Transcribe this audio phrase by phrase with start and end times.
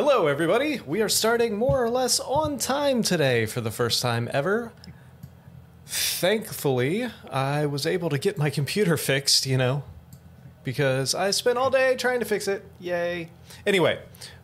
[0.00, 0.78] Hello, everybody.
[0.86, 4.70] We are starting more or less on time today for the first time ever.
[5.86, 9.82] Thankfully, I was able to get my computer fixed, you know,
[10.62, 12.64] because I spent all day trying to fix it.
[12.78, 13.30] Yay.
[13.66, 13.98] Anyway,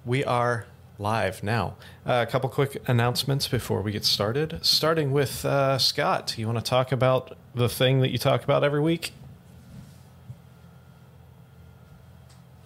[0.04, 0.66] we are
[0.98, 1.76] live now.
[2.04, 4.58] Uh, a couple quick announcements before we get started.
[4.62, 6.36] Starting with uh, Scott.
[6.36, 9.12] You want to talk about the thing that you talk about every week?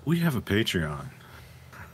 [0.07, 1.08] We have a Patreon.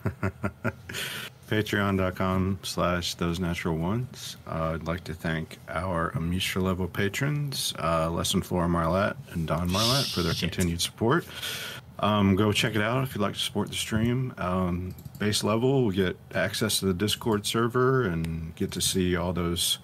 [1.49, 4.37] Patreon.com slash those natural ones.
[4.47, 9.71] Uh, I'd like to thank our Amisha level patrons, uh, Lesson Flora Marlette and Don
[9.71, 10.53] Marlette, for their Shit.
[10.53, 11.27] continued support.
[11.99, 14.35] Um, go check it out if you'd like to support the stream.
[14.39, 19.33] Um, base level, we get access to the Discord server and get to see all
[19.33, 19.79] those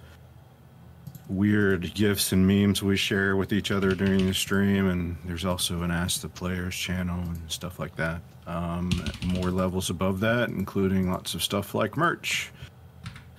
[1.31, 4.89] weird gifs and memes we share with each other during the stream.
[4.89, 8.21] And there's also an Ask the Players channel and stuff like that.
[8.45, 8.91] Um,
[9.25, 12.51] more levels above that, including lots of stuff like merch.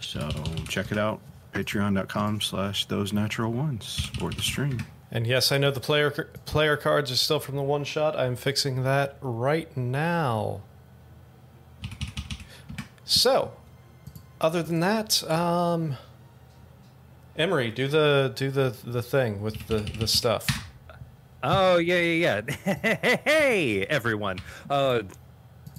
[0.00, 0.28] So
[0.68, 1.20] check it out.
[1.52, 3.86] Patreon.com slash those natural ones.
[3.86, 4.82] Support the stream.
[5.10, 6.10] And yes, I know the player
[6.46, 8.18] player cards are still from the one shot.
[8.18, 10.62] I'm fixing that right now.
[13.04, 13.52] So,
[14.40, 15.98] other than that, um,
[17.36, 20.46] Emery, do the do the the thing with the the stuff.
[21.42, 23.16] Oh yeah, yeah, yeah.
[23.24, 24.38] hey, everyone.
[24.68, 25.02] Uh,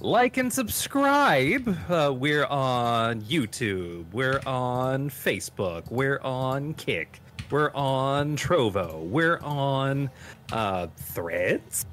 [0.00, 1.68] like and subscribe.
[1.88, 4.06] Uh, we're on YouTube.
[4.12, 5.88] We're on Facebook.
[5.90, 7.20] We're on Kick.
[7.50, 9.08] We're on Trovo.
[9.08, 10.10] We're on
[10.50, 11.86] uh, Threads.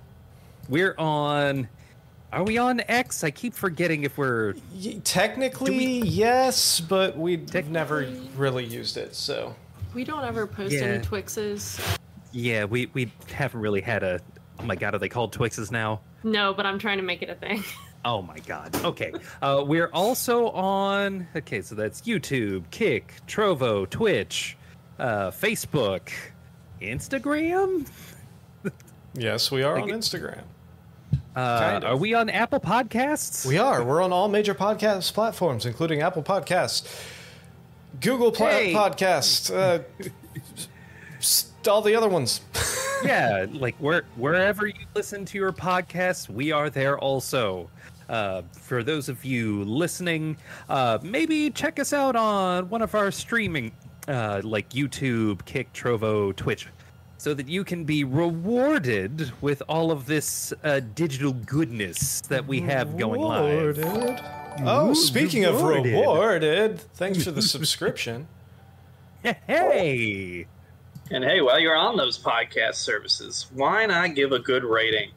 [0.70, 1.70] We're on.
[2.34, 3.24] Are we on X?
[3.24, 4.54] I keep forgetting if we're.
[4.74, 9.16] Y- technically, yes, but we've never really used it.
[9.16, 9.56] So,
[9.94, 10.82] We don't ever post Yeah.
[10.84, 11.98] any Twixes.
[12.32, 14.22] Yeah, we we haven't really had a.
[14.60, 16.00] Oh my god, are they called Twixes now?
[16.24, 17.64] No, but I'm trying to make it a thing.
[18.04, 18.76] Oh my god.
[18.84, 19.14] Okay.
[19.44, 21.28] Uh, we're also on.
[21.36, 24.58] Okay, so that's YouTube, Kick, Trovo, Twitch,
[24.98, 26.10] uh, Facebook,
[26.82, 27.88] Instagram.
[29.14, 30.42] yes, we are on Instagram.
[31.36, 31.92] Uh, Kind of.
[31.92, 33.46] Are we on Apple Podcasts?
[33.46, 33.84] We are.
[33.84, 36.86] We're on all major podcast platforms, including Apple Podcasts,
[38.02, 38.74] Google Pla- Hey.
[38.74, 39.80] Podcasts, uh,
[41.70, 42.42] all the other ones.
[43.06, 47.70] yeah, like where wherever you listen to your podcasts, we are there also.
[48.10, 50.36] Uh, for those of you listening,
[50.68, 53.72] uh, maybe check us out on one of our streaming,
[54.10, 56.68] uh, like YouTube, Kick, Trovo, Twitch,
[57.22, 62.62] so that you can be rewarded with all of this uh, digital goodness that we
[62.62, 63.78] have going live.
[63.78, 64.20] Rewarded.
[64.62, 65.94] Oh, speaking of rewarded.
[65.94, 68.28] rewarded, thanks for the subscription.
[69.46, 70.48] Hey,
[71.12, 75.12] And hey, while you're on those podcast services, why not give a good rating?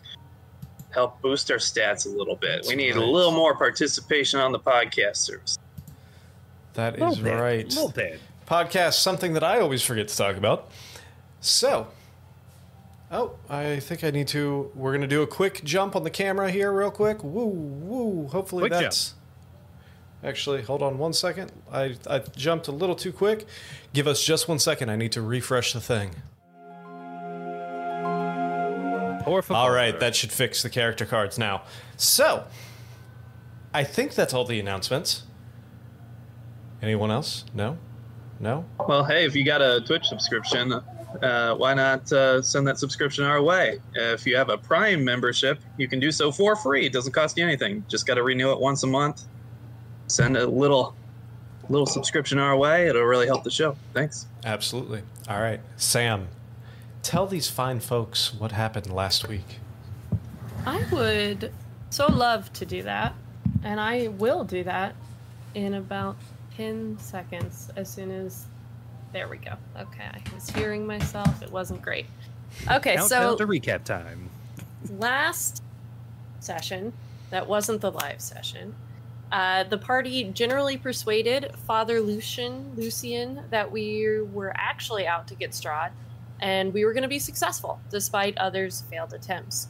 [0.90, 2.66] Help boost our stats a little bit.
[2.68, 5.56] we need a little more participation on the podcast service.
[6.74, 7.66] That little is bit, right.
[7.66, 8.20] little bit.
[8.46, 10.70] Podcast, something that I always forget to talk about.
[11.44, 11.88] So,
[13.10, 14.70] oh, I think I need to.
[14.74, 17.22] We're going to do a quick jump on the camera here, real quick.
[17.22, 18.28] Woo, woo.
[18.28, 19.12] Hopefully Quick that's.
[20.24, 21.52] Actually, hold on one second.
[21.70, 23.46] I, I jumped a little too quick.
[23.92, 24.88] Give us just one second.
[24.88, 26.14] I need to refresh the thing.
[29.26, 31.64] All right, that should fix the character cards now.
[31.98, 32.44] So,
[33.74, 35.24] I think that's all the announcements.
[36.80, 37.44] Anyone else?
[37.52, 37.76] No?
[38.40, 38.64] No?
[38.88, 40.80] Well, hey, if you got a Twitch subscription,
[41.22, 43.78] uh, why not uh, send that subscription our way?
[43.94, 46.86] If you have a Prime membership, you can do so for free.
[46.86, 47.84] It doesn't cost you anything.
[47.88, 49.24] Just got to renew it once a month.
[50.06, 50.94] Send a little,
[51.68, 52.88] little subscription our way.
[52.88, 53.76] It'll really help the show.
[53.92, 54.26] Thanks.
[54.44, 55.02] Absolutely.
[55.28, 55.60] All right.
[55.76, 56.28] Sam,
[57.02, 59.58] tell these fine folks what happened last week.
[60.66, 61.52] I would
[61.90, 63.14] so love to do that,
[63.62, 64.94] and I will do that
[65.54, 66.16] in about
[66.56, 68.46] 10 seconds as soon as.
[69.14, 69.52] There we go.
[69.78, 71.40] Okay, I was hearing myself.
[71.40, 72.06] It wasn't great.
[72.68, 74.28] Okay, Countdown so to recap time.
[74.98, 75.62] last
[76.40, 76.92] session,
[77.30, 78.74] that wasn't the live session,
[79.30, 85.52] uh, the party generally persuaded Father Lucian, Lucian that we were actually out to get
[85.52, 85.92] Strahd,
[86.40, 89.68] and we were going to be successful despite others' failed attempts.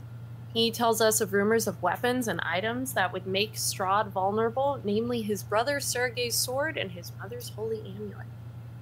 [0.55, 5.21] He tells us of rumors of weapons and items that would make Strahd vulnerable, namely
[5.21, 8.27] his brother Sergei's sword and his mother's holy amulet.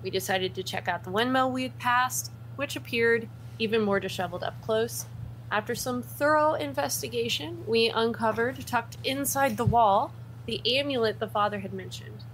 [0.03, 3.29] We decided to check out the windmill we had passed, which appeared
[3.59, 5.07] even more disheveled up close.
[5.51, 10.13] After some thorough investigation, we uncovered, tucked inside the wall,
[10.47, 12.25] the amulet the father had mentioned.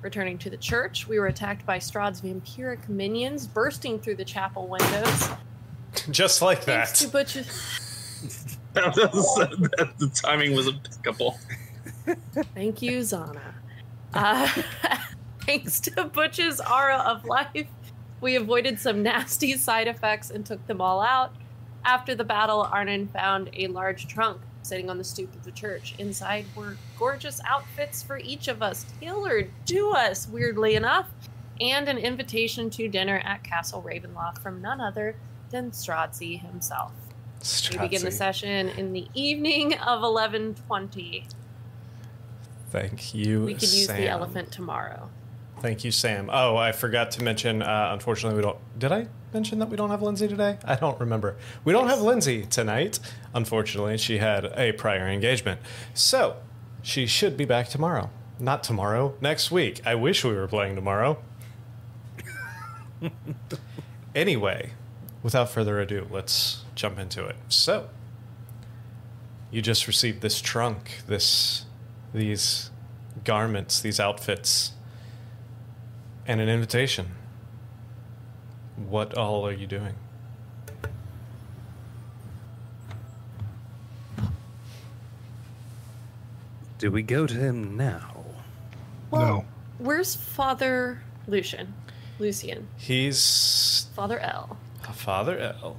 [0.00, 4.66] Returning to the church, we were attacked by Strahd's vampiric minions bursting through the chapel
[4.66, 5.28] windows.
[6.10, 7.06] Just like Thanks that.
[7.06, 7.34] to Butch-
[8.74, 11.38] the timing was impeccable.
[12.54, 13.40] Thank you, Zana.
[14.16, 14.48] Uh,
[15.46, 17.66] thanks to Butch's aura of life,
[18.20, 21.34] we avoided some nasty side effects and took them all out.
[21.84, 25.94] After the battle, Arnon found a large trunk sitting on the stoop of the church.
[25.98, 31.10] Inside were gorgeous outfits for each of us, tailored to us, weirdly enough,
[31.60, 35.16] and an invitation to dinner at Castle Ravenloft from none other
[35.50, 36.92] than Stradzzy himself.
[37.70, 41.26] We begin the session in the evening of 11:20.
[42.70, 43.44] Thank you.
[43.44, 44.00] We could use Sam.
[44.00, 45.10] the elephant tomorrow.
[45.64, 46.28] Thank you, Sam.
[46.30, 47.62] Oh, I forgot to mention.
[47.62, 48.58] Uh, unfortunately, we don't.
[48.78, 50.58] Did I mention that we don't have Lindsay today?
[50.62, 51.36] I don't remember.
[51.64, 52.98] We don't have Lindsay tonight.
[53.32, 55.62] Unfortunately, she had a prior engagement,
[55.94, 56.36] so
[56.82, 58.10] she should be back tomorrow.
[58.38, 59.14] Not tomorrow.
[59.22, 59.80] Next week.
[59.86, 61.16] I wish we were playing tomorrow.
[64.14, 64.72] anyway,
[65.22, 67.36] without further ado, let's jump into it.
[67.48, 67.88] So,
[69.50, 71.64] you just received this trunk, this,
[72.12, 72.70] these
[73.24, 74.73] garments, these outfits
[76.26, 77.12] and an invitation.
[78.76, 79.94] What all are you doing?
[86.78, 88.24] Do we go to him now?
[89.12, 89.44] no.
[89.78, 91.74] Where's Father Lucian?
[92.18, 92.68] Lucian.
[92.76, 94.56] He's Father L.
[94.92, 95.76] Father L.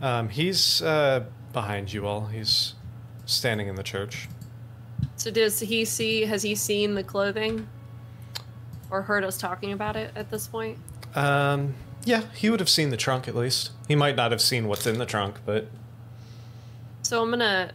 [0.00, 2.26] Um, he's uh, behind you all.
[2.26, 2.74] He's
[3.26, 4.28] standing in the church.
[5.16, 7.68] So does he see has he seen the clothing?
[8.90, 10.78] Or heard us talking about it at this point?
[11.14, 13.70] Um, yeah, he would have seen the trunk at least.
[13.88, 15.68] He might not have seen what's in the trunk, but
[17.02, 17.72] So I'm gonna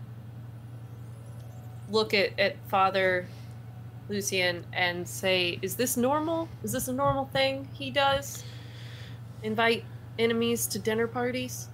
[1.90, 3.28] look at, at Father
[4.10, 6.50] Lucian and say, is this normal?
[6.64, 8.44] Is this a normal thing he does?
[9.44, 9.84] Invite
[10.18, 11.68] enemies to dinner parties?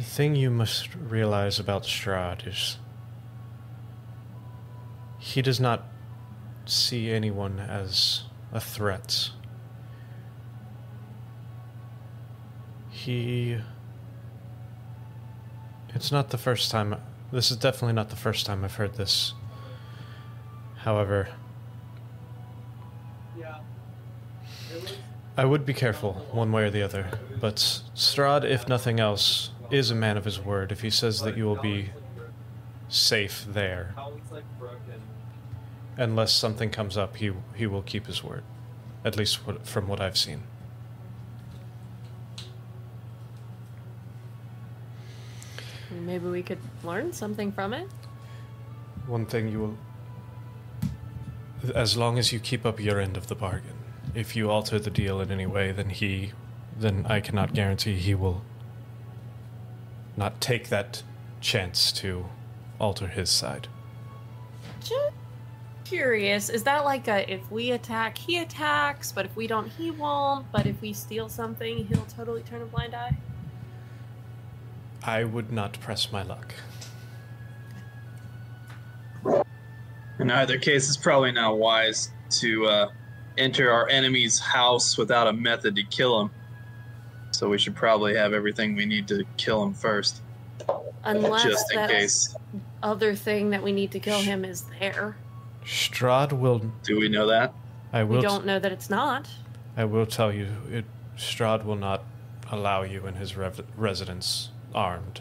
[0.00, 2.78] the thing you must realize about Strahd is
[5.18, 5.84] he does not
[6.70, 8.22] see anyone as
[8.52, 9.30] a threat.
[12.90, 13.58] He.
[15.94, 16.96] It's not the first time.
[17.32, 19.34] This is definitely not the first time I've heard this.
[20.78, 21.28] However,
[25.36, 27.18] I would be careful, one way or the other.
[27.40, 27.56] But
[27.94, 30.72] Strahd, if nothing else, is a man of his word.
[30.72, 31.90] If he says that you will be
[32.88, 33.94] safe there,
[36.00, 38.42] unless something comes up, he he will keep his word.
[39.04, 40.42] At least what, from what I've seen.
[45.90, 47.88] Maybe we could learn something from it.
[49.06, 49.78] One thing you will.
[51.74, 53.76] As long as you keep up your end of the bargain.
[54.14, 56.32] If you alter the deal in any way, then he.
[56.78, 58.42] Then I cannot guarantee he will
[60.16, 61.02] not take that
[61.40, 62.26] chance to
[62.78, 63.68] alter his side.
[64.80, 65.19] Just
[65.90, 69.90] curious, is that like a if we attack, he attacks, but if we don't, he
[69.90, 73.16] won't, but if we steal something, he'll totally turn a blind eye?
[75.02, 76.54] I would not press my luck.
[80.20, 82.10] In either case, it's probably not wise
[82.40, 82.88] to uh,
[83.36, 86.30] enter our enemy's house without a method to kill him.
[87.32, 90.20] So we should probably have everything we need to kill him first,
[91.02, 92.36] Unless just in that case.
[92.82, 95.16] other thing that we need to kill him is there.
[95.64, 96.58] Strahd will.
[96.82, 97.52] Do we know that?
[97.92, 98.16] I will.
[98.16, 99.28] We don't know that it's not.
[99.76, 100.48] I will tell you.
[100.70, 100.84] It,
[101.16, 102.02] Strahd will not
[102.50, 105.20] allow you in his rev- residence armed.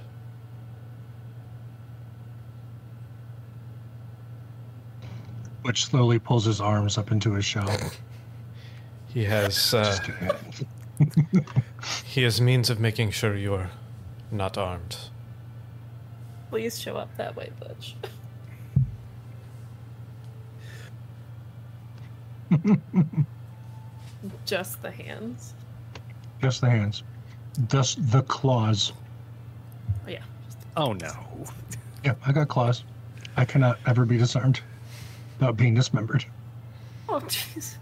[5.63, 7.69] Which slowly pulls his arms up into his shell.
[9.11, 9.73] He has.
[9.73, 11.45] Uh, Just kidding.
[12.05, 13.71] he has means of making sure you're
[14.31, 14.97] not armed.
[16.51, 17.95] Please show up that way, Butch.
[24.45, 25.53] Just the hands.
[26.41, 27.03] Just the hands.
[27.67, 28.93] Just the claws.
[30.05, 30.23] Oh, yeah.
[30.77, 31.11] Oh no.
[32.03, 32.83] Yeah, I got claws.
[33.37, 34.61] I cannot ever be disarmed
[35.37, 36.25] without being dismembered.
[37.07, 37.77] Oh, Jesus.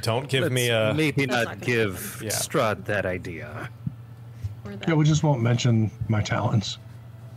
[0.00, 0.96] Don't give me Let's a.
[0.96, 2.30] maybe not not give Yeah.
[2.30, 3.68] Strahd that idea.
[4.64, 6.78] That Yeah, we just won't mention my talents.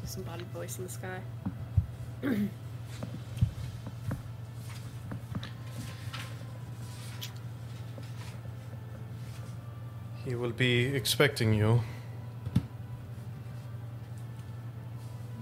[0.02, 1.20] disembodied voice in the sky.
[10.26, 11.82] He will be expecting you.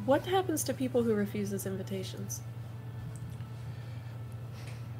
[0.05, 2.41] What happens to people who refuse his invitations?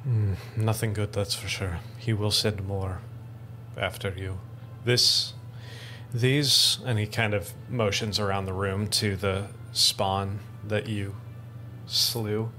[0.04, 1.80] Hmm, nothing good, that's for sure.
[1.98, 3.00] He will send more
[3.76, 4.38] after you.
[4.84, 5.34] This
[6.12, 11.16] These, and he kind of motions around the room to the spawn that you
[11.86, 12.52] slew.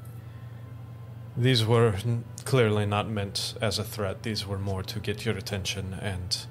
[1.35, 1.95] These were
[2.43, 4.23] clearly not meant as a threat.
[4.23, 5.93] These were more to get your attention.
[5.93, 6.45] And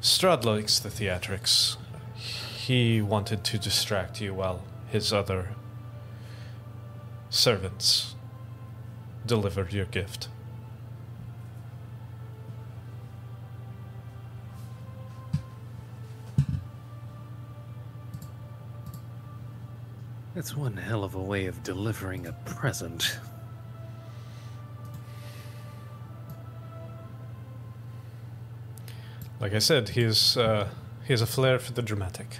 [0.00, 1.76] Strahd likes the theatrics.
[2.56, 5.50] He wanted to distract you while his other
[7.30, 8.14] servants
[9.26, 10.28] delivered your gift.
[20.34, 23.18] That's one hell of a way of delivering a present.
[29.40, 30.68] Like I said, he is uh,
[31.04, 32.38] he has a flair for the dramatic.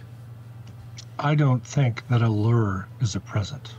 [1.19, 3.75] I don't think that a lure is a present.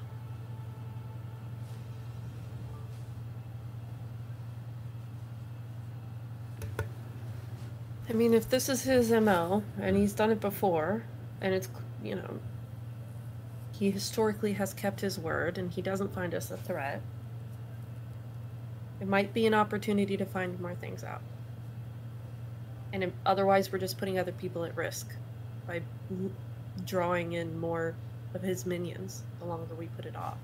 [8.09, 11.03] I mean, if this is his ML and he's done it before,
[11.39, 11.69] and it's,
[12.03, 12.39] you know,
[13.71, 17.01] he historically has kept his word and he doesn't find us a threat,
[18.99, 21.21] it might be an opportunity to find more things out.
[22.91, 25.13] And otherwise, we're just putting other people at risk
[25.67, 25.81] by
[26.86, 27.96] drawing in more
[28.34, 30.38] of his minions the longer we put it off.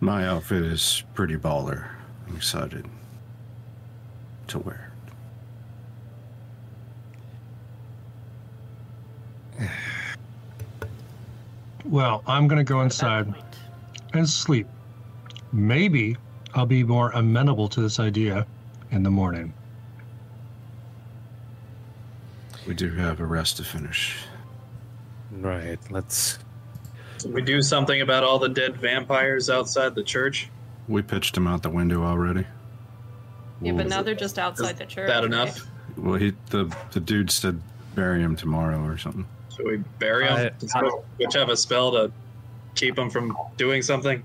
[0.00, 1.88] My outfit is pretty baller.
[2.28, 2.86] I'm excited
[4.48, 4.92] to wear
[9.60, 9.68] it.
[11.84, 13.32] Well, I'm going to go inside
[14.12, 14.66] and sleep.
[15.52, 16.16] Maybe
[16.54, 18.46] I'll be more amenable to this idea
[18.90, 19.52] in the morning.
[22.66, 24.18] We do have a rest to finish.
[25.32, 26.38] Right, let's.
[27.18, 30.48] Did we do something about all the dead vampires outside the church?
[30.88, 32.44] We pitched him out the window already.
[33.60, 35.08] Yeah, but now they're just outside the church.
[35.08, 35.24] that right?
[35.24, 35.66] enough?
[35.96, 37.60] Well, he the the dude said
[37.94, 39.26] bury him tomorrow or something.
[39.56, 40.34] Should we bury him?
[40.34, 40.74] I- Does
[41.16, 42.12] Which have a spell to
[42.74, 44.22] keep them from doing something?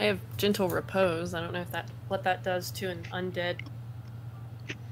[0.00, 1.34] I have gentle repose.
[1.34, 3.58] I don't know if that what that does to an undead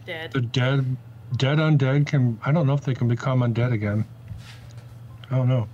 [0.05, 0.33] dead.
[0.33, 0.99] The dead,
[1.39, 2.39] dead undead can.
[2.45, 4.05] I don't know if they can become undead again.
[5.31, 5.67] I don't know.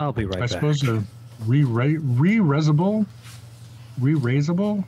[0.00, 0.50] I'll be right I back.
[0.50, 1.02] I suppose they're
[1.44, 3.04] re re-resable,
[4.00, 4.82] re-raisable,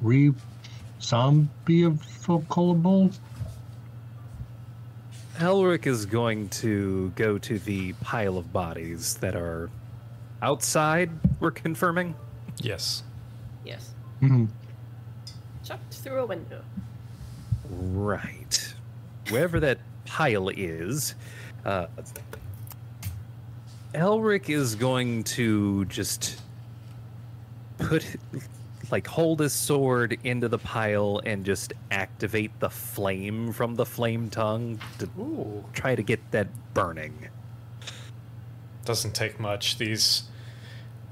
[0.00, 0.32] re
[1.00, 2.00] zombieable.
[5.38, 9.70] Elric is going to go to the pile of bodies that are
[10.42, 12.14] outside, we're confirming.
[12.58, 13.02] Yes.
[13.64, 13.92] Yes.
[14.22, 14.48] Mhm.
[15.64, 16.62] Chucked through a window.
[17.70, 18.74] Right.
[19.30, 21.14] Wherever that pile is,
[21.64, 21.86] uh,
[23.94, 26.40] Elric is going to just
[27.78, 28.04] put,
[28.90, 34.30] like, hold his sword into the pile and just activate the flame from the flame
[34.30, 35.64] tongue to Ooh.
[35.72, 37.28] try to get that burning.
[38.86, 39.78] Doesn't take much.
[39.78, 40.22] These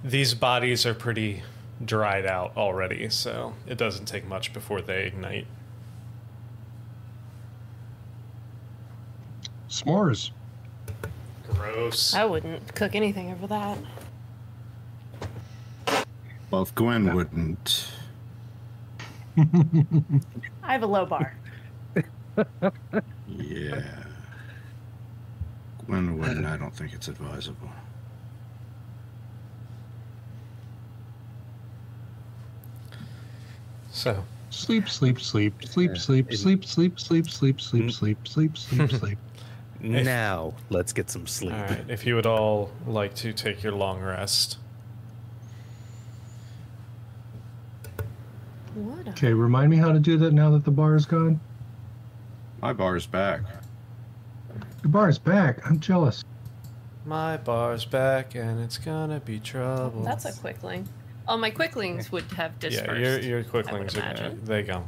[0.04, 1.42] these bodies are pretty
[1.84, 5.48] dried out already, so it doesn't take much before they ignite.
[9.68, 10.30] S'mores.
[11.48, 12.14] Gross.
[12.14, 13.78] I wouldn't cook anything over that.
[16.52, 17.88] Well, if Gwen wouldn't,
[19.36, 21.36] I have a low bar.
[23.26, 23.82] yeah.
[26.34, 26.60] Gwen wouldn't.
[26.60, 27.70] I don't think it's advisable.
[33.90, 35.98] So Sleep, sleep, sleep, sleep, Yeah.
[35.98, 37.92] sleep, sleep, sleep, sleep, sleep, sleep, Mm.
[37.92, 39.18] sleep, sleep, sleep, sleep.
[39.80, 41.52] Now, let's get some sleep.
[41.52, 44.58] all right, if you would all like to take your long rest.
[48.74, 49.08] What?
[49.08, 51.40] Okay, remind me how to do that now that the bar is gone.
[52.62, 53.42] My bar's back.
[54.84, 55.66] The bar is back.
[55.66, 56.22] I'm jealous.
[57.06, 60.02] My bar's back and it's gonna be trouble.
[60.02, 60.86] That's a quickling.
[61.26, 63.00] Oh, my quicklings would have dispersed.
[63.00, 63.16] yeah.
[63.16, 64.44] Your your quicklings are imagine.
[64.44, 64.84] they go.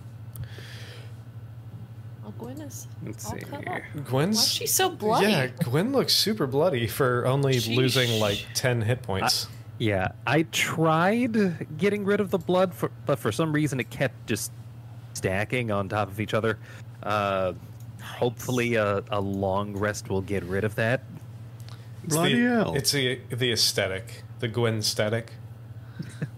[2.26, 2.88] Oh, Gwen is.
[3.06, 3.86] Let's all see cut here.
[3.96, 4.04] up.
[4.04, 5.28] Gwen's Why's she so bloody?
[5.28, 7.74] Yeah, Gwen looks super bloody for only Sheesh.
[7.74, 9.48] losing like ten hit points.
[9.78, 14.26] Yeah, I tried getting rid of the blood, for, but for some reason it kept
[14.26, 14.52] just
[15.14, 16.58] stacking on top of each other.
[17.02, 17.54] Uh,
[18.06, 21.02] hopefully, a, a long rest will get rid of that.
[22.04, 22.75] It's Bloody the, hell.
[22.75, 25.32] It's the the aesthetic, the Gwen aesthetic.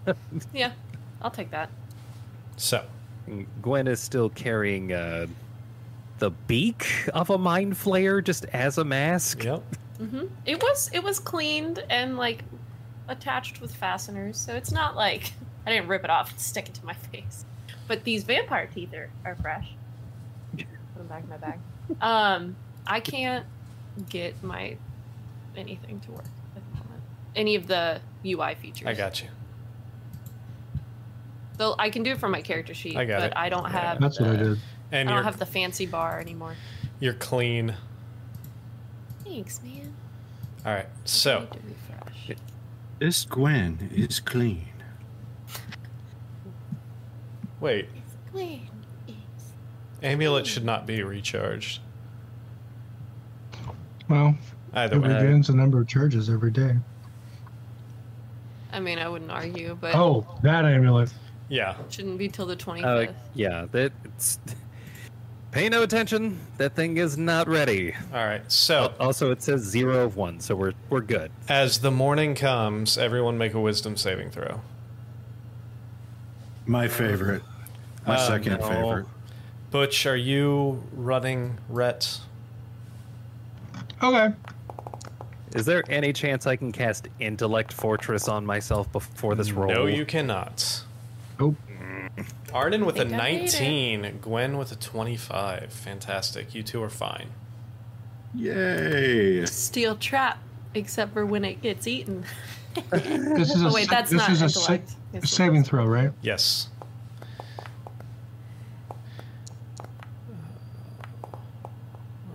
[0.53, 0.71] Yeah,
[1.21, 1.69] I'll take that.
[2.57, 2.83] So
[3.61, 5.27] Gwen is still carrying uh,
[6.19, 9.43] the beak of a mind flayer just as a mask.
[9.43, 9.61] yep.
[9.97, 12.43] hmm It was it was cleaned and like
[13.07, 15.33] attached with fasteners, so it's not like
[15.65, 17.45] I didn't rip it off and stick it to my face.
[17.87, 19.67] But these vampire teeth are, are fresh.
[20.99, 21.59] Put them back in my bag.
[22.01, 23.45] Um, I can't
[24.09, 24.75] get my
[25.55, 26.25] anything to work
[26.57, 27.01] at the moment.
[27.37, 28.85] Any of the UI features.
[28.85, 29.29] I got you.
[31.57, 33.33] So I can do it from my character sheet, I got but it.
[33.37, 33.69] I don't Yeah.
[33.91, 34.01] have.
[34.01, 34.59] That's what I the- did.
[34.91, 36.55] And I don't have the fancy bar anymore.
[36.99, 37.75] you're clean.
[39.23, 39.93] Thanks, man.
[40.65, 40.85] All right.
[40.85, 42.37] I So need to refresh.
[42.99, 44.67] This Gwen is clean.
[47.61, 47.87] wait,
[48.33, 48.61] Wait,
[50.03, 51.81] amulet should not be recharged.
[54.07, 54.35] Well,
[54.73, 55.09] Either it way.
[55.09, 56.75] regains the number of charges every day.
[58.71, 61.11] I mean, I wouldn't argue, but Oh, that amulet.
[61.47, 61.75] Yeah.
[61.79, 64.39] it shouldn't be till the twenty Uh, yeah, that it's.
[65.51, 66.39] Pay no attention.
[66.57, 67.95] That thing is not ready.
[68.13, 68.43] All right.
[68.51, 71.31] So Also, it says zero of one, so we're we're good.
[71.47, 74.61] as the morning comes, everyone make a wisdom saving throw.
[76.67, 77.41] My favorite.
[78.05, 78.67] My Oh, second no.
[78.67, 79.05] favorite.
[79.71, 82.19] Butch, are you running Rhett?
[84.01, 84.33] Okay.
[85.55, 89.71] Is there any chance I can cast Intellect Fortress on myself before this roll?
[89.71, 90.83] No, you cannot.
[91.39, 91.55] Nope.
[92.53, 93.61] Arden with a Think I made it.
[94.01, 95.71] 19, Gwen with a 25.
[95.71, 96.55] Fantastic.
[96.55, 97.29] You two are fine.
[98.35, 99.45] Yay!
[99.45, 100.39] Steel trap,
[100.73, 102.25] except for when it gets eaten.
[102.91, 104.95] This is a oh wait, that's this not is a sa- intellect.
[105.13, 106.11] It's saving throw, right?
[106.21, 106.69] Yes.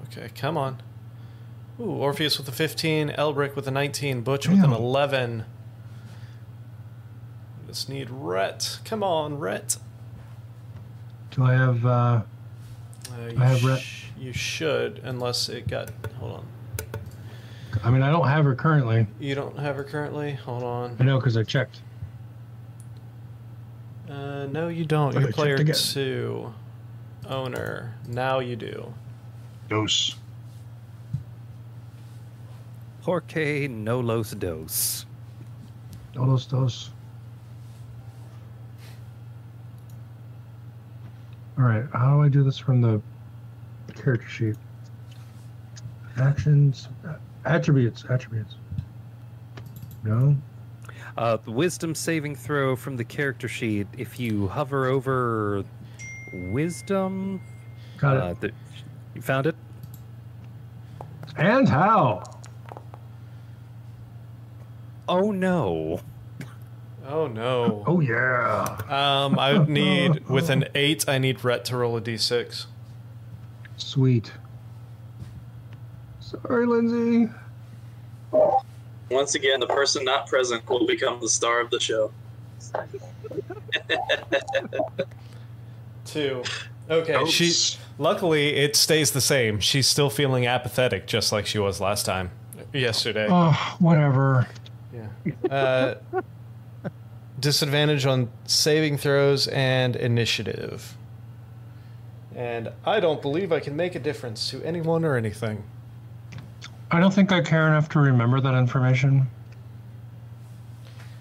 [0.08, 0.82] Okay, come on.
[1.80, 4.80] Ooh, Orpheus with a 15, Elric with a 19, Butch with an Damn.
[4.80, 5.44] 11.
[7.66, 8.78] Just need Rhett.
[8.84, 9.78] Come on, Rhett.
[11.32, 11.84] Do I have?
[11.84, 12.22] uh
[13.10, 13.82] Uh, I have Rhett.
[14.16, 15.90] you should, unless it got.
[16.20, 16.46] Hold on.
[17.82, 19.08] I mean, I don't have her currently.
[19.18, 20.34] You don't have her currently?
[20.34, 20.96] Hold on.
[21.00, 21.80] I know because I checked.
[24.08, 25.12] Uh, no, you don't.
[25.18, 26.54] You're player two.
[27.28, 27.94] Owner.
[28.06, 28.94] Now you do.
[29.68, 30.16] Dose.
[33.03, 35.07] Porque no los dos.
[36.12, 36.90] Dose, dose.
[41.59, 41.85] All right.
[41.92, 43.00] How do I do this from the
[43.94, 44.57] character sheet?
[46.16, 48.57] Actions, uh, attributes, attributes.
[50.03, 50.37] No.
[51.16, 53.87] Uh, the wisdom saving throw from the character sheet.
[53.96, 55.64] If you hover over
[56.33, 57.40] wisdom,
[57.98, 58.40] Got uh, it.
[58.40, 58.53] the,
[59.14, 59.55] you found it.
[61.37, 62.22] And how?
[65.09, 66.00] Oh no!
[67.07, 67.85] Oh no.
[67.87, 68.79] Oh yeah.
[68.88, 71.09] Um, I would need with an eight.
[71.09, 72.66] I need Rhett to roll a d6.
[73.77, 74.33] Sweet.
[76.20, 77.31] Sorry, Lindsay.
[79.11, 82.11] Once again, the person not present will become the star of the show.
[86.05, 86.42] Two.
[86.90, 87.14] Okay.
[87.14, 87.31] Oops.
[87.31, 87.79] She.
[87.98, 89.61] Luckily, it stays the same.
[89.61, 92.30] She's still feeling apathetic, just like she was last time,
[92.72, 93.28] yesterday.
[93.30, 94.48] Oh, whatever.
[94.92, 95.50] Yeah.
[95.50, 95.94] Uh,
[97.40, 100.96] disadvantage on saving throws and initiative.
[102.35, 105.62] And I don't believe I can make a difference to anyone or anything.
[106.90, 109.28] I don't think I care enough to remember that information.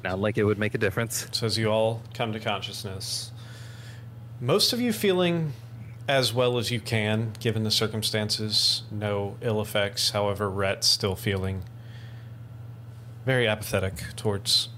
[0.03, 1.27] Not like it would make a difference.
[1.31, 3.31] So as you all come to consciousness,
[4.41, 5.53] most of you feeling
[6.07, 10.11] as well as you can, given the circumstances, no ill effects.
[10.11, 11.63] However, Rhett's still feeling
[13.25, 14.69] very apathetic towards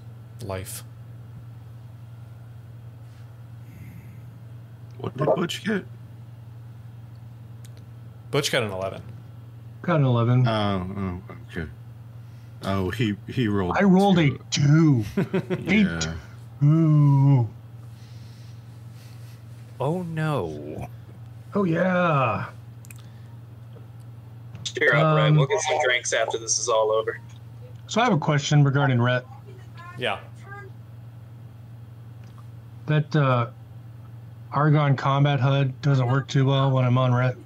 [0.44, 0.84] life.
[4.98, 5.84] What did Butch get?
[8.30, 9.02] Butch got an 11.
[9.82, 10.48] Got an 11.
[10.48, 11.70] Oh, oh, okay.
[12.64, 13.76] Oh, he he rolled.
[13.76, 15.04] I rolled a two.
[15.14, 15.42] two.
[15.60, 16.14] Yeah.
[16.64, 17.48] Ooh.
[19.78, 20.88] Oh no!
[21.56, 22.50] Oh yeah.
[24.62, 25.28] Cheer up, Rhett.
[25.28, 27.18] Um, We'll get some drinks after this is all over.
[27.86, 29.24] So I have a question regarding Rhett.
[29.96, 30.20] Yeah.
[32.84, 33.46] That uh,
[34.52, 37.36] Argon combat HUD doesn't work too well when I'm on Rhett,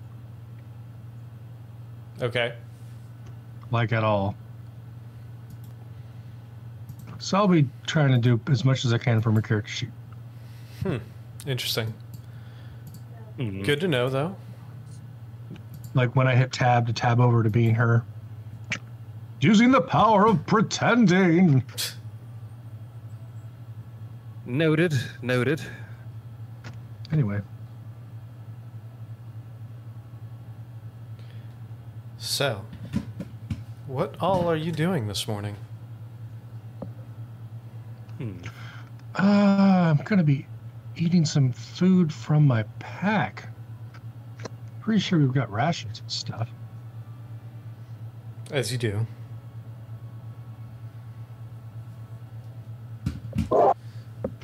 [2.20, 2.54] Okay.
[3.70, 4.34] like at all.
[7.20, 9.90] So I'll be trying to do as much as I can from a character sheet.
[10.82, 10.96] Hmm.
[11.46, 11.94] Interesting.
[13.38, 13.64] Mhm.
[13.64, 14.36] Good to know, though.
[15.94, 18.04] Like when I hit tab to tab over to being her.
[19.40, 21.64] Using the power of pretending.
[24.44, 24.94] Noted.
[25.22, 25.62] Noted.
[27.12, 27.40] Anyway,
[32.18, 32.64] So,
[33.86, 35.56] what all are you doing this morning?
[38.18, 38.32] Hmm.
[39.18, 40.46] Uh, I'm gonna be
[40.96, 43.48] eating some food from my pack.
[44.80, 46.48] Pretty sure we've got rations and stuff.
[48.50, 49.06] As you do.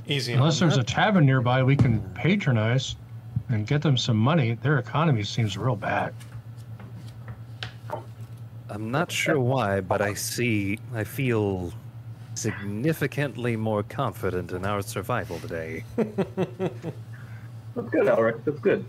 [0.07, 0.35] Easy.
[0.35, 2.97] Unless on there's a tavern nearby we can patronize
[3.49, 4.55] and get them some money.
[4.63, 6.15] Their economy seems real bad.
[8.69, 11.73] I'm not sure why, but I see, I feel
[12.37, 15.85] significantly more confident in our survival today.
[15.96, 18.44] That's good, Alric.
[18.44, 18.85] That's good.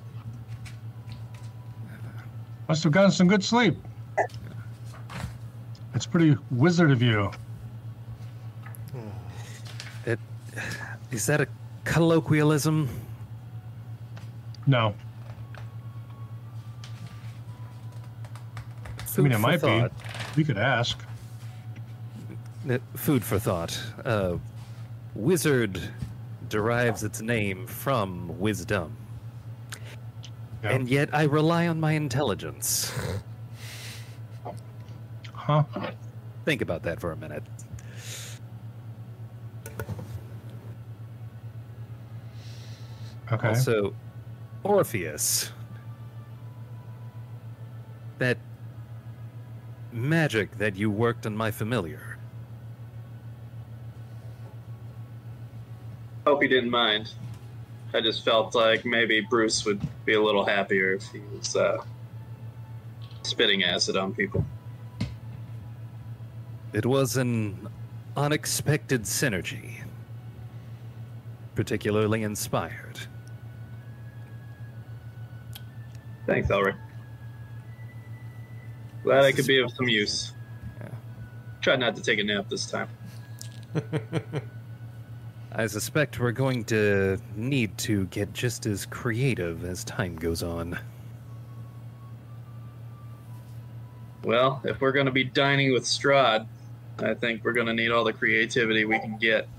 [2.67, 3.75] Must have gotten some good sleep.
[5.95, 7.31] It's pretty wizard of you.
[10.05, 10.19] It,
[11.12, 11.47] is that a
[11.86, 12.89] colloquialism?
[14.67, 14.93] No,
[19.17, 19.91] I mean it might thought.
[19.97, 20.41] be.
[20.41, 20.99] We could ask.
[22.95, 23.80] Food for thought.
[24.03, 24.38] Uh,
[25.15, 25.80] wizard
[26.49, 28.95] derives its name from wisdom.
[30.63, 30.71] Yeah.
[30.71, 32.91] And yet I rely on my intelligence.
[35.34, 35.63] Huh?
[36.45, 37.43] Think about that for a minute.
[43.32, 43.47] Okay.
[43.49, 43.93] Also,
[44.63, 45.51] Orpheus.
[48.19, 48.38] That
[49.91, 52.07] magic that you worked on my familiar.
[56.27, 57.13] Hope you didn't mind.
[57.93, 61.81] I just felt like maybe Bruce would be a little happier if he was uh,
[63.23, 64.45] spitting acid on people.
[66.73, 67.69] It was an
[68.17, 69.75] unexpected synergy,
[71.55, 72.99] particularly inspired.
[76.25, 76.75] Thanks, Elric.
[79.03, 80.33] Glad I could be of some use.
[80.81, 80.89] Yeah.
[81.61, 82.89] Tried not to take a nap this time.
[85.58, 90.78] I suspect we're going to need to get just as creative as time goes on.
[94.24, 96.46] Well, if we're going to be dining with Strahd,
[97.00, 99.50] I think we're going to need all the creativity we can get.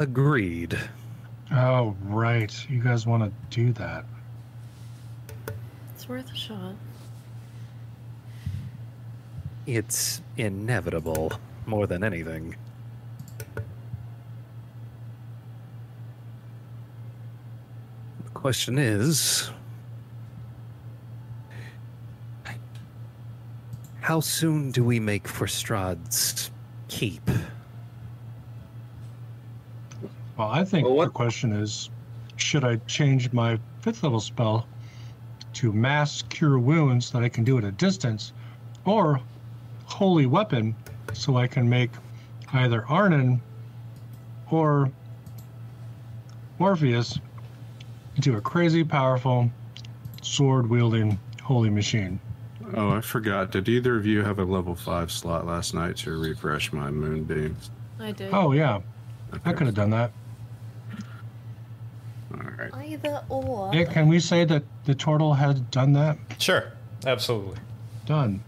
[0.00, 0.76] Agreed.
[1.52, 2.52] Oh, right.
[2.68, 4.04] You guys want to do that.
[5.94, 6.74] It's worth a shot.
[9.68, 11.30] It's inevitable,
[11.66, 12.56] more than anything.
[18.24, 19.50] The question is
[24.00, 26.50] how soon do we make for Strahd's
[26.88, 27.28] keep?
[30.38, 31.90] Well, I think Well, what- the question is
[32.36, 34.66] should I change my fifth level spell
[35.52, 38.32] to mass cure wounds that I can do at a distance,
[38.86, 39.20] or
[39.88, 40.76] holy weapon
[41.12, 41.90] so I can make
[42.52, 43.40] either Arnon
[44.50, 44.90] or
[46.58, 47.18] Orpheus
[48.16, 49.50] into a crazy powerful
[50.22, 52.20] sword wielding holy machine?
[52.74, 53.50] Oh, I forgot.
[53.50, 57.56] Did either of you have a level five slot last night to refresh my moonbeam?
[57.98, 58.32] I did.
[58.32, 58.80] Oh, yeah.
[59.44, 60.12] I could have done that.
[62.34, 62.90] All right.
[62.90, 63.74] Either or.
[63.74, 66.18] Yeah, can we say that the turtle has done that?
[66.38, 66.72] Sure.
[67.06, 67.58] Absolutely.
[68.04, 68.42] Done.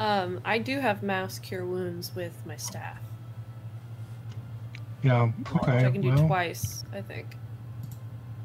[0.00, 2.98] Um, I do have mass cure wounds with my staff.
[5.02, 5.26] Yeah.
[5.26, 5.86] Which Okay.
[5.86, 7.36] I can do well, twice, I think.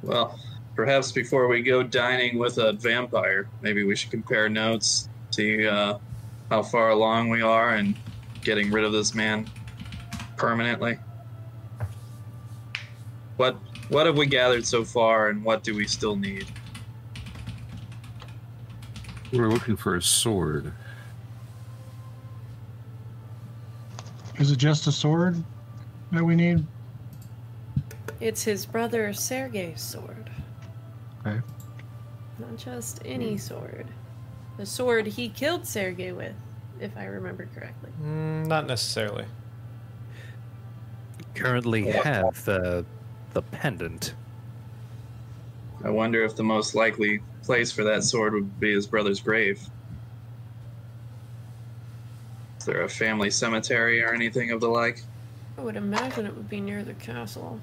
[0.03, 0.37] Well,
[0.75, 5.97] perhaps before we go dining with a vampire, maybe we should compare notes, see uh,
[6.49, 7.95] how far along we are in
[8.41, 9.49] getting rid of this man
[10.35, 10.99] permanently.
[13.37, 13.55] What
[13.87, 16.47] what have we gathered so far, and what do we still need?
[19.31, 20.73] We're looking for a sword.
[24.39, 25.41] Is it just a sword
[26.11, 26.65] that we need?
[28.19, 30.29] It's his brother Sergei's sword.
[31.25, 31.39] Okay.
[32.39, 33.87] Not just any sword.
[34.57, 36.35] The sword he killed Sergei with,
[36.79, 37.91] if I remember correctly.
[38.01, 39.25] Mm, not necessarily.
[41.33, 42.85] Currently have the
[43.33, 44.15] the pendant.
[45.83, 49.61] I wonder if the most likely place for that sword would be his brother's grave.
[52.65, 55.03] Is there a family cemetery or anything of the like?
[55.55, 57.59] I would imagine it would be near the castle.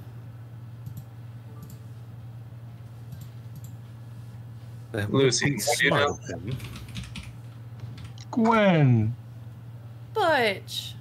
[4.92, 6.20] Lucy, you know?
[8.30, 9.16] Gwen,
[10.14, 10.94] Butch!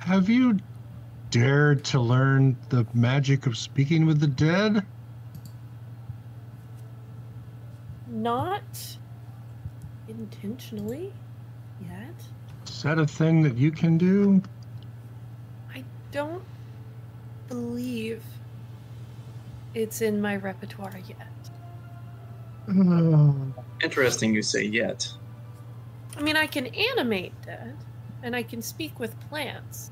[0.00, 0.58] have you
[1.30, 4.84] dared to learn the magic of speaking with the dead?
[8.06, 8.98] Not
[10.08, 11.25] intentionally yet.
[12.68, 14.42] Is that a thing that you can do?
[15.74, 16.42] I don't
[17.48, 18.22] believe
[19.74, 21.28] it's in my repertoire yet.
[22.68, 23.34] Oh.
[23.82, 25.12] Interesting you say yet.
[26.16, 27.76] I mean, I can animate dead,
[28.22, 29.90] and I can speak with plants.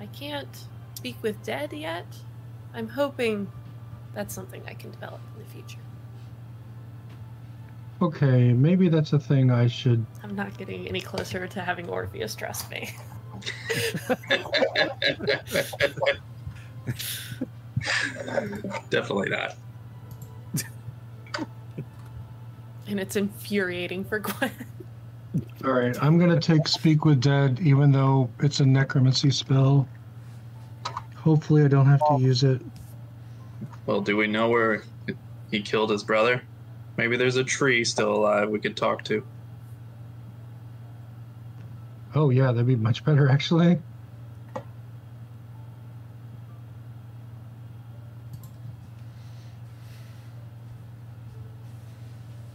[0.00, 2.06] I can't speak with dead yet.
[2.72, 3.50] I'm hoping
[4.14, 5.80] that's something I can develop in the future.
[8.00, 10.06] Okay, maybe that's a thing I should.
[10.22, 12.90] I'm not getting any closer to having Orpheus trust me.
[18.90, 19.56] Definitely not.
[22.86, 24.50] And it's infuriating for Gwen.
[25.64, 29.88] All right, I'm gonna take Speak with Dead, even though it's a necromancy spell.
[31.16, 32.62] Hopefully, I don't have to use it.
[33.86, 34.84] Well, do we know where
[35.50, 36.42] he killed his brother?
[36.98, 39.24] Maybe there's a tree still alive we could talk to.
[42.12, 43.78] Oh yeah, that'd be much better actually.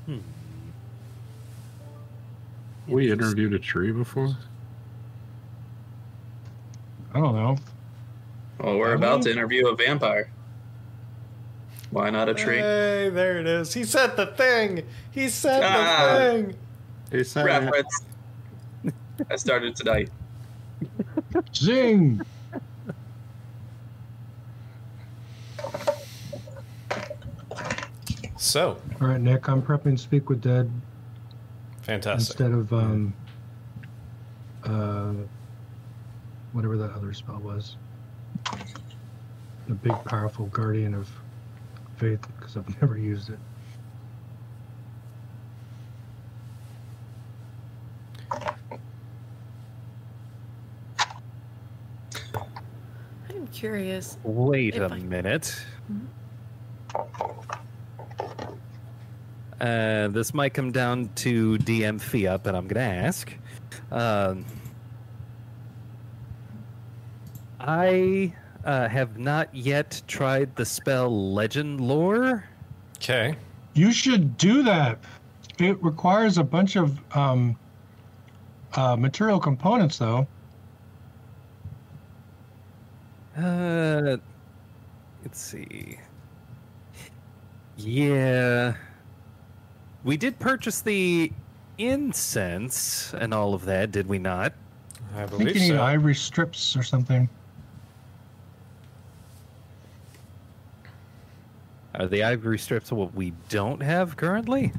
[0.05, 0.17] Hmm.
[2.85, 4.35] We interviewed a tree before.
[7.13, 7.55] I don't know.
[8.59, 10.29] Well, we're about to interview a vampire.
[11.93, 12.57] Why not a tree?
[12.57, 13.71] Hey, there it is.
[13.75, 14.83] He said the thing.
[15.11, 16.17] He said Ah.
[16.17, 16.55] the thing.
[17.11, 18.01] He said Reference.
[19.29, 20.09] I started tonight.
[21.55, 22.19] Zing!
[28.37, 30.69] So All right, Nick, I'm prepping Speak with Dead
[31.81, 32.39] fantastic.
[32.39, 33.13] instead of um,
[34.63, 35.13] uh,
[36.51, 37.77] whatever that other spell was.
[39.67, 41.09] The big, powerful guardian of
[42.03, 43.39] faith, because I've never used it.
[53.29, 54.17] I'm curious.
[54.23, 55.55] Wait If a I- minute.
[59.59, 63.33] Uh, this might come down to DM Fiat, but I'm going to ask.
[63.91, 64.45] Um,
[67.61, 68.33] I
[68.65, 72.45] uh, have not yet tried the spell Legend Lore.
[72.97, 73.35] Okay.
[73.73, 74.99] You should do that.
[75.59, 77.57] It requires a bunch of um,
[78.73, 80.27] uh, material components, though.
[83.37, 84.17] Uh,
[85.23, 85.99] let's see.
[87.77, 88.75] Yeah.
[90.03, 91.31] We did purchase the
[91.77, 94.53] incense and all of that, did we not?
[95.15, 95.83] I believe I think believe you need so.
[95.83, 97.29] ivory strips or something.
[101.95, 104.71] Are the ivory strips what we don't have currently?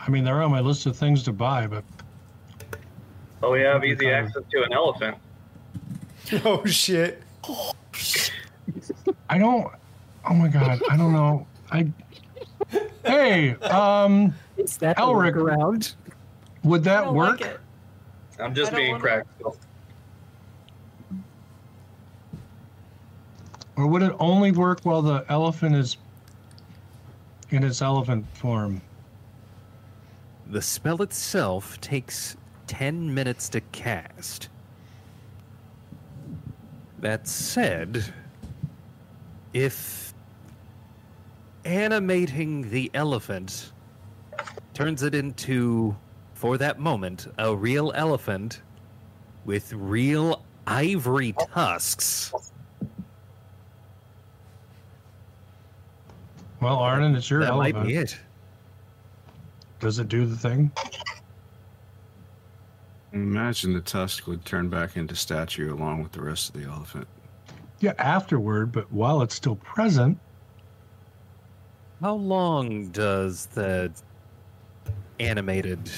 [0.00, 1.84] I mean, they're on my list of things to buy, but
[3.42, 5.16] Oh, we have easy access to an elephant.
[6.44, 7.22] oh shit.
[9.28, 9.70] I don't.
[10.28, 11.46] Oh my god, I don't know.
[11.70, 11.90] I.
[13.04, 15.34] Hey, um, Is that the Elric.
[15.36, 15.94] around?
[16.64, 17.40] would that work?
[17.40, 17.58] like.
[18.38, 19.56] I'm just I don't being wanna- practical.
[23.80, 25.96] Or would it only work while the elephant is
[27.48, 28.82] in its elephant form?
[30.48, 34.50] The spell itself takes 10 minutes to cast.
[36.98, 38.04] That said,
[39.54, 40.12] if
[41.64, 43.72] animating the elephant
[44.74, 45.96] turns it into,
[46.34, 48.60] for that moment, a real elephant
[49.46, 52.34] with real ivory tusks,
[56.60, 57.76] Well, Arnon, it's your that elephant.
[57.78, 58.18] might be it.
[59.80, 60.70] Does it do the thing?
[63.12, 67.08] Imagine the tusk would turn back into statue along with the rest of the elephant.
[67.80, 70.18] Yeah, afterward, but while it's still present,
[72.02, 73.90] How long does the
[75.18, 75.90] animated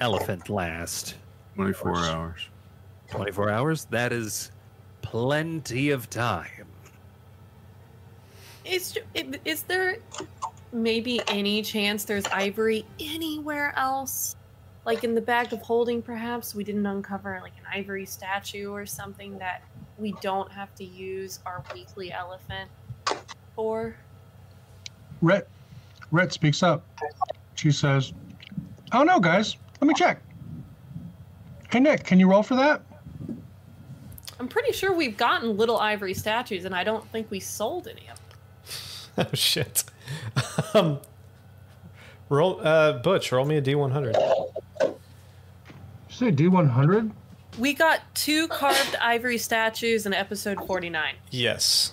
[0.00, 1.16] elephant last?
[1.56, 2.48] 24 hours.
[3.10, 3.84] 24 hours?
[3.86, 4.52] That is
[5.02, 6.66] plenty of time.
[8.64, 8.98] Is
[9.44, 9.98] is there
[10.72, 14.36] maybe any chance there's ivory anywhere else?
[14.84, 18.86] Like in the bag of holding, perhaps we didn't uncover like an ivory statue or
[18.86, 19.62] something that
[19.98, 22.70] we don't have to use our weekly elephant
[23.54, 23.94] for.
[25.20, 25.48] Rhett,
[26.10, 26.86] Rhett speaks up.
[27.54, 29.56] She says, oh, "I don't know, guys.
[29.80, 30.22] Let me check."
[31.70, 32.82] Hey, Nick, can you roll for that?
[34.38, 38.08] I'm pretty sure we've gotten little ivory statues, and I don't think we sold any
[38.08, 38.19] of them.
[39.18, 39.84] Oh shit.
[40.72, 41.00] Um,
[42.28, 44.14] roll, uh, Butch, roll me a D100.
[46.08, 47.10] say D100?
[47.58, 51.16] We got two carved ivory statues in episode 49.
[51.30, 51.92] Yes.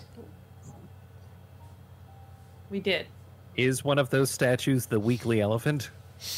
[2.69, 3.07] We did.
[3.55, 5.89] Is one of those statues the weekly elephant?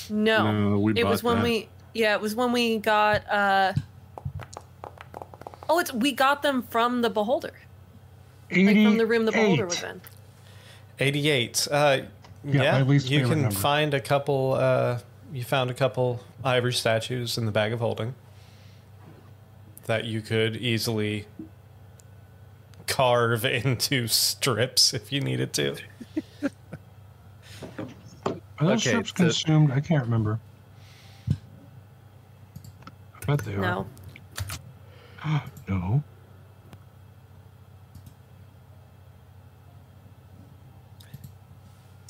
[0.10, 0.52] No.
[0.52, 1.44] No, we it was when that.
[1.44, 3.74] we yeah, it was when we got uh
[5.70, 7.54] Oh, it's we got them from the beholder.
[8.52, 9.90] Like from the room the beholder was 88.
[9.92, 10.02] in.
[11.00, 11.68] 88.
[11.72, 12.02] Uh,
[12.44, 13.56] Yeah, yeah, my least you can number.
[13.56, 14.54] find a couple.
[14.54, 15.00] Uh,
[15.34, 18.16] you found a couple ivory statues in the bag of holding
[19.86, 21.26] that you could easily
[22.88, 25.76] carve into strips if you needed to.
[28.26, 29.72] Are those Okay, strips so- consumed?
[29.72, 30.40] I can't remember.
[31.30, 33.86] I bet they No.
[35.24, 35.44] are.
[35.68, 36.04] No.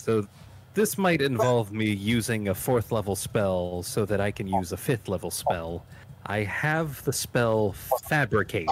[0.10, 0.28] So
[0.74, 4.78] this might involve me using a fourth level spell so that I can use a
[4.78, 5.86] fifth level spell.
[6.26, 7.74] I have the spell
[8.08, 8.68] Fabricate,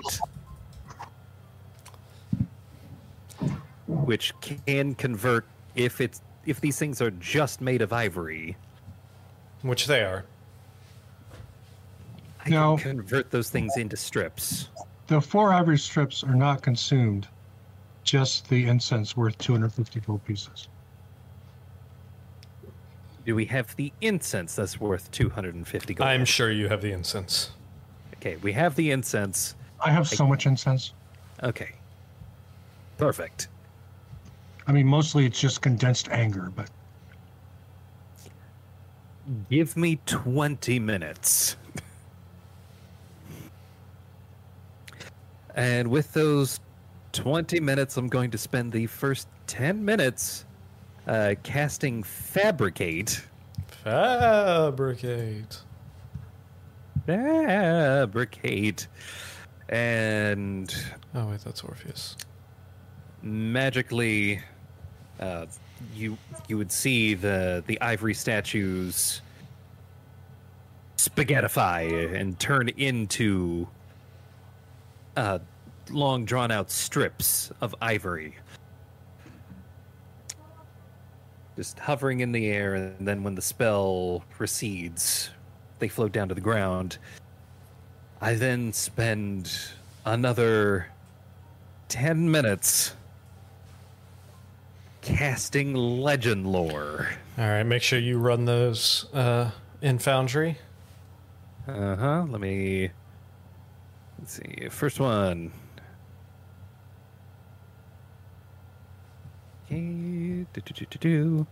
[3.85, 5.45] which can convert
[5.75, 8.57] if it's if these things are just made of ivory.
[9.61, 10.25] Which they are.
[12.43, 14.69] I Now- can convert those things into strips.
[15.05, 17.27] The four ivory strips are not consumed,
[18.03, 20.67] just the incense worth 250 gold pieces.
[23.27, 26.09] Do we have the incense that's worth 250 gold?
[26.09, 27.51] I'm sure you have the incense.
[28.15, 29.55] Okay, we have the incense.
[29.83, 30.93] I have so much incense.
[31.43, 31.73] Okay.
[32.97, 33.49] Perfect.
[34.65, 36.69] I mean, mostly it's just condensed anger, but
[39.49, 41.57] Give me 20 minutes.
[45.53, 46.61] and with those
[47.11, 50.45] 20 minutes, I'm going to spend the first 10 minutes
[51.07, 53.23] uh, casting Fabricate.
[53.83, 55.61] Fabricate.
[57.05, 58.87] Fabricate.
[59.69, 60.73] And
[61.15, 62.15] Oh wait, that's Orpheus.
[63.21, 64.41] magically
[65.19, 65.45] uh,
[65.95, 66.17] you
[66.47, 69.21] you would see the the ivory statues
[70.97, 73.67] spaghettify and turn into
[75.15, 75.39] uh,
[75.89, 78.35] long drawn out strips of ivory
[81.57, 85.29] just hovering in the air and then when the spell recedes
[85.79, 86.97] they float down to the ground
[88.21, 89.51] i then spend
[90.05, 90.87] another
[91.89, 92.93] 10 minutes
[95.01, 97.09] casting legend lore.
[97.37, 100.57] All right, make sure you run those uh, in Foundry.
[101.67, 102.25] Uh huh.
[102.29, 102.89] Let me.
[104.19, 104.67] Let's see.
[104.69, 105.51] First one.
[109.69, 111.47] Do, do, do, do, do.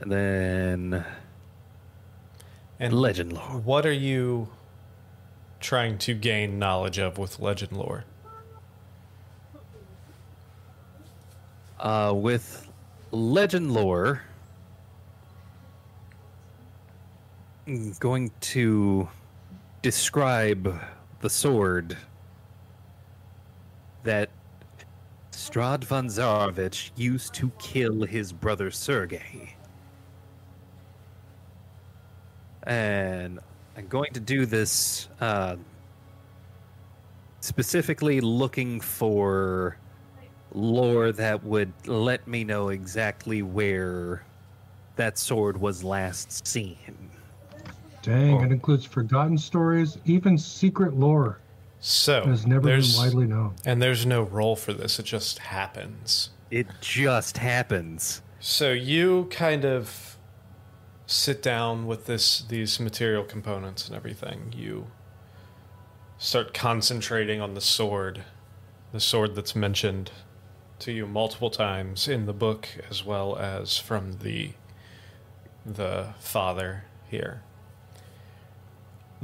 [0.00, 1.04] And then
[2.80, 3.58] And legend lore.
[3.58, 4.48] What are you
[5.60, 8.04] trying to gain knowledge of with legend lore?
[11.78, 12.68] Uh, with
[13.10, 14.22] legend lore,
[17.66, 19.08] I'm going to
[19.82, 20.80] describe
[21.20, 21.96] the sword
[24.02, 24.30] that
[25.44, 29.54] Strahd von Zarovich used to kill his brother Sergei.
[32.62, 33.38] And
[33.76, 35.56] I'm going to do this uh,
[37.40, 39.76] specifically looking for
[40.54, 44.24] lore that would let me know exactly where
[44.96, 47.10] that sword was last seen.
[48.00, 48.44] dang, Oh.
[48.44, 51.38] it includes forgotten stories, even secret lore
[51.86, 53.56] So that has never been there's widely known.
[53.66, 56.30] and there's no role for this; it just happens.
[56.50, 58.22] It just happens.
[58.40, 60.16] So you kind of
[61.04, 64.54] sit down with this these material components and everything.
[64.56, 64.86] You
[66.16, 68.24] start concentrating on the sword,
[68.92, 70.10] the sword that's mentioned
[70.78, 74.52] to you multiple times in the book as well as from the
[75.66, 77.42] the father here.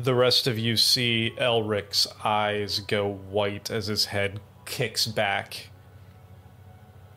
[0.03, 5.68] The rest of you see Elric's eyes go white as his head kicks back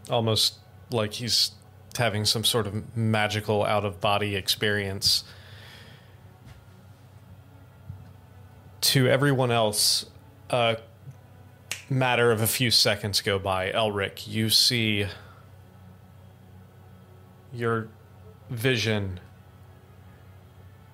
[0.09, 0.55] almost
[0.91, 1.51] like he's
[1.97, 5.23] having some sort of magical out of body experience.
[8.81, 10.05] To everyone else,
[10.49, 10.77] a
[11.89, 13.71] matter of a few seconds go by.
[13.71, 15.05] Elric, you see
[17.53, 17.87] your
[18.49, 19.19] vision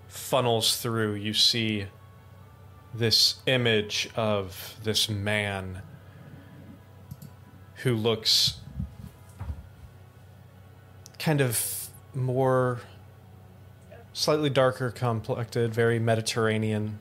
[0.10, 1.14] funnels through.
[1.14, 1.86] You see
[2.94, 5.82] this image of this man
[7.76, 8.58] who looks
[11.18, 12.80] kind of more
[14.12, 17.00] slightly darker complected, very Mediterranean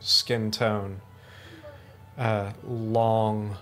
[0.00, 1.00] skin tone.
[2.16, 3.56] Uh, long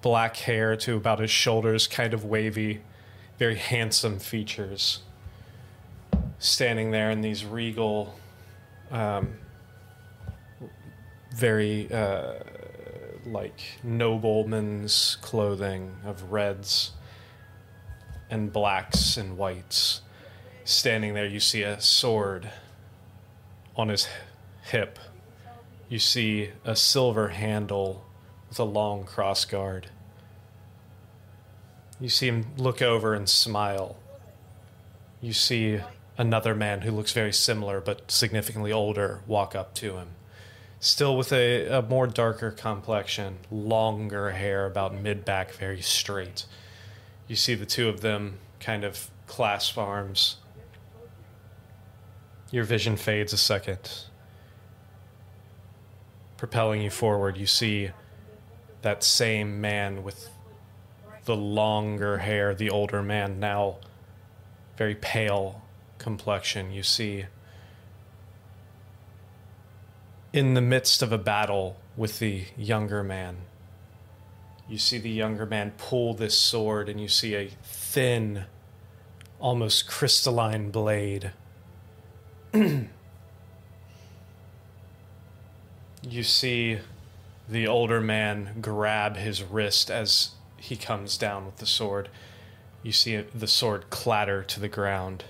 [0.00, 2.82] black hair to about his shoulders, kind of wavy,
[3.38, 5.00] very handsome features.
[6.42, 8.16] Standing there in these regal,
[8.90, 9.34] um,
[11.32, 12.34] very uh,
[13.24, 16.90] like nobleman's clothing of reds
[18.28, 20.00] and blacks and whites.
[20.64, 22.50] Standing there, you see a sword
[23.76, 24.08] on his
[24.64, 24.98] hip.
[25.88, 28.04] You see a silver handle
[28.48, 29.90] with a long cross guard.
[32.00, 33.96] You see him look over and smile.
[35.20, 35.78] You see
[36.18, 40.08] another man who looks very similar but significantly older walk up to him.
[40.80, 46.44] Still with a, a more darker complexion, longer hair about mid back, very straight.
[47.28, 50.36] You see the two of them kind of clasp arms.
[52.50, 54.06] Your vision fades a second.
[56.36, 57.90] Propelling you forward, you see
[58.82, 60.28] that same man with
[61.24, 63.76] the longer hair, the older man, now
[64.76, 65.61] very pale
[66.02, 66.72] complexion.
[66.72, 67.26] You see
[70.32, 73.36] in the midst of a battle with the younger man.
[74.68, 78.44] You see the younger man pull this sword, and you see a thin,
[79.38, 81.32] almost crystalline blade.
[82.54, 82.88] you
[86.22, 86.78] see
[87.48, 92.08] the older man grab his wrist as he comes down with the sword.
[92.82, 95.24] You see the sword clatter to the ground.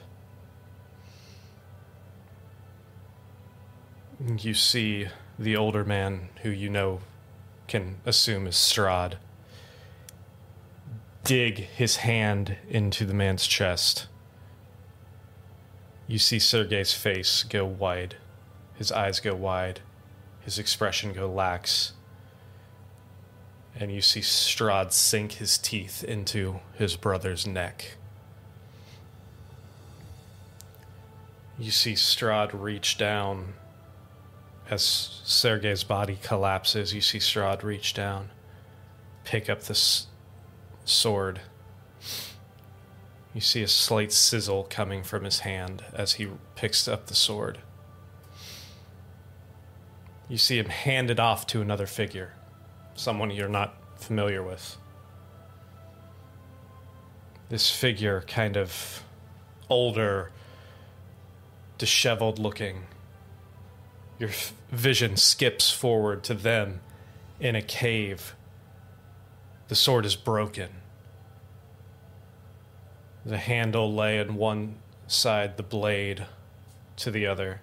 [4.38, 5.08] You see
[5.38, 7.00] the older man, who you know
[7.66, 9.14] can assume is Strahd,
[11.24, 14.06] dig his hand into the man's chest.
[16.06, 18.16] You see Sergei's face go wide,
[18.74, 19.80] his eyes go wide,
[20.40, 21.92] his expression go lax
[23.74, 27.96] and you see Strahd sink his teeth into his brother's neck.
[31.58, 33.54] You see Strahd reach down
[34.72, 36.94] as Sergei's body collapses.
[36.94, 38.30] You see Strahd reach down,
[39.22, 39.78] pick up the
[40.86, 41.42] sword.
[43.34, 47.58] You see a slight sizzle coming from his hand as he picks up the sword.
[50.26, 52.32] You see him hand it off to another figure
[52.94, 54.76] someone you're not familiar with.
[57.48, 59.02] This figure, kind of
[59.68, 60.30] older,
[61.78, 62.84] disheveled looking.
[64.18, 66.80] Your f- vision skips forward to them
[67.38, 68.34] in a cave.
[69.68, 70.70] The sword is broken.
[73.24, 76.26] The handle lay on one side, the blade
[76.96, 77.60] to the other.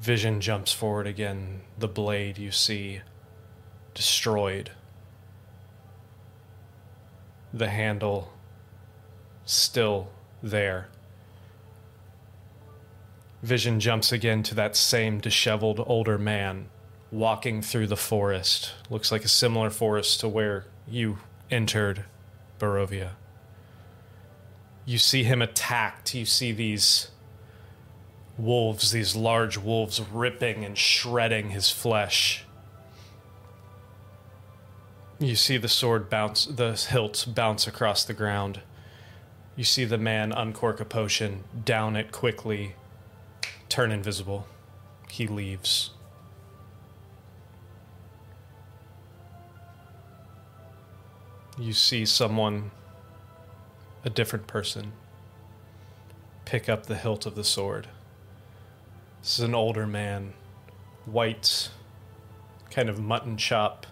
[0.00, 1.60] Vision jumps forward again.
[1.78, 3.02] The blade you see
[3.94, 4.72] destroyed.
[7.52, 8.32] The handle
[9.44, 10.08] still
[10.42, 10.88] there.
[13.42, 16.68] Vision jumps again to that same disheveled older man
[17.10, 18.72] walking through the forest.
[18.90, 21.18] Looks like a similar forest to where you
[21.50, 22.04] entered
[22.58, 23.10] Barovia.
[24.84, 26.14] You see him attacked.
[26.14, 27.10] You see these
[28.36, 32.44] wolves, these large wolves, ripping and shredding his flesh.
[35.18, 38.60] You see the sword bounce, the hilt bounce across the ground.
[39.56, 42.76] You see the man uncork a potion, down it quickly,
[43.68, 44.46] turn invisible.
[45.10, 45.90] He leaves.
[51.58, 52.70] You see someone,
[54.04, 54.92] a different person,
[56.44, 57.88] pick up the hilt of the sword.
[59.20, 60.34] This is an older man,
[61.04, 61.70] white,
[62.70, 63.86] kind of mutton chop.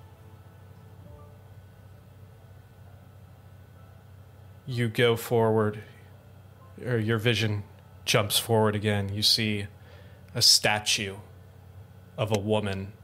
[4.65, 5.83] You go forward,
[6.85, 7.65] or your vision
[8.07, 9.11] jumps forward again.
[9.13, 9.67] You see
[10.35, 11.17] a statue
[12.17, 12.95] of a woman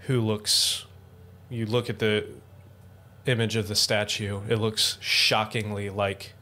[0.00, 0.86] who looks.
[1.50, 2.26] You look at the
[3.26, 6.34] image of the statue, it looks shockingly like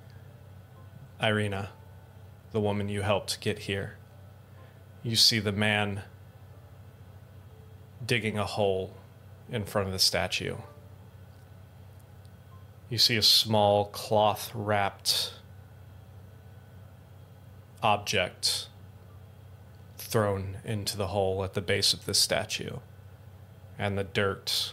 [1.21, 1.69] Ireena,
[2.51, 3.97] the woman you helped get here
[5.03, 6.03] you see the man
[8.05, 8.97] digging a hole
[9.51, 10.57] in front of the statue.
[12.89, 15.33] You see a small cloth wrapped
[17.83, 18.69] object
[19.99, 22.79] thrown into the hole at the base of the statue,
[23.79, 24.73] and the dirt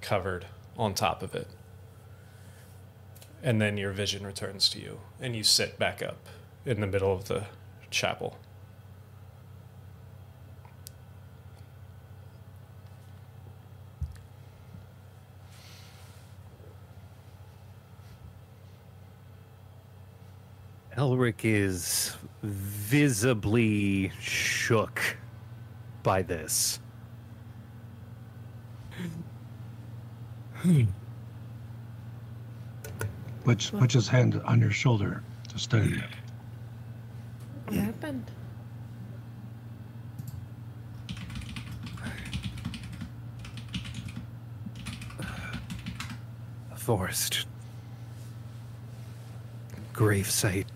[0.00, 0.46] covered
[0.76, 1.48] on top of it.
[3.42, 6.26] and then your vision returns to you, and you sit back up
[6.66, 7.46] in the middle of the
[7.90, 8.36] chapel.
[21.00, 25.00] Elric is visibly shook
[26.02, 26.78] by this.
[30.56, 30.82] Hmm.
[33.44, 36.04] Which puts his hand on your shoulder to steady it.
[37.64, 38.30] What happened?
[46.70, 47.46] A forest.
[49.94, 50.66] Grave site.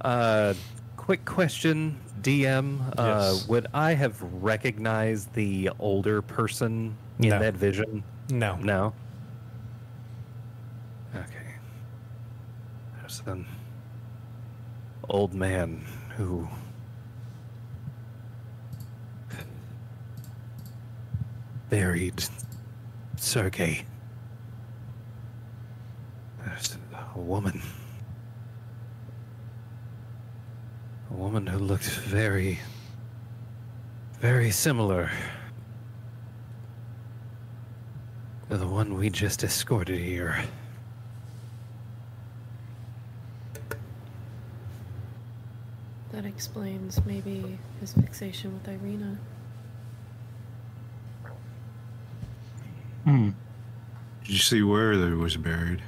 [0.00, 0.54] Uh,
[0.96, 2.80] quick question, DM.
[2.98, 3.48] Uh, Yes.
[3.48, 7.38] would I have recognized the older person in No.
[7.38, 8.02] that vision?
[8.30, 8.56] No.
[8.56, 8.94] No.
[11.14, 11.54] Okay.
[13.00, 13.46] There's an
[15.08, 15.84] old man
[16.16, 16.48] who
[21.68, 22.24] buried
[23.16, 23.84] Sergei.
[26.44, 26.76] There's
[27.14, 27.60] a woman.
[31.09, 32.58] A woman who looked very,
[34.20, 35.10] very similar
[38.48, 40.42] to the one we just escorted here.
[46.12, 49.18] That explains maybe his fixation with Ireena.
[53.04, 53.30] Hmm.
[54.22, 55.82] Did you see where they was buried?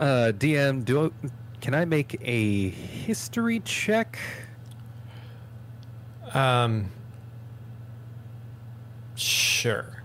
[0.00, 1.28] Uh, DM, do I,
[1.60, 4.18] can I make a history check?
[6.32, 6.90] Um.
[9.14, 10.02] Sure.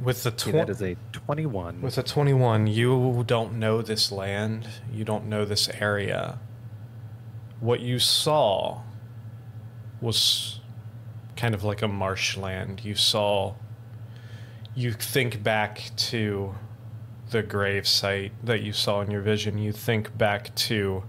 [0.00, 0.96] With the tw- that is a
[1.28, 1.82] twenty-one.
[1.82, 6.38] With a 21, you don't know this land, you don't know this area.
[7.60, 8.80] What you saw
[10.00, 10.60] was
[11.36, 12.82] kind of like a marshland.
[12.82, 13.56] You saw,
[14.74, 16.54] you think back to
[17.30, 19.58] the grave site that you saw in your vision.
[19.58, 21.04] You think back to,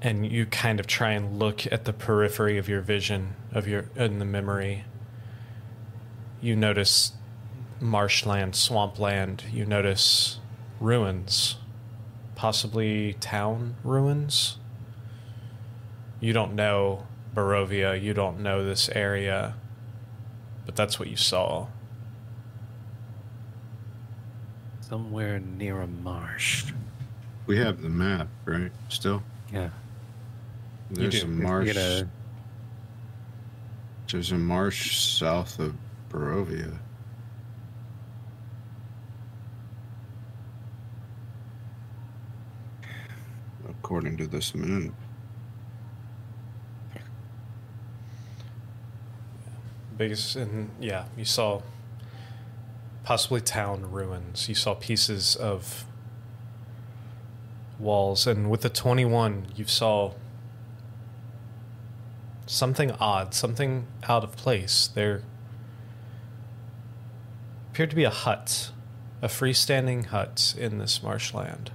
[0.00, 3.90] and you kind of try and look at the periphery of your vision, of your,
[3.94, 4.84] in the memory.
[6.40, 7.12] You notice
[7.80, 10.38] marshland, swampland, you notice
[10.80, 11.56] ruins,
[12.34, 14.58] possibly town ruins.
[16.20, 19.54] You don't know Barovia, you don't know this area,
[20.66, 21.68] but that's what you saw.
[24.80, 26.72] Somewhere near a marsh.
[27.46, 28.72] We have the map, right?
[28.88, 29.22] Still,
[29.52, 29.70] Yeah.
[30.90, 31.72] there's a marsh.
[31.74, 32.08] gonna-
[34.10, 35.76] There's a marsh south of
[36.10, 36.78] Barovia.
[43.90, 44.92] According to this map.
[49.96, 51.62] Biggest, and yeah, you saw
[53.02, 54.48] possibly town ruins.
[54.48, 55.86] You saw pieces of
[57.80, 60.12] walls, and with the 21, you saw
[62.46, 64.86] something odd, something out of place.
[64.86, 65.24] There
[67.72, 68.70] appeared to be a hut,
[69.20, 71.72] a freestanding hut in this marshland.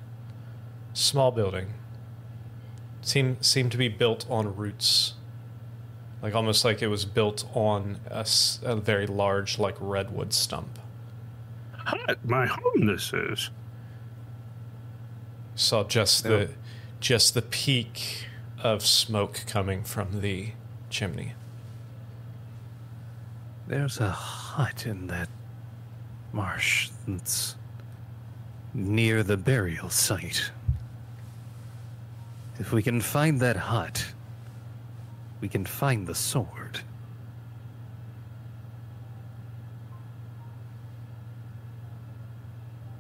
[0.94, 1.74] Small building.
[3.06, 5.14] Seemed seemed to be built on roots
[6.24, 10.80] like almost like it was built on a very large like redwood stump
[11.74, 13.52] Hut, my home this is.
[15.54, 16.32] saw just Yeah.
[16.32, 16.50] the
[17.00, 18.26] just the peak
[18.58, 20.54] of smoke coming from the
[20.90, 21.34] chimney
[23.68, 25.30] There's a hut in that
[26.34, 27.56] marsh that's
[28.74, 30.52] near the burial site.
[32.58, 34.14] If we can find that hut,
[35.42, 36.80] we can find the sword.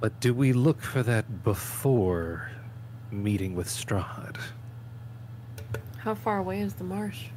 [0.02, 2.52] But do we look for that before
[3.12, 4.38] meeting with Strahd?
[5.98, 7.30] How far away is the marsh?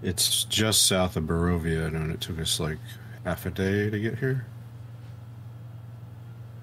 [0.00, 2.78] It's just south of Barovia, and it took us like
[3.24, 4.46] half a day to get here.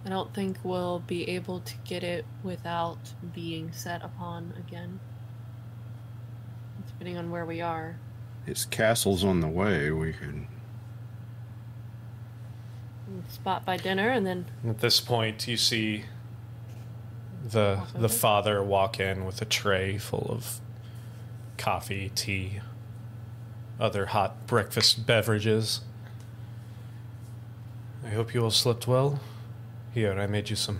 [0.06, 3.00] I don't think we'll be able to get it without
[3.34, 5.00] being set upon again.
[6.86, 7.98] Depending on where we are.
[8.46, 9.90] His castle's on the way.
[9.90, 10.46] We could.
[13.30, 16.06] Spot by dinner and then At this point, you see
[17.44, 18.08] the Walk the over.
[18.10, 20.60] father walk in with a tray full of
[21.58, 22.60] coffee, tea,
[23.80, 25.82] other hot breakfast beverages.
[28.04, 29.20] I hope you all slept well.
[29.96, 30.80] Here, I made you some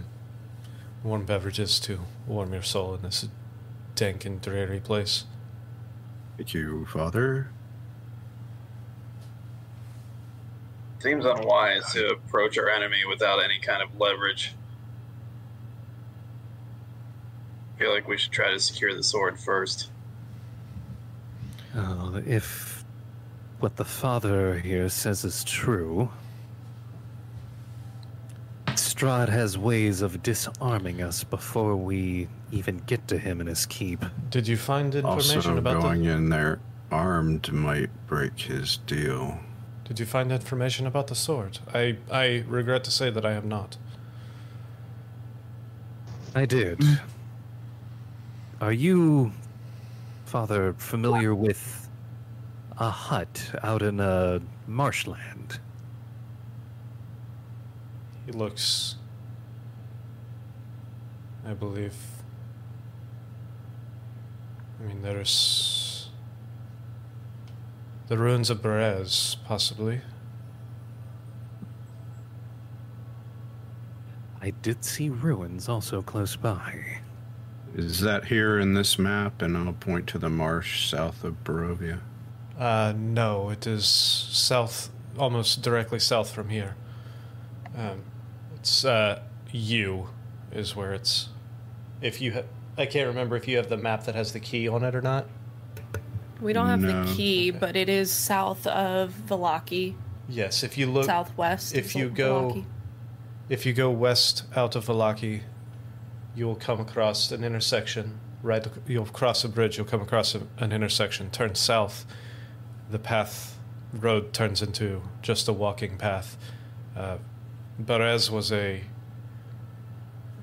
[1.02, 3.26] warm beverages to warm your soul in this
[3.96, 5.24] dank and dreary place.
[6.36, 7.48] Thank you, Father.
[11.00, 14.54] Seems unwise to approach our enemy without any kind of leverage.
[17.74, 19.92] I feel like we should try to secure the sword first.
[21.74, 22.84] Oh, if
[23.62, 26.10] what the father here says is true,
[28.96, 34.06] Strahd has ways of disarming us before we even get to him in his keep.
[34.30, 36.60] Did you find information Also, about going the, in there
[36.92, 39.40] armed might break his deal.
[39.84, 41.60] Did you find information about the sword?
[41.74, 43.76] I I regret to say that I have not.
[46.34, 46.82] I did.
[48.62, 49.34] Are you,
[50.26, 51.90] Father, familiar with
[52.78, 55.60] a hut out in a marshland?
[58.26, 58.96] He looks.
[61.46, 61.96] I believe.
[64.80, 66.10] I mean, there's.
[68.08, 70.02] The ruins of Berez, possibly.
[74.42, 77.00] I did see ruins also close by.
[77.76, 79.42] Is that here in this map?
[79.42, 82.00] And I'll point to the marsh south of Barovia.
[82.58, 86.76] Uh, no, it is south, almost directly south from here.
[87.76, 88.04] Um,
[88.66, 89.20] it's, uh,
[89.52, 90.10] U
[90.52, 91.30] is where it's.
[92.02, 92.42] If you ha-
[92.80, 95.02] I can't remember if you have the map that has the key on it or
[95.04, 95.28] not.
[96.42, 97.06] we don't have No.
[97.06, 97.60] the key, Okay.
[97.60, 99.94] but it is south of Vallaki,
[100.28, 101.06] Yes, if you look.
[101.06, 101.76] southwest.
[101.76, 102.66] if of you go- Vallaki.
[103.50, 105.42] If you go west out of Vallaki,
[106.36, 108.20] you will come across an intersection.
[108.42, 109.78] Right, you'll cross a bridge.
[109.78, 111.30] You'll come across a, an intersection.
[111.30, 112.06] Turn south.
[112.90, 113.60] The path
[113.94, 116.36] road turns into just a walking path.
[116.98, 117.18] Uh,
[117.82, 118.82] Berez was a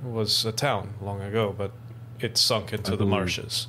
[0.05, 1.73] was a town long ago, but
[2.21, 3.69] it sunk into I the believe- marshes.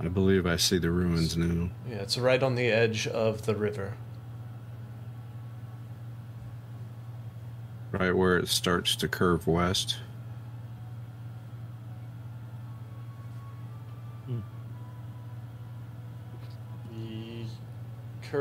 [0.00, 1.70] I believe I see the ruins now.
[1.88, 3.94] Yeah, it's right on the edge of the river.
[7.92, 9.98] Right where it starts to curve west.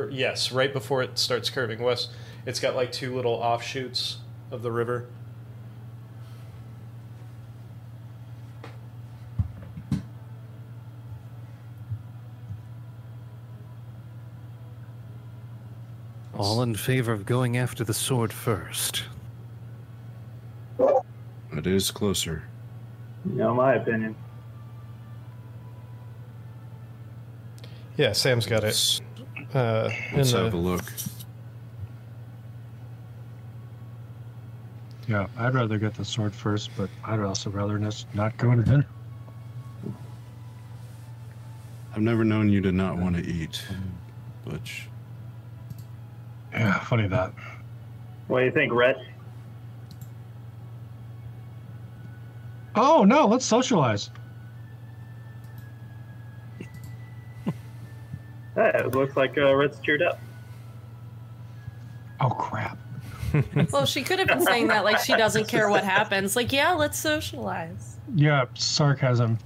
[0.10, 2.12] Yes, right before it starts curving west,
[2.46, 4.18] it's got like two little offshoots
[4.52, 5.08] of the river.
[16.38, 19.04] All in favor of going after the sword first.
[21.54, 22.44] It is closer.
[23.26, 24.16] No, my opinion.
[27.98, 29.02] Yeah, Sam's got it.
[29.54, 30.84] Uh, Let's have a look.
[35.12, 37.78] Yeah, I'd rather get the sword first, but I'd also rather
[38.14, 38.88] not go to dinner.
[41.94, 43.62] I've never known you to not want to eat,
[44.46, 44.88] Butch.
[46.54, 47.34] Yeah, funny that.
[48.30, 48.96] What do you think, Rhett?
[52.76, 54.12] Oh no, let's socialize.
[58.56, 60.22] Hey, it looks like uh, Rhett's cheered up.
[62.22, 62.78] Oh crap.
[63.72, 66.36] Well, she could have been saying that like she doesn't care what happens.
[66.36, 67.98] Like, yeah, let's socialize.
[68.16, 69.38] Yeah, sarcasm.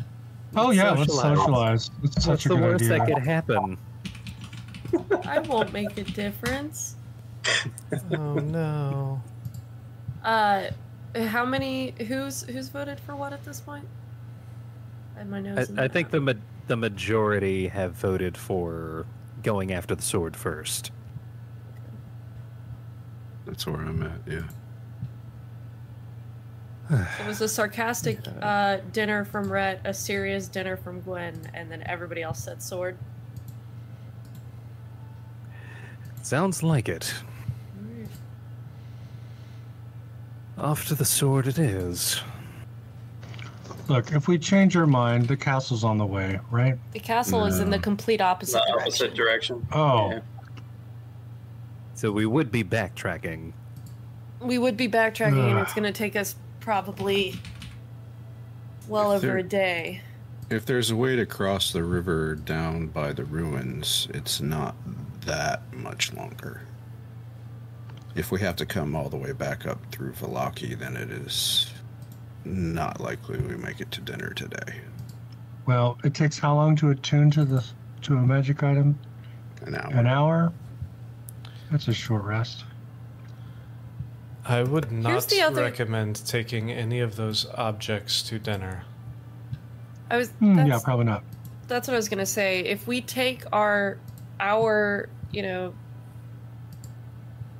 [0.55, 1.37] Oh yeah, let's Socialize.
[1.37, 1.91] socialize.
[2.03, 2.97] It's What's such a the worst idea.
[2.99, 3.77] that could happen?
[5.25, 6.95] I won't make a difference.
[8.13, 9.21] oh no.
[10.23, 10.69] Uh,
[11.15, 11.93] how many?
[12.07, 13.85] Who's who's voted for what at this point?
[15.19, 15.71] I my nose.
[15.77, 16.33] I, I think the ma-
[16.67, 19.05] the majority have voted for
[19.43, 20.91] going after the sword first.
[23.45, 24.41] That's where I'm at, yeah.
[27.19, 31.83] It was a sarcastic uh, dinner from Rhett, a serious dinner from Gwen, and then
[31.85, 32.97] everybody else said sword.
[36.21, 37.13] Sounds like it.
[40.57, 42.21] Off to the sword it is.
[43.87, 46.75] Look, if we change our mind, the castle's on the way, right?
[46.93, 48.81] The castle is in the complete opposite The direction.
[48.81, 49.67] opposite direction.
[49.71, 50.19] Oh, Yeah.
[52.05, 53.53] So we would be backtracking.
[54.39, 57.33] We would be backtracking, and it's going to take us probably
[58.87, 60.01] well If over there- a day.
[60.51, 64.75] If there's a way to cross the river down by the ruins, it's not
[65.21, 66.61] that much longer.
[68.13, 71.73] If we have to come all the way back up through Vallaki, then it is
[72.43, 74.75] not likely we make it to dinner today.
[75.65, 77.65] Well, it takes how long to attune to the
[78.03, 78.99] to a magic item?
[79.63, 79.91] An hour.
[79.91, 80.53] An hour.
[81.75, 82.63] That's a short rest.
[84.45, 88.85] I would not the other- recommend taking any of those objects to dinner.
[90.09, 91.25] I was hmm, that's, yeah, probably not.
[91.67, 92.61] that's what I was gonna say.
[92.61, 93.97] If we take our
[94.39, 95.73] our you know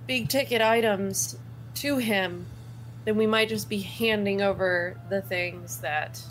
[0.07, 1.37] big ticket items
[1.73, 2.45] to him,
[3.03, 6.21] then we might just be handing over the things that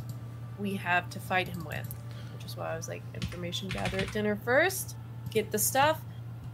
[0.58, 1.94] we have to fight him with.
[2.34, 4.96] Which is why I was like, information gather at dinner first,
[5.30, 6.00] get the stuff,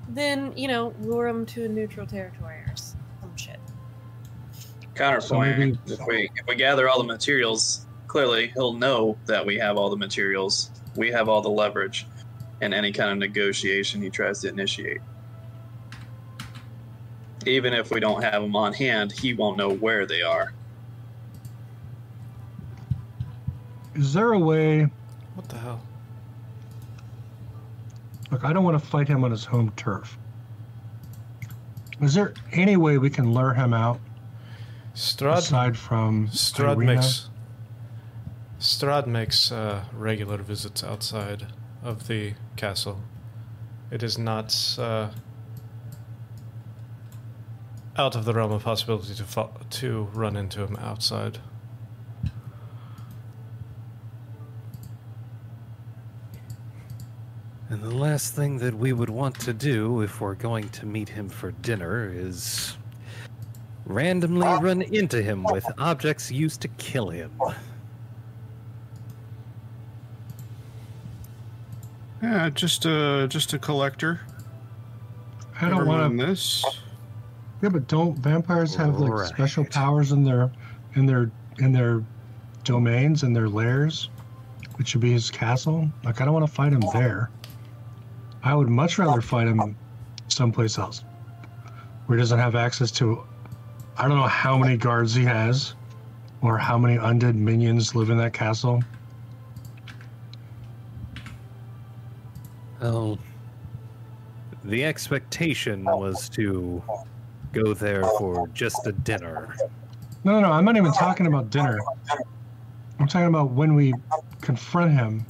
[0.09, 3.59] then you know lure him to a neutral territory or some shit.
[4.95, 9.57] Counterpoint: maybe- if we if we gather all the materials, clearly he'll know that we
[9.59, 10.71] have all the materials.
[10.97, 12.07] We have all the leverage
[12.61, 15.01] in any kind of negotiation he tries to initiate.
[17.47, 20.53] Even if we don't have them on hand, he won't know where they are.
[23.95, 24.91] Is there a way?
[25.35, 25.83] What the hell?
[28.31, 30.17] Look, I don't want to fight him on his home turf.
[32.01, 34.01] Is there any way we can lure him out
[34.95, 36.87] Strahd aside from Strahd Ireena?
[36.87, 37.29] makes
[38.59, 41.47] Strahd makes uh, regular visits outside
[41.83, 43.01] of the castle.
[43.91, 45.11] It is not uh,
[47.97, 51.39] out of the realm of possibility to fo- to run into him outside.
[57.71, 61.09] And the last thing that we would want to do if we're going to meet
[61.09, 62.77] him for dinner is
[63.87, 64.59] randomly ah.
[64.61, 67.31] run into him with objects used to kill him.
[72.21, 74.21] Yeah, just a just a collector.
[75.61, 76.27] I don't want mind to.
[76.27, 76.65] this.
[77.63, 79.29] Yeah, but don't vampires have like Right.
[79.29, 80.51] special powers in their
[80.97, 82.03] in their in their
[82.65, 84.11] domains and their lairs,
[84.75, 85.89] which would be his castle?
[86.03, 87.31] Like I don't want to fight him there.
[88.43, 89.77] I would much rather fight him
[90.29, 91.05] someplace else,
[92.07, 93.23] where he doesn't have access to.
[93.97, 95.75] I don't know how many guards he has,
[96.43, 98.83] or how many undead minions live in that castle.
[102.81, 103.19] Well,
[104.65, 106.83] the expectation was to
[107.53, 109.55] go there for just a dinner.
[110.25, 110.53] No, no, no.
[110.53, 111.79] I'm not even talking about dinner.
[112.99, 113.93] I'm talking about when we
[114.41, 115.27] confront him.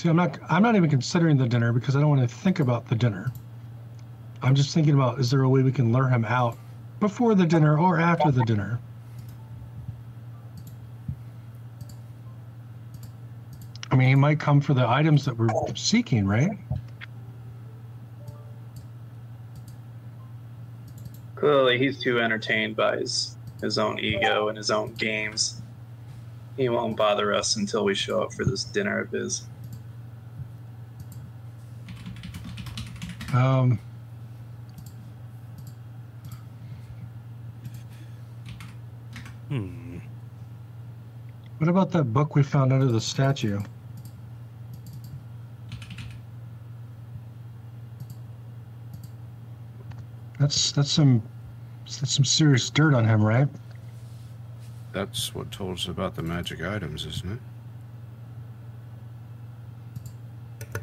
[0.00, 0.38] See, I'm not.
[0.48, 3.30] I'm not even considering the dinner because I don't want to think about the dinner.
[4.40, 6.56] I'm just thinking about: is there a way we can lure him out
[7.00, 8.80] before the dinner or after the dinner?
[13.90, 16.52] I mean, he might come for the items that we're seeking, right?
[21.34, 25.60] Clearly, he's too entertained by his his own ego and his own games.
[26.56, 29.42] He won't bother us until we show up for this dinner of his.
[33.32, 33.78] Um,
[39.48, 39.98] Hmm.
[41.58, 43.60] what about that book we found under the statue?
[50.38, 51.22] That's that's some
[51.84, 53.48] that's some serious dirt on him, right?
[54.92, 57.38] That's what told us about the magic items, isn't it?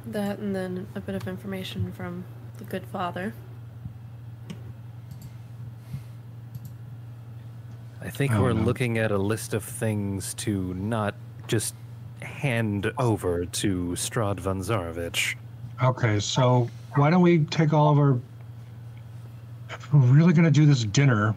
[0.08, 2.24] That and then a bit of information from
[2.58, 3.34] the good father.
[8.01, 8.62] I think I don't we're know.
[8.62, 11.16] looking at a list of things to not
[11.47, 11.76] just
[12.22, 15.36] hand over to Strahd von Zarovich.
[15.84, 18.20] Okay, so why don't we take all of our?
[19.70, 21.36] If we're really gonna do this dinner,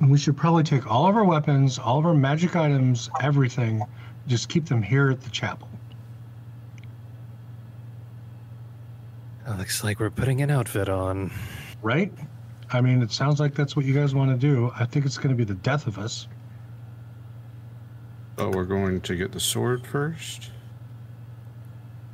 [0.00, 3.82] we should probably take all of our weapons, all of our magic items, everything,
[4.26, 5.68] just keep them here at the chapel.
[9.58, 11.30] Looks like we're putting an outfit on.
[11.82, 12.12] right?
[12.70, 14.70] I mean, it sounds like that's what you guys want to do.
[14.78, 16.28] I think it's going to be the death of us.
[18.36, 20.50] Oh, we're going to get the sword first.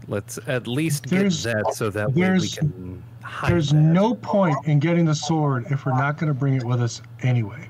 [0.07, 3.76] Let's at least There's- get that so that way we can hide There's that.
[3.76, 7.03] no point in getting the sword if we're not going to bring it with us
[7.20, 7.68] anyway.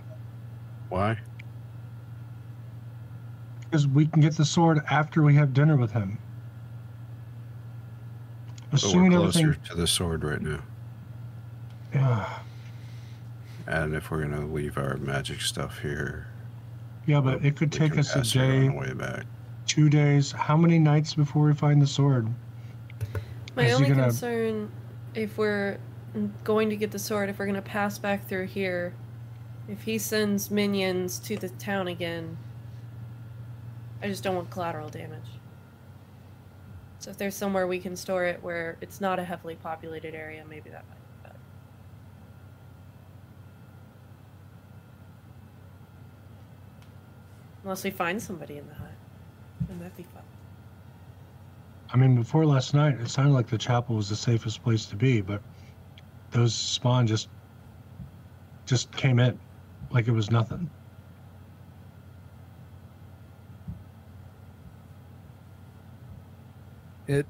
[0.91, 1.19] Why?
[3.63, 6.19] Because we can get the sword after we have dinner with him.
[8.83, 9.65] But we're closer everything.
[9.71, 10.61] to the sword right now.
[11.95, 12.39] Yeah.
[13.67, 16.27] And if we're gonna leave our magic stuff here,
[17.07, 19.25] Yeah, but it could take us a pass it on day, way back.
[19.67, 20.33] two days.
[20.33, 22.29] How many nights before we find the sword?
[23.57, 24.71] My Is only gonna- concern,
[25.15, 25.79] if we're
[26.43, 28.95] going to get the sword, if we're going to pass back through here,
[29.69, 32.37] if he sends minions to the town again,
[34.03, 35.34] I just don't want collateral damage.
[37.05, 40.43] So if there's somewhere we can store it where it's not a heavily populated area,
[40.49, 41.37] maybe that might be better.
[47.63, 48.95] Unless we find somebody in the hut,
[49.69, 50.23] then that'd be fun.
[51.93, 54.97] I mean, before last night, it sounded like the chapel was the safest place to
[54.97, 55.43] be, but
[56.31, 57.29] those spawn just
[58.65, 59.39] just came in
[59.91, 60.71] like it was nothing.
[67.07, 67.27] It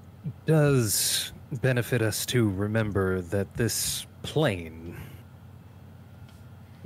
[0.47, 4.97] does benefit us to remember that this plane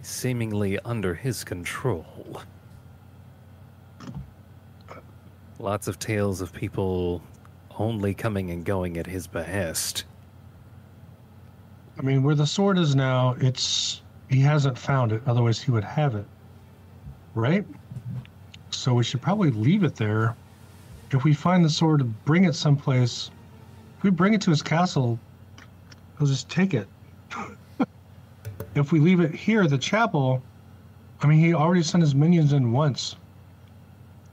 [0.00, 2.40] is seemingly under his control.
[5.58, 7.22] Lots of tales of people
[7.78, 10.04] only coming and going at his behest.
[11.98, 15.22] I mean, where the sword is now, it's he hasn't found it.
[15.26, 16.26] Otherwise, he would have it,
[17.34, 17.66] right?
[18.70, 20.36] So we should probably leave it there.
[21.10, 23.30] If we find the sword, bring it someplace.
[23.96, 25.18] If we bring it to his castle,
[26.18, 26.88] he'll just take it.
[28.74, 30.42] if we leave it here, the chapel,
[31.20, 33.16] I mean, he already sent his minions in once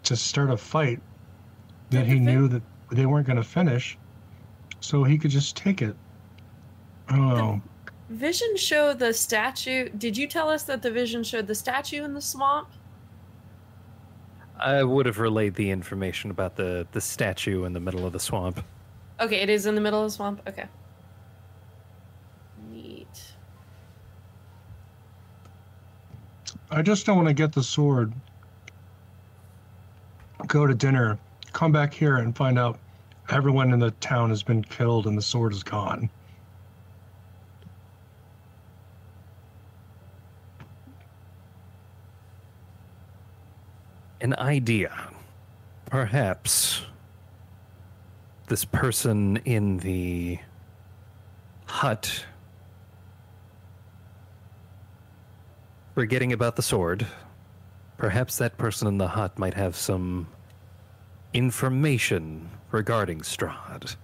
[0.03, 0.99] to start a fight
[1.89, 2.61] that he knew that
[2.91, 3.97] they weren't going to finish,
[4.80, 5.95] so he could just take it.
[7.07, 7.61] I don't know.
[8.09, 9.89] Vision showed the statue.
[9.89, 12.69] Did you tell us that the vision showed the statue in the swamp?
[14.60, 18.20] I would have relayed the information about the, the statue in the middle of the
[18.20, 18.64] swamp.
[19.20, 20.41] Okay, it is in the middle of the swamp.
[20.47, 20.66] Okay.
[22.72, 23.34] Neat.
[26.72, 28.14] I just don't want to get the sword,
[30.47, 31.20] go to dinner,
[31.53, 32.80] come back here and find out
[33.30, 36.10] everyone in the town has been killed and the sword is gone.
[44.22, 45.09] An idea.
[45.89, 46.82] Perhaps
[48.47, 50.39] this person in the
[51.66, 52.26] hut
[55.95, 57.07] forgetting about the sword.
[57.97, 60.28] Perhaps that person in the hut might have some
[61.34, 63.95] information regarding Strahd.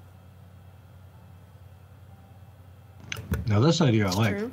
[3.46, 4.38] Now, this idea I like.
[4.38, 4.52] true.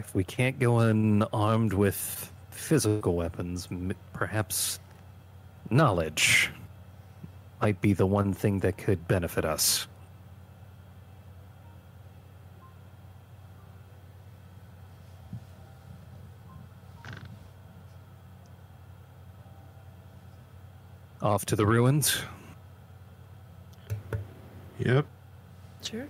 [0.00, 3.68] If we can't go in armed with physical weapons,
[4.14, 4.80] perhaps
[5.68, 6.50] knowledge
[7.60, 9.86] might be the one thing that could benefit us.
[21.20, 22.22] Off to the ruins.
[24.78, 25.04] Yep.
[25.82, 26.08] Sure.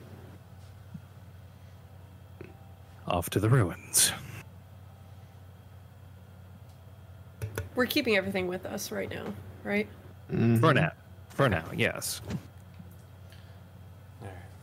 [3.10, 4.12] Off to the ruins.
[7.74, 9.34] We're keeping everything with us right now,
[9.64, 9.88] right?
[10.30, 10.58] Mm-hmm.
[10.58, 10.92] For now.
[11.28, 12.20] For now, yes.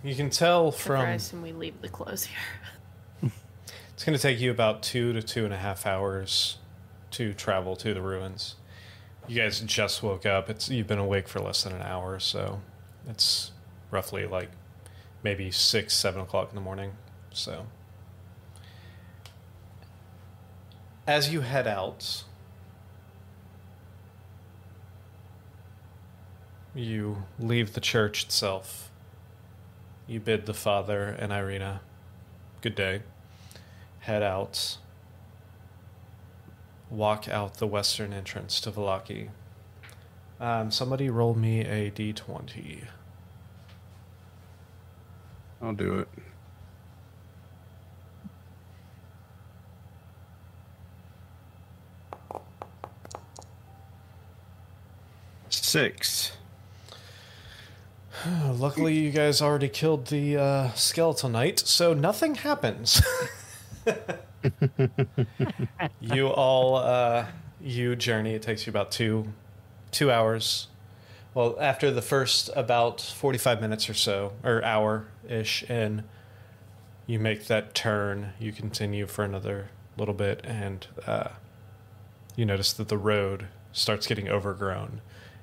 [0.01, 3.31] You can tell Except for I from assume we leave the clothes here.
[3.93, 6.57] it's going to take you about two to two and a half hours
[7.11, 8.55] to travel to the ruins.
[9.27, 10.49] You guys just woke up.
[10.49, 12.61] It's you've been awake for less than an hour, so
[13.09, 13.51] it's
[13.91, 14.51] roughly like
[15.21, 16.93] maybe six, seven o'clock in the morning.
[17.33, 17.65] So
[21.07, 22.23] as you head out,
[26.75, 28.91] you leave the church itself.
[30.05, 31.79] You bid the father and Ireena
[32.61, 33.01] good day.
[33.99, 34.77] Head out.
[36.89, 39.29] Walk out the western entrance to Vallaki.
[40.39, 42.85] Um, somebody roll me a d20.
[45.61, 46.07] I'll do it.
[55.67, 56.31] Six.
[58.25, 60.71] Luckily, you guys already killed the uh,
[61.27, 63.01] knight, so nothing happens.
[65.99, 67.25] you all, uh,
[67.59, 68.33] you journey.
[68.33, 69.33] It takes you about two,
[69.91, 70.69] two hours.
[71.33, 76.05] Well, after the first about forty-five minutes or so, or hour-ish in,
[77.07, 78.31] you make that turn.
[78.39, 81.31] You continue for another little bit, and uh,
[82.37, 85.01] you notice that the road starts getting overgrown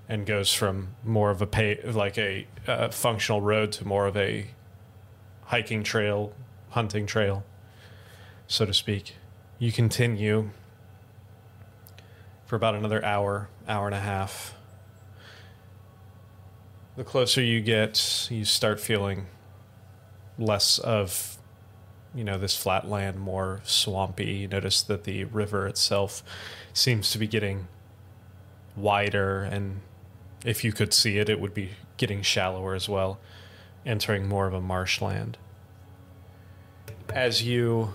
[0.08, 4.16] and goes from more of a pay like a uh, functional road to more of
[4.16, 4.46] a
[5.44, 6.32] hiking trail,
[6.70, 7.44] hunting trail,
[8.46, 9.16] so to speak.
[9.58, 10.50] You continue
[12.44, 14.54] for about another hour, hour and a half.
[16.96, 19.26] The closer you get, you start feeling
[20.38, 21.38] less of,
[22.14, 24.26] you know, this flat land, more swampy.
[24.26, 26.22] You notice that the river itself
[26.72, 27.68] seems to be getting
[28.76, 29.80] wider, and
[30.44, 33.18] if you could see it, it would be getting shallower as well,
[33.84, 35.38] entering more of a marshland.
[37.12, 37.92] As you.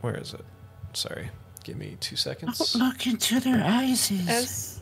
[0.00, 0.44] Where is it?
[0.94, 1.30] Sorry.
[1.62, 2.74] Give me two seconds.
[2.74, 4.10] Look into their eyes.
[4.28, 4.80] As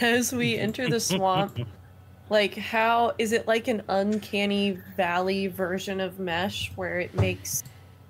[0.00, 1.58] as we enter the swamp,
[2.30, 7.62] like how is it like an uncanny valley version of mesh where it makes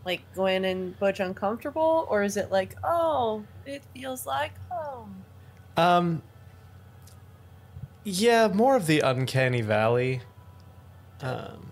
[0.04, 5.24] like Gwen and Butch uncomfortable, or is it like oh, it feels like home?
[5.76, 6.22] Um.
[8.02, 10.22] Yeah, more of the uncanny valley.
[11.20, 11.70] Um.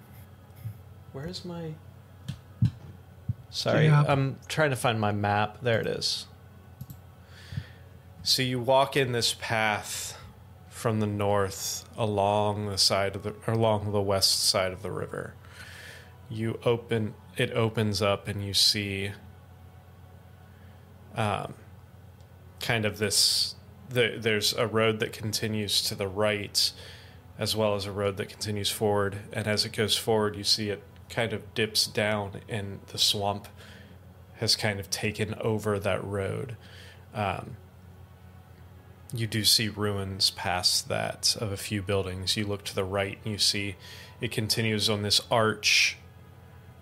[1.13, 1.75] Where's my?
[3.51, 4.05] Sorry, Yeah.
[4.07, 5.59] I'm trying to find my map.
[5.63, 6.27] There it is.
[8.23, 10.19] So you walk in this path
[10.69, 15.35] from the north along the side of the along the west side of the river.
[16.29, 19.13] You open it opens up and you see
[21.15, 21.55] um,
[22.61, 23.55] kind of this
[23.89, 26.73] the, there's a road that continues to the right
[27.39, 29.17] as well as a road that continues forward.
[29.33, 33.49] And as it goes forward you see it kind of dips down and the swamp
[34.35, 36.57] has kind of taken over that road.
[37.15, 37.57] Um,
[39.15, 42.37] you do see ruins past that of a few buildings.
[42.37, 43.77] You look to the right and you see
[44.21, 45.98] it continues on this arch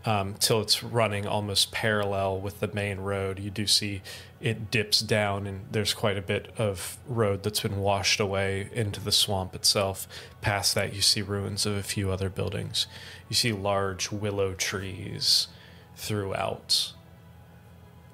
[0.06, 3.40] um, till it's running almost parallel with the main road.
[3.40, 4.02] You do see
[4.40, 9.00] it dips down, and there's quite a bit of road that's been washed away into
[9.00, 10.06] the swamp itself.
[10.40, 12.86] Past that, you see ruins of a few other buildings.
[13.28, 15.48] You see large willow trees
[15.96, 16.92] throughout.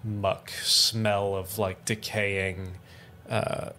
[0.02, 2.78] Muck, smell of like decaying
[3.28, 3.70] uh,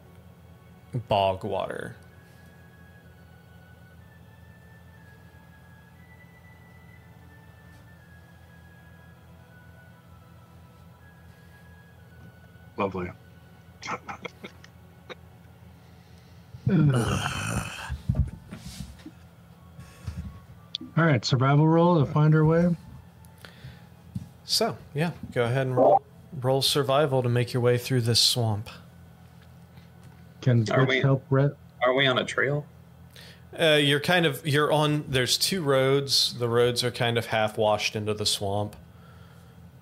[0.94, 1.96] bog water.
[12.78, 13.10] Lovely.
[20.96, 22.76] All right, survival roll to find our way.
[24.46, 26.02] So, yeah, go ahead and roll,
[26.42, 28.70] roll survival to make your way through this swamp.
[30.42, 31.52] Can Are Rich we- help Rhett?
[31.84, 32.66] Are we on a trail?
[33.60, 35.04] Uh, you're kind of you're on.
[35.08, 36.34] There's two roads.
[36.40, 38.76] The roads are kind of half washed into the swamp.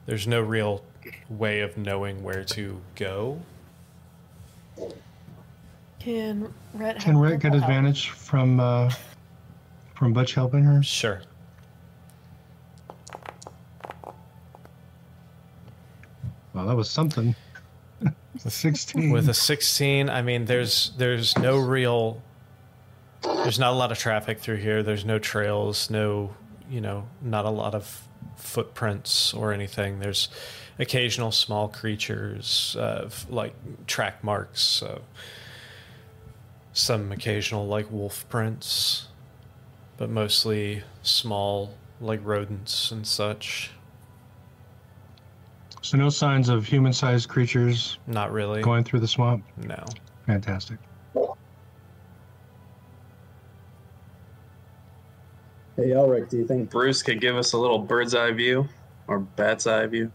[0.08, 0.84] There's no real
[1.38, 3.40] way of knowing where to go.
[6.00, 7.70] Can Rhett Can have Rhett get purple help?
[7.70, 8.92] advantage from uh,
[9.96, 10.82] from Butch helping her?
[10.82, 11.22] Sure.
[16.54, 17.36] Well, that was something.
[18.04, 19.12] a sixteen.
[19.12, 22.22] With a 16, I mean, there's there's no real.
[23.24, 24.82] There's not a lot of traffic through here.
[24.84, 25.90] There's no trails.
[25.90, 26.36] No,
[26.70, 30.00] you know, not a lot of footprints or anything.
[30.00, 30.30] There's
[30.82, 33.54] occasional small creatures, uh, like
[33.88, 34.82] track marks.
[34.84, 35.00] Uh,
[36.74, 39.08] some occasional like wolf prints,
[39.98, 43.72] but mostly small like rodents and such.
[45.82, 48.62] so no signs of human-sized creatures Not really.
[48.62, 49.44] going through the swamp.
[49.58, 49.84] No.
[50.26, 50.78] Fantastic.
[55.76, 58.68] Hey, Elric, do you think Bruce could give us a little bird's eye view
[59.08, 60.12] or bat's eye view.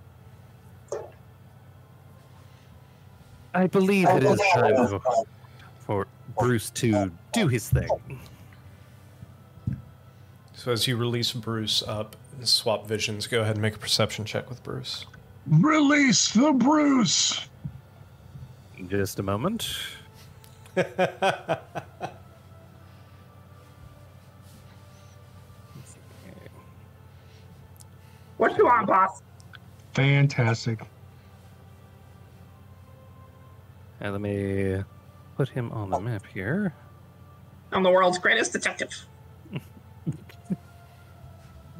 [3.56, 5.00] I believe it is time for,
[5.78, 6.06] for
[6.38, 7.88] Bruce to do his thing.
[10.52, 14.50] So as you release Bruce up swap visions, go ahead and make a perception check
[14.50, 15.06] with Bruce.
[15.46, 17.48] Release the Bruce.
[18.88, 19.74] Just a moment.
[28.36, 29.22] What you want, boss?
[29.94, 30.80] Fantastic.
[34.00, 34.82] And let me
[35.36, 36.74] put him on the map here.
[37.72, 38.90] I'm the world's greatest detective.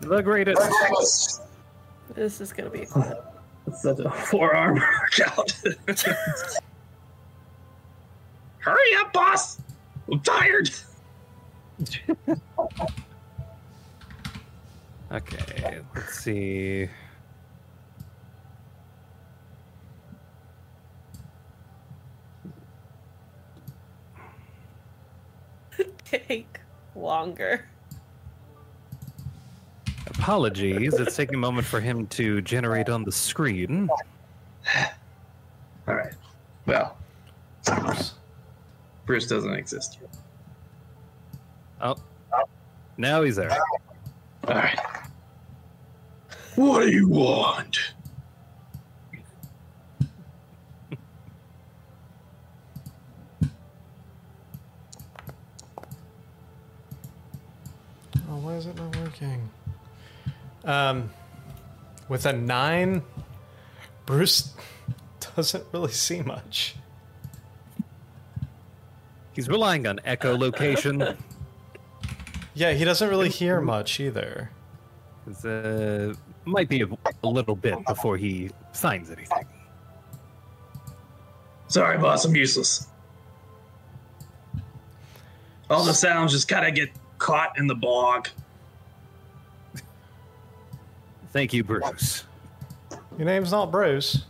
[0.01, 1.41] The greatest.
[2.15, 3.25] This is gonna be a clip.
[3.67, 5.51] It's such a forearm workout.
[8.59, 9.59] Hurry up, boss!
[10.13, 10.71] I'm tired.
[15.11, 16.89] Okay, let's see.
[26.07, 26.59] Take
[26.95, 27.67] longer.
[30.07, 30.95] Apologies.
[30.95, 33.89] It's taking a moment for him to generate on the screen.
[35.87, 36.15] All right.
[36.65, 36.97] Well,
[39.05, 40.11] Bruce doesn't exist yet.
[41.81, 41.97] Oh,
[42.97, 43.57] now he's there.
[44.49, 44.81] All right.
[46.55, 47.95] What do you want?
[58.47, 59.51] Why is it not working?
[60.65, 61.11] Um,
[62.09, 63.03] with a nine,
[64.07, 64.55] Bruce
[65.37, 66.77] doesn't really see much.
[69.33, 71.17] He's relying on echolocation.
[72.59, 74.51] Yeah, he doesn't really hear much either.
[75.27, 76.15] It uh,
[76.47, 76.87] might be a,
[77.23, 79.47] a little bit before he signs anything.
[81.69, 82.25] Sorry, boss.
[82.25, 82.87] I'm useless.
[85.69, 86.89] All the sounds just kind of get
[87.19, 88.29] caught in the bog.
[91.33, 92.25] Thank you, Bruce.
[93.19, 94.25] Your name's not Bruce.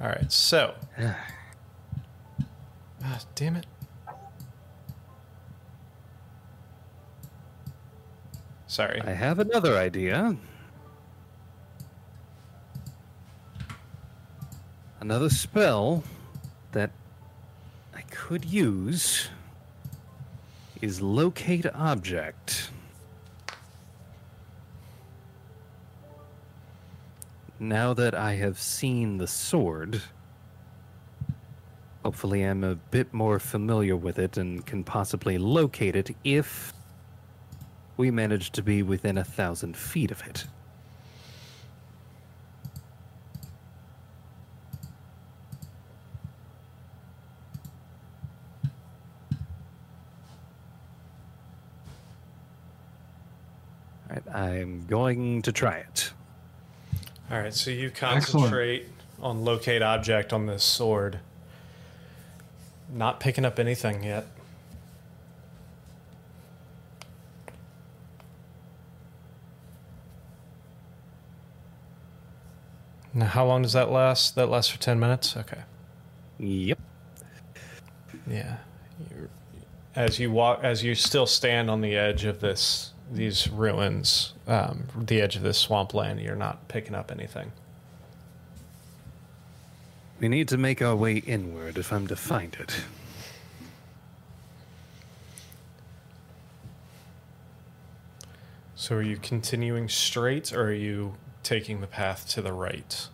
[0.00, 0.74] All right, so.
[3.02, 3.64] Ah, damn it.
[8.66, 9.00] Sorry.
[9.00, 10.36] I have another idea.
[15.00, 16.04] Another spell
[16.72, 16.99] that I
[18.20, 19.28] could use
[20.82, 22.70] is locate object.
[27.58, 30.02] Now that I have seen the sword,
[32.04, 36.74] hopefully I'm a bit more familiar with it and can possibly locate it if
[37.96, 40.46] we manage to be within a thousand feet of it.
[54.10, 56.12] All right, I'm going to try it.
[57.30, 58.88] All right, so you concentrate
[59.22, 61.20] on locate object on this sword.
[62.92, 64.26] Not picking up anything yet.
[73.14, 74.34] Now, how long does that last?
[74.34, 75.36] That lasts for 10 minutes?
[75.36, 75.60] Okay.
[76.38, 76.78] Yep.
[78.26, 78.56] Yeah.
[79.10, 79.28] You're,
[79.94, 84.84] as you walk, as you still stand on the edge of this, these ruins, um,
[84.96, 87.52] the edge of this swampland, you're not picking up anything.
[90.20, 92.84] We need to make our way inward if I'm to find it.
[98.74, 103.08] So are you continuing straight or are you taking the path to the right?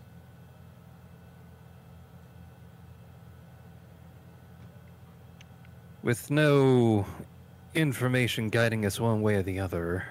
[6.03, 7.07] With no
[7.77, 10.05] information guiding us one way or the other,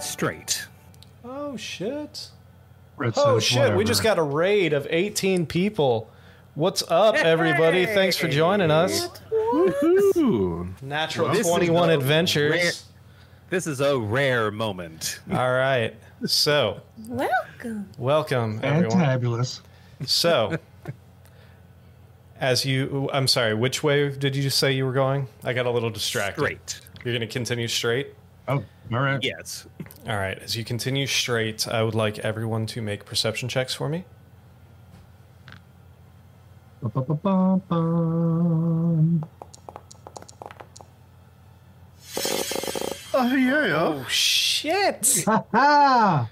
[0.00, 0.66] straight.
[1.24, 2.28] Oh shit.
[2.96, 6.10] Red Oh says shit, we just got a raid of 18 people.
[6.54, 7.84] What's up everybody?
[7.86, 9.08] Thanks for joining us.
[9.32, 10.68] Ooh.
[10.82, 12.50] Natural This 21 the adventures.
[12.52, 12.72] rare-
[13.50, 15.20] This is a rare moment.
[15.30, 15.94] All right.
[16.24, 17.90] So, Welcome.
[17.98, 18.98] welcome everyone.
[18.98, 19.60] Fantabulous.
[20.06, 20.56] So,
[22.40, 25.28] as you I'm sorry, which way did you say you were going?
[25.44, 26.40] I got a little distracted.
[26.40, 26.80] Straight.
[27.04, 28.14] You're going to continue straight?
[28.48, 29.22] Oh, all right.
[29.22, 29.66] Yes.
[30.08, 30.38] All right.
[30.38, 34.04] As you continue straight, I would like everyone to make perception checks for me.
[36.82, 39.24] Ba-ba-ba-ba-bum.
[43.18, 43.72] Oh yeah.
[43.74, 45.24] Oh shit.
[45.26, 46.28] Ha-ha!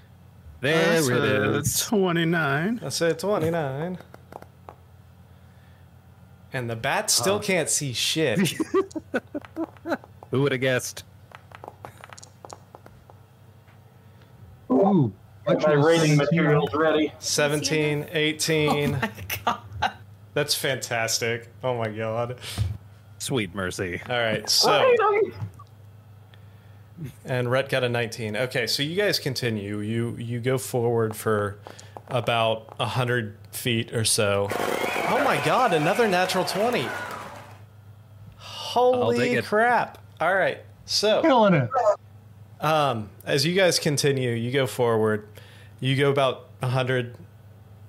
[0.61, 1.87] There That's it a is.
[1.87, 2.81] Twenty-nine.
[2.85, 3.99] I said 29.
[6.55, 8.39] And the bat still can't see shit.
[10.31, 11.03] Who would have guessed?
[14.71, 15.13] Ooh,
[15.47, 17.13] Get my rating materials ready.
[17.19, 18.93] 17, 18.
[19.01, 19.11] My
[19.45, 19.61] God.
[20.33, 21.49] That's fantastic.
[21.63, 22.39] Oh my god.
[23.19, 24.01] Sweet mercy.
[24.09, 24.49] All right.
[24.51, 24.93] So,
[27.25, 28.37] and Rhett got a 19.
[28.37, 29.79] Okay, so you guys continue.
[29.79, 31.59] You you go forward for
[32.09, 34.49] about 100 feet or so.
[34.51, 36.89] Oh my god, another natural 20.
[38.37, 39.99] Holy crap.
[40.21, 40.59] All right.
[40.85, 41.71] So, killing it.
[42.61, 45.29] Um, as you guys continue, you go forward.
[45.81, 47.17] You go about 100,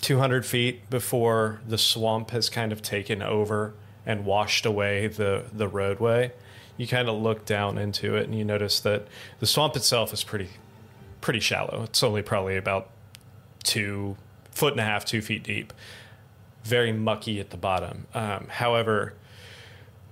[0.01, 3.73] 200 feet before the swamp has kind of taken over
[4.05, 6.31] and washed away the, the roadway.
[6.77, 9.07] You kind of look down into it and you notice that
[9.39, 10.49] the swamp itself is pretty
[11.21, 11.81] pretty shallow.
[11.85, 12.91] It's only probably about
[13.63, 14.15] two
[14.55, 15.71] foot and a half, two feet deep.
[16.63, 18.07] very mucky at the bottom.
[18.15, 19.13] Um, however,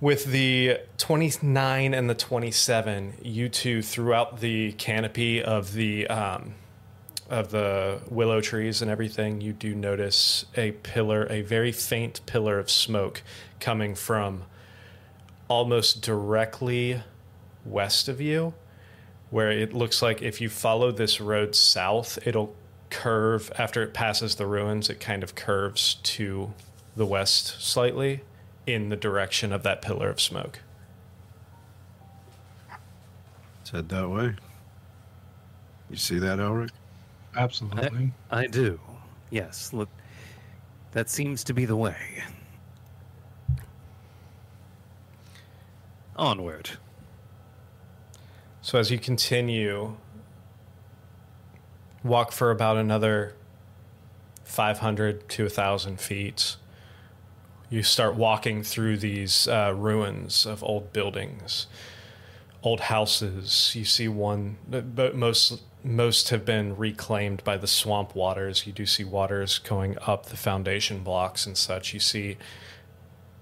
[0.00, 6.54] with the 29 and the 27, you two throughout the canopy of the um,
[7.28, 12.58] of the willow trees and everything, you do notice a pillar, a very faint pillar
[12.58, 13.22] of smoke
[13.58, 14.44] coming from
[15.48, 17.02] almost directly
[17.64, 18.54] west of you,
[19.30, 22.54] where it looks like if you follow this road south, it'll
[22.94, 26.54] curve after it passes the ruins, it kind of curves to
[26.96, 28.22] the west slightly
[28.66, 30.60] in the direction of that pillar of smoke.
[33.60, 34.34] It's head that way.
[35.90, 36.70] You see that, Elric?
[37.36, 38.12] Absolutely.
[38.30, 38.80] I do.
[39.30, 39.72] Yes.
[39.72, 39.88] Look,
[40.92, 42.22] that seems to be the way.
[46.16, 46.70] Onward.
[48.62, 49.96] So as you continue,
[52.04, 53.34] walk for about another
[54.44, 56.56] 500 to 1,000 feet,
[57.70, 61.66] you start walking through these uh, ruins of old buildings,
[62.62, 63.72] old houses.
[63.74, 68.66] You see one, but most most have been reclaimed by the swamp waters.
[68.66, 71.92] You do see waters going up the foundation blocks and such.
[71.92, 72.38] You see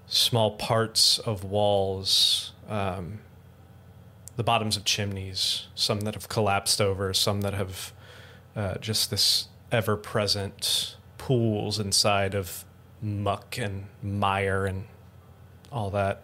[0.07, 3.19] small parts of walls, um,
[4.35, 7.93] the bottoms of chimneys, some that have collapsed over, some that have
[8.55, 12.65] uh, just this ever present pools inside of
[13.01, 14.85] muck and mire and
[15.71, 16.23] all that.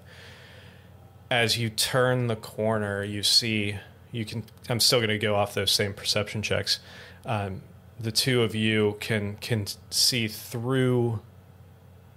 [1.31, 3.77] As you turn the corner, you see
[4.11, 4.43] you can.
[4.69, 6.79] I'm still going to go off those same perception checks.
[7.25, 7.61] Um,
[7.99, 11.19] the two of you can can see through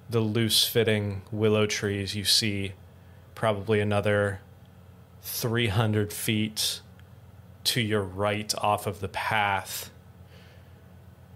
[0.08, 2.14] the loose fitting willow trees.
[2.14, 2.72] You see
[3.34, 4.40] probably another
[5.22, 6.80] 300 feet
[7.64, 9.90] to your right off of the path.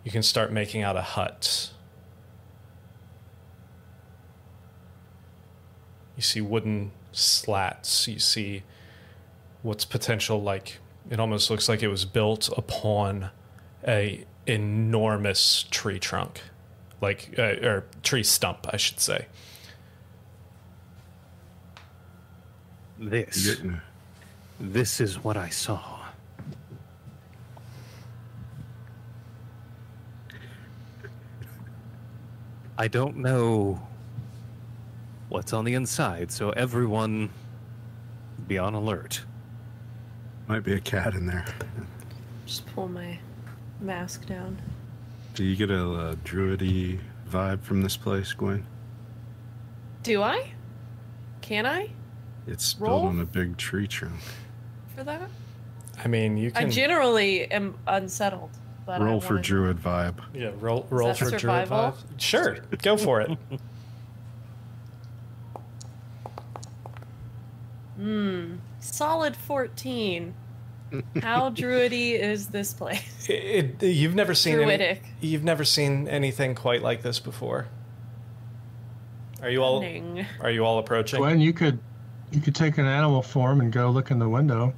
[0.06, 1.72] You can start making out a hut.
[6.14, 8.06] You see wooden slats.
[8.06, 8.62] You see
[9.62, 10.78] what's potential like
[11.10, 13.30] it almost looks like it was built upon
[13.84, 16.40] a enormous tree trunk,
[17.00, 19.26] like uh, or tree stump, I should say.
[22.96, 23.56] This.
[24.60, 25.95] This is what I saw.
[32.78, 33.80] I don't know
[35.28, 37.30] what's on the inside, so everyone
[38.46, 39.24] be on alert.
[40.46, 41.44] Might be a cat in there.
[42.44, 43.18] Just pull my
[43.80, 44.60] mask down.
[45.34, 48.64] Do you get a, uh druidy vibe from this place, Gwen?
[50.02, 50.52] Do I?
[51.40, 51.90] Can I
[52.46, 53.00] It's Roll?
[53.02, 54.14] built on a big tree trunk.
[54.94, 55.28] for that?
[56.04, 56.58] I mean, you can.
[56.58, 58.50] I can generally am unsettled.
[58.86, 60.20] But I Roll for druid vibe.
[60.32, 61.76] yeah roll roll that for druid survival?
[61.78, 62.20] vibe.
[62.20, 63.36] Sure, go for it.
[67.96, 68.56] Hmm.
[68.80, 70.34] Solid 14.
[71.22, 73.26] How druidy is this place?
[73.28, 77.68] It, it- you've never seen any, you've never seen anything quite like this before.
[79.42, 80.26] Are you all Cunning.
[80.40, 81.18] are you all approaching?
[81.20, 81.78] Gwen, you could
[82.32, 84.74] you could take an animal form and go look in the window.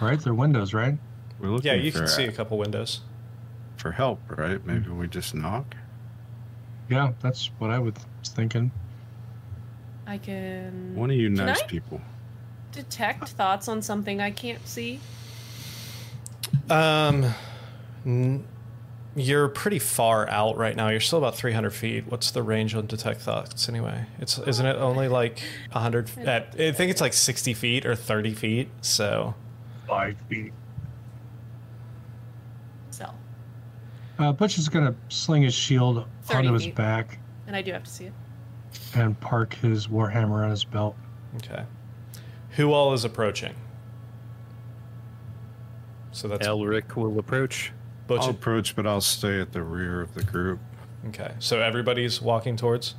[0.00, 0.18] Right?
[0.18, 0.96] there are windows, right?
[1.38, 3.00] We're looking Yeah, you for, can see a couple windows.
[3.82, 4.64] For help, right?
[4.64, 5.74] Maybe we just knock.
[6.88, 7.94] Yeah, that's what I was
[8.24, 8.70] thinking.
[10.06, 11.66] I can One of you Can nice I?
[11.66, 12.00] people.
[12.70, 15.00] detect thoughts on something I can't see.
[16.70, 17.34] Um,
[18.06, 18.44] n-
[19.16, 20.88] you're pretty far out right now.
[20.88, 22.04] You're still about 300 feet.
[22.06, 24.06] What's the range on detect thoughts anyway?
[24.20, 25.42] It's isn't it only like
[25.72, 26.10] 100?
[26.20, 28.68] At, I think it's like 60 feet or 30 feet.
[28.80, 29.34] So
[29.88, 30.52] Five feet.
[32.90, 33.10] So,
[34.22, 36.74] Uh, Butch is gonna sling his shield 30 onto his feet.
[36.76, 37.18] back
[37.48, 38.12] and I do have to see it.
[38.94, 40.96] and park his warhammer on his belt.
[41.36, 41.64] okay,
[42.50, 43.54] who all is approaching?
[46.12, 47.72] So that's Elric will approach.
[48.06, 48.22] Butch.
[48.22, 50.60] I'll approach, but I'll stay at the rear of the group.
[51.08, 52.94] Okay, so everybody's walking towards.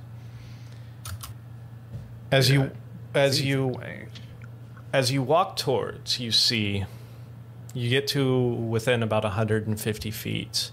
[2.32, 2.72] As you,
[3.14, 3.80] as you,
[4.92, 6.86] as you walk towards, you see,
[7.74, 10.72] you get to within about 150 feet,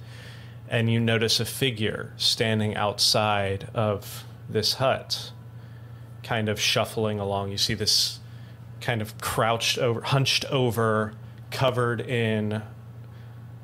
[0.71, 5.33] and you notice a figure standing outside of this hut,
[6.23, 7.51] kind of shuffling along.
[7.51, 8.21] You see this
[8.81, 11.15] kind of crouched over, hunched over,
[11.51, 12.63] covered in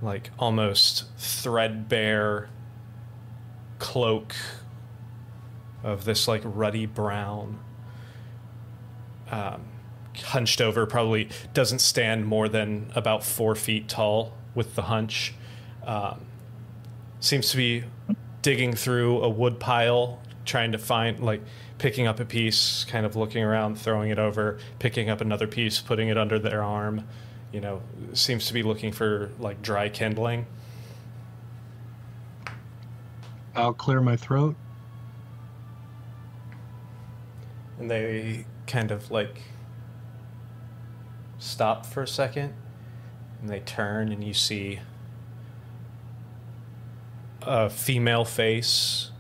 [0.02, 2.50] like almost threadbare
[3.78, 4.34] cloak
[5.84, 7.60] of this like ruddy brown
[9.30, 9.64] um,
[10.16, 15.34] hunched over probably doesn't stand more than about four feet tall with the hunch
[15.84, 16.26] um,
[17.20, 17.84] seems to be
[18.42, 21.42] digging through a wood pile trying to find like
[21.78, 25.80] picking up a piece, kind of looking around, throwing it over, picking up another piece,
[25.80, 27.06] putting it under their arm.
[27.52, 27.82] You know,
[28.12, 30.46] seems to be looking for like dry kindling.
[33.54, 34.56] I'll clear my throat.
[37.78, 39.42] And they kind of like
[41.38, 42.54] stop for a second
[43.40, 44.80] and they turn and you see
[47.46, 49.10] a female face,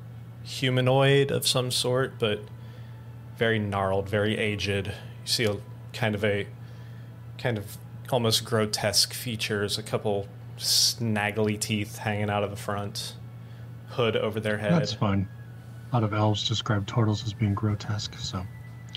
[0.42, 2.40] humanoid of some sort, but
[3.36, 4.88] very gnarled, very aged.
[4.88, 4.92] You
[5.24, 5.56] see a
[5.92, 6.46] kind of a
[7.38, 7.76] kind of
[8.10, 10.26] almost grotesque features, a couple
[10.56, 13.14] snaggly teeth hanging out of the front,
[13.88, 14.72] hood over their head.
[14.72, 15.28] That's fine.
[15.92, 18.42] A lot of elves describe turtles as being grotesque, so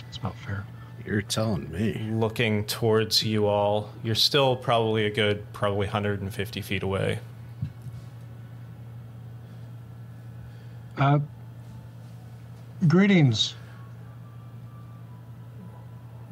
[0.08, 0.66] it's about fair.
[1.06, 2.10] You're telling me.
[2.12, 3.92] looking towards you all.
[4.04, 7.20] You're still probably a good, probably 150 feet away.
[11.00, 11.20] Uh,
[12.90, 13.56] greetings.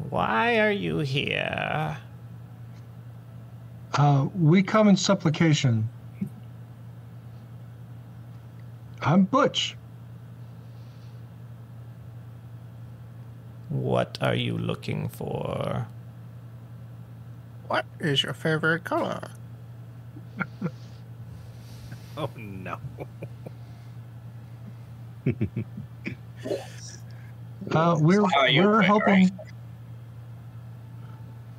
[0.10, 1.98] Why are you here?
[3.94, 5.88] Uh, we come in supplication.
[9.02, 9.78] I'm Butch.
[13.70, 15.88] What are you looking for?
[17.68, 19.30] What is your favorite color?
[22.20, 22.80] Oh no.
[27.72, 29.32] Uh, we're How we're doing, hoping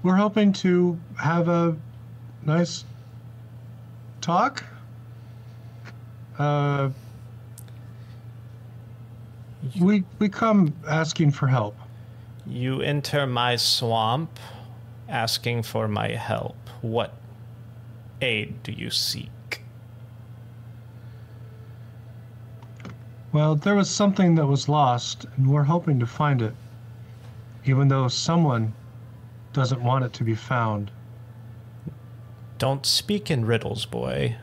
[0.03, 1.77] we're hoping to have a
[2.45, 2.85] nice
[4.21, 4.65] talk.
[6.39, 6.91] Uh,
[9.81, 11.77] we we come asking for help.
[12.47, 14.39] You enter my swamp
[15.09, 16.57] asking for my help.
[16.81, 17.13] What
[18.23, 19.31] aid do you seek?
[23.31, 26.55] Well, there was something that was lost, and we're hoping to find it,
[27.67, 28.73] even though someone
[29.53, 30.91] doesn't want it to be found.
[32.57, 34.37] Don't speak in riddles, boy.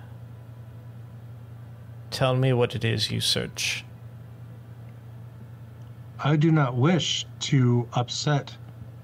[2.11, 3.83] Tell me what it is you search.
[6.23, 8.55] I do not wish to upset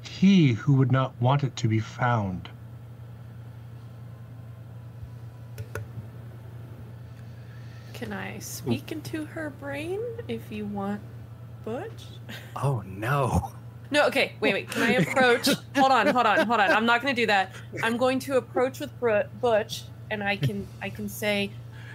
[0.02, 2.49] he who would not want it to be found.
[8.02, 10.99] Can I speak into her brain if you want,
[11.64, 12.06] Butch?
[12.56, 13.52] Oh no.
[13.91, 14.72] No, okay, wait, wait.
[14.72, 15.48] Can I approach?
[15.76, 16.72] hold on, hold on, hold on.
[16.72, 17.53] I'm not going to do that.
[17.84, 18.90] I'm going to approach with
[19.40, 21.52] Butch, and I can, I can say,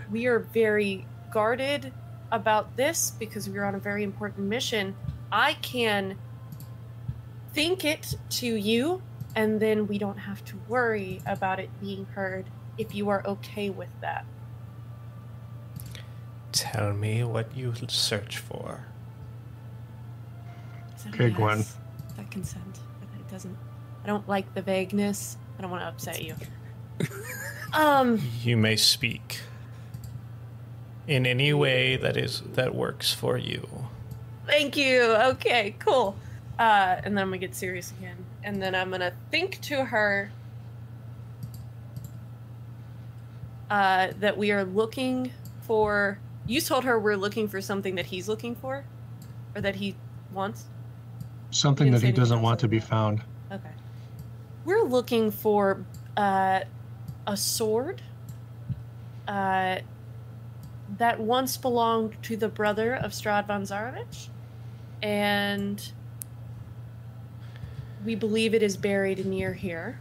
[0.08, 1.92] we are very guarded
[2.30, 4.94] about this because we are on a very important mission.
[5.32, 6.16] I can
[7.52, 9.02] think it to you,
[9.34, 12.44] and then we don't have to worry about it being heard.
[12.78, 14.24] If you are okay with that,
[16.56, 18.80] Tell me what you search for.
[20.96, 21.64] Is that Okay, Gwen.
[22.16, 22.78] that consent?
[23.02, 23.54] It doesn't.
[24.02, 25.36] I don't like the vagueness.
[25.58, 26.34] I don't want to upset you.
[27.74, 28.22] um.
[28.42, 29.40] You may speak
[31.06, 33.68] in any way that is that works for you.
[34.46, 35.02] Thank you.
[35.02, 36.16] Okay, cool.
[36.58, 40.30] Uh, and then I'm gonna get serious again, and then I'm gonna think to her
[43.68, 46.18] uh, that we are looking for.
[46.46, 48.84] You told her we're looking for something that he's looking for,
[49.54, 49.96] or that he
[50.32, 50.66] wants.
[51.50, 53.22] Something that he doesn't want to be found.
[53.50, 53.70] Okay.
[54.64, 55.84] We're looking for
[56.16, 56.60] uh,
[57.26, 58.02] a sword
[59.26, 59.78] uh,
[60.98, 64.28] that once belonged to the brother of Strahd von Zarovich.
[65.02, 65.92] And
[68.04, 70.00] we believe it is buried near here.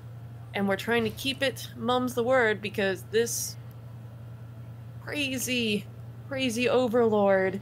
[0.53, 3.55] And we're trying to keep it mum's the word because this
[5.03, 5.85] crazy,
[6.27, 7.61] crazy overlord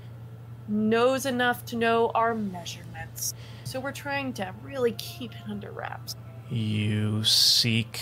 [0.68, 3.34] knows enough to know our measurements.
[3.64, 6.16] So we're trying to really keep it under wraps.
[6.50, 8.02] You seek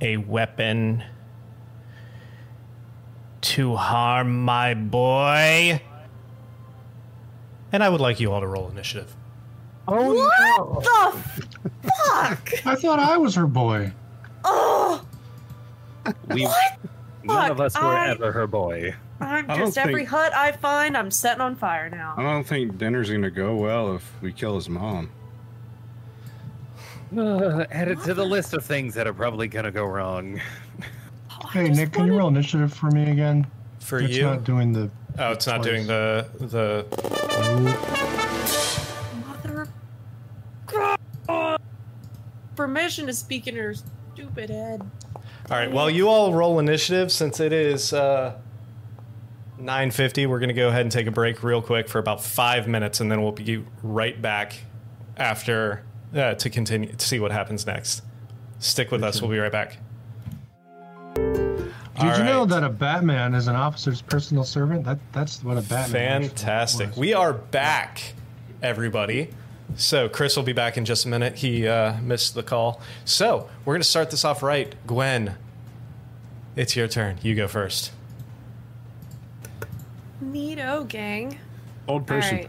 [0.00, 1.02] a weapon
[3.42, 5.82] to harm my boy.
[7.72, 9.14] And I would like you all to roll initiative.
[9.88, 10.80] Oh what no!
[11.82, 12.66] the fuck?
[12.66, 13.92] I thought I was her boy.
[14.44, 15.04] Oh,
[16.28, 16.78] We what?
[17.24, 18.94] None of us were I- ever her boy.
[19.20, 22.14] I'm I just every think- hut I find, I'm setting on fire now.
[22.16, 25.10] I don't think dinner's gonna go well if we kill his mom.
[27.16, 30.40] Uh, add it to the list of things that are probably gonna go wrong.
[31.30, 33.46] Oh, Hey, Nick, can you roll initiative for me again?
[33.80, 34.22] For it's you?
[34.22, 34.90] not doing the.
[35.18, 35.66] oh, it's not twice.
[35.66, 36.86] doing the the
[39.26, 39.68] Mother.
[40.66, 41.60] God.
[42.56, 43.74] Permission to speak in her
[44.14, 44.80] stupid head.
[45.50, 45.70] All right.
[45.70, 48.38] Well, you all roll initiative since it is uh,
[49.58, 50.26] 950.
[50.26, 53.00] We're going to go ahead and take a break real quick for about five minutes,
[53.00, 54.60] and then we'll be right back
[55.16, 58.02] after uh, to continue to see what happens next.
[58.58, 59.20] Stick with us.
[59.20, 59.78] We'll be right back.
[61.14, 64.84] Did you know that a Batman is an officer's personal servant?
[64.84, 66.22] That that's what a Batman.
[66.22, 66.96] Fantastic.
[66.96, 68.14] We are back,
[68.62, 69.28] everybody.
[69.76, 71.36] So Chris will be back in just a minute.
[71.36, 72.80] He uh, missed the call.
[73.04, 74.74] So we're going to start this off right.
[74.86, 75.36] Gwen,
[76.56, 77.18] it's your turn.
[77.22, 77.92] You go first.
[80.22, 81.38] Neato, gang.
[81.88, 82.48] Old person.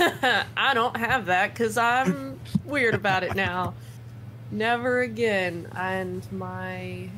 [0.00, 0.46] All right.
[0.56, 3.74] I don't have that because I'm weird about it now.
[4.50, 5.68] Never again.
[5.74, 7.08] And my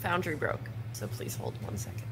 [0.00, 0.60] foundry broke.
[0.92, 2.02] So please hold one second.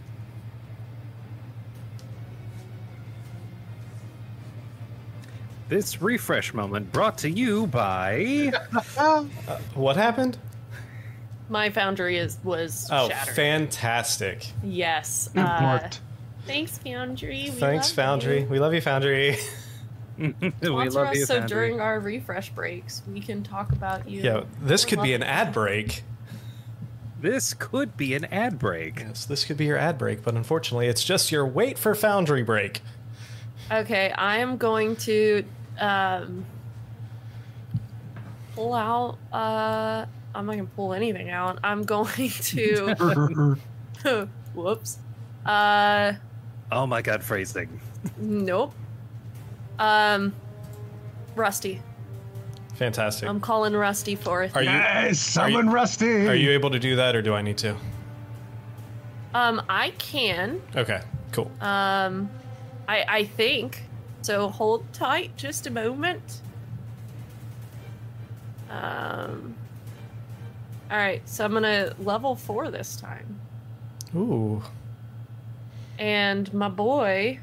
[5.70, 8.52] This refresh moment brought to you by.
[9.74, 10.36] What happened?
[11.48, 13.34] My foundry is was Oh, shattered.
[13.36, 14.46] fantastic.
[14.64, 15.30] yes.
[15.34, 16.00] It Uh, worked.
[16.46, 17.44] thanks, Foundry.
[17.44, 18.40] We Thanks, love Foundry.
[18.40, 18.46] you.
[18.46, 19.36] We love you, Foundry.
[20.18, 21.48] we love us you, so Foundry.
[21.48, 24.22] during our refresh breaks, we can talk about you.
[24.22, 26.02] Yeah, this could be an ad break.
[27.20, 28.98] This could be an ad break.
[29.00, 32.42] Yes, this could be your ad break, but unfortunately, it's just your wait for Foundry
[32.42, 32.80] break.
[33.70, 35.44] Okay, I am going to
[35.80, 36.44] um,
[38.54, 39.18] pull out.
[39.32, 41.58] Uh, I'm not gonna pull anything out.
[41.64, 43.56] I'm going to.
[44.54, 44.98] whoops.
[45.44, 46.12] Uh,
[46.72, 47.80] Oh my god, phrasing.
[48.18, 48.72] nope.
[49.78, 50.32] Um,
[51.34, 51.82] Rusty.
[52.76, 53.28] Fantastic.
[53.28, 54.54] I'm calling Rusty forth.
[54.56, 56.28] Are you Nice, summon Rusty.
[56.28, 57.76] are you able to do that, or do I need to?
[59.34, 60.62] Um, I can.
[60.76, 61.00] Okay,
[61.32, 61.50] cool.
[61.60, 62.30] Um,
[62.88, 63.82] I I think.
[64.22, 66.42] So hold tight, just a moment.
[68.70, 69.54] Um.
[70.90, 73.40] All right, so I'm gonna level four this time,
[74.14, 74.60] Ooh,
[76.00, 77.38] and my boy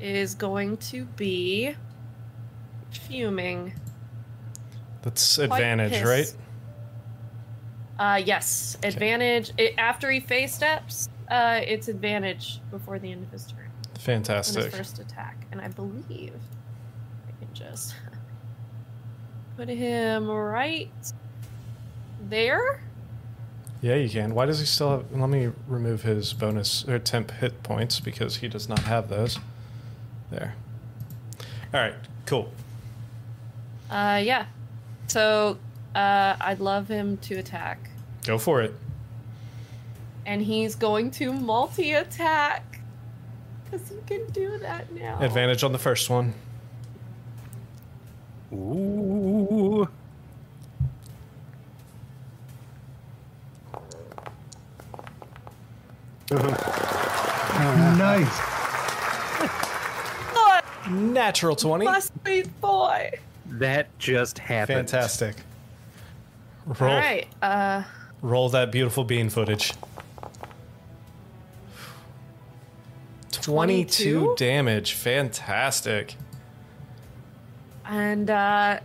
[0.00, 1.74] is going to be
[2.92, 3.72] fuming.
[5.02, 6.36] that's advantage, right?
[7.98, 9.50] Uh, yes, advantage.
[9.58, 13.65] It, after he face steps, uh, it's advantage before the end of his turn.
[14.06, 14.72] Fantastic.
[14.72, 16.32] first attack, and I believe
[17.28, 17.94] I can just
[19.56, 20.88] put him right
[22.28, 22.82] there.
[23.82, 24.32] Yeah, you can.
[24.34, 25.12] Why does he still have?
[25.12, 29.38] Let me remove his bonus or temp hit points because he does not have those.
[30.30, 30.54] There.
[31.74, 31.94] All right,
[32.26, 32.52] cool.
[33.90, 34.46] Uh, yeah.
[35.08, 35.58] So,
[35.96, 37.90] uh, I'd love him to attack,
[38.24, 38.72] Go for it.
[40.24, 42.75] and he's going to multi-attack
[43.70, 45.18] because he can do that now.
[45.20, 46.34] Advantage on the first one.
[48.52, 49.88] Ooh.
[57.98, 58.40] nice.
[60.88, 61.84] Natural twenty.
[61.84, 63.10] My sweet boy.
[63.46, 64.88] That just happened.
[64.90, 65.36] Fantastic.
[66.66, 67.26] Roll, All right.
[67.42, 67.82] Uh,
[68.22, 69.72] roll that beautiful bean footage.
[73.46, 74.34] 22 22?
[74.36, 74.92] damage.
[74.94, 76.16] Fantastic.
[77.84, 78.80] and uh,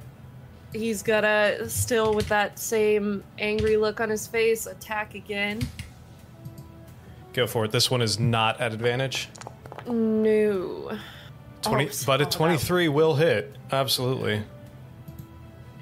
[0.73, 5.59] he's gonna still with that same angry look on his face attack again.
[7.33, 7.71] Go for it.
[7.71, 9.29] This one is not at advantage.
[9.87, 10.97] No.
[11.63, 13.55] 20, Oh, but a oh, that- 23 will hit.
[13.71, 14.43] Absolutely.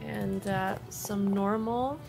[0.06, 2.00] And uh, some normal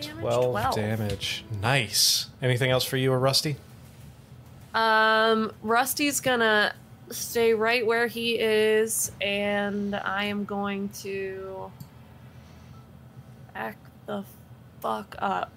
[0.00, 0.20] damage.
[0.20, 1.44] 12, damage.
[1.60, 2.26] Nice.
[2.40, 3.56] Anything else for you or Rusty?
[4.76, 6.74] Um, Rusty's gonna
[7.10, 11.72] stay right where he is, and I am going to
[13.54, 14.22] back the
[14.82, 15.50] fuck up.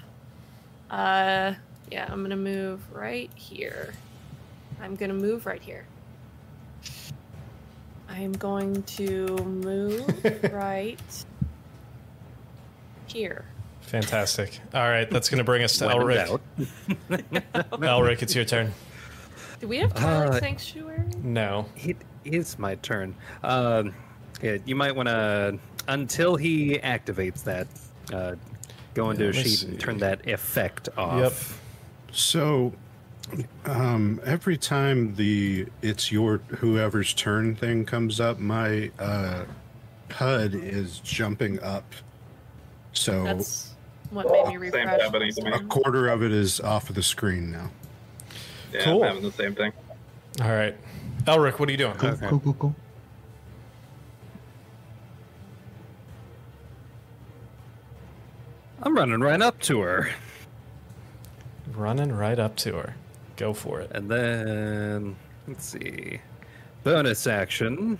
[0.90, 1.54] Uh,
[1.91, 3.94] yeah, I'm gonna move right here.
[4.82, 5.86] I'm gonna move right here.
[8.08, 10.24] I am going to move
[10.54, 11.26] right
[13.08, 13.44] here.
[13.82, 14.60] Fantastic.
[14.74, 16.40] All right, that's going to bring us to When in Elric.
[17.72, 18.72] Elric, it's your turn.
[19.60, 21.03] Do we have Twilight Uh, Sanctuary?
[21.22, 21.65] No.
[21.77, 23.15] It is my turn.
[23.44, 23.94] Um,
[24.41, 25.57] yeah, you might want to,
[25.88, 27.68] until he activates that,
[28.14, 28.36] uh,
[28.94, 31.18] go into Yeah, a let's sheet and turn that effect off.
[31.19, 31.26] Yep.
[31.31, 31.61] off.
[32.11, 32.73] So,
[33.65, 39.44] um, every time the it's your whoever's turn thing comes up, my uh,
[40.10, 41.86] HUD is jumping up.
[42.94, 43.76] So That's
[44.10, 45.02] what made me refresh.
[45.02, 45.52] happening to me.
[45.52, 47.69] a quarter of it is off of the screen now.
[48.74, 49.04] Yeah, Cool.
[49.04, 49.72] I'm having the same thing.
[50.41, 50.76] All right.
[51.26, 51.94] Elric, what are you doing?
[51.96, 52.28] Cool, Okay.
[52.28, 52.76] cool, cool, cool.
[58.82, 60.10] I'm running right up to her.
[61.74, 62.96] Running right up to her.
[63.36, 63.91] Go for it.
[63.94, 65.16] And then
[65.48, 66.20] let's see.
[66.84, 68.00] Bonus action.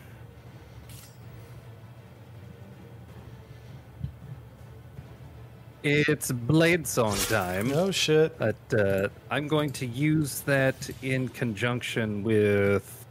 [5.82, 7.72] It's Blade Song time.
[7.74, 8.38] Oh shit.
[8.38, 13.06] But uh, I'm going to use that in conjunction with.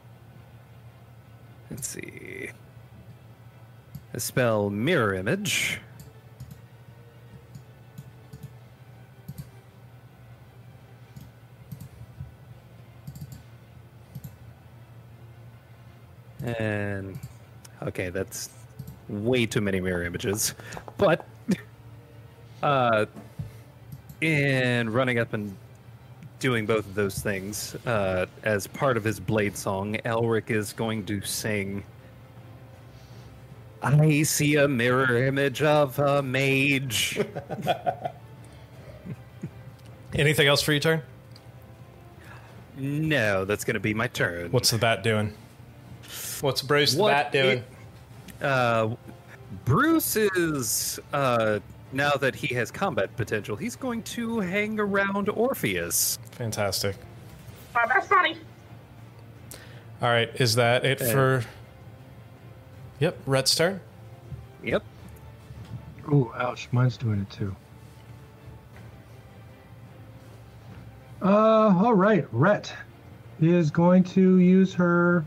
[1.71, 2.51] Let's see.
[4.13, 5.81] A spell Mirror Image.
[16.43, 17.19] And.
[17.83, 18.51] Okay, that's
[19.09, 20.55] way too many mirror images.
[20.99, 21.27] But.
[22.63, 23.07] Uh,
[24.21, 25.57] in running up and
[26.39, 31.05] doing both of those things, uh, as part of his blade song, Elric is going
[31.07, 31.83] to sing.
[33.83, 37.21] I see a mirror image of a mage.
[40.15, 41.03] Anything else for your turn?
[42.79, 44.51] no, that's going to be my turn.
[44.51, 45.33] What's the bat doing?
[46.41, 47.65] What's Bruce the bat doing?
[48.41, 48.95] Uh,
[49.65, 51.59] Bruce is uh,
[51.93, 56.19] now that he has combat potential, he's going to hang around Orpheus.
[56.33, 56.97] Fantastic.
[57.77, 58.37] Oh, that's funny.
[60.01, 61.13] All right, is that it Okay.
[61.13, 61.45] for?
[63.01, 63.81] Yep, Rhett's turn.
[64.63, 64.83] Yep.
[66.13, 66.69] Ooh, ouch.
[66.73, 67.55] Mine's doing it too.
[71.23, 72.27] Uh, all right.
[72.33, 72.73] Rhett
[73.41, 75.25] is going to use her.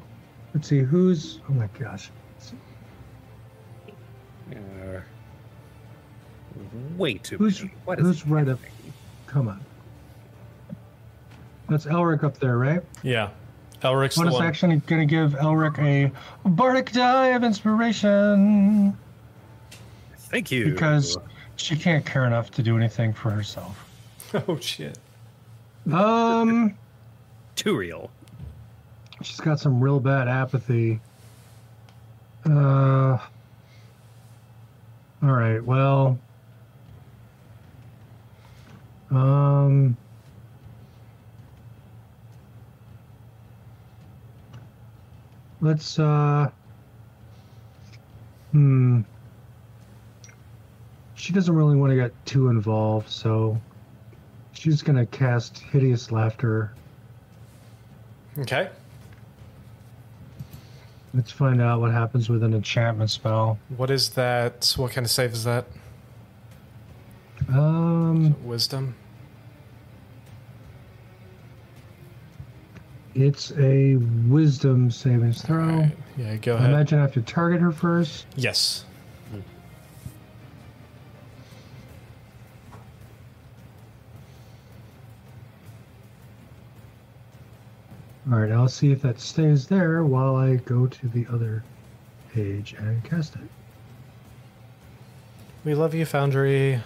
[0.54, 1.40] Let's see, who's.
[1.50, 2.10] Oh my gosh.
[6.98, 7.74] Way too Who's, many.
[7.86, 8.60] What is who's right up?
[9.28, 9.62] Come on.
[11.70, 12.82] That's Elric up there, right?
[13.02, 13.30] Yeah,
[13.82, 14.44] Elric's the Bonus one.
[14.46, 16.12] action, going to give Elric a
[16.50, 18.98] bardic die of inspiration
[20.18, 20.72] Thank you.
[20.72, 21.18] because
[21.56, 23.88] she can't care enough to do anything for herself.
[24.48, 24.98] Oh shit.
[25.92, 26.78] Um,
[27.58, 28.10] too real.
[29.22, 31.02] she's got some real bad apathy.
[32.50, 33.18] Uh,
[35.22, 35.60] all right.
[35.60, 36.18] Well,
[39.12, 39.98] um,
[45.60, 46.50] let's uh,
[48.52, 49.02] hmm.
[51.16, 53.60] She doesn't really want to get too involved, so
[54.54, 56.74] she's gonna cast hideous laughter.
[58.40, 58.70] Okay.
[61.14, 63.60] Let's find out what happens with an enchantment spell.
[63.76, 64.74] What is that?
[64.78, 65.66] What kind of save is that?
[67.50, 68.96] Um, Wisdom.
[73.16, 73.96] It's a
[74.28, 75.64] wisdom savings throw.
[75.70, 76.70] Alright, Yeah, go I ahead.
[76.72, 78.26] imagine I have to target her first.
[78.36, 78.86] Yes.
[88.32, 91.64] All right, I'll see if that stays there while I go to the other
[92.34, 93.42] page and cast it.
[95.66, 96.82] We love you, Foundry.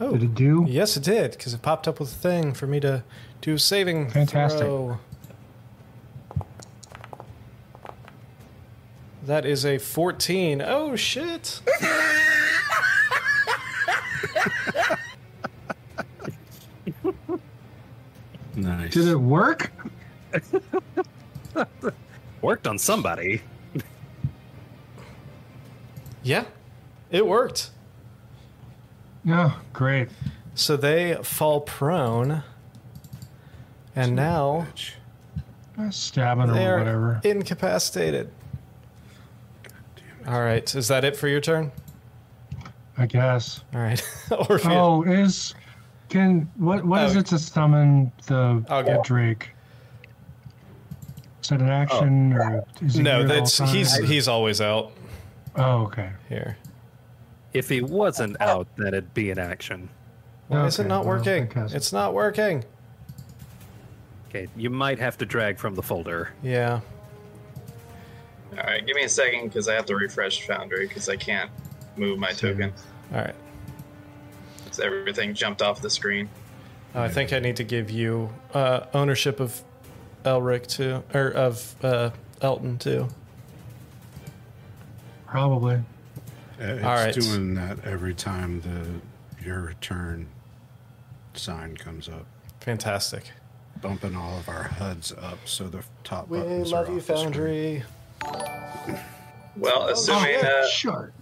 [0.00, 0.66] Oh, Did it do?
[0.68, 3.02] yes, it did, because it popped up with a thing for me to
[3.40, 4.60] do saving Fantastic.
[4.60, 4.98] throw.
[9.24, 10.62] That is a 14.
[10.64, 11.60] Oh, shit.
[18.54, 18.92] Nice.
[18.92, 19.70] Did it work?
[22.42, 23.42] Worked on somebody.
[26.22, 26.44] Yeah,
[27.10, 27.70] it worked.
[29.28, 30.08] Oh, great.
[30.54, 32.42] So they fall prone,
[33.94, 34.66] and now
[35.78, 37.20] Uh, Stabbing they or are whatever.
[37.24, 38.30] incapacitated.
[40.26, 41.70] All right, is that it for your turn?
[42.98, 43.62] I guess.
[43.74, 44.02] All right,
[44.48, 44.66] Orpheus.
[44.66, 45.54] Oh, is
[46.08, 47.18] can what what is Oh.
[47.20, 49.50] it to summon the I'll get- Drake?
[51.42, 54.60] Is that an action or is he no, here at all that's he's he's always
[54.60, 54.92] out
[55.56, 56.10] Oh, okay.
[56.28, 56.56] here.
[57.56, 59.88] If he wasn't out, then it'd be an action.
[60.48, 61.50] Why is it not well, working?
[61.56, 61.64] I.
[61.74, 62.64] It's not working.
[64.28, 66.32] Okay, you might have to drag from the folder.
[66.42, 66.80] Yeah.
[68.52, 71.50] All right, give me a second because I have to refresh Foundry because I can't
[71.96, 72.52] move my Same.
[72.52, 72.72] token.
[73.12, 73.34] All right.
[74.66, 76.28] 'Cause everything jumped off the screen.
[76.94, 79.62] Uh, I think I need to give you uh, ownership of
[80.24, 82.10] Elric too, or of uh,
[82.42, 83.08] Elton too.
[85.26, 85.80] Probably.
[86.60, 87.14] Uh, It's All right.
[87.14, 89.00] doing that every time the
[89.46, 90.26] your turn
[91.34, 92.26] sign comes up,
[92.60, 93.30] Fantastic.
[93.80, 97.06] bumping all of our HUDs up so the top We buttons love are you, off
[97.06, 97.32] the screen.
[97.32, 97.82] Foundry.
[99.56, 101.12] Well, assuming oh, uh, sure.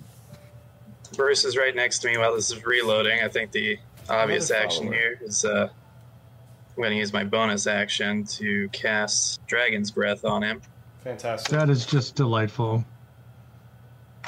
[1.16, 3.78] Bruce is right next to me while this is reloading, I think the
[4.08, 9.90] obvious action here is uh, I'm going to use my bonus action to cast Dragon's
[9.90, 10.60] Breath on him,
[11.04, 11.50] Fantastic.
[11.50, 12.84] That is just delightful.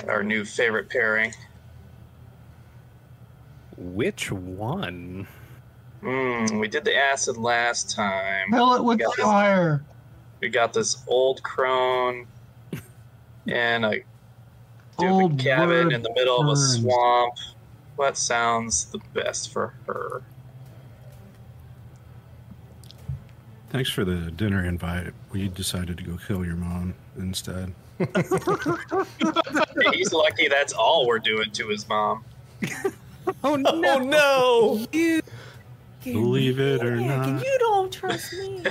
[0.09, 1.33] Our new favorite pairing.
[3.77, 5.27] Which one?
[6.03, 8.51] Mm, we did the acid last time.
[8.53, 9.25] Fill it with Yeah.
[9.25, 9.85] fire.
[10.41, 12.27] We got this old crone
[13.47, 14.03] and a
[14.93, 17.35] stupid Old cabin in the middle of a swamp.
[17.97, 20.23] What sounds the best for her?
[23.71, 25.13] Thanks for the dinner invite.
[25.33, 27.75] We decided to go kill your mom instead.
[29.93, 32.25] He's lucky that's all we're doing to his mom.
[33.43, 33.71] Oh no!
[33.85, 34.87] Oh no!
[34.93, 35.23] You
[36.05, 37.43] Believe it or not.
[37.45, 38.63] You don't trust me.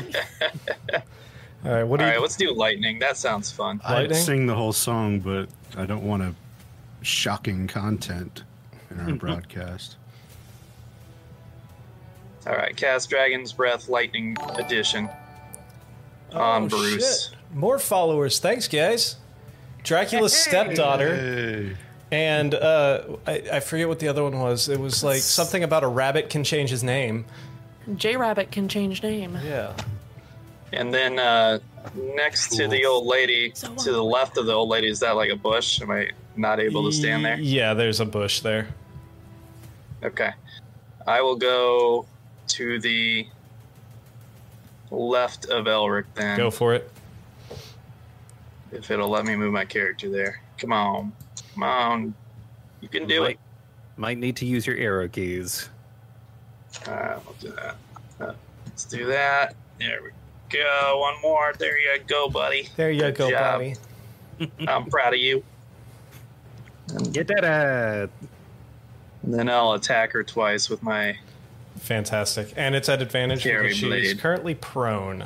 [1.66, 2.16] All right, what do All you?
[2.16, 3.00] right, let's do lightning.
[3.00, 3.82] That sounds fun.
[3.84, 4.18] I'd Lightning?
[4.20, 6.34] sing the whole song, but I don't want to
[7.02, 8.44] shocking content
[8.90, 9.98] in our broadcast.
[12.48, 15.10] All right, cast Dragon's Breath Lightning Edition
[16.34, 17.30] on Oh, Bruce.
[17.30, 17.36] shit.
[17.54, 18.40] More followers.
[18.40, 19.16] Thanks, guys.
[19.84, 21.78] Dracula's stepdaughter.
[22.12, 24.70] And uh, I, I forget what the other one was.
[24.70, 27.26] It was like something about a rabbit can change his name.
[27.96, 29.38] J Rabbit can change name.
[29.44, 29.74] Yeah.
[30.74, 31.60] And then uh,
[32.16, 35.16] next to the old lady, So to the left of the old lady, is that
[35.16, 35.82] like a bush?
[35.82, 37.38] Am I not able to stand there?
[37.40, 38.68] Yeah, there's a bush there.
[40.04, 40.32] Okay.
[41.08, 42.06] I will go
[42.50, 43.28] to the
[44.96, 46.38] left of Elric then.
[46.38, 46.92] Go for it.
[48.72, 50.42] If it'll let me move my character there.
[50.58, 51.14] Come on.
[51.54, 52.14] Come on.
[52.82, 53.40] You can do might,
[53.98, 55.70] might need to use your arrow keys.
[56.82, 56.88] it.
[56.88, 57.76] Alright, we'll do that.
[58.20, 58.34] Uh,
[58.66, 59.56] let's do that.
[59.80, 60.10] There we
[60.50, 61.00] go.
[61.00, 61.54] One more.
[61.58, 62.70] There you go, buddy.
[62.76, 63.40] There you Good go, job.
[63.40, 63.76] Bobby.
[64.68, 65.44] I'm proud of you.
[67.12, 68.08] Get that uh
[69.24, 71.18] And then I'll attack her twice with my.
[71.86, 72.52] Fantastic.
[72.58, 75.24] And it's at advantage Carry because she is currently prone.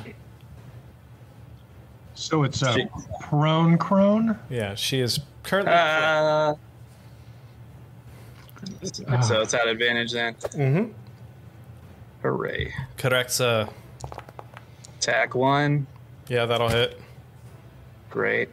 [2.14, 2.86] So it's a She-
[3.22, 4.38] prone crone.
[4.50, 5.72] Yeah, she is currently.
[5.72, 6.54] Uh,
[9.08, 9.20] Ah.
[9.22, 10.34] so it's at advantage then.
[10.34, 10.92] Mm-hmm.
[12.20, 12.74] Hooray.
[12.98, 13.40] Correct.
[13.40, 13.66] Uh,
[14.98, 15.86] Attack one.
[16.28, 17.00] yeah, that'll hit.
[18.10, 18.50] Great.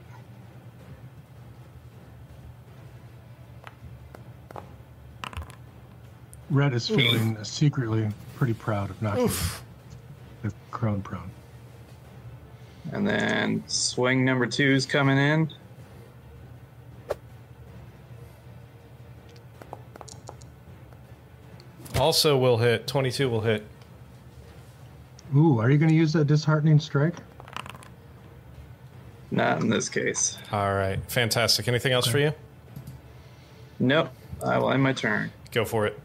[6.50, 9.64] Red is feeling secretly pretty proud of knocking Oof.
[10.44, 11.30] the crone prone.
[12.94, 15.52] And then swing number two's coming in.
[21.98, 22.88] Also will hit.
[22.88, 23.66] 22 will hit.
[25.36, 27.16] Ooh, are you going to use that disheartening strike?
[29.32, 30.38] Not in this case.
[30.54, 31.00] All right.
[31.12, 31.68] Fantastic.
[31.68, 32.32] Anything else for you?
[33.80, 34.10] Nope.
[34.42, 35.32] I will end my turn.
[35.52, 36.00] Go for it.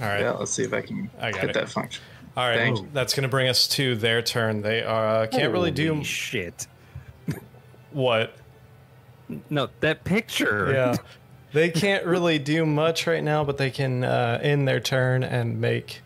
[0.00, 0.20] All right.
[0.20, 1.54] Yeah, let's see if I can I got hit it.
[1.54, 2.02] that function.
[2.36, 2.56] All right.
[2.58, 2.88] Thank you.
[2.92, 4.62] That's going to bring us to their turn.
[4.62, 6.66] They uh, can't really do shit.
[7.92, 8.34] what.
[9.50, 10.72] No, that picture.
[10.72, 10.96] Yeah.
[11.52, 15.60] they can't really do much right now, but they can uh, end their turn and
[15.60, 16.02] make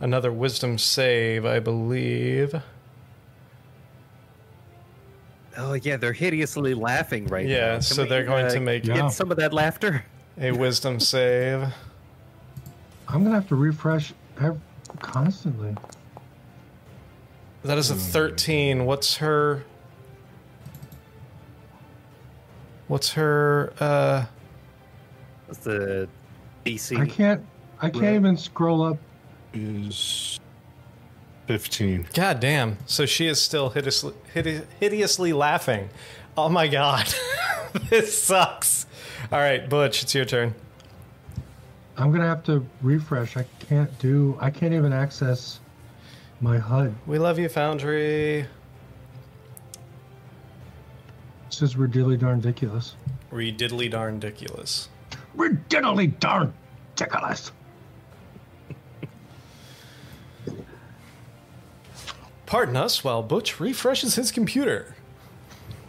[0.00, 2.54] another wisdom save, I believe.
[5.56, 7.52] Oh yeah, they're hideously laughing right now.
[7.52, 8.94] Yeah, so we, they're going uh, to make Yeah.
[9.02, 10.04] get some of that laughter.
[10.40, 11.66] a wisdom save.
[13.08, 14.60] I'm going to have to refresh ev-
[15.00, 15.74] constantly.
[17.64, 18.84] That is a 13.
[18.84, 19.64] What's her.
[22.86, 23.72] What's her.
[23.80, 24.26] uh
[25.46, 26.08] What's the
[26.64, 26.98] DC?
[26.98, 27.44] I can't.
[27.80, 28.14] I can't Red.
[28.16, 28.98] even scroll up.
[29.54, 30.38] Is
[31.46, 32.08] 15.
[32.14, 32.76] God damn.
[32.86, 35.88] So she is still hideously, hide- hideously laughing.
[36.36, 37.12] Oh my god.
[37.90, 38.86] this sucks.
[39.32, 40.54] All right, Butch, it's your turn.
[41.98, 43.36] I'm going to have to refresh.
[43.36, 44.38] I can't do.
[44.40, 45.58] I can't even access
[46.40, 46.94] my HUD.
[47.06, 48.46] We love you, Foundry.
[51.50, 52.94] This is ridiculous darn ridiculous.
[53.32, 54.88] Rididdly darn ridiculous.
[55.34, 56.54] Ridiculous darn
[56.94, 57.50] ridiculous.
[62.46, 64.94] Pardon us while Butch refreshes his computer.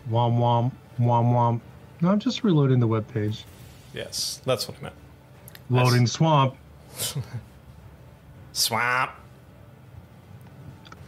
[0.09, 1.61] Wom wom wom wom.
[2.01, 3.45] No, I'm just reloading the web page.
[3.93, 4.95] Yes, that's what I meant.
[5.69, 6.55] Loading swamp.
[8.53, 9.11] Swamp.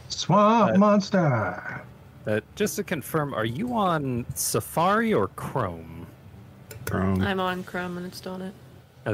[0.10, 1.82] Swamp monster.
[2.28, 6.06] Uh, just to confirm, are you on Safari or Chrome?
[6.86, 7.22] Chrome.
[7.22, 8.54] I'm on Chrome and it's doing it.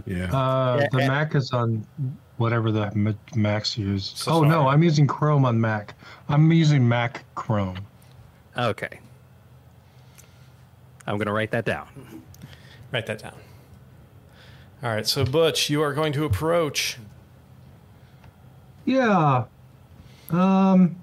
[0.05, 0.25] yeah.
[0.35, 1.85] Uh, Yeah, the Mac is on
[2.37, 4.11] whatever the M- Macs use.
[4.27, 4.49] Oh Safari.
[4.49, 5.93] no, I'm using Chrome on Mac.
[6.27, 7.77] I'm using Mac Chrome.
[8.57, 8.99] Okay.
[11.05, 11.87] I'm gonna write that down.
[12.91, 13.35] Write that down.
[14.83, 16.97] All right, so Butch, you are going to approach.
[18.85, 19.45] Yeah.
[20.29, 20.95] Um.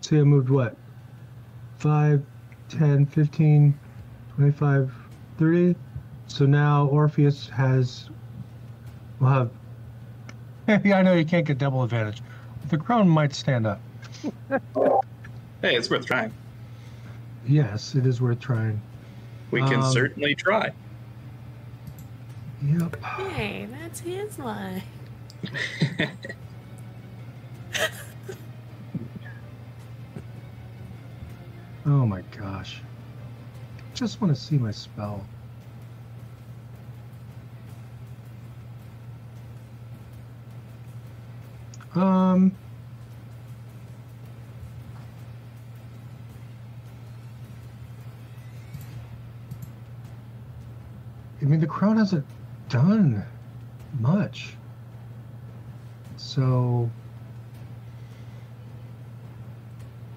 [0.00, 0.76] See, I moved what?
[1.78, 2.22] 5,
[2.68, 3.78] 10, 15,
[4.34, 4.92] 25,
[5.38, 5.76] 30.
[6.26, 8.10] So now Orpheus has.
[9.20, 9.50] will have.
[10.84, 12.22] yeah, I know you can't get double advantage.
[12.68, 13.80] The crown might stand up.
[15.62, 16.32] Hey, it's worth trying.
[17.46, 18.80] Yes, it is worth trying.
[19.50, 20.72] We can Um, certainly try.
[22.62, 23.02] Yep.
[23.02, 24.82] Hey, that's his line.
[31.86, 32.82] Oh my gosh.
[33.94, 35.26] Just want to see my spell.
[41.94, 42.54] Um.
[51.40, 52.26] I mean, the crown hasn't
[52.70, 53.24] done
[53.98, 54.54] much.
[56.16, 56.90] So.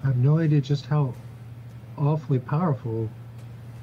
[0.02, 1.14] I have no idea just how
[1.96, 3.08] awfully powerful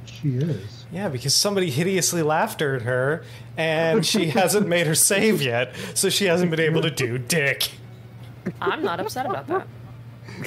[0.06, 0.86] she is.
[0.92, 3.24] Yeah, because somebody hideously laughed at her,
[3.58, 7.72] and she hasn't made her save yet, so she hasn't been able to do dick.
[8.62, 9.68] I'm not upset about that.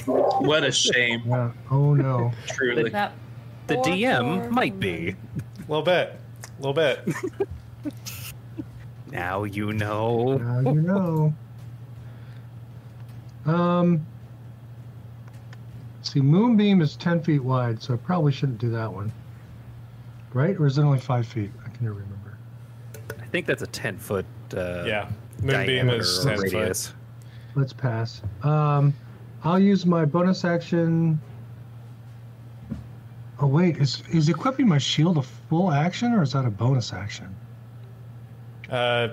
[0.06, 1.52] What a shame, Yeah.
[1.70, 2.32] Oh no.
[2.48, 2.90] truly.
[2.90, 3.12] That
[3.66, 5.10] The DM might be.
[5.58, 6.18] A little bit.
[6.58, 7.08] A little bit.
[9.10, 10.36] Now you know.
[10.38, 11.34] Now you know.
[13.46, 14.06] Um.
[16.02, 19.12] See, Moonbeam is ten feet wide, so I probably shouldn't do that one.
[20.32, 20.56] Right?
[20.58, 21.50] Or is it only five feet?
[21.64, 22.36] I can't remember.
[23.20, 25.08] I think that's a 10 foot uh, Yeah.
[25.42, 26.44] Moonbeam is or 10 foot.
[26.52, 26.92] radius.
[27.54, 28.20] Let's pass.
[28.42, 28.92] Um,
[29.44, 31.20] I'll use my bonus action.
[33.40, 36.92] Oh wait, is is equipping my shield a full action or is that a bonus
[36.92, 37.34] action?
[38.70, 39.08] Uh,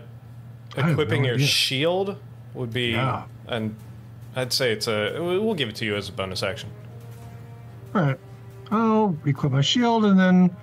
[0.77, 1.47] equipping no your idea.
[1.47, 2.17] shield
[2.53, 3.23] would be, Yeah.
[3.47, 3.75] and
[4.35, 5.17] I'd say it's a.
[5.19, 6.69] We'll give it to you as a bonus action.
[7.93, 8.19] All right.
[8.71, 10.55] I'll equip my shield and then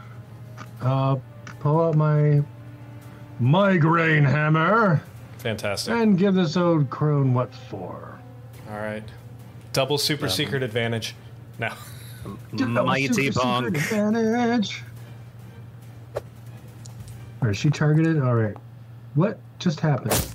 [0.81, 1.17] uh,
[1.61, 2.43] pull out my
[3.39, 5.03] migraine hammer
[5.39, 5.93] Fantastic.
[5.93, 8.19] and give this old crone what for.
[8.71, 9.05] All right.
[9.75, 11.15] Double super secret advantage.
[11.59, 11.77] Now.
[12.53, 13.67] Mighty Super secret bonk.
[13.77, 14.83] Advantage.
[17.45, 18.21] Is she targeted.
[18.23, 18.57] All right.
[19.15, 20.27] What just happened?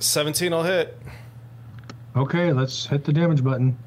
[0.00, 0.98] 17 will hit.
[2.16, 3.78] Okay, let's hit the damage button.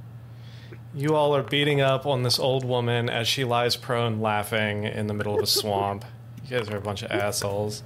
[0.93, 5.07] You all are beating up on this old woman as she lies prone laughing in
[5.07, 6.05] the middle of a swamp.
[6.45, 7.83] You guys are a bunch of assholes.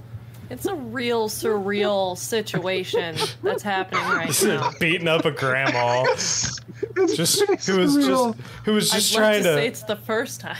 [0.50, 4.70] It's a real surreal situation that's happening right now.
[4.78, 6.04] Beating up a grandma.
[6.96, 8.36] It's Just who was surreal.
[8.36, 10.56] just who was I'd just trying to, to, say it's the first time.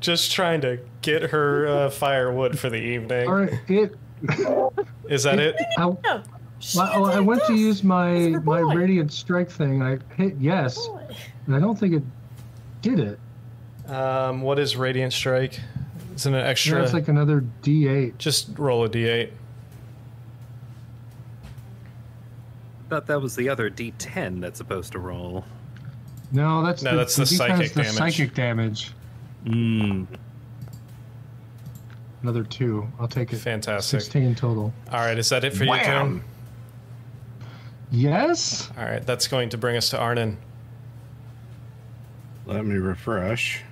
[0.00, 3.26] just trying to get her uh, firewood for the evening.
[3.26, 3.96] All right, it.
[5.08, 5.56] Is that it?
[5.78, 6.22] I, No.
[6.76, 9.82] Well, I went to use my my radiant strike thing.
[9.82, 10.88] I hit yes,
[11.46, 12.02] and I don't think it
[12.82, 13.90] did it.
[13.90, 15.58] Um, what is radiant strike?
[16.14, 16.80] Isn't it extra?
[16.80, 18.16] That's like another D8.
[18.18, 19.30] just roll a d8.
[22.88, 25.46] thought that was the other D10 that's supposed to roll.
[26.30, 27.92] No, that's No, the, that's the D10 psychic damage.
[27.92, 28.92] psychic damage.
[29.46, 30.06] Mm.
[32.22, 32.86] Another two.
[33.00, 33.36] I'll take it.
[33.36, 34.00] Fantastic.
[34.00, 34.72] Sixteen total.
[34.92, 36.06] All right, is that it for your turn?
[36.18, 36.24] Wham!
[37.90, 38.70] Yes.
[38.78, 40.38] All right, that's going to bring us to Arnon.
[42.46, 43.62] Let me refresh.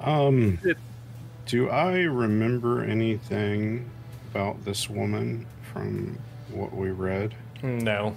[0.00, 0.58] Um,
[1.44, 3.88] do I remember anything
[4.30, 6.18] about this woman from
[6.50, 7.34] what we read?
[7.62, 8.16] No,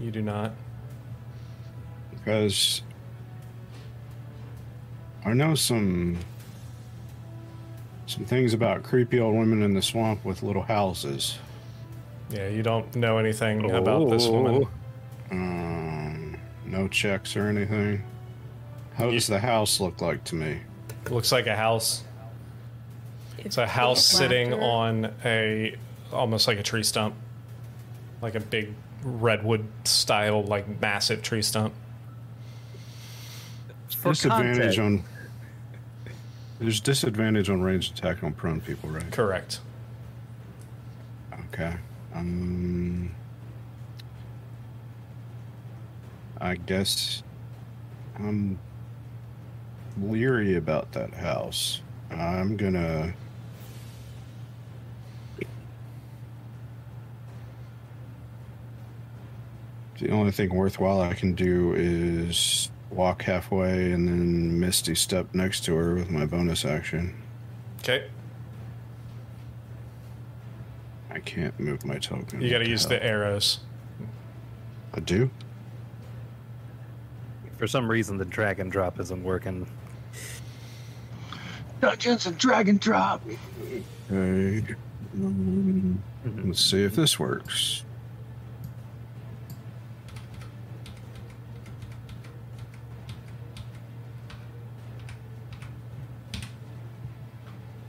[0.00, 0.52] you do not.
[2.10, 2.82] Because
[5.28, 6.18] I know some
[8.06, 11.38] some things about creepy old women in the swamp with little houses.
[12.30, 14.66] Yeah, you don't know anything about this woman.
[15.30, 15.34] Oh.
[15.34, 18.02] Um, no checks or anything.
[18.94, 20.60] How does the house look like to me?
[21.10, 22.02] Looks like a house.
[23.36, 25.76] It's a house sitting on a
[26.10, 27.14] almost like a tree stump,
[28.22, 28.72] like a big
[29.02, 31.74] redwood style, like massive tree stump.
[33.90, 34.78] For disadvantage context.
[34.78, 35.04] on.
[36.58, 39.10] There's disadvantage on ranged attack on prone people, right?
[39.12, 39.60] Correct.
[41.52, 41.74] Okay.
[42.14, 43.14] Um.
[46.40, 47.22] I guess
[48.16, 48.58] I'm
[50.00, 51.82] leery about that house.
[52.10, 53.12] I'm gonna.
[59.98, 65.64] The only thing worthwhile I can do is walk halfway and then Misty step next
[65.64, 67.14] to her with my bonus action.
[67.80, 68.08] Okay.
[71.10, 72.40] I can't move my token.
[72.40, 72.90] You got to use hell?
[72.90, 73.60] the arrows.
[74.94, 75.30] I do.
[77.56, 79.66] For some reason, the drag and drop isn't working.
[81.80, 83.22] Dungeons and drag and Drop.
[84.10, 84.74] Okay.
[85.14, 87.84] Um, Let's see if this works.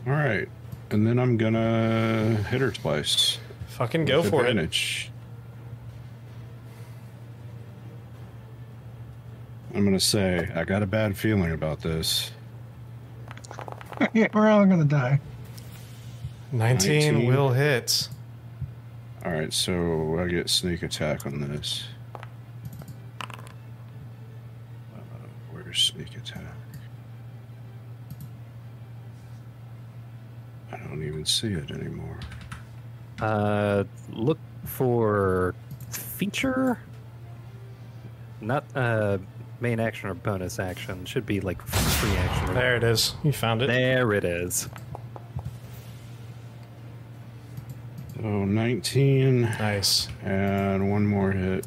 [0.06, 0.48] All right,
[0.92, 3.38] and then I'm gonna hit her twice.
[3.68, 4.50] Fucking go with for it.
[4.50, 5.12] advantage.
[9.74, 12.32] I'm gonna say I got a bad feeling about this.
[14.14, 15.20] yeah, we're all gonna die.
[16.52, 17.28] 19, 19.
[17.28, 18.10] will hit.
[19.24, 21.84] All right, so I get sneak attack on this.
[23.24, 25.00] Uh,
[25.52, 26.42] where's sneak attack?
[30.72, 32.18] I don't even see it anymore.
[33.22, 33.84] Uh,
[34.14, 35.54] look for
[35.92, 36.80] feature.
[38.42, 39.18] Not uh,
[39.60, 41.04] main action or bonus action.
[41.06, 42.54] Should be like free action.
[42.54, 43.16] There it is.
[43.24, 43.68] You found it.
[43.68, 44.70] There it is.
[48.16, 50.08] So 19 Nice.
[50.24, 51.66] and one more hit.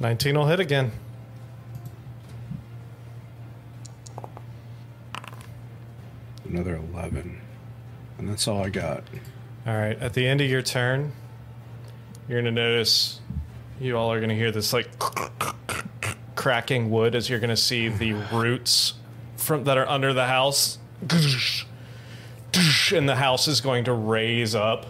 [0.00, 0.92] Nineteen will hit again.
[6.48, 7.40] Another 11.
[8.18, 9.04] And that's all I got.
[9.66, 9.98] All right.
[10.00, 11.12] At the end of your turn,
[12.28, 13.20] you're gonna notice.
[13.80, 14.88] You all are gonna hear this like
[16.34, 18.94] cracking wood as you're gonna see the roots
[19.36, 20.78] from that are under the house,
[22.92, 24.86] and the house is going to raise up.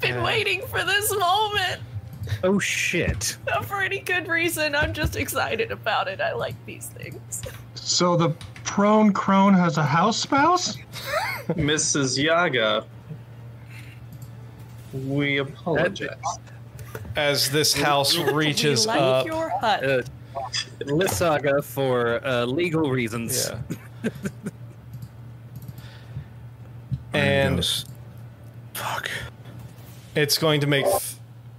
[0.00, 1.80] Been waiting for this moment
[2.42, 3.36] Oh shit!
[3.46, 4.74] not for any good reason.
[4.74, 6.20] I'm just excited about it.
[6.20, 7.42] I like these things.
[7.88, 8.28] So the
[8.64, 10.76] prone crone has a house spouse?
[11.48, 12.22] Mrs.
[12.22, 12.84] Yaga,
[14.92, 16.10] we apologize.
[17.16, 19.26] As this house reaches we like up.
[19.26, 19.82] your hut.
[19.82, 20.02] Uh,
[20.80, 23.50] Lissaga for uh, legal reasons.
[24.04, 24.10] Yeah.
[27.14, 27.64] And
[28.74, 29.10] fuck.
[30.14, 31.14] it's going to make th-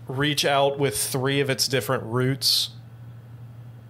[0.08, 2.70] reach out with three of its different roots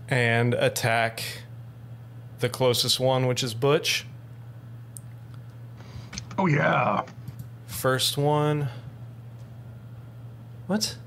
[0.07, 1.43] and attack
[2.39, 4.05] the closest one, which is Butch.
[6.37, 7.03] Oh yeah.
[7.67, 8.69] First one.
[10.67, 10.97] What?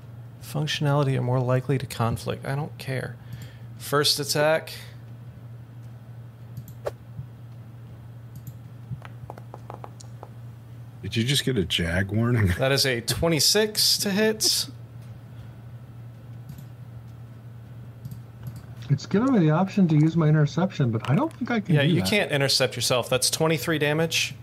[0.41, 2.45] Functionality are more likely to conflict.
[2.45, 3.15] I don't care.
[3.77, 4.73] First attack.
[11.01, 12.47] Did you just get a jag warning?
[12.59, 14.67] That is a 26 to hit.
[18.89, 21.75] It's giving me the option to use my interception, but I don't think I can.
[21.75, 22.09] Yeah, do you that.
[22.09, 23.09] can't intercept yourself.
[23.09, 24.35] That's 23 damage.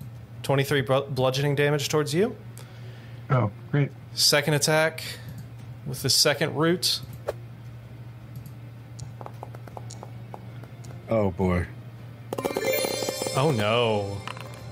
[0.43, 2.35] 23 bludgeoning damage towards you.
[3.29, 3.91] Oh, great.
[4.15, 5.03] Second attack
[5.87, 7.01] with the second root.
[11.09, 11.67] Oh boy.
[13.37, 14.19] Oh no.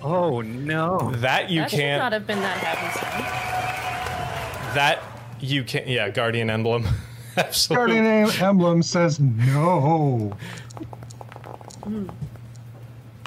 [0.03, 1.11] Oh no!
[1.17, 2.01] That you that should can't.
[2.01, 4.77] not have been that happy sound.
[4.77, 5.03] That
[5.41, 5.89] you can't.
[5.89, 6.87] Yeah, Guardian Emblem.
[7.39, 7.95] Absolutely.
[7.95, 10.37] Guardian Em- Emblem says no.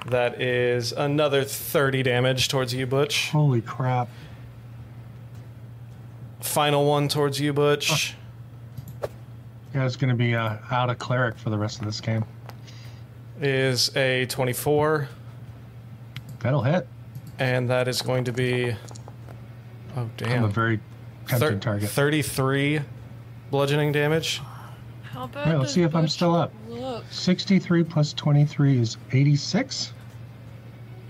[0.08, 3.30] That is another 30 damage towards you, Butch.
[3.30, 4.10] Holy crap.
[6.42, 8.16] Final one towards you, Butch.
[9.74, 12.26] Yeah, it's going to be uh, out of cleric for the rest of this game.
[13.40, 15.08] Is a 24.
[16.40, 16.88] That'll hit.
[17.40, 18.76] And that is going to be.
[19.96, 20.40] Oh, damn.
[20.40, 20.80] I'm a very
[21.28, 21.90] tempting Thir- target.
[21.90, 22.82] 33
[23.52, 24.42] bludgeoning damage.
[25.04, 26.52] How about All right, let's see if I'm still up.
[26.68, 27.04] Look.
[27.12, 29.94] 63 plus 23 is 86.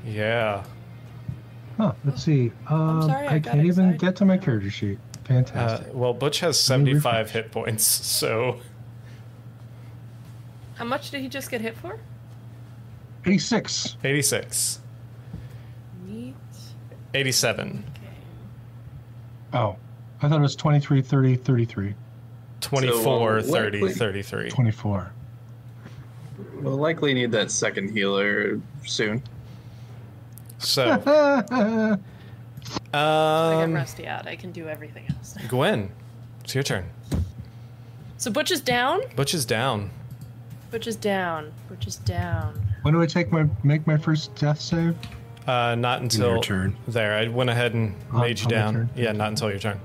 [0.05, 0.63] Yeah.
[1.77, 2.51] Huh, let's see.
[2.67, 4.97] Um, sorry I I, can't even get to my character sheet.
[5.13, 5.93] Uh, Fantastic.
[5.93, 8.59] well, Butch has 75 hit points, so.
[10.75, 11.99] How much did he just get hit for?
[13.25, 13.97] 86.
[14.03, 14.79] 86.
[16.07, 16.35] Neat.
[17.13, 17.85] 87.
[17.95, 18.07] Okay.
[19.53, 19.75] Oh,
[20.21, 21.93] I thought it was 23, 30, 33.
[22.61, 24.49] 24, uh, 30, likely- 33.
[24.49, 25.11] 24.
[26.61, 29.21] We'll likely need that second healer soon.
[30.59, 31.43] So, oh,
[32.93, 34.27] I get um, rusty out.
[34.27, 35.35] I can do everything else.
[35.47, 35.91] Gwen,
[36.43, 36.85] it's your turn.
[38.17, 39.01] So Butch is down.
[39.15, 39.89] Butch is down.
[40.69, 41.51] Butch is down.
[41.67, 42.61] Butch is down.
[42.83, 44.95] when do I take my make my first death save?
[45.47, 46.75] Uh, not until your turn.
[46.87, 47.17] there.
[47.17, 48.89] I went ahead and On- made you down.
[48.95, 49.79] Yeah, not until your turn.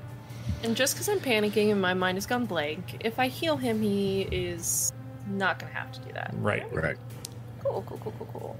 [0.63, 3.81] And just because I'm panicking and my mind has gone blank, if I heal him,
[3.83, 4.93] he is
[5.29, 6.33] not gonna have to do that.
[6.39, 6.65] Right.
[6.73, 6.97] Right.
[7.63, 8.57] Cool, cool, cool, cool, cool.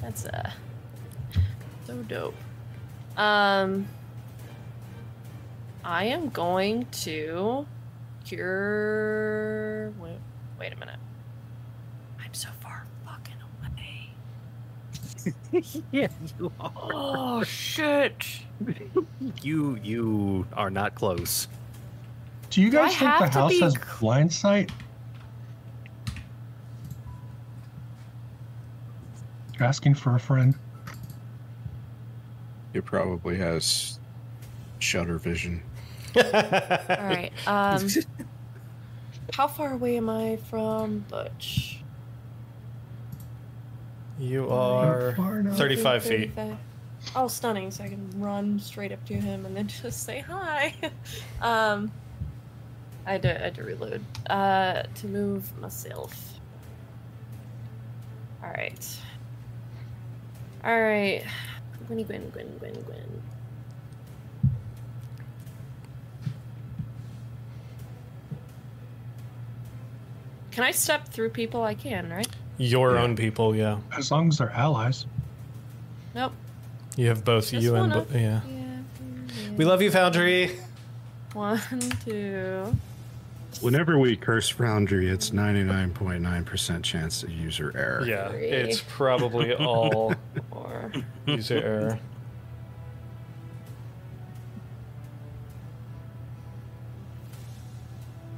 [0.00, 0.50] That's uh
[1.86, 2.34] so dope.
[3.16, 3.86] Um
[5.84, 7.66] I am going to
[8.24, 10.18] cure wait,
[10.58, 11.00] wait a minute.
[12.22, 14.10] I'm so far fucking away.
[15.92, 16.72] yeah, you are.
[16.74, 18.42] Oh shit.
[19.42, 21.48] You you are not close.
[22.50, 24.70] Do you Do guys think the house be has c- blind sight?
[29.60, 30.54] Asking for a friend.
[32.74, 33.98] It probably has
[34.80, 35.62] shutter vision.
[36.16, 37.32] Alright.
[37.46, 37.88] Um
[39.34, 41.78] how far away am I from Butch?
[44.18, 46.32] You are 35 feet.
[46.34, 46.58] 35.
[47.14, 47.70] Oh, stunning!
[47.70, 50.74] So I can run straight up to him and then just say hi.
[51.42, 51.90] um,
[53.06, 56.38] I had to, I had to reload uh, to move myself.
[58.42, 58.96] All right,
[60.64, 61.24] all right.
[61.88, 63.22] Gwenny, Gwen, Gwen, Gwen, Gwen.
[70.50, 71.62] Can I step through people?
[71.62, 72.28] I can, right?
[72.58, 73.02] Your Yeah.
[73.02, 73.78] own people, yeah.
[73.96, 75.06] As long as they're allies.
[76.14, 76.32] Nope.
[76.96, 78.40] You have both Just you and bo- yeah.
[78.46, 78.78] Yeah.
[79.56, 80.58] We love you, Foundry.
[81.32, 81.60] One,
[82.04, 82.76] two.
[83.60, 88.04] Whenever we curse Foundry, it's 99.9% chance of user error.
[88.06, 88.48] Yeah, Three.
[88.48, 90.14] it's probably all
[91.26, 91.98] user error.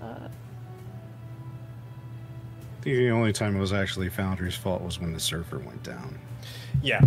[0.02, 0.28] Uh, I
[2.82, 6.18] think the only time it was actually Foundry's fault was when the server went down.
[6.82, 7.00] Yeah,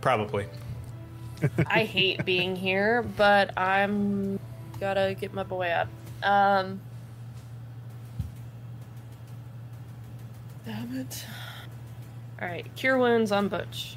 [0.00, 0.46] probably.
[1.66, 4.38] I hate being here, but I'm
[4.78, 5.88] gotta get my boy up.
[6.22, 6.80] Um.
[10.66, 11.24] Damn it.
[12.40, 13.96] Alright, cure wounds on Butch.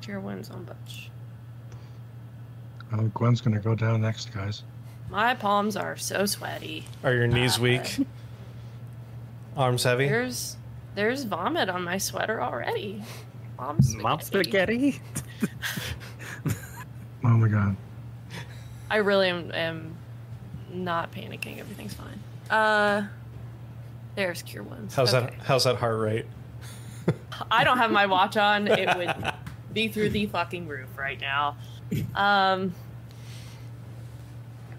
[0.00, 1.10] Cure wounds on Butch.
[2.92, 4.62] Oh, Gwen's gonna go down next, guys.
[5.10, 6.84] My palms are so sweaty.
[7.04, 7.98] Are your knees Uh, weak?
[9.56, 10.08] Arms heavy?
[10.08, 10.56] There's
[10.94, 13.02] there's vomit on my sweater already.
[13.62, 14.02] Mom spaghetti.
[14.02, 15.00] Mom spaghetti.
[17.24, 17.76] Oh my god.
[18.90, 19.96] I really am, am
[20.72, 21.60] not panicking.
[21.60, 22.18] Everything's fine.
[22.50, 23.06] Uh,
[24.16, 24.96] there's cure wounds.
[24.96, 25.26] How's Okay.
[25.26, 25.44] that?
[25.44, 26.26] How's that heart rate?
[27.48, 28.66] I don't have my watch on.
[28.66, 29.32] It would
[29.72, 31.56] be through the fucking roof right now.
[32.16, 32.74] Um,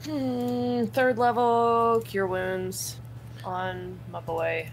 [0.03, 2.97] hmm, third level cure wounds
[3.45, 4.69] on my boy.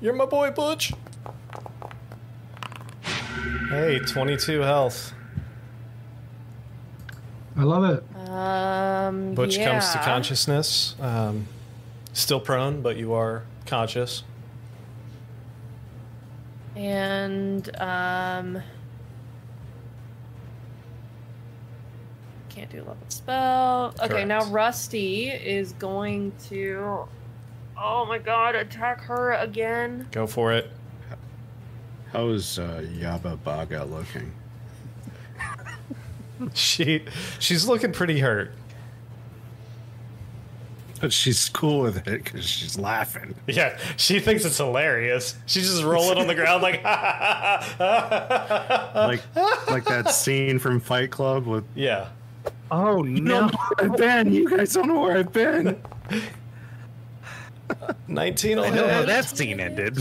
[0.00, 0.92] You're my boy, Butch.
[3.74, 5.12] Hey, 22 health.
[7.56, 8.28] I love it.
[8.30, 10.94] Um, Butch comes to consciousness.
[11.00, 11.48] Um,
[12.12, 14.22] still prone, but you are conscious.
[16.76, 18.62] And um
[22.48, 23.92] can't do a level spell.
[24.00, 27.08] Okay, now Rusty is going to
[27.76, 30.06] Oh my god, attack her again.
[30.12, 30.70] Go for it.
[32.14, 34.32] How is uh, Yaba Baga looking?
[36.52, 37.04] She
[37.38, 38.50] she's looking pretty hurt.
[41.00, 43.34] But she's cool with it because she's laughing.
[43.46, 45.36] Yeah, she thinks it's hilarious.
[45.46, 46.82] She's just rolling on the ground like,
[48.94, 49.22] Like,
[49.68, 51.64] like that scene from Fight Club with.
[51.74, 52.08] yeah.
[52.70, 53.50] Oh no!
[53.78, 54.32] I've been.
[54.32, 55.80] You guys don't know where I've been.
[58.08, 59.98] 19 I will know how that scene ended.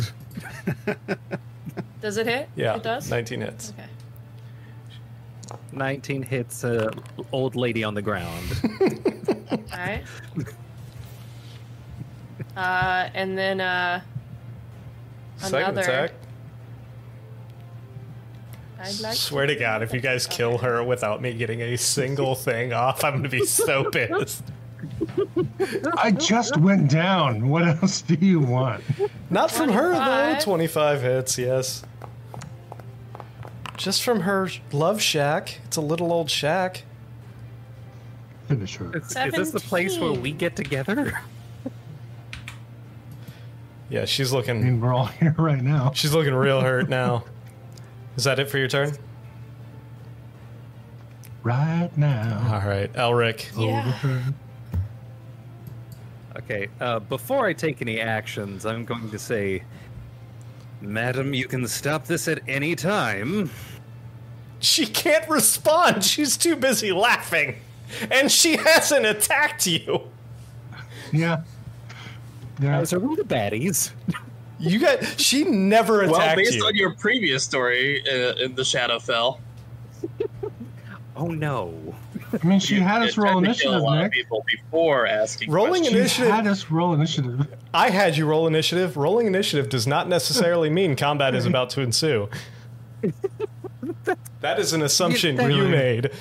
[2.04, 2.50] Does it hit?
[2.58, 3.10] Yeah, It does?
[3.10, 3.72] 19 hits.
[3.80, 3.88] Okay.
[5.72, 6.92] 19 hits a
[7.32, 8.44] old lady on the ground.
[9.72, 10.04] Alright.
[12.58, 14.02] uh and then uh
[15.38, 15.82] Second Another.
[15.82, 16.12] attack.
[18.80, 22.36] I'd like Swear to God, if you guys kill her without me getting a single
[22.36, 24.44] thing off, I'm gonna be so pissed.
[25.98, 27.50] I just went down.
[27.50, 28.84] What else do you want?
[29.30, 30.40] Not from her though.
[30.44, 30.44] 25.
[30.44, 31.84] 25 hits, yes.
[33.78, 35.60] Just from her love shack.
[35.66, 36.84] It's a little old shack.
[38.48, 38.96] Finish her.
[38.98, 41.20] Is, is this the place where we get together?
[43.90, 44.56] Yeah, she's looking.
[44.56, 45.92] I looking mean, we're all here right now.
[45.94, 47.26] she's looking real hurt now.
[48.18, 48.98] Is that it for your turn?
[51.44, 52.54] Right now.
[52.54, 53.52] All right, Elric.
[53.56, 54.24] Yeah.
[56.50, 56.62] Overturn.
[56.64, 59.64] Okay, uh, before I take any actions, I'm going to say
[60.82, 63.50] Madam, you can stop this at any time.
[64.60, 66.04] She can't respond.
[66.04, 67.56] She's too busy laughing.
[68.12, 70.02] And she hasn't attacked you.
[71.12, 71.44] Yeah.
[72.62, 72.78] Yeah.
[72.80, 73.92] Those are all the baddies.
[74.60, 76.66] You got she never attacked Well, attacked based you.
[76.66, 79.40] on your previous story uh, in the Shadowfell,
[81.18, 81.94] Oh no.
[82.42, 84.14] I mean, she you had us roll initiative, a lot of Nick.
[84.14, 85.52] people before asking.
[85.52, 85.92] Rolling questions.
[85.94, 87.48] She initiative- had us roll initiative.
[87.74, 88.98] I had you roll initiative.
[88.98, 92.30] Rolling initiative does not necessarily mean combat is about to ensue.
[94.40, 96.12] That is an assumption that- you made.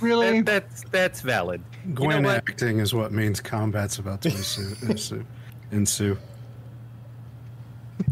[0.00, 0.40] Really?
[0.42, 1.60] That, that's that's valid.
[1.94, 2.36] Gwen what?
[2.36, 4.74] acting is what means combat's about to ensue.
[4.88, 5.24] ensue.
[5.72, 6.16] ensue.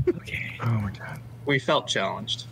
[0.09, 0.57] Okay.
[0.63, 1.21] Oh my god.
[1.47, 2.47] We felt challenged.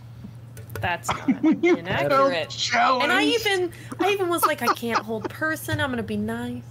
[0.81, 2.53] That's not You inaccurate.
[2.53, 5.81] felt And I even, I even was like, I can't hold person.
[5.81, 6.63] I'm gonna be nice.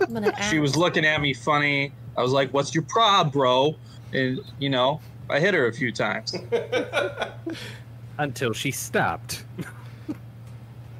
[0.00, 0.44] I'm gonna act.
[0.50, 1.92] She was looking at me funny.
[2.16, 3.76] I was like, "What's your prob, bro?"
[4.12, 6.34] And you know, I hit her a few times.
[8.18, 9.44] Until she stopped.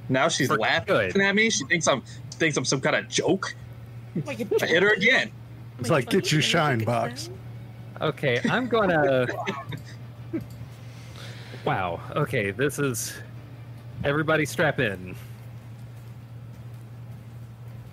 [0.08, 1.16] Now she's For laughing good.
[1.20, 1.48] at me.
[1.50, 2.02] She thinks I'm
[2.32, 3.54] thinks I'm some kind of joke.
[4.26, 5.30] I hit her again.
[5.78, 7.30] It's like, get your shine box.
[8.00, 9.26] Okay, I'm gonna.
[11.64, 12.00] wow.
[12.16, 13.14] Okay, this is.
[14.02, 15.14] Everybody strap in.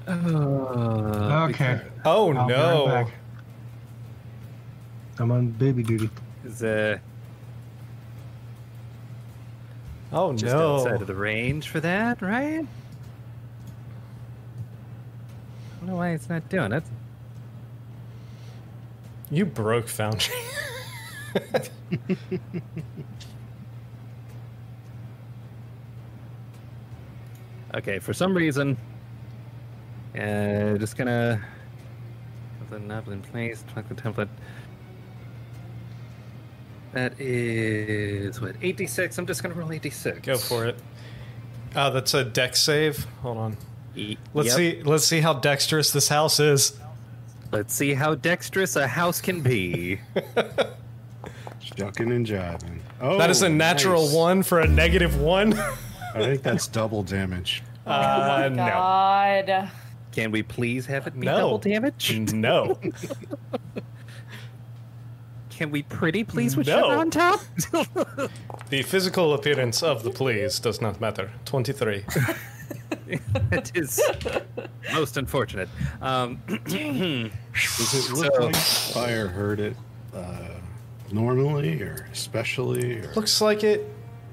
[0.08, 1.82] Uh, Okay.
[2.04, 2.86] Oh I'll no.
[2.88, 3.08] right.
[5.20, 6.10] I'm on baby duty.
[6.44, 6.98] Is uh,
[10.12, 12.66] Oh just outside of the range for that, right?
[12.66, 12.68] I
[15.80, 16.84] don't know why it's not doing it.
[19.30, 20.34] You broke Foundry.
[27.74, 28.78] Okay, for some reason,
[30.16, 31.42] uh, just gonna
[32.60, 33.64] have the knob in place.
[33.70, 34.28] Select the template.
[36.92, 39.18] That is what 86.
[39.18, 40.20] I'm just gonna roll 86.
[40.20, 40.78] Go for it.
[41.76, 43.06] Oh, that's a Dex save.
[43.22, 43.58] Hold on.
[43.96, 44.58] E- Let's yep.
[44.58, 44.84] see.
[44.84, 46.78] Let's see how dexterous this house is.
[47.52, 50.00] Let's see how dexterous a house can be.
[51.78, 52.80] Shucking and jiving.
[53.00, 54.14] Oh, that is a natural nice.
[54.14, 55.58] one for a negative one.
[56.14, 57.64] I think that's double damage.
[57.84, 58.68] Uh, no.
[58.68, 59.72] God.
[60.12, 61.36] Can we please have it be No.
[61.38, 62.16] double damage?
[62.32, 62.78] No.
[65.50, 66.84] Can we pretty please with No.
[66.84, 67.42] sugar on top?
[68.70, 71.32] The physical appearance of the please does not matter.
[71.46, 72.06] 23.
[73.52, 74.00] it is
[74.94, 75.68] most unfortunate.
[76.02, 79.76] Um, Does it look So- like fire hurt it
[80.14, 80.50] uh,
[81.12, 83.00] normally or especially?
[83.00, 83.12] Or?
[83.16, 83.90] looks like it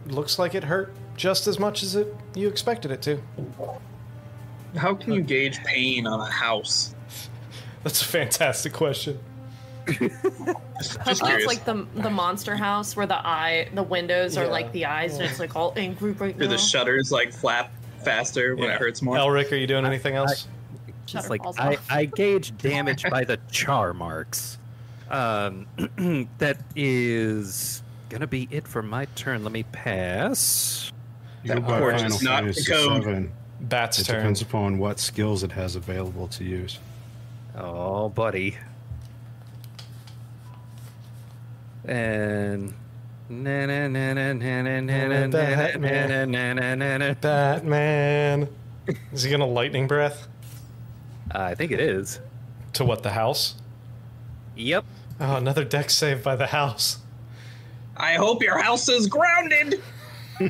[0.06, 3.20] looks like it hurt just as much as it you expected it to.
[4.77, 6.95] How can you gauge pain on a house?
[7.82, 9.19] That's a fantastic question.
[9.86, 11.47] Just That's curious.
[11.47, 15.24] like the the monster house where the eye, the windows are like the eyes, and
[15.24, 16.51] it's like all in group right Do now.
[16.53, 17.73] the shutters like flap
[18.05, 18.74] faster when Yeah.
[18.74, 19.16] it hurts more?
[19.16, 20.47] Elric, are you doing anything else?
[21.07, 21.86] Shutter It's like I, off.
[21.90, 24.59] I gauge damage by the char marks.
[25.11, 25.66] Um,
[26.39, 29.43] that is gonna be it for my turn.
[29.43, 30.93] Let me pass.
[31.44, 33.02] That court is not the code.
[33.05, 34.16] Seven, Bat's it turn.
[34.16, 36.78] depends upon what skills it has available to use.
[37.56, 38.56] Oh, buddy.
[41.85, 42.74] And
[43.28, 44.15] Batman.
[47.20, 48.48] Batman.
[49.12, 50.28] Is he gonna lightning breath?
[51.31, 52.20] I think it is.
[52.74, 53.55] To what the house?
[54.56, 54.85] Yep.
[55.20, 56.98] Oh, another Dex saved by the house.
[57.97, 59.82] I hope your house is grounded.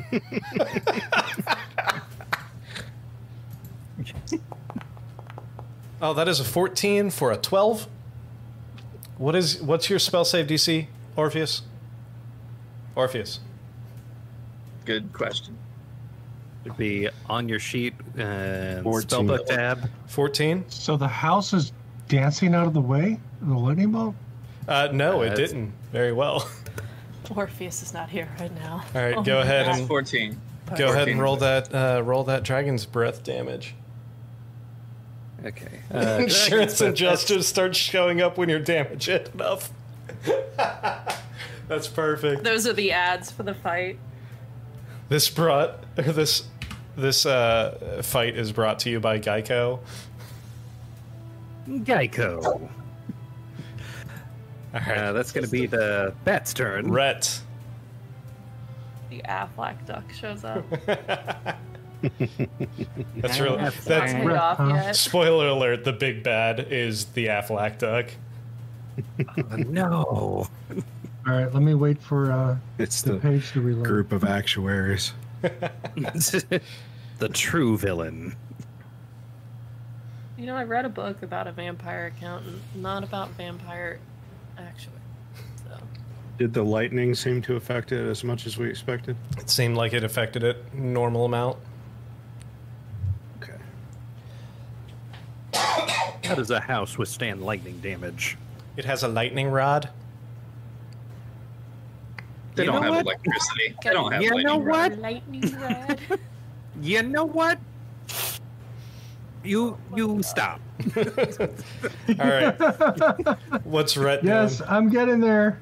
[6.01, 7.87] Oh, that is a 14 for a 12.
[9.17, 10.87] What is what's your spell save DC,
[11.17, 11.63] Orpheus?
[12.95, 13.41] Orpheus.
[14.85, 15.57] Good question.
[16.63, 19.27] Would be on your sheet and 14.
[19.27, 19.89] spellbook tab.
[20.07, 20.65] 14?
[20.69, 21.73] So the house is
[22.07, 23.19] dancing out of the way?
[23.41, 24.15] The lightning bolt?
[24.69, 25.73] Uh, no, Uh, it didn't.
[25.91, 26.47] Very well.
[27.35, 28.83] Orpheus is not here right now.
[28.95, 29.79] All right, Oh go my ahead God.
[29.79, 30.39] and Fourteen.
[30.77, 33.75] go ahead and roll that uh, roll that dragon's breath damage.
[35.45, 35.79] Okay.
[35.93, 39.71] Uh, Insurance Dragon's adjusters start showing up when you're damaged enough.
[41.67, 42.43] That's perfect.
[42.43, 43.99] Those are the ads for the fight.
[45.07, 46.43] This brought this
[46.97, 49.79] this uh, fight is brought to you by Geico.
[51.67, 52.69] Geico.
[54.73, 56.91] All right, Uh, that's going to be the bat's turn.
[56.91, 57.41] Rhett.
[59.09, 60.63] The Aflac duck shows up.
[63.17, 64.95] That's really Not that's off yet.
[64.95, 65.83] spoiler alert.
[65.83, 68.05] The big bad is the Aflac duck.
[69.37, 70.03] Oh, no.
[70.09, 70.47] All
[71.27, 73.85] All right, let me wait for uh, It's the the page to reload.
[73.85, 75.11] group of actuaries.
[75.41, 76.61] the
[77.33, 78.35] true villain.
[80.37, 83.99] You know, I read a book about a vampire accountant, not about vampire
[84.59, 84.95] actually.
[85.63, 85.77] So
[86.37, 89.15] Did the lightning seem to affect it as much as we expected?
[89.37, 91.57] It seemed like it affected it normal amount.
[93.37, 93.53] Okay.
[96.25, 98.37] How does a house withstand lightning damage?
[98.77, 99.89] It has a lightning rod.
[102.55, 103.05] They You don't have what?
[103.05, 103.75] electricity.
[103.83, 104.91] They don't have You know lightning rod.
[104.91, 104.99] what?
[104.99, 105.99] lightning rod.
[106.81, 107.59] You know what?
[109.43, 110.59] You you stop.
[110.97, 111.05] All
[112.17, 112.55] right.
[113.63, 114.69] What's Rhett yes, doing?
[114.69, 115.61] I'm getting there.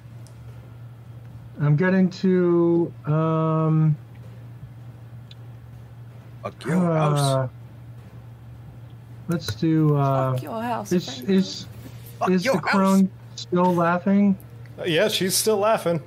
[1.59, 3.95] I'm getting to um.
[6.43, 7.19] Fuck your house.
[7.19, 7.47] uh,
[9.27, 9.95] let's do.
[9.95, 10.91] Uh, Fuck your house.
[10.91, 11.29] is Frank.
[11.29, 11.65] is
[12.29, 14.37] is your the crone still laughing?
[14.79, 16.01] Uh, Yeah, she's still laughing.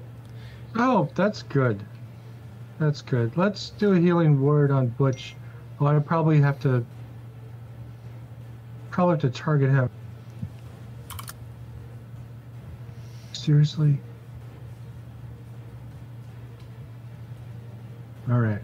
[0.77, 1.83] Oh, that's good.
[2.79, 3.37] That's good.
[3.37, 5.35] Let's do a healing word on Butch.
[5.79, 6.85] Well, I probably have to.
[8.91, 9.91] Probably to target him.
[13.33, 13.99] Seriously?
[18.31, 18.61] All right.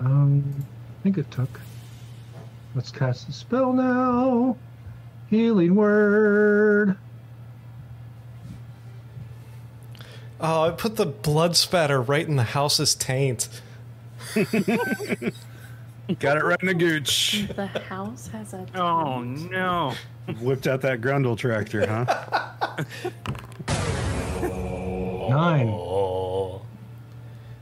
[0.00, 0.64] Um,
[0.98, 1.60] I think it took.
[2.74, 4.56] Let's cast the spell now.
[5.28, 6.96] Healing word.
[10.40, 13.48] Oh, I put the blood spatter right in the house's taint.
[16.20, 17.46] Got it right in the gooch.
[17.54, 18.66] the house has a.
[18.74, 19.92] Oh no.
[20.40, 22.84] Whipped out that Grundle tractor, huh?
[25.28, 25.68] Nine.
[25.68, 26.62] Oh.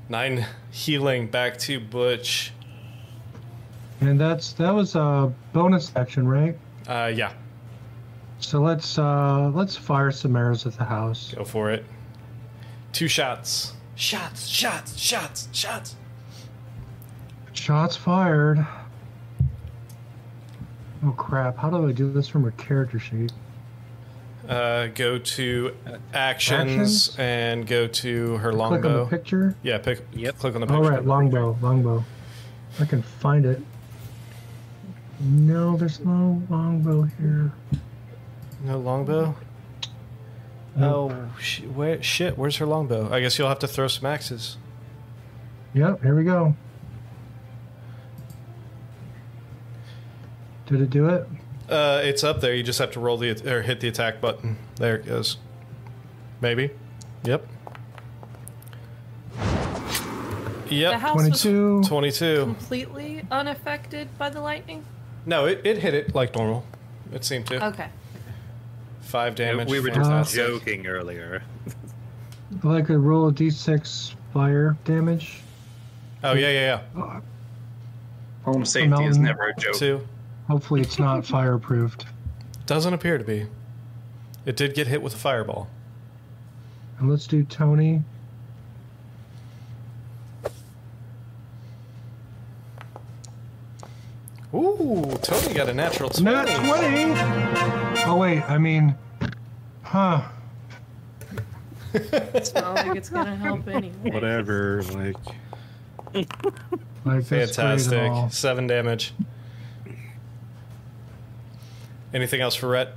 [0.09, 2.53] Nine healing back to Butch.
[4.01, 6.57] And that's that was a bonus action, right?
[6.87, 7.33] Uh, yeah,
[8.39, 11.35] So let's uh let's fire some arrows at the house.
[11.35, 11.85] go for it.
[12.93, 13.73] Two shots.
[13.97, 15.97] Shots, shots, shots, shots.
[17.57, 18.65] Shots fired.
[21.05, 21.57] Oh crap!
[21.57, 23.33] How do I do this from a character sheet?
[24.49, 25.75] Uh, go to
[26.15, 27.17] actions, Actions?
[27.19, 29.05] and go to her Click on longbow.
[29.05, 29.57] the picture.
[29.63, 30.03] Yeah, pick.
[30.13, 30.39] Yep.
[30.39, 30.83] Click on the picture.
[30.85, 32.05] All right, longbow, longbow.
[32.79, 33.61] I can find it.
[35.21, 37.51] No, there's no longbow here.
[38.65, 39.35] No longbow.
[40.77, 41.13] Nope.
[41.13, 42.37] Oh, sh- where, shit!
[42.39, 43.11] Where's her longbow?
[43.13, 44.59] I guess you'll have to throw some axes.
[45.75, 46.55] Yep, here we go.
[50.67, 51.27] Did it do it?
[51.69, 52.55] Uh, it's up there.
[52.55, 54.57] You just have to roll the or hit the attack button.
[54.77, 55.37] There it goes.
[56.41, 56.71] Maybe.
[57.25, 57.47] Yep.
[60.69, 61.01] The Yep.
[61.01, 61.83] house was 22.
[61.85, 62.41] Twenty-two.
[62.43, 64.85] completely unaffected by the lightning.
[65.25, 66.65] No, it, it hit it like normal.
[67.13, 67.65] It seemed to.
[67.69, 67.89] Okay.
[69.01, 69.69] Five damage.
[69.69, 70.37] we were just fantastic.
[70.39, 71.43] joking earlier.
[72.63, 75.41] Well, I could roll a d6 fire damage.
[76.25, 77.21] Oh yeah, yeah, yeah.
[78.45, 79.23] Home safety is mountain.
[79.23, 79.75] never a joke.
[79.75, 80.01] Two.
[80.49, 82.05] Hopefully, it's not fireproofed.
[82.67, 83.47] Doesn't appear to be.
[84.45, 85.69] It did get hit with a fireball.
[86.99, 88.03] And let's do Tony.
[94.55, 96.31] Ooh, Tony got a natural twenty.
[96.31, 98.03] Nat 20!
[98.09, 98.95] Oh, wait, I mean,
[99.83, 100.23] huh.
[101.93, 104.11] It's not like it's gonna help anyway.
[104.11, 104.83] Whatever.
[104.93, 105.17] Like,
[106.15, 106.29] Like,
[107.05, 108.13] that's great at Fantastic.
[108.33, 109.13] Seven damage.
[112.15, 112.93] Anything else for Rhett?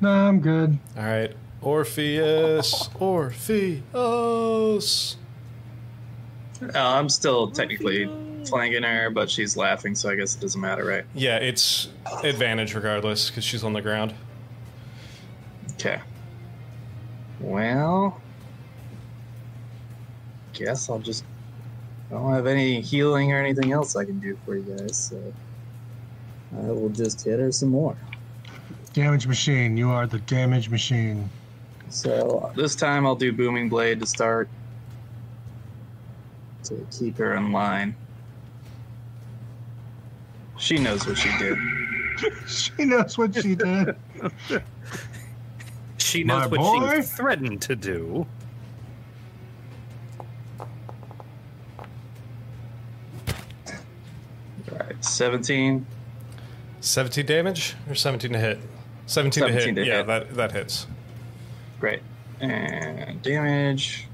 [0.00, 0.78] No, I'm good.
[0.96, 1.32] All right.
[1.60, 2.88] Orpheus.
[2.98, 3.86] Orpheus.
[6.62, 8.10] Uh, I'm still technically
[8.46, 11.04] flanking her, but she's laughing, so I guess it doesn't matter, right?
[11.14, 11.88] Yeah, it's
[12.24, 14.14] advantage regardless because she's on the ground.
[15.74, 16.00] Okay.
[17.40, 18.20] Well,
[20.52, 21.24] guess I'll just.
[22.10, 25.32] I don't have any healing or anything else I can do for you guys, so
[26.58, 27.96] I will just hit her some more.
[28.92, 29.76] Damage machine.
[29.76, 31.30] You are the damage machine.
[31.88, 34.48] So uh, this time I'll do booming blade to start
[36.64, 37.94] to keep her in line.
[40.58, 41.58] She knows what she did.
[42.48, 43.96] she knows what she did.
[46.12, 46.96] She knows My what boy.
[46.96, 48.26] she threatened to do.
[50.60, 50.68] All
[54.78, 55.86] right, 17.
[56.82, 58.58] 17 damage or 17 to hit?
[59.06, 59.74] 17, to hit.
[59.74, 60.06] to yeah, hit.
[60.08, 60.86] that that hits.
[61.80, 62.00] Great.
[62.40, 64.06] And damage.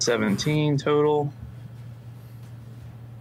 [0.00, 1.32] 17 total.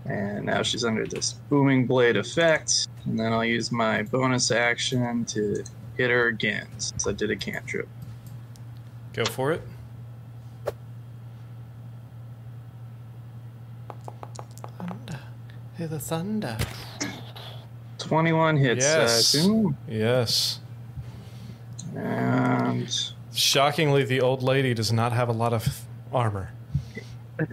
[0.06, 2.88] And now she's under this booming blade effect.
[3.06, 5.64] And then I'll use my bonus action to
[5.96, 7.88] hit her again since I did a cantrip.
[9.14, 9.62] Go for it.
[15.84, 16.58] Hear the thunder.
[17.98, 18.86] 21 hits.
[18.86, 19.20] I Yes.
[19.20, 19.78] assume.
[19.86, 20.62] Yes.
[21.94, 22.88] And
[23.34, 25.82] Shockingly, the old lady does not have a lot of
[26.14, 26.52] armor.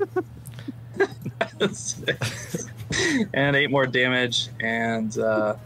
[3.35, 5.57] and eight more damage, and uh,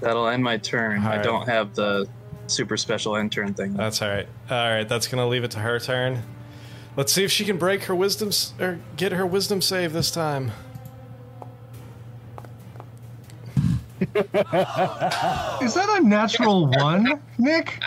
[0.00, 1.00] that'll end my turn.
[1.02, 1.24] I Alright.
[1.24, 2.08] don't have the
[2.46, 3.72] super special end turn thing.
[3.74, 4.28] That's all right.
[4.48, 6.22] All right, that's gonna leave it to her turn.
[6.96, 10.12] Let's see if she can break her wisdom s- or get her wisdom save this
[10.12, 10.52] time.
[14.00, 17.80] Is that a natural one, Nick?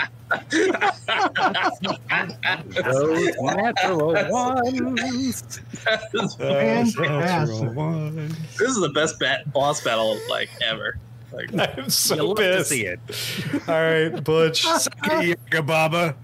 [0.51, 1.05] Those
[3.41, 5.59] natural ones.
[6.37, 6.99] Fantastic.
[8.57, 10.97] this is the best bat- boss battle like ever.
[11.31, 12.69] Like I'm You so love to pissed.
[12.69, 12.99] see it.
[13.67, 14.65] All right, Butch.
[15.65, 16.15] Baba.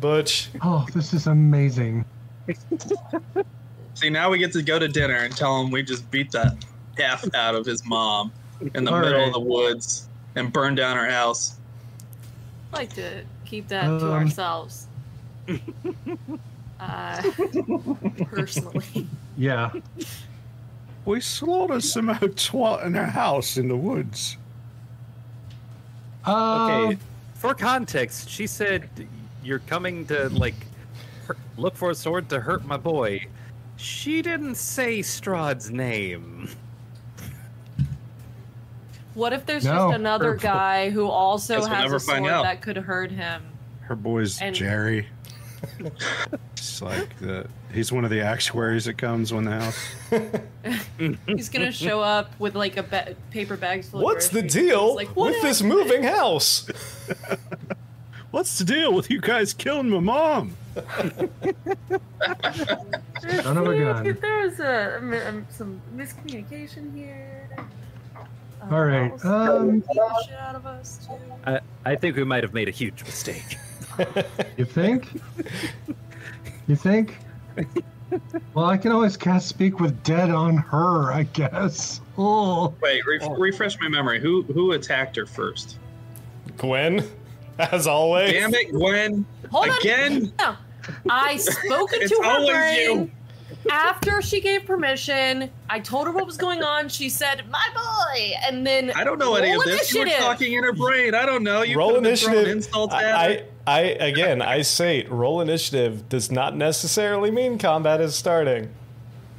[0.00, 0.48] Butch.
[0.62, 2.04] Oh, this is amazing.
[3.94, 6.56] See, now we get to go to dinner and tell them we just beat the
[6.98, 8.32] F out of his mom
[8.74, 9.26] in the All middle right.
[9.28, 11.56] of the woods and burn down her house.
[12.72, 14.12] like to keep that to Um.
[14.12, 14.86] ourselves.
[16.80, 17.22] uh,
[18.26, 19.06] personally.
[19.36, 19.70] Yeah.
[21.04, 24.36] We slaughtered some old twat in her house in the woods.
[26.24, 26.98] Uh, Okay,
[27.34, 28.88] for context, she said
[29.42, 30.54] you're coming to like
[31.26, 33.26] hurt, look for a sword to hurt my boy.
[33.76, 36.48] She didn't say Strahd's name.
[39.14, 39.72] What if there's No.
[39.72, 42.42] just another guy who also Guess we'll has a sword out.
[42.44, 43.42] that could hurt him?
[43.82, 45.06] Her boy's And- Jerry.
[46.54, 49.78] It's like the he's one of the actuaries that comes when the house.
[51.26, 54.96] He's gonna show up with like a ba- paper bag full of What's the deal
[54.96, 56.66] like, "What with this moving house?
[58.32, 60.56] What's the deal with you guys killing my mom?
[63.42, 64.18] Son of a gun.
[64.20, 67.41] There's a, um, some miscommunication here.
[68.70, 71.14] Uh, All right, um, beat the shit out of us too.
[71.46, 73.56] I, I think we might have made a huge mistake.
[74.56, 75.20] You think?
[76.66, 77.18] You think?
[78.54, 82.00] Well, I can always cast Speak with Dead on her, I guess.
[82.16, 82.74] Oh.
[82.82, 84.20] Wait, re- refresh my memory.
[84.20, 85.78] Who who attacked her first?
[86.56, 87.06] Gwen,
[87.58, 88.32] as always.
[88.32, 89.24] Damn it, Gwen!
[89.50, 89.78] Hold on.
[89.80, 90.32] Again?
[90.38, 90.56] No.
[91.10, 93.10] I spoke It's into her always brain you.
[93.70, 95.50] After she gave permission.
[95.70, 96.88] I told her what was going on.
[96.88, 99.92] She said, "My boy," and then I don't know any of roll this.
[99.94, 101.14] You were talking in her brain.
[101.14, 101.62] I don't know.
[101.62, 102.56] You roll could have been throwing initiative.
[102.56, 103.14] Insults at.
[103.14, 108.68] I, I, I again, I say roll initiative does not necessarily mean combat is starting.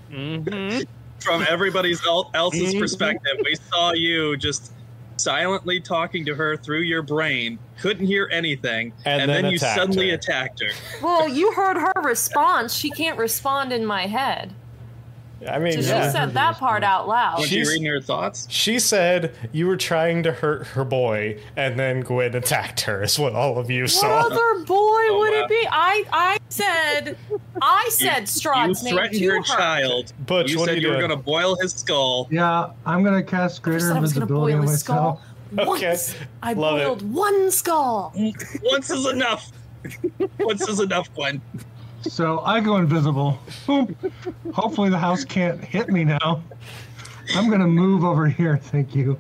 [0.12, 2.80] From everybody's else's Mm-hmm.
[2.80, 4.72] perspective, we saw you just
[5.24, 7.58] silently talking to her through your brain.
[7.80, 10.16] Couldn't hear anything, And and, then then, you suddenly her.
[10.16, 10.70] attacked her.
[11.02, 12.74] Well, you heard her response.
[12.76, 14.54] She can't respond in my head.
[15.50, 16.12] I mean, So she yeah.
[16.12, 17.40] said that part out loud.
[17.40, 18.48] Was she reading her thoughts?
[18.50, 23.04] She said you were trying to hurt her boy, and then Gwen attacked her.
[23.04, 24.20] Is what all of you What saw.
[24.28, 24.76] other boy
[25.10, 25.44] oh, would wow.
[25.44, 25.68] it be?
[25.72, 27.18] I I said
[27.62, 29.44] I said You Strahd's name threatened to your her.
[29.44, 30.14] child.
[30.28, 32.28] But you what said you you were going to boil his skull.
[32.32, 35.12] Yeah, I'm gonna cast I Greater said I was gonna Invisibility boil on his skull.
[35.14, 35.30] myself.
[35.76, 35.90] Okay.
[35.90, 36.86] Once I Love it.
[36.88, 38.12] boiled one skull.
[38.64, 39.52] Once is enough.
[40.40, 41.42] Once is enough, Gwen.
[42.04, 43.40] So I go invisible.
[43.66, 43.96] Boom.
[44.54, 46.44] Hopefully the house can't hit me now.
[47.36, 49.18] I'm gonna move over here, thank you.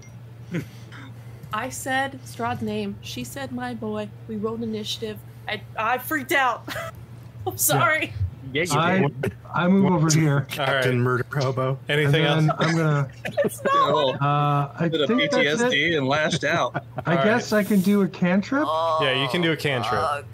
[1.53, 2.95] I said Strahd's name.
[3.01, 4.09] She said my boy.
[4.27, 5.17] We rolled initiative.
[5.47, 6.67] I I freaked out.
[7.47, 8.13] I'm sorry.
[8.51, 9.33] Yeah, you I did.
[9.55, 10.39] I move over here.
[10.39, 11.03] All Captain right.
[11.03, 11.79] Murder Hobo.
[11.87, 12.59] Anything then else?
[12.59, 15.71] I'm gonna A little uh I bit of think that's it.
[15.71, 16.83] PTSD and lashed out.
[17.05, 18.67] I All guess I can do a cantrip.
[19.01, 20.01] Yeah, you can do a cantrip.
[20.01, 20.25] Fuck.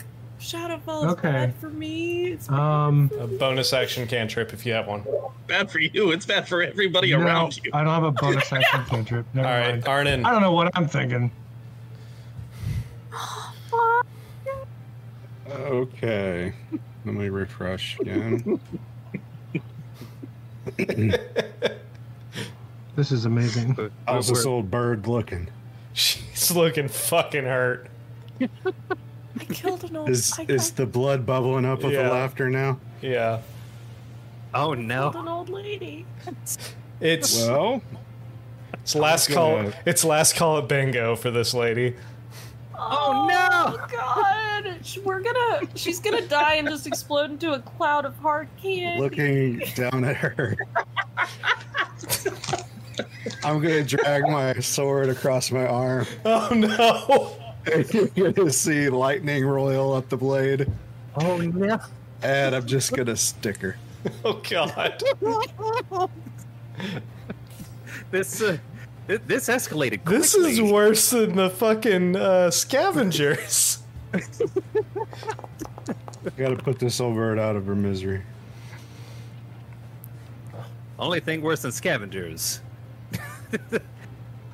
[0.49, 1.31] Shadowfell is Okay.
[1.31, 2.27] bad for me.
[2.31, 5.03] It's Um A bonus action cantrip if you have one.
[5.47, 6.11] Bad for you.
[6.11, 7.69] It's bad for everybody no, around you.
[7.73, 9.26] I don't have a bonus action cantrip.
[9.34, 9.88] Never right, mind.
[9.88, 10.26] Arnon.
[10.26, 11.31] I don't know what I'm thinking.
[15.47, 16.53] Okay.
[17.05, 18.59] Let me refresh again.
[22.95, 23.77] This is amazing.
[24.07, 25.47] How's this We're- old bird looking?
[25.93, 27.88] She's looking fucking hurt.
[29.39, 30.09] I killed an old.
[30.09, 32.03] Is I, is I the blood bubbling up with Yeah.
[32.03, 32.79] the laughter now?
[33.01, 33.39] Yeah.
[34.53, 35.11] Oh killed no.
[35.15, 36.05] an old lady.
[37.01, 37.81] It's Well,
[38.73, 39.55] it's last call.
[39.57, 41.95] gonna- It's last call at bingo for this lady.
[42.81, 43.77] Oh, oh no!
[43.91, 44.79] God!
[45.03, 45.61] We're gonna.
[45.75, 49.01] She's gonna die and just explode into a cloud of hard candy.
[49.01, 50.55] Looking down at her.
[53.43, 56.05] I'm gonna drag my sword across my arm.
[56.25, 57.35] Oh no!
[57.65, 60.72] And you're gonna see lightning royal up the blade,
[61.15, 61.77] Oh no!
[62.23, 63.77] and I'm just gonna stick her.
[64.23, 65.03] Oh god!
[68.11, 68.57] This uh,
[69.07, 70.18] th- this escalated quickly.
[70.18, 73.80] This is worse than the fucking uh, scavengers.
[74.14, 74.22] I
[76.38, 78.23] gotta put this old bird out of her misery.
[80.98, 82.61] Only thing worse than scavengers.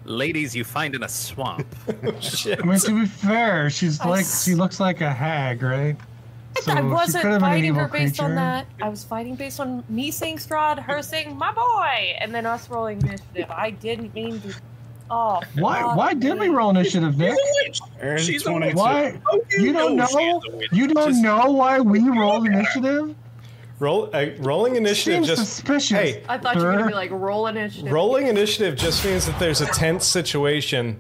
[0.06, 1.66] Ladies you find in a swamp.
[2.04, 2.60] Oh, shit.
[2.62, 5.96] I mean, to be fair, she's I like s- she looks like a hag, right?
[6.62, 8.66] So I she wasn't could have been an fighting her evil based on that.
[8.82, 12.70] I was fighting based on me saying Strahd, her saying my boy, and then us
[12.70, 13.50] rolling initiative.
[13.50, 14.54] I didn't mean to.
[15.10, 15.42] Oh.
[15.56, 15.82] Why?
[15.82, 17.38] fuck Why did we roll initiative, Nick?
[18.00, 18.78] Aaron, She's a 22.
[18.78, 19.20] Why?
[19.32, 20.08] Oh, You don't know?
[20.08, 20.68] she's.
[20.72, 23.16] You don't Just- know why we rolled initiative?
[23.80, 25.90] Roll uh, rolling initiative Seems just suspicious.
[25.98, 27.92] hey I thought you were gonna be like roll initiative.
[27.92, 31.00] rolling initiative just means that there's a tense situation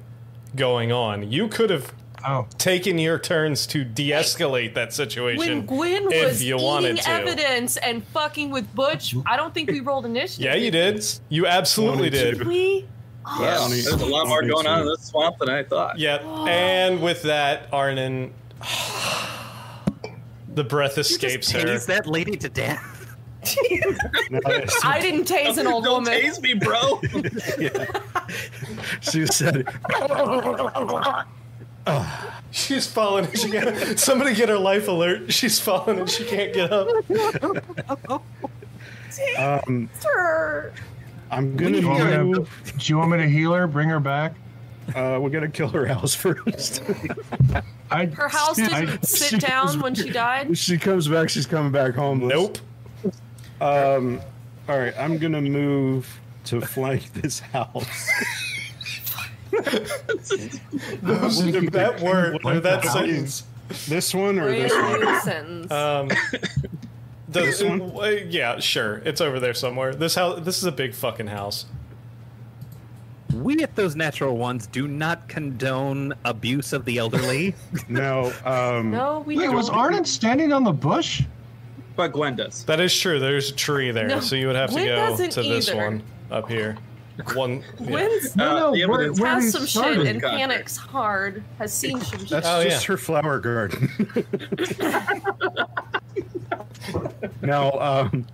[0.55, 1.31] going on.
[1.31, 1.93] You could have
[2.27, 5.37] Oh, taken your turns to de-escalate that situation.
[5.37, 7.07] When Gwen if was you eating to.
[7.09, 10.43] evidence and fucking with Butch, I don't think we rolled initiative.
[10.45, 11.05] Yeah, you did.
[11.29, 12.31] You absolutely Twenty-two.
[12.31, 12.37] did.
[12.39, 12.87] Did we?
[13.27, 15.99] Oh, Yeah, Twenty- there's a lot more going on in this swamp than I thought.
[15.99, 18.33] Yeah, and with that, Arnon,
[20.55, 21.59] the breath You just escapes her.
[21.59, 23.01] tased that lady to death.
[24.31, 24.39] No,
[24.83, 26.19] I didn't tase an old Don't woman.
[26.19, 26.99] tase me, bro.
[29.01, 29.67] she said,
[32.51, 33.31] She's falling.
[33.33, 35.31] She can't, somebody get her life alert.
[35.31, 36.87] She's falling and she can't get up.
[39.37, 40.73] um, Her.
[41.29, 43.67] I'm gonna you want, me to, do you want me to heal her?
[43.67, 44.33] Bring her back?
[44.93, 46.83] Uh, we're gonna kill her house first.
[47.89, 50.57] I, Her house didn't sit down was- when she died.
[50.57, 51.29] she comes back.
[51.29, 52.33] She's coming back homeless.
[52.33, 52.57] Nope.
[53.61, 54.19] Um,
[54.69, 58.09] all right, I'm gonna move to flank this house.
[59.51, 63.43] that word or that sentence.
[63.87, 64.99] This one or this one?
[64.99, 65.71] new sentence.
[65.71, 66.09] Um,
[67.29, 67.81] the, This one?
[67.97, 68.97] uh, yeah, sure.
[69.05, 69.95] It's over there somewhere.
[69.95, 70.43] This house.
[70.45, 71.65] This is a big fucking house.
[73.33, 77.55] We at those natural ones do not condone abuse of the elderly.
[77.89, 78.31] No.
[78.45, 79.55] Um, no, we Wait, don't.
[79.55, 81.23] was Arden standing on the bush?
[81.95, 82.63] but Gwen does.
[82.65, 83.19] That is true.
[83.19, 85.77] There's a tree there, No, so you would have to go doesn't to this either.
[85.77, 86.77] one up here.
[87.33, 87.63] One.
[87.79, 87.85] yeah.
[87.87, 89.95] Gwen's No, Uh, no, the where, evidence where has some started.
[89.99, 90.39] shit and Contact.
[90.41, 91.43] panics hard.
[91.59, 92.29] Has seen some shit.
[92.29, 92.87] That's Oh, just yeah.
[92.93, 93.89] her flower garden.
[97.41, 98.25] now, um,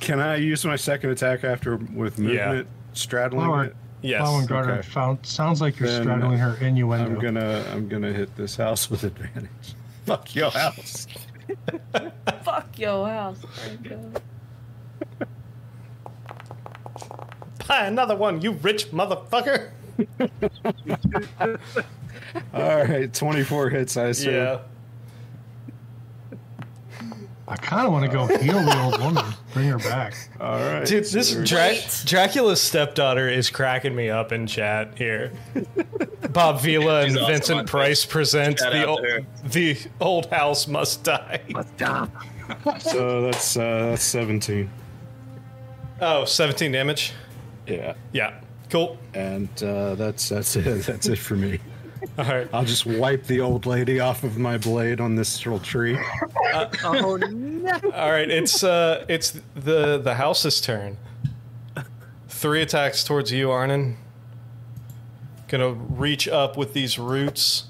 [0.00, 2.46] can I use my second attack after with Yeah.
[2.46, 3.76] movement straddling Flower- it?
[4.00, 4.20] Yes.
[4.20, 4.88] Flower garden okay.
[4.88, 7.06] found sounds like you're Then straddling her innuendo.
[7.06, 9.50] I'm gonna I'm gonna hit this house with advantage.
[10.06, 11.06] Fuck your house.
[12.42, 13.38] Fuck your house.
[13.52, 14.12] Franco.
[17.66, 19.70] Buy another one, you rich motherfucker.
[22.54, 23.96] All right, 24 hits.
[23.96, 24.34] I assume.
[24.34, 24.60] Yeah.
[27.48, 29.24] I kind of want to go heal the old woman.
[29.54, 30.14] Bring her back.
[30.38, 30.86] All right.
[30.86, 35.32] Dude, this Dra- Dracula's stepdaughter is cracking me up in chat here.
[36.30, 41.04] Bob Vila and awesome Vincent on Price present the old, to the old house must
[41.04, 41.40] die.
[41.76, 42.10] Stop.
[42.80, 44.70] so that's uh, that's 17.
[46.00, 47.12] Oh, 17 damage.
[47.66, 48.98] Yeah, Yeah, cool.
[49.14, 50.62] and uh, that's that's it.
[50.86, 51.60] That's it for me.
[52.18, 52.48] All right.
[52.52, 55.98] I'll just wipe the old lady off of my blade on this little tree.
[56.84, 57.72] Oh no!
[57.94, 60.96] All right, it's uh, it's the the house's turn.
[62.28, 63.96] Three attacks towards you, Arnon.
[65.48, 67.64] Gonna reach up with these roots.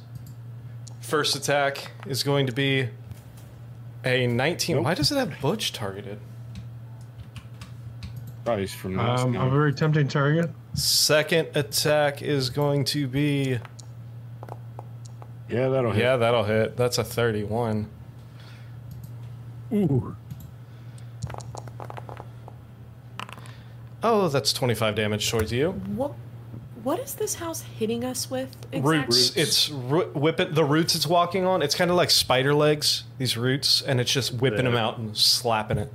[1.00, 2.88] First attack is going to be
[4.04, 4.76] a 19.
[4.76, 4.84] Nope.
[4.84, 6.18] Why does it have Butch targeted?
[8.44, 10.50] Probably from last Um, a very tempting target.
[10.74, 13.58] Second attack is going to be
[15.50, 16.02] Yeah, that'll hit.
[16.02, 16.76] yeah, that'll hit.
[16.76, 17.88] That's a 31.
[19.72, 20.16] Ooh.
[24.02, 25.72] Oh, that's 25 damage towards you.
[25.72, 26.12] What?
[26.84, 28.56] What is this house hitting us with?
[28.72, 28.90] Exactly?
[29.16, 29.36] Roots.
[29.36, 31.60] It's ro- whipping the roots it's walking on.
[31.60, 33.02] It's kind of like spider legs.
[33.18, 35.92] These roots, and it's just whipping them out and slapping it.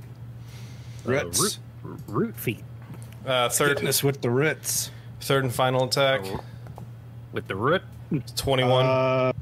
[1.04, 1.58] Ritz.
[1.82, 2.62] root, root feet
[3.26, 4.90] Uh, third, Hitting us with the Ritz.
[5.20, 6.20] third and final attack.
[7.32, 7.82] with the root.
[8.36, 8.86] 21.
[8.86, 9.32] Uh,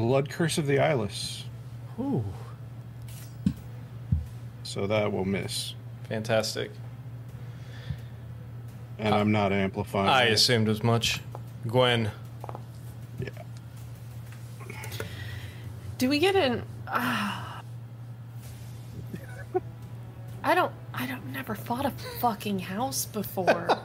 [0.00, 1.44] Blood Curse of the Eyeless.
[2.00, 2.24] Ooh,
[4.62, 5.74] So that will miss.
[6.08, 6.70] fantastic.
[8.98, 10.08] And I'm not amplifying.
[10.08, 10.32] I it.
[10.32, 11.20] assumed as much.
[11.66, 12.10] Gwen.
[13.18, 13.28] Yeah.
[15.98, 16.62] Do we get an?
[16.88, 17.60] ah.
[20.42, 20.72] I don't.
[20.94, 21.26] I don't.
[21.30, 21.90] Never fought a
[22.20, 23.78] fucking house before.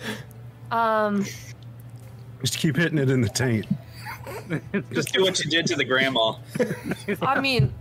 [0.70, 1.24] um.
[2.42, 3.66] Just keep hitting it in the taint.
[4.92, 6.34] Just do what you did to the grandma.
[7.22, 7.72] I mean.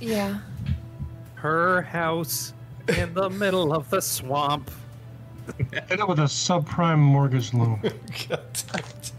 [0.00, 0.38] Yeah.
[1.34, 2.52] Her house
[2.88, 4.70] in the middle of the swamp.
[5.56, 7.80] Hit it with a subprime mortgage loan.
[7.82, 8.42] God
[8.72, 9.12] damn it.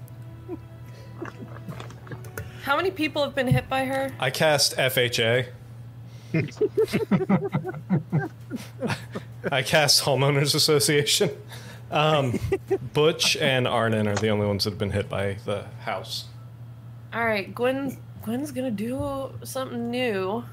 [2.63, 4.13] How many people have been hit by her?
[4.19, 5.47] I cast FHA.
[9.51, 11.31] I cast Homeowners Association.
[11.91, 12.39] Um,
[12.93, 16.25] Butch and Arnon are the only ones that have been hit by the house.
[17.13, 17.97] All right, Gwen.
[18.23, 20.43] Gwen's gonna do something new.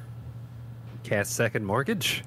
[1.02, 2.24] Cast second mortgage.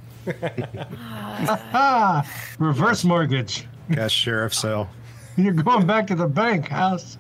[1.02, 2.30] Ah,
[2.60, 3.65] reverse mortgage.
[3.91, 4.90] Cast sheriff sale.
[5.38, 7.18] You're going back to the bank house.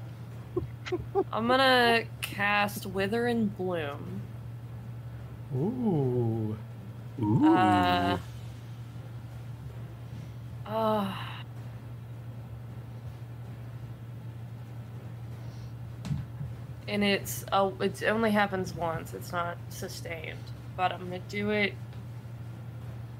[1.31, 4.21] I'm gonna cast Wither and Bloom.
[5.55, 6.57] Ooh.
[7.45, 8.17] Uh.
[10.67, 11.13] Uh,
[16.89, 19.13] and it's oh, it only happens once.
[19.13, 20.39] It's not sustained.
[20.75, 21.73] But I'm gonna do it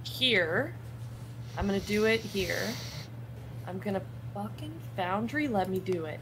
[0.04, 0.74] here.
[1.58, 2.68] I'm gonna do it here.
[3.68, 4.02] I'm gonna
[4.34, 5.48] fucking Foundry.
[5.48, 6.20] Let me do it.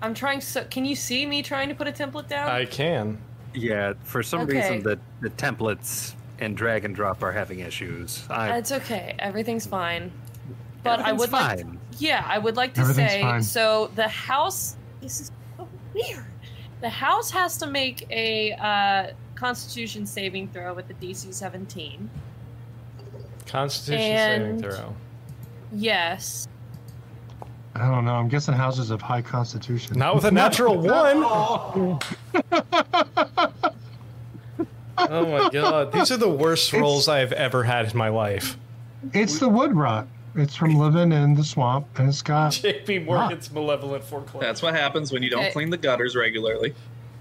[0.00, 0.64] I'm trying so.
[0.64, 2.48] Can you see me trying to put a template down?
[2.48, 3.18] I can.
[3.54, 4.56] Yeah, for some Okay.
[4.56, 8.24] reason the the templates and drag and drop are having issues.
[8.30, 9.14] I It's okay.
[9.18, 10.10] Everything's fine.
[10.82, 11.78] But I Everything's would like fine.
[11.98, 13.42] Yeah, I would like to Everything's say fine.
[13.42, 15.32] so the house this is so
[15.94, 16.24] weird.
[16.80, 22.10] The house has to make a uh, constitution saving throw with the DC 17.
[23.46, 24.94] Constitution And- saving throw.
[25.72, 26.48] Yes.
[27.74, 28.14] I don't know.
[28.14, 29.98] I'm guessing houses of high constitution.
[29.98, 31.24] Not with a natural one.
[34.98, 35.92] Oh my god.
[35.92, 38.58] These are the worst rolls I have ever had in my life.
[39.14, 40.06] It's the wood rot.
[40.34, 42.52] It's from living in the swamp, and it's got.
[42.52, 44.46] JP Morgan's malevolent foreclosure.
[44.46, 45.52] That's what happens when you don't Okay.
[45.52, 46.74] clean the gutters regularly.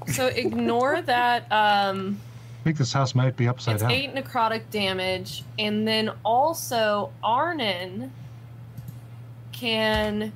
[0.07, 2.19] So ignore that um
[2.61, 3.91] I think this house might be upside it's down.
[3.91, 8.11] 8 necrotic damage and then also Arnon
[9.51, 10.31] can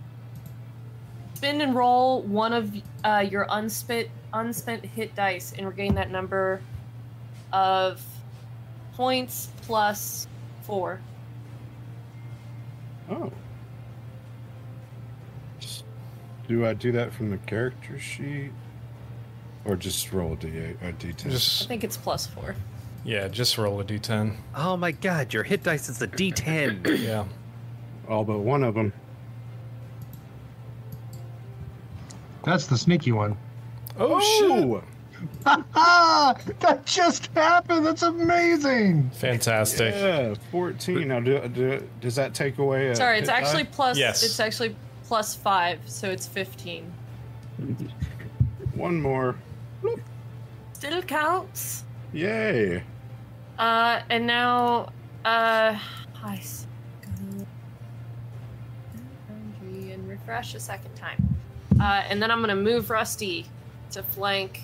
[1.35, 2.71] spin and roll one of
[3.03, 6.61] uh, your unspent unspent hit dice and regain that number
[7.53, 8.01] of
[8.95, 10.27] points plus
[10.63, 10.99] four.
[13.09, 13.31] Oh.
[16.47, 18.51] Do I do that from the character sheet?
[19.63, 21.63] Or just roll a D8 or D10?
[21.63, 22.55] I think it's plus four.
[23.03, 24.35] yeah, just roll a d10.
[24.55, 26.99] Oh my god, your hit dice is a D10.
[27.05, 27.25] Yeah.
[28.07, 28.93] All but one of them.
[32.43, 33.35] That's the sneaky one.
[33.97, 34.51] Oh, shit.
[34.51, 34.83] Oh!
[35.45, 37.85] That just happened.
[37.85, 39.09] That's amazing.
[39.11, 39.93] Fantastic.
[39.93, 41.07] Yeah, 14.
[41.07, 43.69] Now, do, do, does that take away a Sorry, it's hit actually die?
[43.71, 43.97] plus.
[43.97, 44.23] Yes.
[44.23, 46.91] It's actually plus five, so it's fifteen.
[48.73, 49.35] One more.
[50.73, 51.83] Still counts.
[52.11, 52.83] Yay.
[53.59, 54.89] Uh, and now,
[55.23, 55.77] uh,
[56.23, 56.65] I s-
[57.03, 57.45] go
[59.27, 61.35] Foundry and refresh a second time.
[61.79, 63.45] Uh, and then I'm gonna move Rusty
[63.91, 64.61] to flank.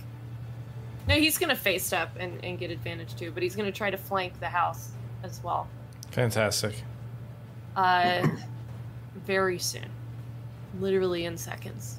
[1.07, 3.97] No, he's gonna face step and, and get advantage too, but he's gonna try to
[3.97, 4.91] flank the house
[5.23, 5.67] as well.
[6.11, 6.83] Fantastic.
[7.75, 8.27] Uh,
[9.25, 9.89] very soon,
[10.79, 11.97] literally in seconds.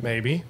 [0.00, 0.44] Maybe.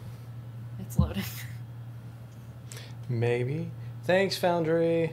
[0.81, 1.23] It's loading.
[3.09, 3.71] Maybe.
[4.05, 5.13] Thanks, Foundry.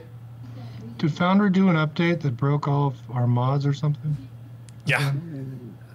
[0.98, 4.16] Did Foundry do an update that broke all of our mods or something?
[4.86, 5.12] Yeah.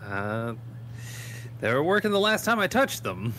[0.06, 0.54] uh,
[1.60, 3.34] they were working the last time I touched them.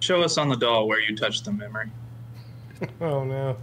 [0.00, 1.90] Show us on the doll where you touched the memory.
[3.00, 3.56] Oh no.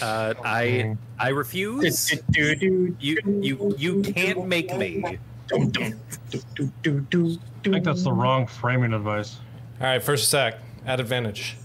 [0.00, 2.12] Uh, I I refuse.
[2.32, 5.18] You you you can't make me.
[5.52, 5.96] I think
[7.84, 9.38] that's the wrong framing advice.
[9.80, 11.56] All right, first attack at advantage.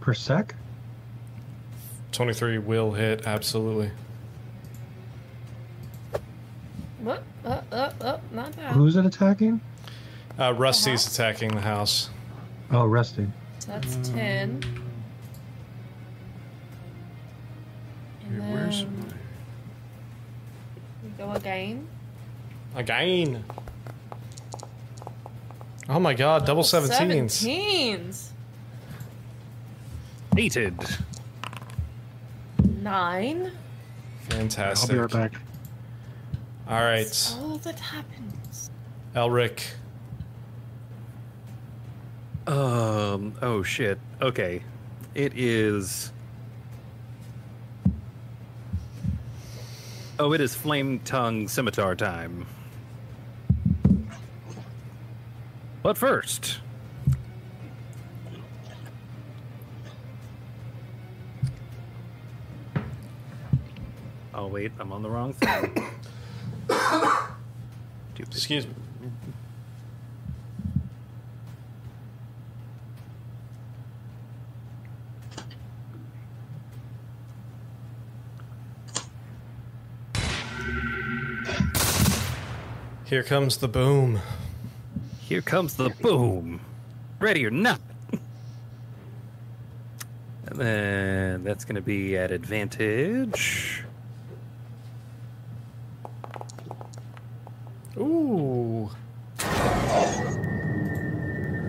[0.00, 0.56] Per sec?
[2.10, 3.92] 23 will hit absolutely.
[7.04, 7.22] What?
[7.44, 8.72] Uh, uh, uh, not bad.
[8.72, 9.60] Who's it attacking?
[10.38, 12.08] Uh, Rusty's attacking the house.
[12.70, 13.26] Oh, Rusty.
[13.58, 14.64] So that's 10.
[18.26, 19.14] And Wait, where's then
[21.02, 21.86] we go again.
[22.74, 23.44] Again.
[25.90, 27.46] Oh my god, double 17s.
[27.46, 28.28] 17s.
[30.34, 30.74] Hated.
[32.80, 33.42] 9.
[33.44, 33.50] I'll
[34.30, 34.90] Fantastic.
[34.90, 35.32] be right back.
[36.66, 38.70] All right, All that happens.
[39.14, 39.62] Elric.
[42.46, 43.34] Um.
[43.42, 43.98] Oh shit.
[44.20, 44.62] Okay.
[45.14, 46.10] It is.
[50.18, 52.46] Oh, it is flame tongue scimitar time.
[55.82, 56.60] But first.
[64.32, 65.90] Oh wait, I'm on the wrong thing.
[66.66, 68.34] Stupid.
[68.34, 68.74] Excuse me.
[83.04, 84.20] Here comes the boom.
[85.20, 86.60] Here comes the boom.
[87.20, 87.80] Ready or not.
[90.46, 93.84] And then that's going to be at advantage.
[97.96, 98.90] Ooh.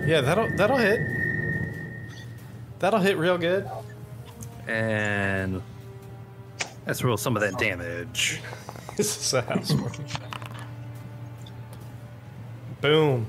[0.06, 1.00] Yeah, that'll that'll hit.
[2.80, 3.70] That'll hit real good.
[4.68, 5.62] And
[6.88, 8.42] let's roll some of that damage.
[8.96, 10.08] This is a housewarming.
[12.80, 13.28] Boom.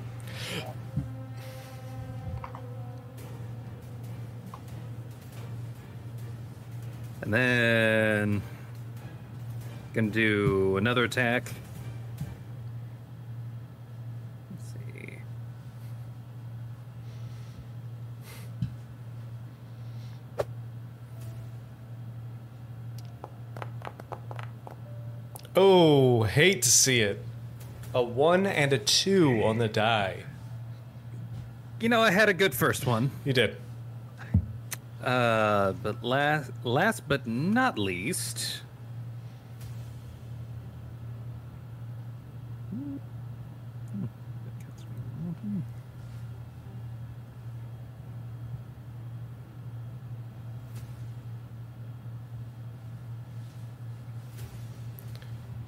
[7.23, 8.43] And then
[9.93, 11.51] gonna do another attack.
[14.52, 15.18] Let's see.
[25.58, 27.18] Oh, hate to see it.
[27.94, 30.24] A one and a two on the die.
[31.80, 33.10] You know, I had a good first one.
[33.24, 33.56] You did.
[35.02, 38.60] Uh, but last, last but not least,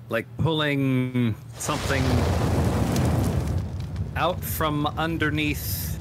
[0.09, 2.03] like pulling something
[4.17, 5.99] out from underneath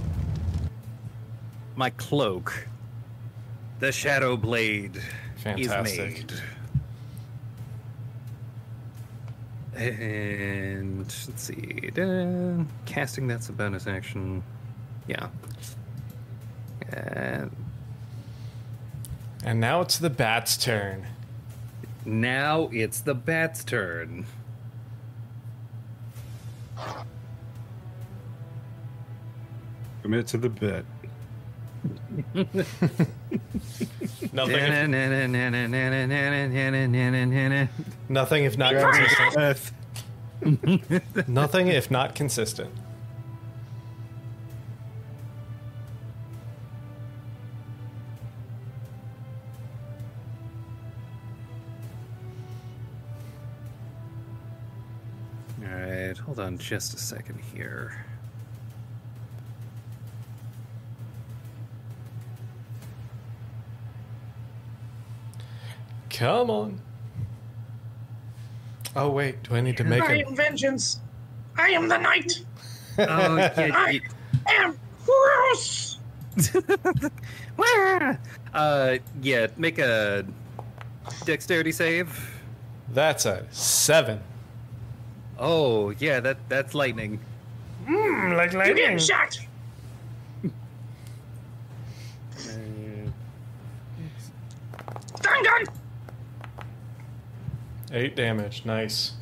[1.76, 2.68] my cloak.
[3.80, 5.02] The shadow blade
[5.38, 6.00] Fantastic.
[6.00, 6.34] is made.
[9.76, 11.92] And let's see.
[11.94, 14.42] Da- casting that's a bonus action.
[15.08, 15.28] Yeah.
[16.92, 17.52] And
[19.44, 21.06] And now it's the bat's turn.
[22.08, 24.26] Now it's the bat's turn.
[30.02, 30.86] Commit to the bit.
[34.34, 34.56] Nothing.
[34.56, 34.90] If,
[38.10, 39.74] nothing if not consistent.
[41.28, 42.72] Nothing if not consistent.
[56.38, 58.06] Hold on just a second here.
[66.12, 66.82] Come on.
[68.96, 71.00] Oh wait, do I need to make I a am vengeance.
[71.58, 72.46] I am the night.
[73.00, 74.02] Oh, yeah, you-
[74.46, 75.98] I am gross.
[78.54, 80.24] uh, yeah, make a
[81.26, 82.40] dexterity save.
[82.94, 84.22] That's a seven.
[85.40, 87.20] Oh, yeah, that that's lightning.
[87.88, 89.40] like You getting shot?
[95.22, 95.66] Dun dun.
[97.92, 98.66] Eight damage.
[98.66, 99.14] Nice.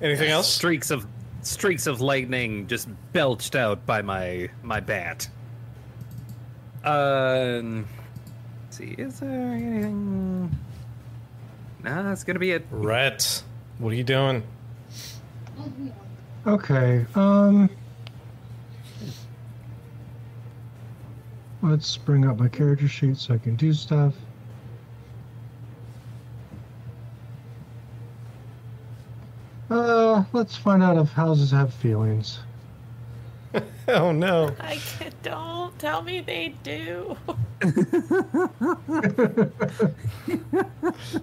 [0.00, 0.52] Anything else?
[0.52, 1.06] Streaks of
[1.42, 5.28] streaks of lightning just belched out by my my bat.
[6.84, 7.86] Um,
[8.64, 10.50] let's see, is there anything?
[11.84, 12.66] Nah, that's gonna be it.
[12.70, 13.42] Rhett,
[13.82, 14.44] what are you doing?
[16.46, 17.04] Okay.
[17.16, 17.68] Um.
[21.62, 24.14] Let's bring up my character sheet so I can do stuff.
[29.68, 32.38] Uh, let's find out if houses have feelings.
[33.88, 34.54] Oh no.
[34.60, 37.16] I can't, don't tell me they do.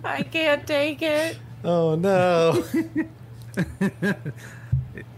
[0.04, 1.40] I can't take it.
[1.64, 2.64] Oh no.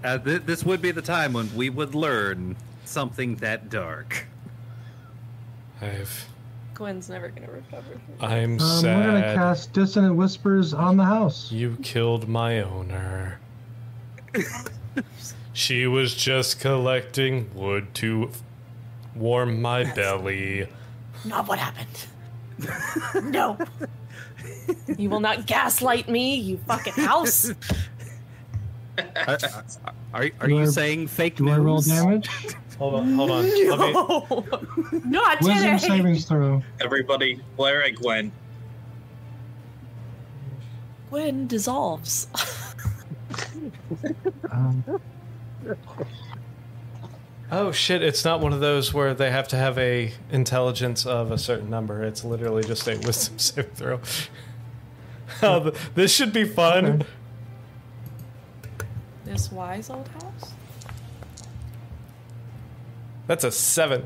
[0.03, 2.56] Uh, th- this would be the time when we would learn
[2.86, 4.26] something that dark.
[5.82, 6.28] I've
[6.74, 8.00] Gwen's never gonna recover.
[8.20, 8.98] I'm Um, sad.
[9.06, 11.52] we're gonna cast Dissonant Whispers on the house.
[11.52, 13.40] You killed my owner.
[15.53, 18.32] she was just collecting wood to
[19.16, 20.68] warm my belly.
[21.26, 22.06] Not what happened.
[23.23, 23.57] no.
[24.98, 27.51] You will not gaslight me, you fucking house.
[29.25, 29.38] Are,
[30.14, 31.53] are, are you I- saying fake Do news?
[31.53, 32.30] I roll damage?
[32.77, 33.43] Hold on, hold on.
[33.49, 34.45] Let me, No.
[35.06, 36.61] Not Wisdom savings throw.
[36.81, 38.31] Everybody, glare at Gwen.
[41.09, 42.27] Gwen dissolves.
[44.51, 44.83] Um,
[47.52, 48.02] oh shit!
[48.02, 51.70] It's not one of those where they have to have a intelligence of a certain
[51.70, 52.04] number.
[52.04, 54.00] It's literally just a wisdom save throw.
[55.44, 56.86] oh, this should be fun.
[56.86, 57.06] Okay.
[59.26, 60.54] this wise old house?
[63.28, 64.04] That's a seven.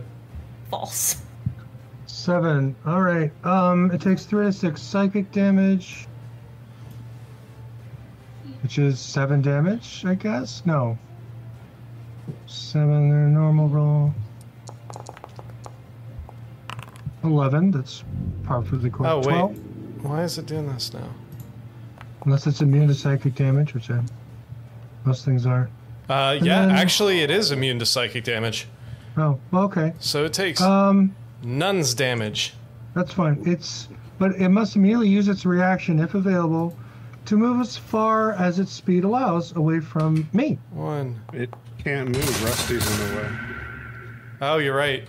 [0.69, 1.21] False.
[2.05, 2.75] seven.
[2.85, 3.31] All right.
[3.45, 6.07] Um, it takes three to six psychic damage,
[8.61, 10.63] which is seven damage, I guess.
[10.65, 10.97] No.
[12.47, 13.09] Seven.
[13.09, 14.13] Their normal roll.
[17.23, 17.71] Eleven.
[17.71, 18.03] That's
[18.43, 19.11] perfectly correct.
[19.13, 20.03] Oh wait, Twelve.
[20.05, 21.09] why is it doing this now?
[22.25, 24.01] Unless it's immune to psychic damage, which I,
[25.05, 25.69] most things are.
[26.09, 28.67] Uh, yeah, then- actually, it is immune to psychic damage,
[29.17, 29.93] Oh, well, okay.
[29.99, 32.53] so it takes Um, nuns damage.
[32.93, 33.41] that's fine.
[33.45, 33.87] It's
[34.17, 36.75] but it must immediately use its reaction, if available,
[37.25, 40.57] to move as far as its speed allows away from me.
[40.71, 41.19] One.
[41.33, 41.53] It
[41.85, 42.43] can't move.
[42.43, 43.29] Rusty's in the way.
[44.41, 45.07] Oh, you're right.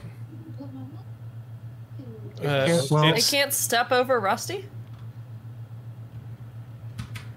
[2.38, 4.66] Uh, can't- well- I it's- can't step over Rusty?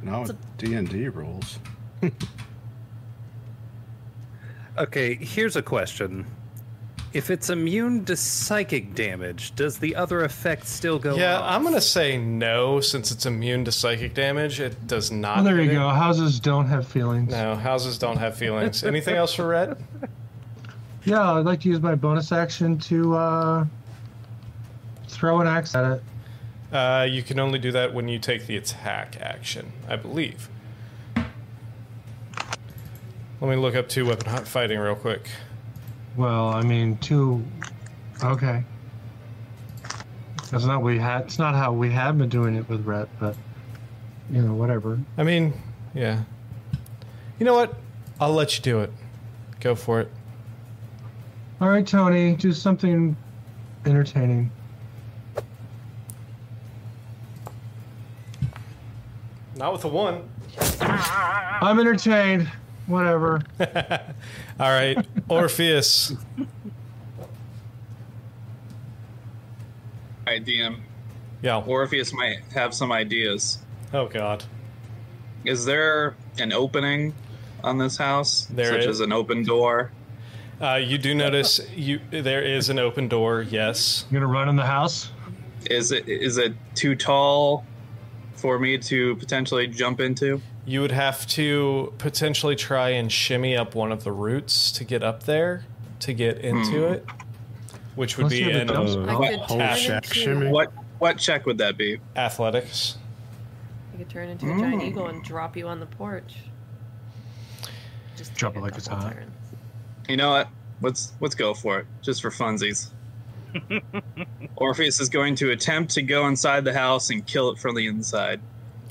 [0.01, 0.27] No,
[0.57, 1.59] D and D rules.
[4.77, 6.25] Okay, here's a question.
[7.11, 11.55] If it's immune to psychic damage, does the other effect still go yeah, off?
[11.55, 14.59] I'm gonna say no since it's immune to psychic damage.
[14.59, 15.37] It does not.
[15.37, 15.73] Well, there you it.
[15.73, 15.89] go.
[15.89, 17.31] Houses don't have feelings.
[17.31, 18.83] No, houses don't have feelings.
[18.85, 19.77] Anything else for Rhett?
[21.03, 23.65] Yeah, I'd like to use my bonus action to uh,
[25.07, 26.03] throw an axe at it.
[26.71, 30.49] Uh, you can only do that when you take the attack action, I believe.
[33.41, 35.29] Let me look up two weapon hot fighting real quick.
[36.19, 37.41] Well, I mean, two.
[38.21, 38.61] Okay.
[40.51, 41.21] That's not we had.
[41.21, 43.37] It's not how we have been doing it with Rhett, but
[44.29, 44.99] you know, whatever.
[45.17, 45.53] I mean,
[45.93, 46.23] yeah.
[47.39, 47.73] You know what?
[48.19, 48.91] I'll let you do it.
[49.61, 50.11] Go for it.
[51.61, 53.15] All right, Tony, do something
[53.85, 54.51] entertaining.
[59.55, 60.29] Not with a one.
[60.81, 62.51] I'm entertained.
[62.89, 63.41] Whatever.
[64.59, 64.97] All right,
[65.29, 66.11] Orpheus.
[66.39, 66.47] All
[70.25, 70.79] right, DM.
[71.43, 71.57] Yeah.
[71.59, 73.59] Orpheus might have some ideas.
[73.93, 74.43] Oh God.
[75.45, 77.13] Is there an opening
[77.63, 78.87] on this house, There such is.
[78.87, 79.91] as an open door?
[80.59, 83.43] Uh, you do notice you there is an open door.
[83.43, 84.05] Yes.
[84.09, 85.11] You gonna run in the house?
[85.69, 87.65] Is it is it too tall
[88.33, 90.41] for me to potentially jump into?
[90.65, 95.03] You would have to potentially try and shimmy up one of the roots to get
[95.03, 95.65] up there
[96.01, 96.93] to get into Hmm.
[96.93, 97.05] it,
[97.95, 100.47] which would Unless be you have a Uh, What whole turn shack shimmy.
[100.49, 101.99] What what check would that be?
[102.15, 102.97] athletics.
[103.93, 104.85] I could turn into a giant Mm.
[104.87, 106.35] eagle and drop you on the porch.
[108.17, 109.13] Just Drop it like it's hot.
[109.13, 109.31] turns.
[110.09, 110.49] You know what?
[110.81, 112.89] Let's let's go for it, just for funsies.
[114.57, 117.87] Orpheus is going to attempt to go inside the house and kill it from the
[117.87, 118.39] inside.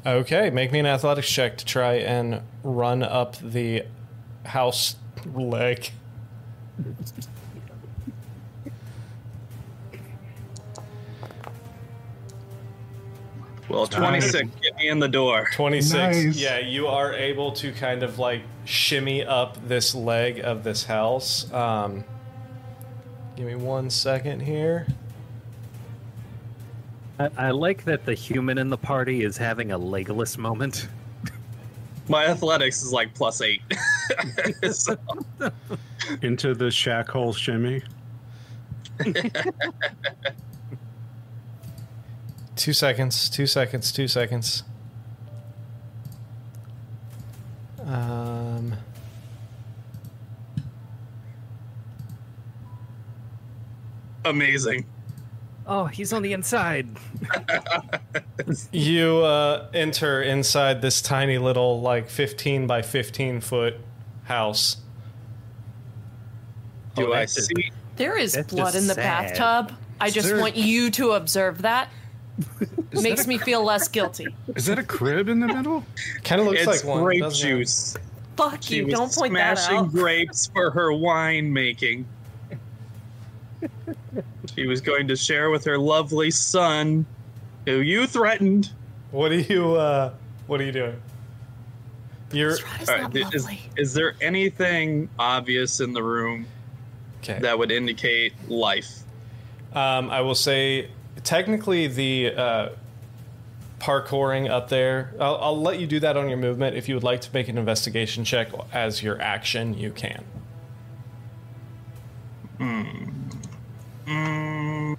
[0.06, 3.84] Okay, make me an athletics check to try and run up the
[4.44, 4.96] house
[5.34, 5.90] leg.
[13.68, 15.46] Well, 26, get me in the door.
[15.52, 15.92] 26.
[15.92, 16.36] Nice.
[16.36, 21.52] Yeah, you are able to kind of like shimmy up this leg of this house.
[21.52, 22.04] Um,
[23.36, 24.86] give me one second here.
[27.18, 30.88] I, I like that the human in the party is having a Legolas moment.
[32.08, 33.62] My athletics is like plus eight.
[34.72, 34.96] So-
[36.22, 37.82] Into the shack hole shimmy.
[42.56, 44.64] Two seconds, two seconds, two seconds.
[47.84, 48.74] Um,
[54.24, 54.84] amazing.
[55.70, 56.88] Oh, he's on the inside.
[58.72, 63.76] you uh, enter inside this tiny little, like 15 by 15 foot
[64.24, 64.78] house.
[66.96, 67.70] Do Oh, I that's just- see?
[67.96, 69.36] There is That's blood in the sad.
[69.36, 69.76] bathtub.
[70.00, 71.90] I just there- want you to observe that.
[72.92, 74.28] Makes that me feel less guilty.
[74.54, 75.84] Is that a crib in the middle?
[76.24, 77.02] Kind of looks it's like one.
[77.02, 77.56] grape doesn't it?
[77.56, 77.96] juice.
[78.36, 78.84] Fuck She you!
[78.86, 79.90] was Don't point that smashing out.
[79.92, 82.06] grapes for her wine making.
[84.54, 87.06] she was going to share with her lovely son,
[87.66, 88.72] who you threatened.
[89.10, 89.74] What are you?
[89.76, 90.12] uh
[90.46, 91.00] What are you doing?
[92.32, 96.46] You're is right, is, is there anything obvious in the room
[97.22, 97.38] okay.
[97.40, 99.00] that would indicate life?
[99.72, 100.90] Um, I will say,
[101.24, 102.68] technically, the uh,
[103.78, 105.14] parkouring up there.
[105.18, 106.76] I'll, I'll let you do that on your movement.
[106.76, 110.24] If you would like to make an investigation check as your action, you can.
[114.08, 114.96] Mm.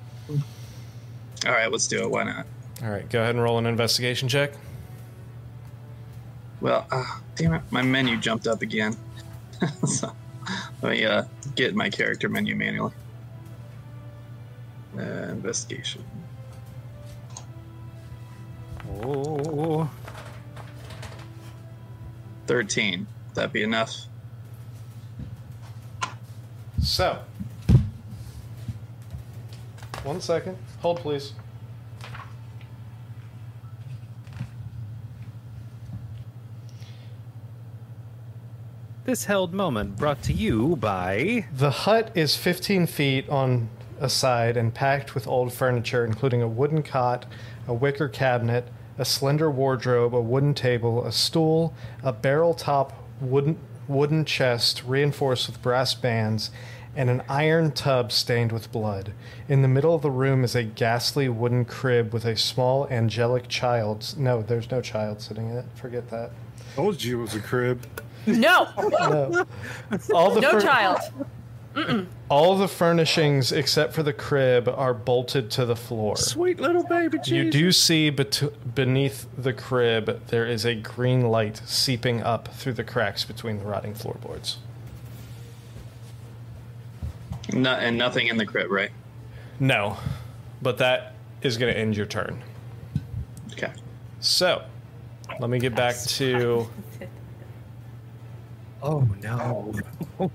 [1.46, 2.10] All right, let's do it.
[2.10, 2.46] Why not?
[2.84, 4.54] All right, go ahead and roll an investigation check.
[6.62, 8.96] Well, uh, damn it, my menu jumped up again.
[9.88, 10.14] so,
[10.82, 11.24] let me uh,
[11.56, 12.94] get my character menu manually.
[14.98, 16.04] Uh, investigation.
[19.02, 19.90] Oh.
[22.48, 23.00] 13.
[23.00, 23.96] Would that be enough?
[26.82, 27.20] So,
[30.04, 30.58] one second.
[30.82, 31.34] Hold, please.
[39.06, 41.48] This held moment brought to you by.
[41.52, 43.70] The hut is 15 feet on
[44.00, 47.26] a side and packed with old furniture, including a wooden cot,
[47.68, 48.68] a wicker cabinet,
[49.00, 55.48] a slender wardrobe, a wooden table, a stool, a barrel top wooden, wooden chest reinforced
[55.48, 56.52] with brass bands,
[56.96, 59.14] and an iron tub stained with blood.
[59.48, 63.48] In the middle of the room is a ghastly wooden crib with a small angelic
[63.48, 64.14] child.
[64.18, 65.66] No, there's no child sitting in it.
[65.76, 66.32] Forget that.
[66.76, 67.86] Told you it was a crib.
[68.26, 69.46] No, No.
[70.14, 71.00] All the no fur- child.
[72.30, 76.18] All the furnishings except for the crib are bolted to the floor.
[76.18, 77.32] Sweet little baby Jesus.
[77.32, 82.74] You do see bet- beneath the crib there is a green light seeping up through
[82.74, 84.58] the cracks between the rotting floorboards.
[87.54, 88.92] No, and nothing in the crib, right?
[89.60, 89.98] No,
[90.62, 92.42] but that is going to end your turn.
[93.54, 93.72] Okay.
[94.20, 94.64] So,
[95.40, 96.68] let me get back to.
[98.82, 99.74] Oh no.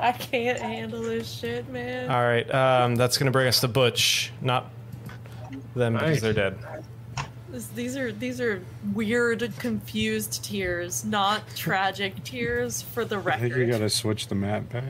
[0.00, 2.10] I can't handle this shit, man.
[2.10, 4.70] All right, um, that's going to bring us to Butch, not
[5.74, 6.58] them because they're dead.
[7.50, 12.82] This, these are these are weird, confused tears, not tragic tears.
[12.82, 14.84] For the I think you gotta switch the map back.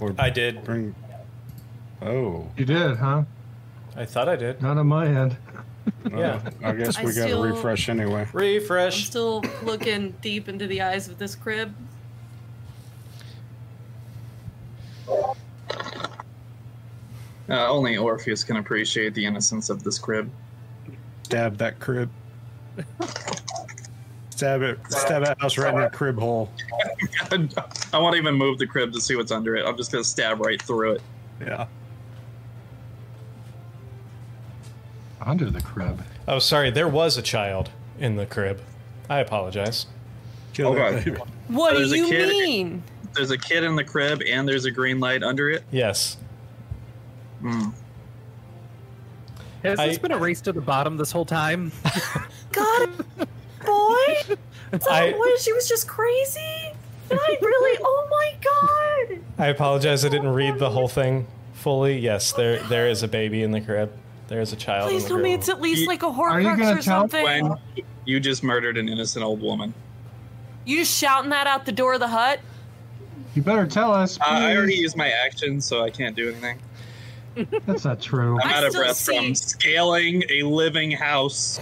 [0.00, 0.62] Or I did.
[0.64, 0.94] bring.
[2.02, 2.48] Oh.
[2.56, 3.24] You did, huh?
[3.96, 4.60] I thought I did.
[4.60, 5.36] Not on my end.
[6.10, 6.40] Yeah.
[6.62, 8.22] I guess I we gotta refresh anyway.
[8.22, 9.06] I'm Refresh.
[9.06, 11.74] still looking deep into the eyes of this crib.
[17.48, 20.30] Uh, only Orpheus can appreciate the innocence of this crib.
[21.22, 22.10] Stab that crib.
[24.36, 24.78] Stab it.
[24.90, 26.50] Stab that house right in the crib hole.
[27.32, 29.64] I won't even move the crib to see what's under it.
[29.64, 31.02] I'm just gonna stab right through it.
[31.40, 31.66] Yeah.
[35.22, 36.02] Under the crib.
[36.28, 38.60] Oh, sorry, there was a child in the crib.
[39.08, 39.86] I apologize.
[40.52, 41.02] Kill Oh, God.
[41.04, 41.16] baby.
[41.48, 42.82] What There's do you kid- mean?
[43.14, 45.64] There's a kid in the crib, and there's a green light under it.
[45.70, 46.18] Yes.
[47.40, 47.70] Hmm.
[49.62, 51.72] Has this been a race to the bottom this whole time?
[52.52, 53.28] Got it,
[53.66, 54.36] boy.
[54.70, 56.72] That's I- what she was just crazy.
[57.08, 57.78] Did I really?
[57.84, 59.20] Oh my god!
[59.38, 60.04] I apologize.
[60.04, 61.98] I didn't read the whole thing fully.
[61.98, 63.92] Yes, there there is a baby in the crib.
[64.28, 64.90] There is a child.
[64.90, 66.70] Please in the tell me it's at least You- like a Are you Horcrux gonna
[66.70, 67.22] or tell- something.
[67.24, 67.56] When
[68.06, 69.72] you just murdered an innocent old woman.
[70.64, 72.40] You just shouting that out the door of the hut?
[73.36, 74.18] You better tell us.
[74.20, 76.58] Uh, I already used my action, so I can't do anything.
[77.66, 78.40] That's not true.
[78.42, 81.60] I'm out of breath see- from scaling a living house,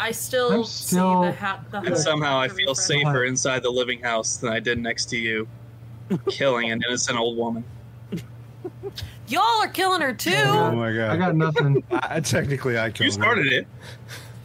[0.00, 1.64] I still, I'm see the hat.
[1.70, 5.18] The and somehow I feel safer inside the living house than I did next to
[5.18, 5.46] you,
[6.28, 7.62] killing an innocent old woman.
[9.28, 10.32] Y'all are killing her too.
[10.34, 11.10] Oh my god.
[11.10, 11.84] I got nothing.
[11.92, 13.04] I, technically, I killed her.
[13.04, 13.66] You started it.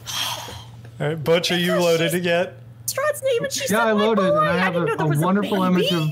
[1.00, 2.54] All right, Butch, are you loaded it yet?
[2.86, 4.38] Strahd's name and she Yeah, said I loaded, boy.
[4.38, 6.10] and I have didn't a, know there a was wonderful image of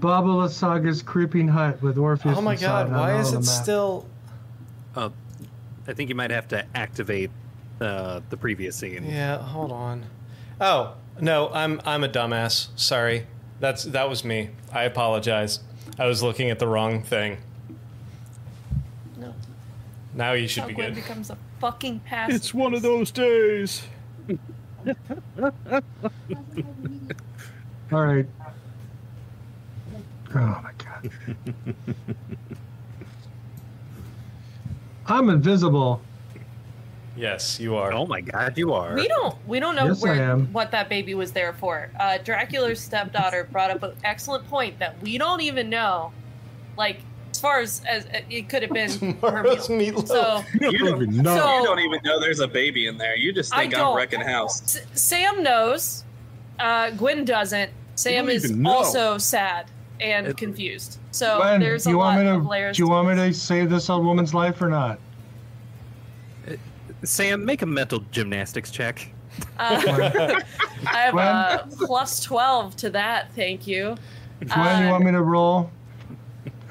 [0.00, 2.36] Baba Lysaga's creeping hut with Orpheus.
[2.36, 4.06] Oh my god, why is it still
[4.94, 5.08] Uh,
[5.88, 7.30] I think you might have to activate
[7.82, 9.04] uh, the previous scene.
[9.04, 10.04] Yeah, hold on.
[10.60, 12.68] Oh, no, I'm I'm a dumbass.
[12.76, 13.26] Sorry.
[13.60, 14.50] That's that was me.
[14.72, 15.60] I apologize.
[15.98, 17.38] I was looking at the wrong thing.
[19.16, 19.34] No,
[20.14, 20.94] Now you should be Gwen good.
[20.96, 22.44] becomes a fucking pacifist.
[22.44, 23.82] It's one of those days.
[27.92, 28.26] All right.
[30.34, 31.10] Oh my god.
[35.06, 36.00] I'm invisible.
[37.16, 37.92] Yes, you are.
[37.92, 38.94] Oh my god, you are.
[38.94, 41.90] We don't we don't know Yes, where what that baby was there for.
[42.00, 46.12] Uh, Dracula's stepdaughter brought up an excellent point that we don't even know,
[46.78, 47.00] like
[47.30, 50.06] as far as as it could have been her meal.
[50.06, 51.36] So You don't, even know.
[51.36, 53.14] So- you don't even know there's a baby in there.
[53.16, 54.76] You just think I'm wrecking house.
[54.76, 56.04] S- Sam knows.
[56.58, 57.70] Uh, Gwen doesn't.
[57.94, 59.66] Sam is also sad
[60.00, 60.98] and It- confused.
[61.10, 62.76] So Gwen, there's do a you lot want me of to layers.
[62.78, 64.98] do you want me to save this old woman's life or not?
[67.04, 69.12] Sam, make a mental gymnastics check.
[69.58, 69.82] Uh,
[70.86, 71.26] I have Gwen?
[71.26, 73.32] a plus twelve to that.
[73.34, 73.96] Thank you.
[74.44, 75.70] Gwen, you Uh, want me to roll?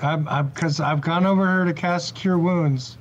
[0.01, 2.97] I'm I'm because I've gone over her to cast cure wounds.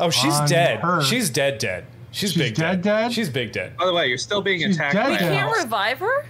[0.00, 0.80] Oh, she's on dead.
[0.80, 1.02] her.
[1.02, 1.86] She's dead, dead.
[2.10, 3.12] She's, She's big dead, dead?
[3.12, 3.76] She's big dead.
[3.76, 5.62] By the way, you're still being She's attacked dead We can't house.
[5.62, 6.26] revive her.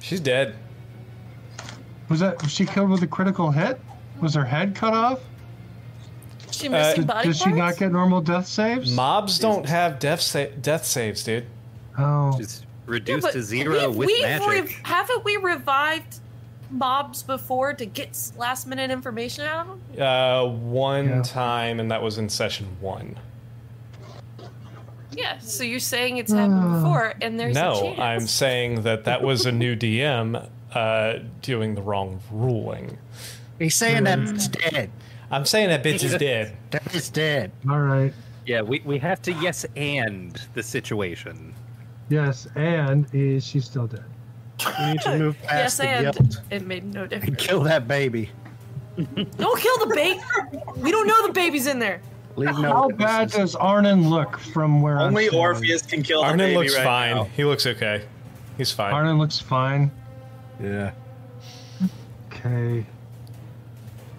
[0.00, 0.54] She's dead.
[2.08, 3.78] Was that was she killed with a critical hit?
[4.20, 5.20] Was her head cut off?
[6.56, 7.56] Is she Uh, missing Did, body does she parts?
[7.58, 8.90] not get normal death saves?
[8.92, 11.44] Mobs don't have death sa- death saves, dude.
[11.98, 14.48] oh, She's Yeah, reduced but to zero we've- with we've magic.
[14.48, 16.20] rev- haven't we revived
[16.70, 20.02] mobs before to get last minute information out of them?
[20.02, 21.22] Uh, one Yeah.
[21.22, 23.16] time, and that was in session one.
[25.12, 25.38] Yeah.
[25.38, 27.98] So you're saying it's happened Uh, before, and there's a no, chance.
[28.00, 30.36] I'm saying that that was a new DM
[30.74, 32.98] uh, doing the wrong ruling.
[33.58, 34.90] He's saying that it's dead.
[35.30, 36.56] I'm saying that bitch is dead.
[36.70, 37.50] That is dead.
[37.68, 38.12] all right.
[38.46, 41.54] yeah, we, we have to yes and the situation.
[42.08, 44.04] Yes, and is she still dead?
[44.78, 47.42] We need to move Yes, past the and guilt it made no and difference.
[47.44, 48.30] kill that baby.
[48.96, 50.20] Don't kill the baby.
[50.76, 52.00] we don't know the baby's in there.
[52.36, 53.52] Leave no How bad witnesses.
[53.52, 55.40] does Arnon look from where I'm Only standing?
[55.40, 57.16] Orpheus can kill the Arnon baby looks right fine.
[57.16, 57.24] now.
[57.24, 58.04] He looks okay.
[58.56, 58.94] He's fine.
[58.94, 59.90] Arnon looks fine.
[60.62, 60.92] Yeah.
[62.32, 62.86] Okay.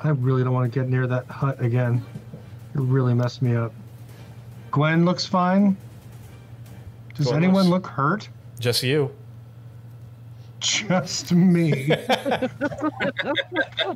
[0.03, 2.03] I really don't want to get near that hut again.
[2.75, 3.73] It really messed me up.
[4.71, 5.77] Gwen looks fine.
[7.15, 8.29] Does Gwen anyone looks- look hurt?
[8.59, 9.11] Just you.
[10.59, 11.91] Just me.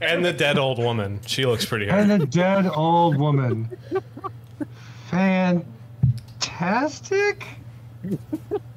[0.01, 1.19] And the dead old woman.
[1.25, 2.09] She looks pretty hurt.
[2.09, 3.69] and a dead old woman.
[5.09, 5.65] Fantastic.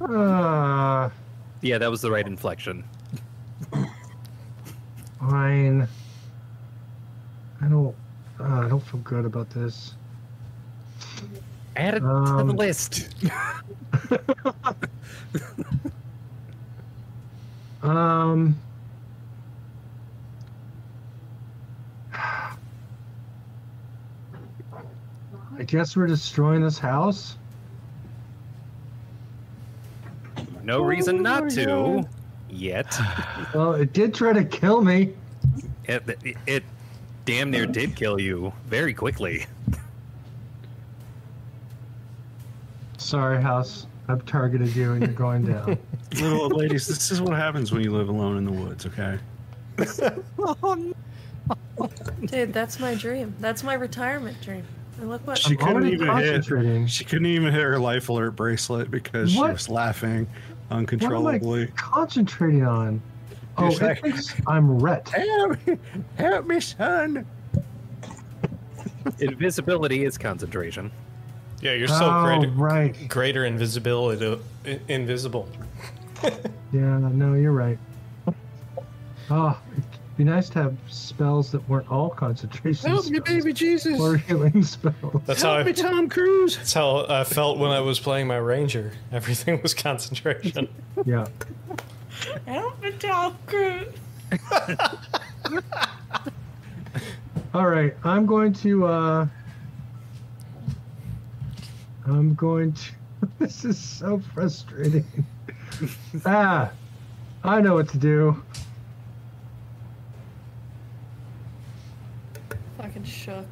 [0.01, 1.09] Uh,
[1.63, 2.85] Yeah, that was the right inflection.
[5.19, 5.89] fine.
[7.65, 7.95] I don't.
[8.39, 9.95] Uh, I don't feel good about this.
[11.77, 13.15] Add it to the Um, list.
[17.83, 18.57] Um.
[25.59, 27.37] I guess we're destroying this house.
[30.63, 32.09] No reason not to.
[32.49, 32.99] Yet.
[33.55, 35.13] Well, it did try to kill me.
[35.85, 36.65] It, it, it
[37.25, 39.47] damn near did kill you very quickly.
[42.99, 43.87] Sorry, house.
[44.09, 45.79] I've targeted you and you're going down.
[46.15, 49.19] Little old ladies, this is what happens when you live alone in the woods, okay?
[52.27, 53.35] Dude, that's my dream.
[53.41, 54.65] That's my retirement dream.
[55.01, 55.39] And look what.
[55.39, 56.45] She I'm couldn't even hit.
[56.89, 60.27] She couldn't even hit her life alert bracelet because she was laughing
[60.71, 61.25] uncontrollably.
[61.25, 61.67] What am I uncontrollably.
[61.77, 63.03] concentrating on?
[63.57, 65.09] Oh, You're it like- thinks I'm Rhett.
[65.11, 65.79] Help me,
[66.19, 67.27] help me, son.
[69.21, 70.91] Invisibility is concentration.
[71.61, 73.09] Yeah, you're so oh, greater, right.
[73.09, 75.49] greater invisibility, i- invisible.
[76.73, 77.79] Yeah, no, you're right.
[79.31, 79.85] Oh, it'd
[80.17, 84.01] be nice to have spells that weren't all concentration Help me, spells baby Jesus.
[84.01, 85.23] or healing spells.
[85.27, 86.57] That's how Help I, me, Tom Cruise.
[86.57, 88.91] that's how I felt when I was playing my ranger.
[89.13, 90.67] Everything was concentration.
[91.05, 91.27] Yeah.
[92.47, 93.89] Help me, Tom Cruise.
[97.55, 98.87] All right, I'm going to.
[98.87, 99.27] uh
[102.07, 102.83] I'm going to.
[103.39, 105.07] This is so frustrating.
[106.27, 106.71] ah,
[107.43, 108.43] I know what to do.
[112.77, 113.47] Fucking shook.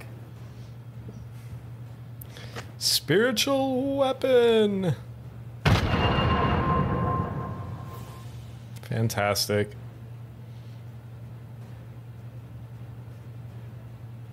[2.76, 4.94] Spiritual weapon.
[8.92, 9.70] Fantastic.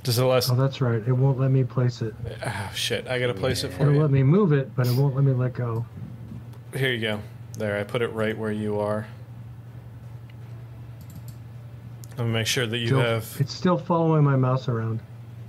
[0.04, 0.50] Does it last?
[0.52, 1.02] Oh, that's right.
[1.08, 2.14] It won't let me place it.
[2.46, 3.08] Oh shit!
[3.08, 4.02] I gotta place it for It'll you.
[4.02, 5.86] let me move it, but it won't let me let go.
[6.76, 7.22] Here you go.
[7.58, 9.08] There, I put it right where you are.
[12.18, 13.38] Let me make sure that you Still- have.
[13.40, 15.00] It's still following my mouse around.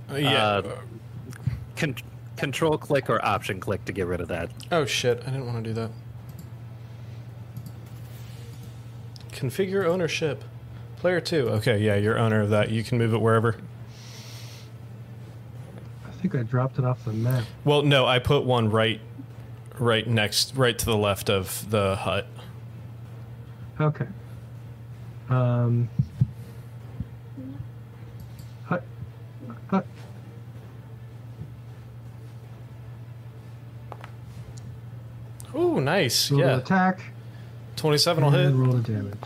[0.09, 0.43] Uh, yeah.
[0.45, 0.75] Uh,
[1.75, 1.95] Con-
[2.37, 4.51] control click or option click to get rid of that.
[4.71, 5.19] oh shit!
[5.21, 5.91] I didn't want to do that.
[9.31, 10.43] Configure ownership.
[10.97, 11.49] Player two.
[11.49, 12.69] Okay, yeah, you're owner of that.
[12.69, 13.55] You can move it wherever.
[16.05, 17.43] I think I dropped it off the map.
[17.63, 19.01] Well, no, I put one right,
[19.79, 22.27] right next, right to the left of the hut.
[23.79, 24.05] Okay.
[25.29, 25.89] Um.
[28.65, 28.83] Hut.
[29.67, 29.87] Hut.
[35.55, 36.29] Ooh, nice.
[36.29, 37.01] Yeah, attack.
[37.81, 38.53] Twenty-seven will hit.
[38.53, 39.17] roll the damage.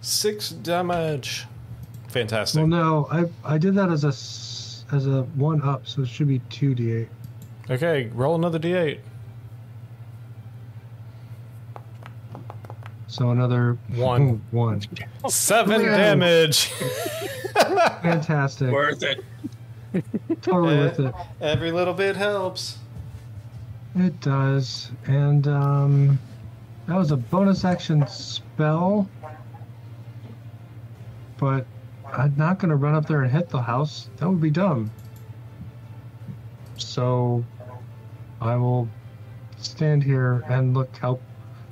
[0.00, 1.44] Six damage.
[2.08, 2.58] Fantastic.
[2.58, 6.28] Well, no, I I did that as a as a one up, so it should
[6.28, 7.08] be two d8.
[7.70, 8.98] Okay, roll another d8.
[13.08, 14.42] So another One.
[14.50, 14.80] one.
[15.28, 15.96] Seven Yeah.
[15.96, 16.66] damage.
[18.02, 18.70] Fantastic.
[18.72, 19.24] Worth it.
[20.42, 21.14] Totally worth it.
[21.40, 22.78] Every little bit helps.
[23.94, 24.90] It does.
[25.06, 26.18] And um
[26.86, 29.08] that was a bonus action spell.
[31.38, 31.66] But
[32.12, 34.08] I'm not gonna run up there and hit the house.
[34.16, 34.90] That would be dumb.
[36.76, 37.44] So
[38.40, 38.88] I will
[39.58, 41.18] stand here and look how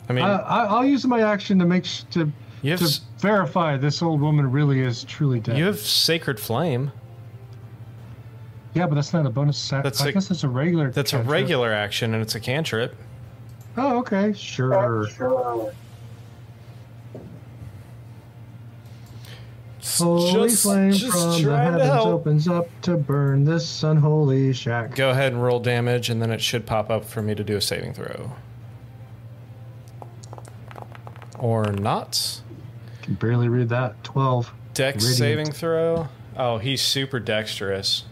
[0.09, 2.31] I mean, I, I, I'll use my action to make sh- to
[2.63, 5.57] you have to s- verify this old woman really is truly dead.
[5.57, 6.93] you have sacred flame.
[8.75, 9.57] yeah, but that's not a bonus.
[9.57, 10.91] Sac- That's I a- guess it's a regular.
[10.91, 12.95] That's a regular action, and it's a cantrip.
[13.77, 15.07] Oh, okay, sure.
[19.99, 24.95] Holy Just- flame just from the heavens opens up to burn this unholy shack.
[24.95, 27.57] Go ahead and roll damage, and then it should pop up for me to do
[27.57, 28.33] a saving throw.
[31.39, 32.41] Or not.
[33.03, 34.03] Can barely read that.
[34.03, 34.53] Twelve.
[34.73, 35.17] Dex Radiant.
[35.19, 36.09] saving throw.
[36.37, 38.05] Oh, he's super dexterous.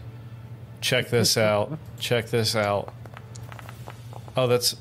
[0.79, 1.77] Check this out.
[1.99, 2.93] Check this out.
[4.37, 4.75] Oh, that's.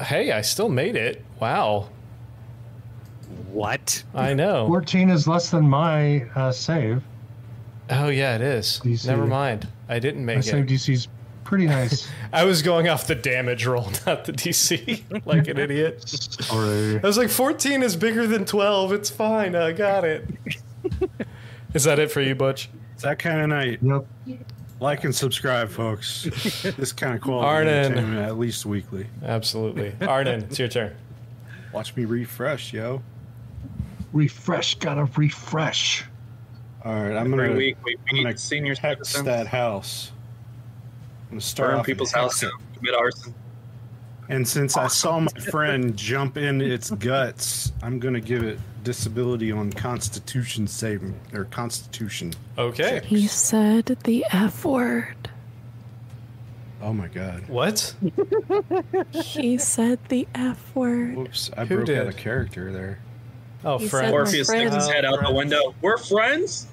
[0.00, 1.24] Hey, I still made it.
[1.40, 1.88] Wow.
[3.50, 4.02] What?
[4.14, 4.66] I know.
[4.66, 7.02] Fourteen is less than my uh, save.
[7.90, 8.80] Oh, yeah, it is.
[8.84, 9.06] DC.
[9.06, 9.68] Never mind.
[9.88, 10.68] I didn't make My make save it.
[10.68, 11.08] DC's
[11.44, 12.08] pretty nice.
[12.32, 16.06] I was going off the damage roll, not the DC, like an idiot.
[16.08, 16.96] Sorry.
[16.98, 18.92] I was like, 14 is bigger than 12.
[18.92, 19.54] It's fine.
[19.54, 20.28] I got it.
[21.74, 22.68] Is that it for you, Butch?
[22.94, 23.78] It's that kind of night.
[23.82, 24.06] Yep.
[24.78, 26.24] Like and subscribe, folks.
[26.76, 27.74] this kind of quality Arden.
[27.74, 29.06] entertainment at least weekly.
[29.22, 29.94] Absolutely.
[30.06, 30.94] Arden, it's your turn.
[31.72, 33.02] Watch me refresh, yo.
[34.12, 34.78] Refresh.
[34.78, 36.04] Gotta refresh.
[36.84, 40.12] All right, I'm Every gonna week we I'm meet gonna senior hex citizens, that house.
[41.24, 42.44] I'm gonna start burn off people's house
[42.76, 43.34] commit arson.
[44.28, 44.34] It.
[44.34, 49.50] And since I saw my friend jump in its guts, I'm gonna give it disability
[49.52, 52.32] on Constitution saving or Constitution.
[52.56, 53.00] Okay.
[53.04, 55.30] He said the F word.
[56.82, 57.48] Oh my god!
[57.48, 57.94] What?
[59.10, 61.16] He said the F word.
[61.16, 61.50] Whoops!
[61.56, 62.98] I Who broke out a character there.
[63.64, 64.06] Oh, He friend.
[64.08, 65.74] said Orpheus sticks his head out the window.
[65.80, 66.66] We're friends.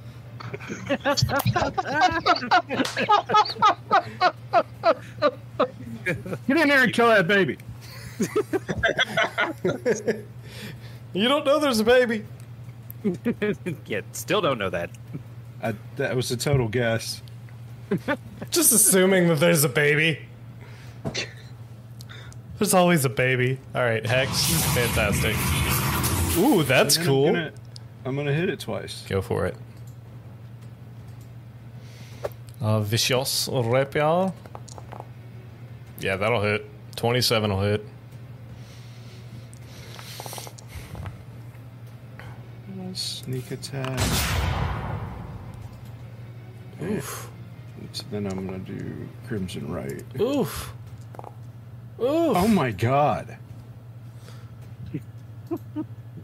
[6.48, 7.58] Get in there and kill that baby.
[11.14, 12.26] You don't know there's a baby.
[13.86, 14.90] yeah, still don't know that.
[15.62, 17.22] I, that was a total guess.
[18.50, 20.20] Just assuming that there's a baby.
[22.58, 23.60] There's always a baby.
[23.76, 24.48] All right, Hex.
[24.74, 25.36] Fantastic.
[26.38, 27.28] Ooh, that's cool.
[27.28, 27.52] I'm gonna,
[28.06, 29.06] I'm gonna hit it twice.
[29.08, 29.56] Go for it.
[32.60, 34.34] Uh, Vicious Rapier.
[36.04, 36.66] Yeah, that'll hit.
[36.98, 37.86] 27 will hit.
[42.94, 44.00] Sneak attack.
[46.82, 47.30] Oof.
[47.92, 50.04] So then I'm gonna do Crimson Rite.
[50.20, 50.74] Oof.
[51.20, 51.28] Oof.
[52.00, 53.38] Oh my god.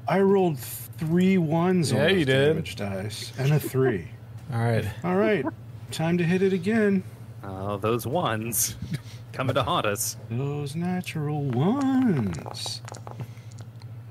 [0.08, 2.46] I rolled three ones Yeah, on those you did.
[2.50, 4.08] damage dice and a three.
[4.54, 4.86] All right.
[5.04, 5.46] All right,
[5.92, 7.02] time to hit it again.
[7.44, 8.76] Oh, those ones
[9.40, 10.18] coming to haunt us.
[10.30, 12.82] Those natural ones.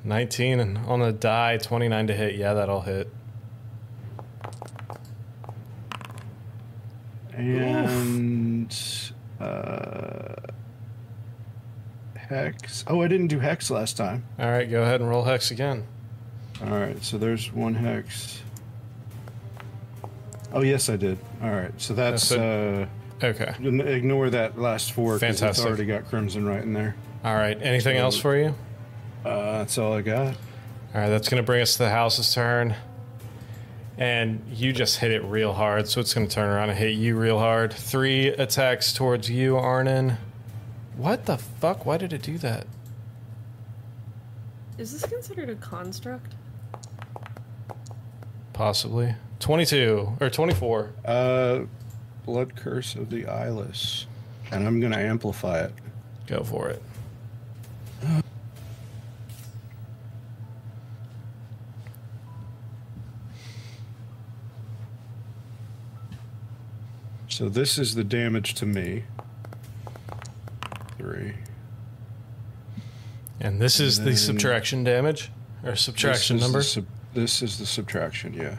[0.03, 2.37] 19 and on the die, 29 to hit.
[2.37, 3.13] Yeah, that'll hit.
[7.35, 8.75] And
[9.39, 10.35] uh,
[12.17, 12.85] hex.
[12.87, 14.25] Oh, I didn't do hex last time.
[14.39, 15.87] All right, go ahead and roll Hex again.
[16.63, 18.41] All right, so there's one hex.
[20.55, 21.19] Oh yes, I did.
[21.43, 22.87] All right, so that's That's uh,
[23.23, 23.55] Okay.
[23.61, 26.95] ignore that last four because it's already got crimson rite in there.
[27.25, 27.61] All right.
[27.61, 28.55] Anything else for you?
[29.25, 30.37] Uh, that's all I got.
[30.95, 32.75] All right, that's going to bring us to the house's turn.
[33.99, 36.95] And you just hit it real hard, so it's going to turn around and hit
[36.95, 37.73] you real hard.
[37.73, 40.19] Three attacks towards you, Arnon.
[40.97, 41.85] What the fuck?
[41.85, 42.67] Why did it do that?
[44.79, 46.35] Is this considered a construct?
[48.59, 49.15] possibly.
[49.39, 50.91] 22 or 24.
[51.05, 51.61] Uh,
[52.29, 54.07] Blood Curse of the Eyeless.
[54.53, 55.73] And I'm going to amplify it.
[56.27, 56.83] Go for it.
[67.31, 69.05] So this is the damage to me.
[70.99, 71.33] Three.
[73.41, 75.31] And this is the subtraction damage
[75.65, 76.63] or subtraction This is number.
[76.63, 78.59] sub- this is the subtraction, yeah.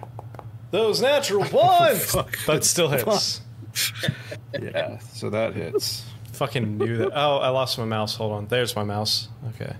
[0.71, 2.15] Those natural ones,
[2.47, 3.41] but still hits.
[4.59, 6.03] Yeah, so that hits.
[6.33, 7.11] Fucking knew that.
[7.13, 8.15] Oh, I lost my mouse.
[8.15, 8.47] Hold on.
[8.47, 9.29] There's my mouse.
[9.49, 9.73] Okay.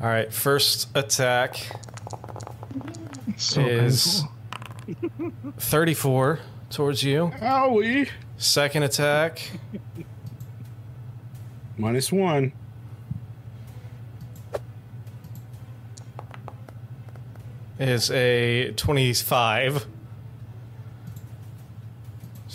[0.00, 0.32] All right.
[0.32, 1.56] First attack
[3.36, 4.22] So is
[4.86, 5.52] painful.
[5.58, 6.38] 34
[6.70, 7.32] towards you.
[7.40, 8.08] Owie!
[8.36, 9.50] Second attack
[11.76, 12.52] Minus one.
[17.78, 19.86] is a 25.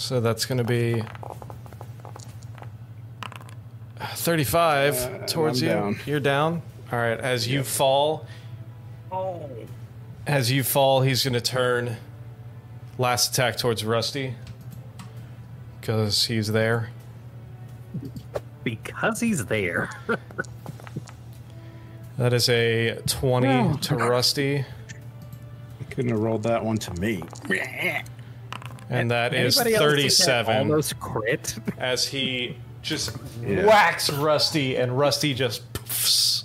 [0.09, 1.03] So that's going to be
[4.15, 5.73] 35 Uh, towards I'm you.
[5.75, 5.99] down.
[6.07, 6.63] You're down.
[6.91, 7.19] All right.
[7.19, 8.25] As you fall,
[10.25, 11.97] as you fall, he's going to turn.
[12.97, 14.33] Last attack towards Rusty
[15.79, 16.89] because he's there.
[18.63, 19.91] Because he's there.
[22.17, 24.65] That is a 20 to Rusty,
[25.91, 27.23] Couldn't have rolled that one to me.
[28.89, 30.57] and that is Anybody else get that 37.
[30.57, 31.55] Almost crit.
[31.77, 33.65] as he just Yeah.
[33.65, 36.43] whacks Rusty, and Rusty just poofs.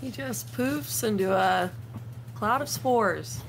[0.00, 1.70] He just poofs into a
[2.34, 3.40] cloud of spores.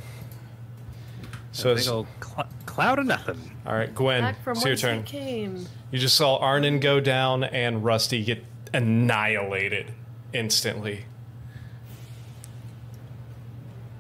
[1.52, 3.52] So Big it's, old cl- cloud of nothing.
[3.66, 5.04] all right, Gwen, Back from it's your turn.
[5.04, 5.68] came.
[5.92, 9.92] You just saw Arnon go down and Rusty get annihilated
[10.34, 11.06] instantly.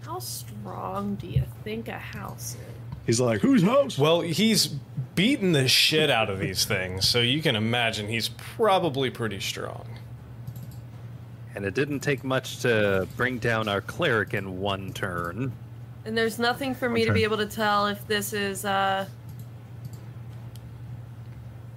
[0.03, 2.72] How strong do you think a house is?
[3.05, 3.97] He's like, whose house?
[3.97, 4.67] Well, he's
[5.15, 9.99] beaten the shit out of these things, so you can imagine he's probably pretty strong.
[11.55, 15.51] And it didn't take much to bring down our cleric in one turn.
[16.05, 19.05] And there's nothing for me to be able to tell if this is uh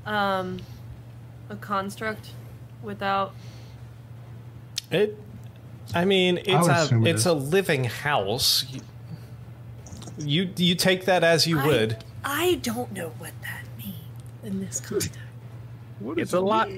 [0.04, 0.58] um
[1.50, 2.30] a construct
[2.82, 3.34] without
[4.90, 5.16] It,
[5.94, 8.64] I mean, it's would a assume it it's a living house.
[10.18, 12.04] You, you you take that as you I- would.
[12.24, 13.96] I don't know what that means
[14.42, 15.18] in this context.
[16.00, 16.68] What It's a it lot.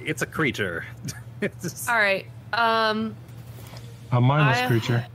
[0.00, 0.84] It's a creature.
[1.42, 2.26] It's- All right.
[2.52, 3.14] Um
[4.12, 5.06] A mindless I- creature.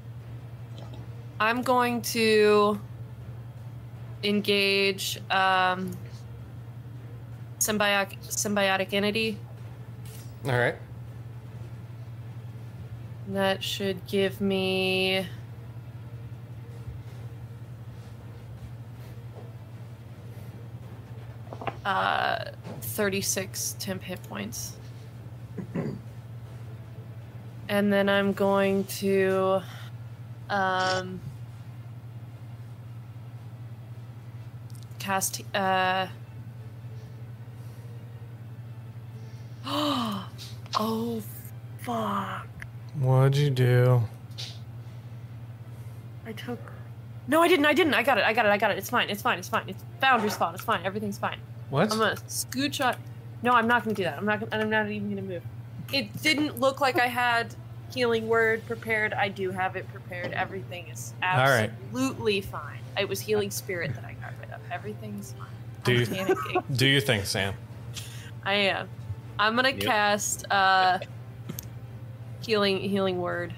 [1.40, 2.80] I'm going to
[4.24, 5.92] engage um
[7.60, 9.38] symbiotic symbiotic entity.
[10.46, 10.76] All right.
[13.30, 15.26] That should give me
[21.86, 22.46] uh
[22.82, 24.74] 36 temp hit points.
[27.70, 29.62] and then I'm going to
[30.50, 31.20] um
[35.00, 36.08] cast uh
[40.78, 41.22] Oh
[41.82, 42.48] fuck.
[43.00, 44.04] What'd you do?
[46.26, 46.60] I took.
[47.28, 47.66] No, I didn't.
[47.66, 47.94] I didn't.
[47.94, 48.24] I got it.
[48.24, 48.50] I got it.
[48.50, 48.78] I got it.
[48.78, 49.10] It's fine.
[49.10, 49.40] It's fine.
[49.40, 49.64] It's fine.
[49.68, 50.56] It's Foundry's fault.
[50.56, 50.86] It's fine.
[50.86, 51.40] Everything's fine.
[51.70, 51.92] What?
[51.92, 52.96] I'm gonna scooch on.
[53.44, 54.18] No, I'm not gonna do that.
[54.18, 54.40] I'm not.
[54.40, 55.44] Gonna, I'm not even gonna move.
[55.94, 57.54] It didn't look like I had
[57.94, 59.14] healing word prepared.
[59.14, 60.32] I do have it prepared.
[60.34, 61.70] Everything is right.
[61.70, 62.80] absolutely fine.
[63.00, 64.62] It was healing spirit that I got rid of.
[64.72, 65.48] Everything's fine.
[65.84, 66.64] Do I'm you- panicking.
[66.78, 67.54] Do you think, Sam?
[68.44, 68.90] I am.
[69.38, 69.82] I'm gonna Yep.
[69.82, 71.00] cast uh
[72.42, 73.54] healing healing word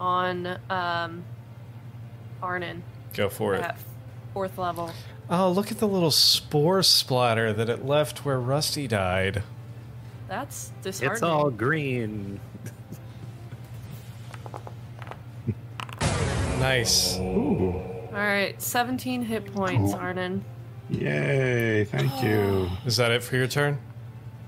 [0.00, 1.24] on um
[2.42, 2.82] Arnon
[3.14, 3.64] Go for it.
[4.34, 4.90] fourth level.
[5.28, 9.42] Oh, look at the little spore splatter that it left where Rusty died.
[10.28, 11.12] That's disheartening.
[11.14, 12.40] It's all green.
[16.60, 17.18] Nice.
[17.18, 17.74] Ooh.
[18.12, 20.44] All right, 17 hit points, Arnon.
[20.90, 22.70] Yay, thank you.
[22.86, 23.78] Is that it for your turn?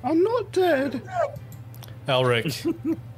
[0.05, 1.02] I'm not dead.
[2.07, 2.74] Elric.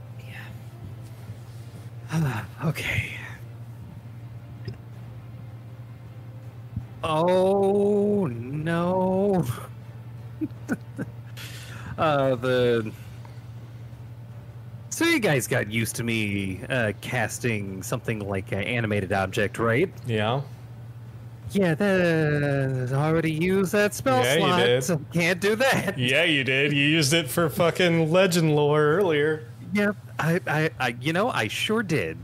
[2.64, 3.19] Okay.
[7.02, 9.44] Oh no.
[11.98, 12.92] uh the
[14.90, 19.92] So you guys got used to me uh casting something like an animated object, right?
[20.06, 20.42] yeah.
[21.52, 24.60] Yeah, that already used that spell Yeah, you slot.
[24.66, 24.84] did.
[24.84, 25.98] so can't do that.
[25.98, 26.72] Yeah, you did.
[26.72, 29.48] You used it for fucking legend lore earlier.
[29.72, 29.96] Yep.
[30.20, 32.18] I, I, I you know, I sure did.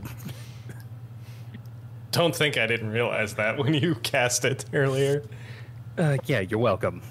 [2.17, 5.21] Don't think I didn't realize that when you cast it earlier.
[5.99, 7.03] Uh, yeah, you're welcome.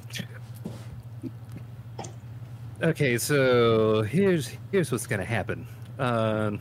[2.82, 5.64] Okay, so here's here's what's gonna happen.
[6.00, 6.60] Um,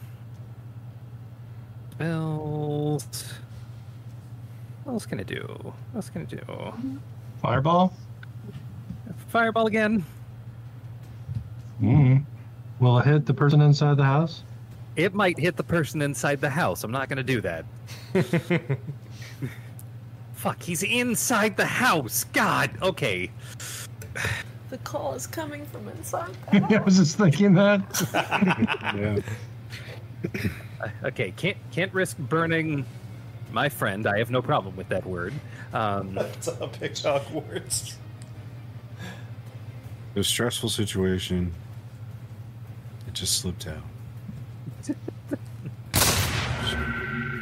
[1.93, 3.33] spells.
[4.83, 5.41] What else can I do?
[5.63, 6.99] What else can I do?
[7.41, 7.93] Fireball?
[9.29, 10.05] Fireball again.
[11.81, 12.23] Mm.
[12.79, 14.43] Will it hit the person inside the house?
[14.95, 16.83] It might hit the person inside the house.
[16.83, 17.65] I'm not gonna do that.
[20.33, 22.25] Fuck, he's inside the house.
[22.33, 22.71] God.
[22.81, 23.31] Okay.
[24.69, 26.35] The call is coming from inside.
[26.51, 27.81] I was just thinking that.
[30.33, 30.49] Yeah.
[31.03, 31.31] Okay.
[31.37, 32.83] Can't can't risk burning
[33.51, 34.07] my friend.
[34.07, 35.33] I have no problem with that word.
[35.71, 37.95] Um, That's a big Hogwarts.
[40.15, 41.53] It was a stressful situation.
[43.07, 43.83] It just slipped out.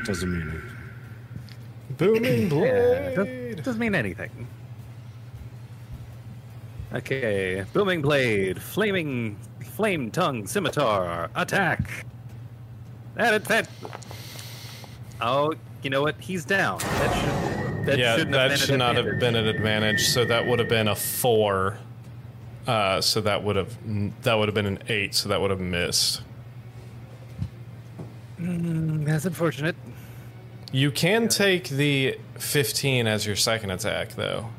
[0.05, 0.69] Doesn't mean anything.
[1.97, 3.63] Booming Yeah, blade.
[3.63, 4.47] doesn't mean anything.
[6.93, 9.37] Okay, booming blade, flaming,
[9.75, 12.05] flame tongue, scimitar, attack.
[13.15, 13.67] That that.
[15.21, 16.15] Oh, you know what?
[16.19, 16.79] He's down.
[16.79, 17.85] That should.
[17.85, 20.07] That yeah, shouldn't have that been should an not have been an advantage.
[20.07, 21.77] So that would have been a four.
[22.65, 23.75] Uh, so that would have
[24.23, 25.13] that would have been an eight.
[25.15, 26.21] So that would have missed.
[28.39, 29.75] Mm, That's unfortunate.
[30.73, 34.49] You can take the 15 as your second attack, though,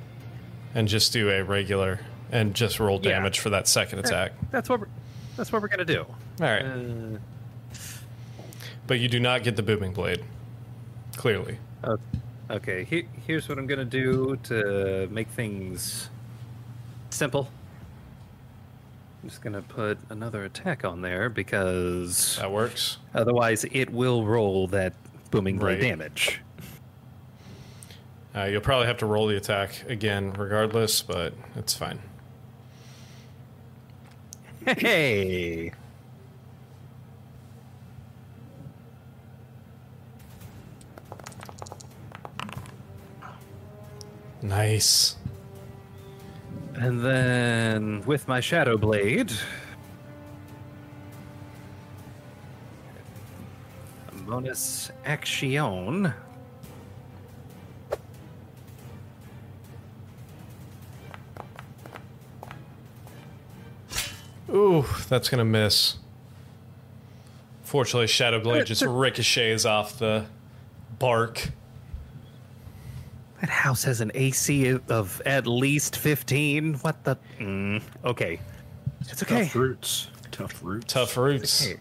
[0.75, 3.10] and just do a regular and just roll Yeah.
[3.10, 4.33] damage for that second attack.
[4.51, 4.89] That's what we're.
[5.36, 6.02] That's what we're gonna do.
[6.02, 7.18] All right, Uh,
[8.86, 10.23] but you do not get the booming blade.
[11.17, 11.99] Clearly, o-
[12.49, 12.84] okay.
[12.84, 16.09] He, here's what I'm gonna do to make things
[17.10, 17.51] simple.
[19.25, 22.99] I'm just gonna put another attack on there because that works.
[23.12, 24.93] Otherwise, it will roll that
[25.35, 25.81] booming Right.
[25.81, 26.41] damage.
[28.37, 31.99] Uh, you'll probably have to roll the attack again, regardless, but it's fine.
[34.67, 35.73] Hey!
[44.43, 45.17] Nice.
[46.75, 49.33] And then with my Shadow Blade.
[54.27, 56.12] Bonus action.
[64.51, 65.97] Ooh, that's gonna miss.
[67.62, 70.27] Fortunately, Shadow Blade just ricochets off the
[70.99, 71.51] bark.
[73.41, 76.75] That house has an AC of at least 15.
[76.75, 77.17] What the?
[77.39, 78.41] Mm, okay.
[79.01, 79.44] It's okay.
[79.44, 80.09] Tough roots.
[80.31, 80.93] Tough roots.
[80.93, 81.65] Tough roots.
[81.67, 81.77] Hey,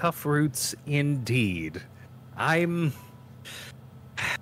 [0.00, 1.82] Tough roots indeed.
[2.34, 2.94] I'm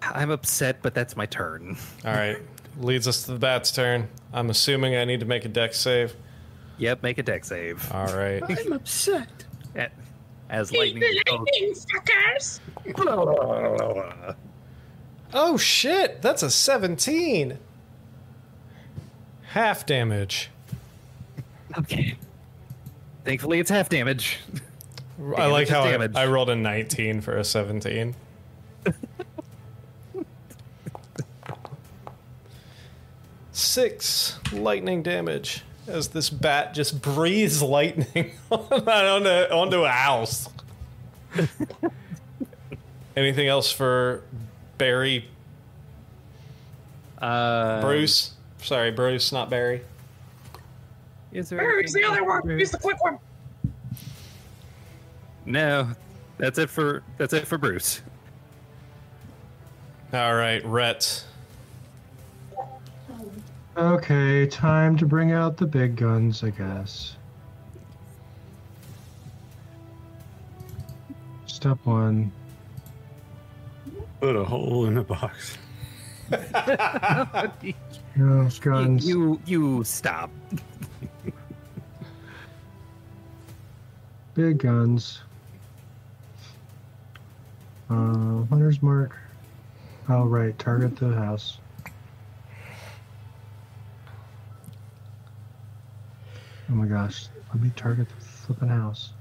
[0.01, 1.77] I'm upset, but that's my turn.
[2.05, 2.39] All right,
[2.78, 4.07] leads us to the bat's turn.
[4.33, 6.15] I'm assuming I need to make a Dex save.
[6.78, 7.91] Yep, make a Dex save.
[7.93, 8.41] All right.
[8.49, 9.28] I'm upset.
[9.75, 9.91] A-
[10.49, 11.01] As Eat lightning.
[11.01, 12.61] the oh, lightning, fuckers!
[15.35, 17.59] Oh shit, that's a 17.
[19.43, 20.51] Half damage.
[21.77, 22.17] Okay.
[23.25, 24.39] Thankfully, it's half damage.
[25.37, 26.13] I like how I, damage.
[26.15, 28.15] I rolled a 19 for a 17.
[33.53, 40.49] Six lightning damage as this bat just breathes lightning onto, onto a house.
[43.17, 44.23] Anything else for
[44.77, 45.29] Barry?
[47.21, 48.35] Uh, Bruce?
[48.63, 49.83] Sorry, Bruce, not Barry.
[51.33, 52.49] Is there Barry's the other one.
[52.59, 53.19] He's the quick one.
[55.49, 55.89] No,
[56.36, 58.02] that's it for that's it for Bruce.
[60.12, 61.25] All right, Rhett.
[63.77, 67.17] Okay, time to bring out the big guns, I guess.
[71.47, 72.31] Step one.
[74.20, 75.57] Put a hole in the box.
[78.17, 79.07] No, guns.
[79.07, 80.28] You you stop.
[84.35, 85.20] Big guns.
[87.91, 89.17] Uh, hunter's mark.
[90.08, 90.58] Oh, right.
[90.58, 91.58] Target the house.
[96.70, 97.28] Oh my gosh.
[97.52, 99.12] Let me target the flipping house.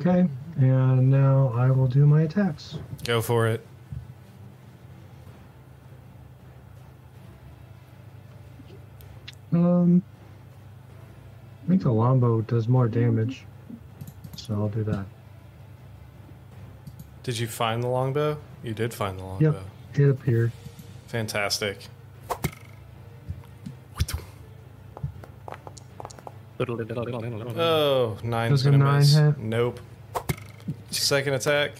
[0.00, 2.78] Okay, and now I will do my attacks.
[3.04, 3.66] Go for it.
[9.52, 10.02] Um,
[11.64, 13.44] I think the longbow does more damage,
[14.36, 15.04] so I'll do that.
[17.22, 18.38] Did you find the longbow?
[18.62, 19.52] You did find the longbow.
[19.52, 20.52] Yep, it appeared.
[21.08, 21.88] Fantastic.
[26.58, 29.14] Oh, nine's Does a gonna nine miss.
[29.14, 29.38] hit?
[29.38, 29.80] Nope.
[30.90, 31.72] Second attack.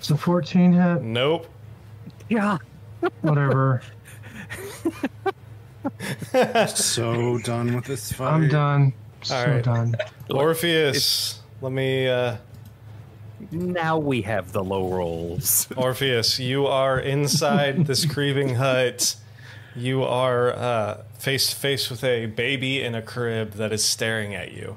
[0.00, 1.46] So 14 hit, Nope.
[2.28, 2.58] Yeah.
[3.22, 3.82] whatever.
[6.68, 8.32] so done with this fight.
[8.32, 8.92] I'm done.
[9.22, 9.62] So All right.
[9.64, 9.96] done.
[10.30, 11.40] Orpheus.
[11.60, 12.08] Let me.
[12.08, 12.36] Uh,
[13.50, 15.68] Now we have the low rolls.
[15.76, 19.16] Orpheus, you are inside this creeping hut.
[19.74, 24.34] You are uh, face to face with a baby in a crib that is staring
[24.34, 24.76] at you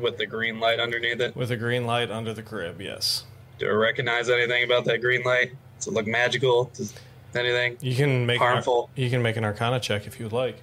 [0.00, 1.34] With the green light underneath it.
[1.36, 2.80] with a green light under the crib.
[2.80, 3.24] Yes.
[3.58, 5.52] Do I recognize anything about that green light?
[5.78, 6.70] Does it look magical?
[6.74, 6.92] Does
[7.34, 7.76] anything?
[7.80, 8.90] You can make An, Harmful.
[8.96, 10.56] you can make an Arcana check if you would like.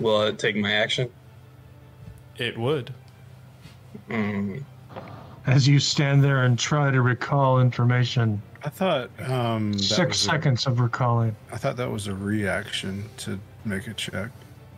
[0.00, 1.10] Will it take my action?
[2.38, 2.92] It would.
[4.08, 4.64] Mm.
[5.46, 10.30] As you stand there and try to recall information, I thought um, six was a-
[10.30, 11.34] seconds of recalling.
[11.52, 14.30] I thought that was a reaction to make a check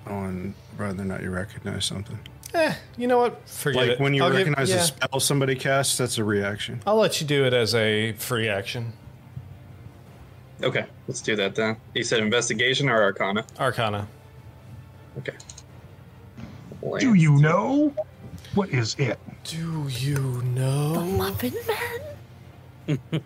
[0.06, 2.18] on whether or not you recognize something.
[2.54, 3.48] Eh, you know what?
[3.48, 4.00] Forget like it.
[4.00, 4.76] when you I'll give- recognize yeah.
[4.76, 6.80] a spell somebody casts, that's a reaction.
[6.86, 8.92] I'll let you do it as a free action.
[10.62, 11.76] Okay, let's do that then.
[11.94, 13.44] You said investigation or arcana?
[13.58, 14.06] Arcana.
[15.18, 15.34] Okay.
[17.00, 17.92] Do you know?
[18.54, 19.18] What is it?
[19.42, 20.92] Do you know?
[20.94, 21.54] The Muffin
[22.88, 23.20] Man?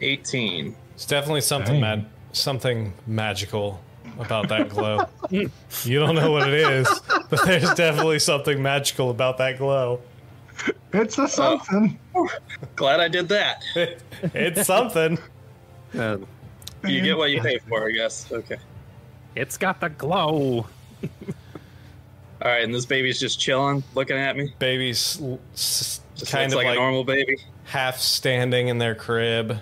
[0.00, 0.76] 18.
[0.94, 1.80] It's definitely something Dang.
[1.80, 3.80] mad, something magical
[4.18, 5.04] about that glow.
[5.30, 5.50] you
[5.98, 6.88] don't know what it is,
[7.30, 10.00] but there's definitely something magical about that glow.
[10.92, 11.98] It's a something.
[12.76, 13.62] Glad I did that.
[14.34, 15.18] it's something.
[15.98, 16.18] Uh,
[16.84, 18.30] You get what you pay for, I guess.
[18.30, 18.58] Okay.
[19.34, 20.66] it's got the glow.
[22.42, 24.52] All right, and this baby's just chilling, looking at me.
[24.58, 27.36] Baby's l- s- kind of like, like, a normal baby.
[27.64, 29.58] half standing in their crib.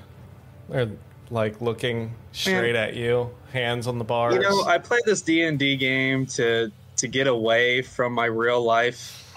[0.71, 0.89] They're
[1.31, 4.35] like looking straight at you, hands on the bars.
[4.35, 8.27] You know, I play this D and D game to to get away from my
[8.27, 9.35] real life,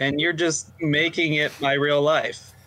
[0.00, 2.52] and you're just making it my real life.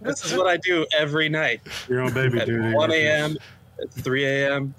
[0.00, 2.74] this is what I do every night Your own baby at duty.
[2.74, 3.34] 1 a.m.
[3.80, 4.74] at 3 a.m.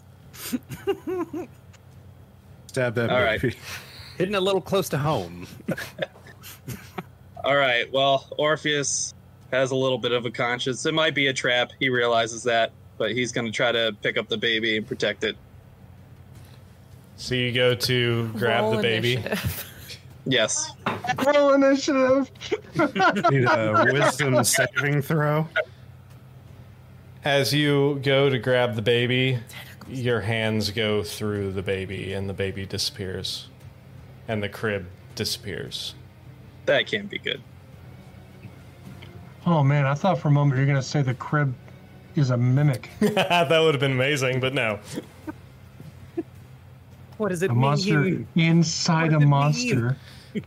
[2.67, 3.41] Stab that All right.
[3.41, 3.56] baby.
[4.19, 5.48] Hitting a little close to home.
[7.43, 7.91] All right.
[7.91, 9.16] Well, Orpheus
[9.51, 10.85] has a little bit of a conscience.
[10.85, 11.72] It might be a trap.
[11.80, 15.24] He realizes that, but he's going to try to pick up the baby and protect
[15.24, 15.38] it.
[17.16, 19.16] so you go to grab Roll the baby.
[19.16, 19.64] initiative.
[20.30, 20.72] Yes.
[21.26, 22.30] Roll initiative.
[23.32, 25.48] Need a wisdom saving throw.
[27.24, 29.40] As you go to grab the baby,
[29.88, 33.48] your hands go through the baby, and the baby disappears,
[34.27, 35.95] and the crib disappears.
[36.66, 37.42] That can't be good.
[39.48, 41.56] Oh man, I thought for a moment you were gonna say the crib
[42.17, 42.90] is a mimic.
[43.00, 44.77] that would have been amazing, but no.
[47.17, 47.61] What does it A mean?
[47.61, 49.98] monster inside a What does it monster.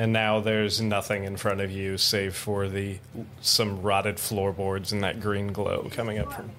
[0.00, 2.98] And now there's nothing in front of you save for the
[3.40, 6.50] some rotted floorboards and that green glow coming up from.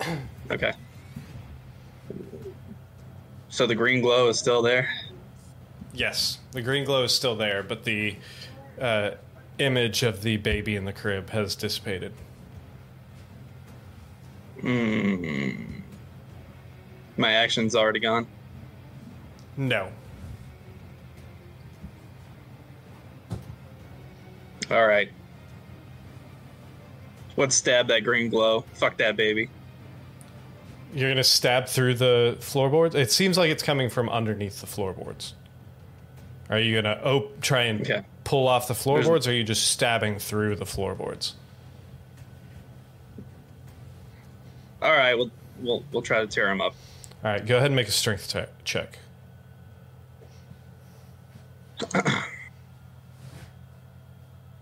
[0.50, 0.72] Okay.
[3.48, 4.88] So the green glow is still there.
[5.92, 8.16] Yes, the green glow is still there, but the
[8.80, 9.12] uh,
[9.58, 12.12] image of the baby in the crib has dissipated.
[14.60, 15.80] Hmm.
[17.16, 18.26] My action's already gone.
[19.56, 19.88] No.
[24.70, 25.10] All right.
[27.36, 28.64] Let's stab that green glow.
[28.74, 29.50] Fuck that baby.
[30.94, 32.94] You're gonna stab through the floorboards.
[32.94, 35.34] It seems like it's coming from underneath the floorboards.
[36.48, 38.04] Are you gonna oh try and Okay.
[38.24, 41.34] Pull off the floorboards, or are you just stabbing through the floorboards?
[44.82, 45.14] All right.
[45.14, 45.30] We'll
[45.60, 46.74] we'll we'll try to tear him up.
[47.22, 48.98] All right, go ahead and make a strength te- check.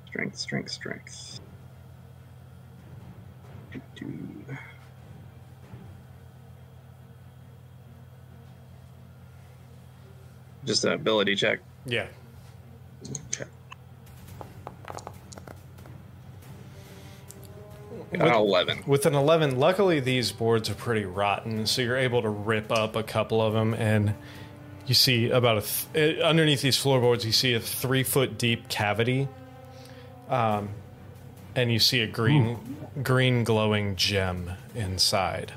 [0.06, 1.40] Strength, strength, strength.
[10.64, 11.60] Just an ability check.
[11.86, 12.06] Yeah.
[13.34, 13.44] Okay.
[18.12, 18.84] Got 11.
[18.86, 22.94] With an 11, luckily these boards are pretty rotten, so you're able to rip up
[22.94, 24.14] a couple of them, and
[24.86, 28.68] you see about a th- uh, underneath these floorboards, you see a three foot deep
[28.68, 29.28] cavity,
[30.28, 30.68] um,
[31.54, 32.58] and you see a green
[33.02, 35.52] green glowing gem inside.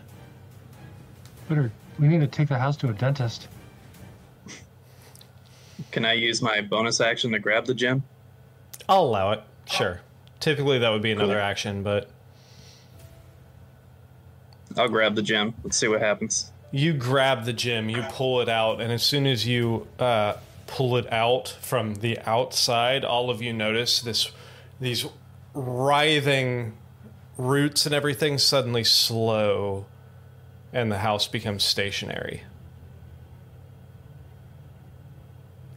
[1.50, 1.72] Better.
[2.00, 3.48] We need to take the house to a dentist.
[5.96, 8.04] Can I use my bonus action to grab the gem?
[8.90, 9.42] I'll allow it.
[9.66, 10.02] Sure.
[10.42, 12.10] Typically that would be another action, but
[14.76, 15.54] I'll grab the gem.
[15.64, 16.52] Let's see what happens.
[16.70, 20.34] you grab the gem, you pull it out, and as soon as you uh,
[20.68, 24.30] pull it out from the outside, all of you notice this
[24.82, 25.06] these
[25.54, 26.78] writhing
[27.38, 29.86] roots and everything suddenly slow,
[30.74, 32.44] and the house becomes stationary,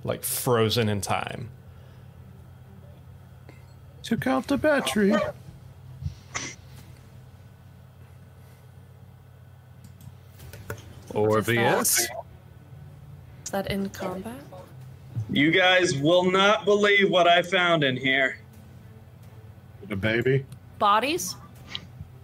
[0.09, 1.51] like frozen in time.
[4.03, 5.15] Took out the battery.
[11.15, 12.09] Orpheus.
[13.45, 14.41] Is that in combat?
[15.31, 18.39] You guys will not believe what I found in here.
[19.89, 20.47] The baby.
[20.79, 21.37] Bodies?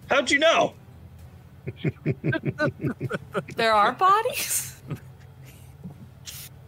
[0.09, 0.73] How'd you know?
[3.55, 4.74] There are bodies?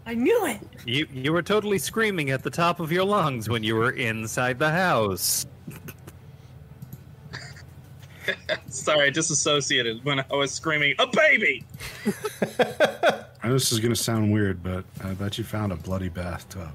[0.07, 0.61] I knew it.
[0.85, 4.57] You you were totally screaming at the top of your lungs when you were inside
[4.57, 5.45] the house.
[8.67, 11.65] Sorry, I disassociated when I was screaming, a baby!
[13.43, 16.71] I know this is gonna sound weird, but I bet you found a bloody bathtub.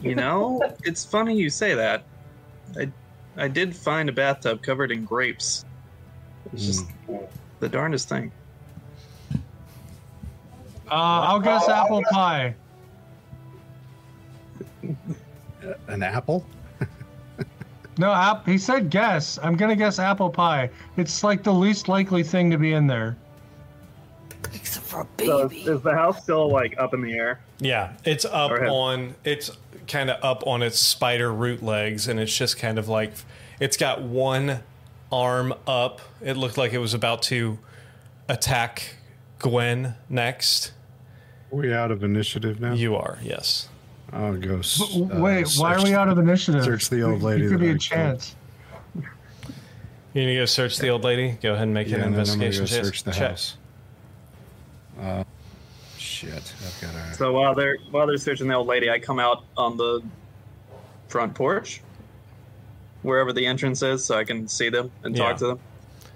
[0.00, 2.04] You know, it's funny you say that.
[2.78, 2.92] I,
[3.36, 5.64] I did find a bathtub covered in grapes.
[6.52, 7.16] It's just hmm.
[7.58, 8.30] the darndest thing.
[10.92, 12.54] Uh, I'll guess apple pie.
[15.88, 16.44] An apple?
[17.98, 18.46] No, app.
[18.46, 19.38] He said guess.
[19.42, 20.68] I'm gonna guess apple pie.
[20.98, 23.16] It's like the least likely thing to be in there.
[24.52, 25.62] Except for a So baby.
[25.62, 27.40] is the house still like up in the air?
[27.58, 29.50] Yeah, it's up on it's
[29.86, 33.12] kind of up on its spider root legs, and it's just kind of like
[33.60, 34.60] it's got one
[35.10, 36.00] arm up.
[36.20, 37.58] It looked like it was about to
[38.28, 38.96] attack
[39.38, 40.72] Gwen next.
[41.52, 42.72] Are we out of initiative now?
[42.72, 43.68] You are, yes.
[44.12, 44.58] I'll go.
[44.58, 46.64] s- W- uh, Wait, why are we out of initiative?
[46.64, 47.80] search the old There lady could that be I a killed.
[47.80, 48.36] chance.
[50.14, 51.38] You need to go search the old lady.
[51.42, 53.30] Go ahead and make Yeah, an and then I'm gonna investigation go search the check.
[53.30, 53.56] house.
[55.00, 55.24] Uh,
[55.96, 57.14] shit, I've got a.
[57.14, 60.02] So while they're while they're searching the old lady, I come out on the
[61.08, 61.80] front porch,
[63.02, 65.28] wherever the entrance is, so I can see them and Yeah.
[65.28, 65.58] talk to them.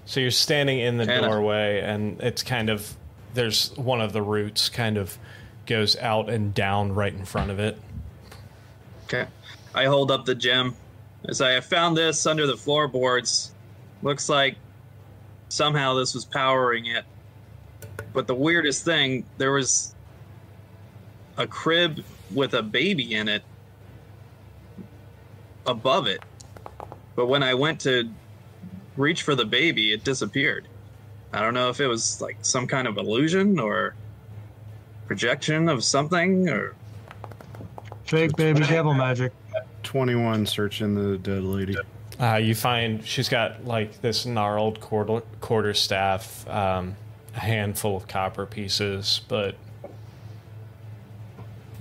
[0.05, 1.27] So you're standing in the Anna.
[1.27, 2.95] doorway, and it's kind of
[3.37, 5.17] there's one of the roots kind of
[5.67, 7.77] goes out and down right in front of it.
[9.05, 9.27] Okay.
[9.75, 10.75] I hold up the gem.
[11.29, 13.53] I say, I found this under the floorboards.
[14.01, 14.55] Looks like
[15.49, 17.05] somehow this was powering it.
[18.11, 19.93] But the weirdest thing, there was
[21.37, 23.43] a crib with a baby in it
[25.67, 26.23] above it.
[27.15, 28.09] But when I went to
[28.95, 30.67] reach for the baby, it disappeared.
[31.37, 33.93] I don't know if it was like some kind of illusion or
[35.05, 36.73] projection of something or
[38.05, 39.33] Fake baby devil magic.
[39.83, 41.75] 21 searching the dead lady.
[42.19, 46.95] Uh, you find she's got like this gnarled quarter, quarter staff, um,
[47.35, 49.55] a handful of copper pieces, but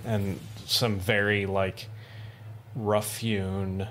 [0.05, 1.89] and some very like
[2.75, 3.89] rough hewn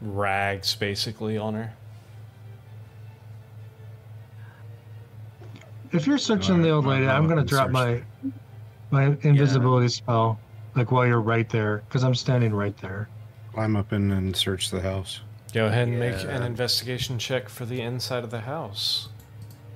[0.00, 1.74] rags basically on her.
[5.92, 8.02] If you're searching the old lady, I'll I'm gonna drop my
[8.90, 10.38] my invisibility spell,
[10.74, 13.08] like while you're right there, because I'm standing right there.
[13.52, 15.20] Climb up in and search the house.
[15.52, 19.08] Go ahead and make an investigation check for the inside of the house.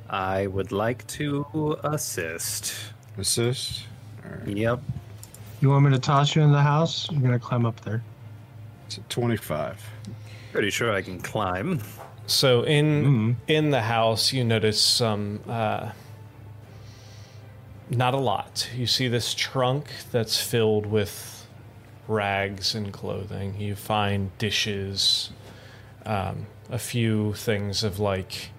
[0.08, 2.74] I would like to assist.
[3.16, 3.84] Assist.
[4.24, 4.80] Alright, Yep.
[5.60, 7.10] You want me to toss you in the house?
[7.10, 8.02] You're gonna climb up there.
[8.86, 9.80] it's a 25.
[10.52, 11.80] Pretty sure I can climb.
[12.30, 13.36] So in Mm.
[13.48, 15.90] in the house, you notice some, uh,
[17.90, 18.68] not a lot.
[18.76, 21.46] You see this trunk that's filled with
[22.06, 23.56] rags and clothing.
[23.58, 25.30] You find dishes,
[26.06, 28.50] um, a few things of like,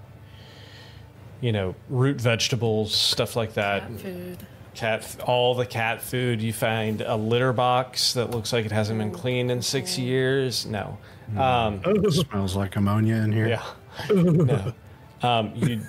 [1.40, 3.84] you know, root vegetables, stuff like that.
[3.88, 4.38] Cat food.
[4.74, 6.42] Cat, all the cat food.
[6.42, 10.66] You find a litter box that looks like it hasn't been cleaned in six years.
[10.66, 10.98] No.
[11.38, 13.48] Um, Smells like ammonia in here.
[13.48, 13.66] yeah.
[14.14, 14.74] no.
[15.22, 15.82] Um, you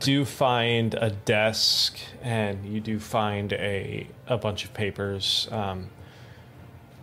[0.00, 5.48] do find a desk and you do find a a bunch of papers.
[5.50, 5.88] Um,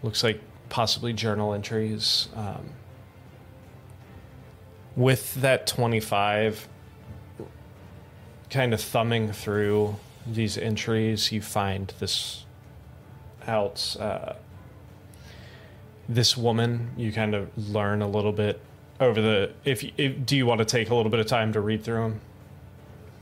[0.04, 2.30] looks like possibly journal entries.
[2.36, 2.70] Um,
[4.96, 6.68] with that 25
[8.50, 9.96] kind of thumbing through
[10.28, 12.46] these entries you find this
[13.48, 14.34] out uh,
[16.14, 18.60] this woman you kind of learn a little bit
[19.00, 21.62] over the if, if do you want to take a little bit of time to
[21.62, 22.20] read through them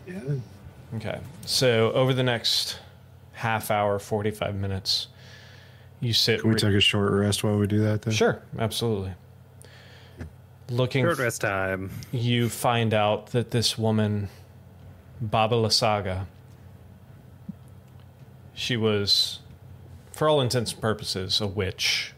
[0.08, 0.36] Yeah.
[0.96, 1.20] Okay.
[1.46, 2.80] So over the next
[3.34, 5.08] half hour, 45 minutes,
[6.00, 6.40] you sit.
[6.42, 8.14] Can we re- take a short rest while we do that then?
[8.16, 9.14] Sure, absolutely.
[10.70, 11.92] Looking, Short rest time.
[12.12, 14.30] you find out that this woman,
[15.22, 16.26] Baba Lysaga,
[18.56, 19.40] she was,
[20.12, 22.14] for all intents and purposes, a witch.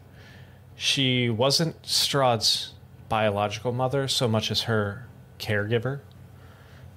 [0.84, 2.72] She wasn't Strahd's
[3.08, 5.06] biological mother so much as her
[5.38, 6.00] caregiver.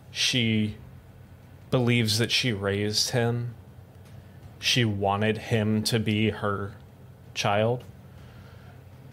[0.09, 0.77] She
[1.69, 3.53] believes that she raised him.
[4.57, 6.71] She wanted him to be her
[7.35, 7.83] child.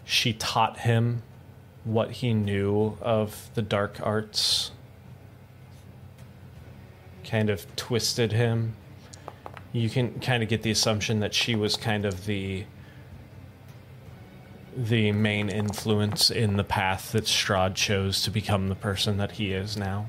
[0.05, 1.21] She taught him
[1.83, 4.71] what he knew of the dark arts,
[7.23, 8.75] kind of twisted him.
[9.71, 12.65] You can kind of get the assumption that she was kind of the
[14.75, 19.53] the main influence in the path that Strahd chose to become the person that he
[19.53, 20.07] is now.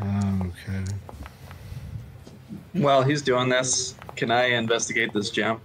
[0.00, 0.84] Ah, okay.
[2.72, 5.60] While he's doing this, can I investigate this gem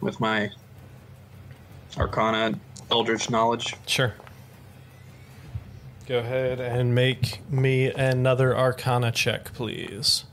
[0.00, 0.50] with my
[1.96, 2.58] Arcana
[2.90, 3.74] Eldritch knowledge?
[3.86, 4.14] Sure.
[6.06, 10.24] Go ahead and make me another Arcana check, please.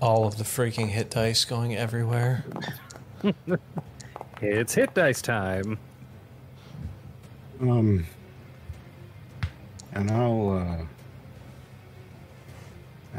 [0.00, 2.44] All of the freaking hit dice going everywhere.
[4.40, 5.78] It's hit dice time.
[7.60, 8.06] Um,
[9.92, 10.84] and I'll uh,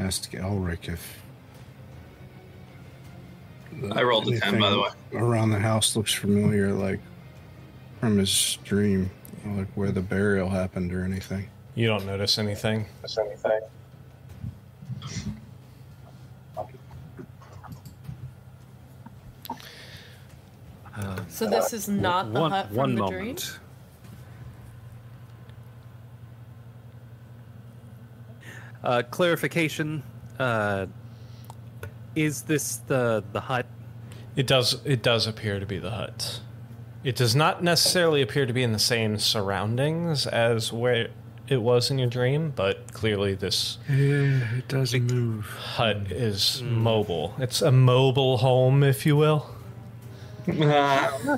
[0.01, 1.21] ask Elric if.
[3.91, 4.89] I rolled a 10, by the way.
[5.13, 6.99] Around the house looks familiar, like
[7.99, 9.11] from his dream,
[9.45, 11.49] like where the burial happened or anything.
[11.75, 12.85] You don't notice anything?
[13.01, 13.59] notice anything.
[21.29, 23.37] So this is not the one hut from one the moment.
[23.39, 23.59] dream.
[28.83, 30.03] Uh, clarification.
[30.37, 30.85] Uh,
[32.15, 33.65] is this the the hut?
[34.35, 36.39] It does it does appear to be the hut.
[37.03, 41.09] It does not necessarily appear to be in the same surroundings as where
[41.47, 45.45] it was in your dream, but clearly this Yeah, it doesn't move.
[45.45, 47.33] hut is mobile.
[47.39, 49.49] It's a mobile home, if you will.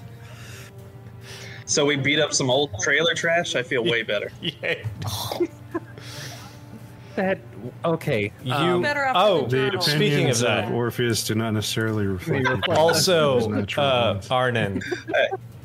[1.65, 3.55] so we beat up some old trailer trash.
[3.55, 4.31] I feel way better.
[4.41, 4.75] Yeah.
[7.15, 7.39] That
[7.83, 8.31] okay.
[8.41, 9.81] You um, Better off oh, with the journal.
[9.81, 12.69] speaking of Opinions that, Orpheus do not necessarily reflect.
[12.69, 14.31] also natural uh, ones.
[14.31, 14.81] Arnon,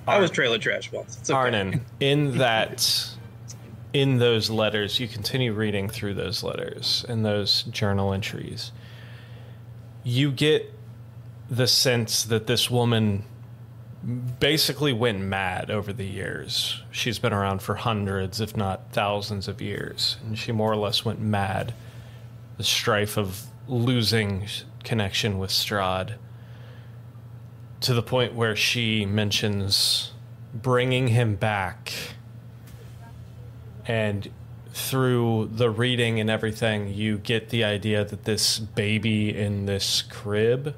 [0.09, 1.19] I was trailer trash once.
[1.21, 1.37] It's okay.
[1.37, 3.11] Arnon, in that,
[3.93, 8.73] in those letters, you continue reading through those letters and those journal entries.
[10.05, 10.73] You get
[11.49, 13.25] the sense that this woman
[14.07, 16.83] basically went mad over the years.
[16.91, 21.05] She's been around for hundreds, if not thousands of years, and she more or less
[21.05, 21.75] went mad.
[22.57, 24.47] The strife of losing
[24.85, 26.15] connection with Strahd
[27.81, 30.13] to the point where she mentions
[30.55, 31.93] bringing him back.
[33.87, 34.31] And
[34.71, 40.77] through the reading and everything, you get the idea that this baby in this crib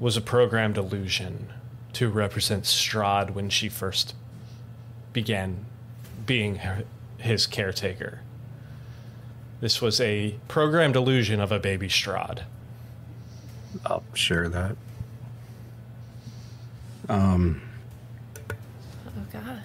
[0.00, 1.52] was a programmed illusion
[1.96, 4.14] to represent Strahd when she first
[5.14, 5.64] began
[6.26, 6.84] being her-
[7.16, 8.20] his caretaker.
[9.60, 12.42] This was a programmed illusion of a baby Strahd.
[13.86, 14.76] I'll share that.
[17.08, 17.62] Um,
[19.06, 19.62] Oh God.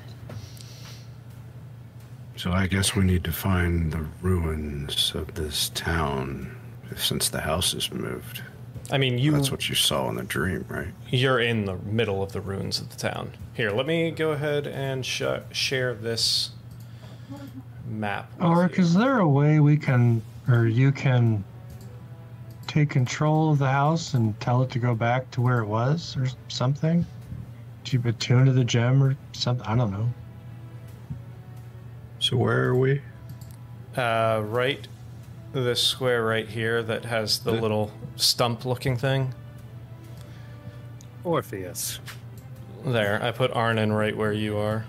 [2.38, 6.56] so I guess we need to find the ruins of this town
[6.96, 8.42] since the house is moved.
[8.92, 10.90] I mean, you That's what you saw in the dream, right?
[11.10, 13.32] You're in the middle of the ruins of the town.
[13.54, 16.52] Here, let me go ahead and sh- share this
[17.88, 18.32] map.
[18.34, 18.84] with Oric, you.
[18.84, 21.44] is there a way we can, or you can,
[22.68, 26.16] take control of the house and tell it to go back to where it was,
[26.18, 27.06] or something?
[27.84, 29.66] Keep it tuned to the gem, or something?
[29.66, 30.10] I don't know.
[32.20, 33.02] So where are we?
[33.96, 34.88] Uh, right,
[35.54, 39.34] this square right here that has the The- little stump-looking thing.
[41.24, 42.00] Orpheus.
[42.86, 44.86] There, I put Arnon right where you are.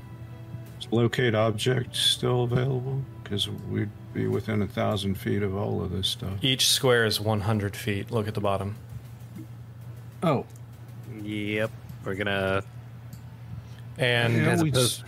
[0.81, 3.03] Is locate object still available?
[3.23, 6.33] Because we'd be within a thousand feet of all of this stuff.
[6.43, 8.11] Each square is 100 feet.
[8.11, 8.77] Look at the bottom.
[10.23, 10.47] Oh,
[11.23, 11.71] Yep.
[12.05, 12.63] We're gonna
[13.99, 15.05] And Yeah, As we opposed- just-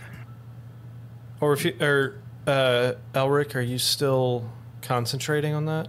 [1.41, 4.47] or if you or uh, Elric, are you still
[4.85, 5.87] concentrating on that?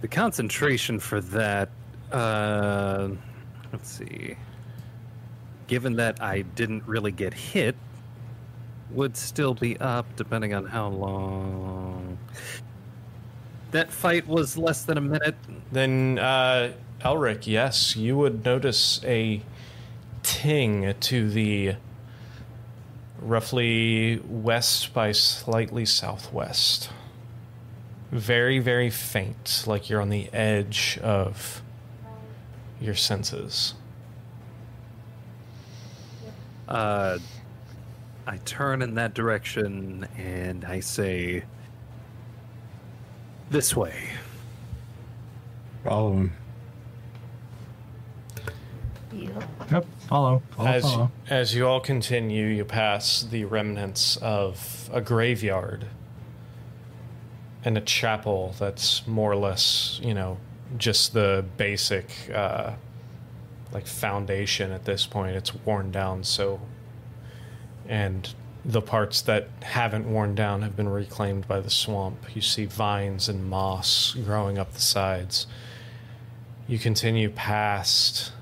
[0.00, 1.70] The concentration for that,
[2.12, 3.08] uh,
[3.72, 4.36] let's see.
[5.66, 7.74] Given that I didn't really get hit,
[8.90, 12.18] would still be up depending on how long.
[13.72, 15.36] That fight was less than a minute.
[15.72, 19.42] Then uh, Elric, yes, you would notice a
[20.22, 21.74] ting to the
[23.24, 26.90] roughly west by slightly southwest.
[28.12, 31.62] Very, very faint, like you're on the edge of
[32.80, 33.74] your senses.
[36.68, 37.18] Uh,
[38.26, 41.44] I turn in that direction and I say,
[43.50, 44.10] "This way."
[45.82, 46.32] Follow him.
[49.14, 49.86] Yep.
[50.08, 50.42] Follow.
[50.56, 50.68] Follow.
[50.68, 51.10] As, follow.
[51.28, 55.86] as you all continue, you pass the remnants of a graveyard
[57.64, 60.38] and a chapel that's more or less, you know,
[60.76, 62.72] just the basic, uh,
[63.72, 65.36] like, foundation at this point.
[65.36, 66.60] It's worn down, so.
[67.88, 68.32] And
[68.64, 72.34] the parts that haven't worn down have been reclaimed by the swamp.
[72.34, 75.46] You see vines and moss growing up the sides.
[76.66, 78.32] You continue past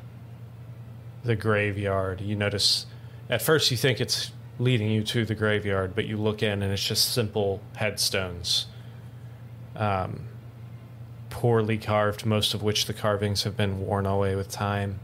[1.24, 2.20] the graveyard.
[2.20, 2.86] You notice,
[3.28, 6.72] at first, you think it's leading you to the graveyard, but you look in and
[6.72, 8.66] it's just simple headstones.
[9.74, 10.26] Um,
[11.30, 15.00] poorly carved, most of which the carvings have been worn away with time.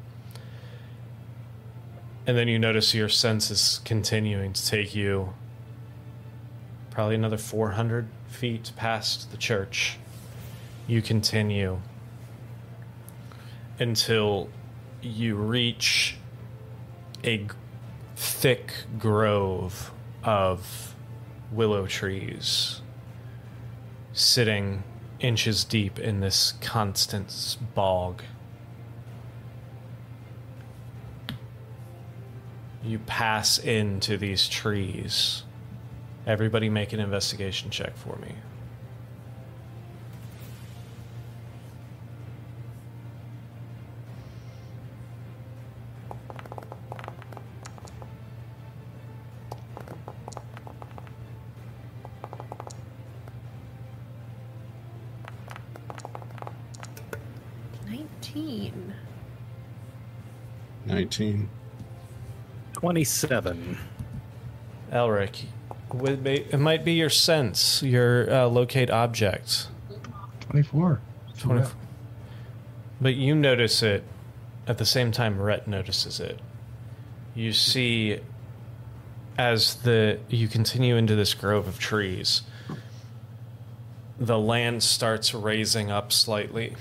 [2.26, 5.32] And then you notice your senses continuing to take you
[6.90, 9.98] probably another 400 feet past the church.
[10.86, 11.80] You continue
[13.78, 14.50] until
[15.02, 16.16] you reach
[17.24, 17.44] a g-
[18.16, 19.92] thick grove
[20.24, 20.94] of
[21.52, 22.82] willow trees
[24.12, 24.82] sitting
[25.20, 28.22] inches deep in this constant bog.
[32.82, 35.42] You pass into these trees.
[36.26, 38.34] Everybody make an investigation check for me.
[57.86, 58.94] Nineteen.
[61.08, 61.48] 19.
[62.74, 63.78] Twenty-seven.
[64.92, 65.44] Elric,
[65.90, 69.68] it might be your sense, your uh, locate object.
[70.40, 71.00] 24.
[71.38, 71.68] 20
[73.00, 74.04] But you notice it
[74.66, 76.40] at the same time Rhett notices it.
[77.34, 78.20] You see
[79.38, 82.42] as the you continue into this grove of trees,
[84.18, 86.74] the land starts raising up slightly.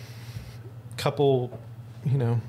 [0.97, 1.57] Couple,
[2.05, 2.41] you know,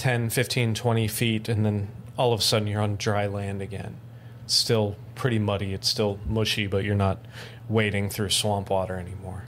[0.00, 3.96] 10, 15, 20 feet, and then all of a sudden you're on dry land again.
[4.44, 7.18] It's still pretty muddy, it's still mushy, but you're not
[7.68, 9.44] wading through swamp water anymore.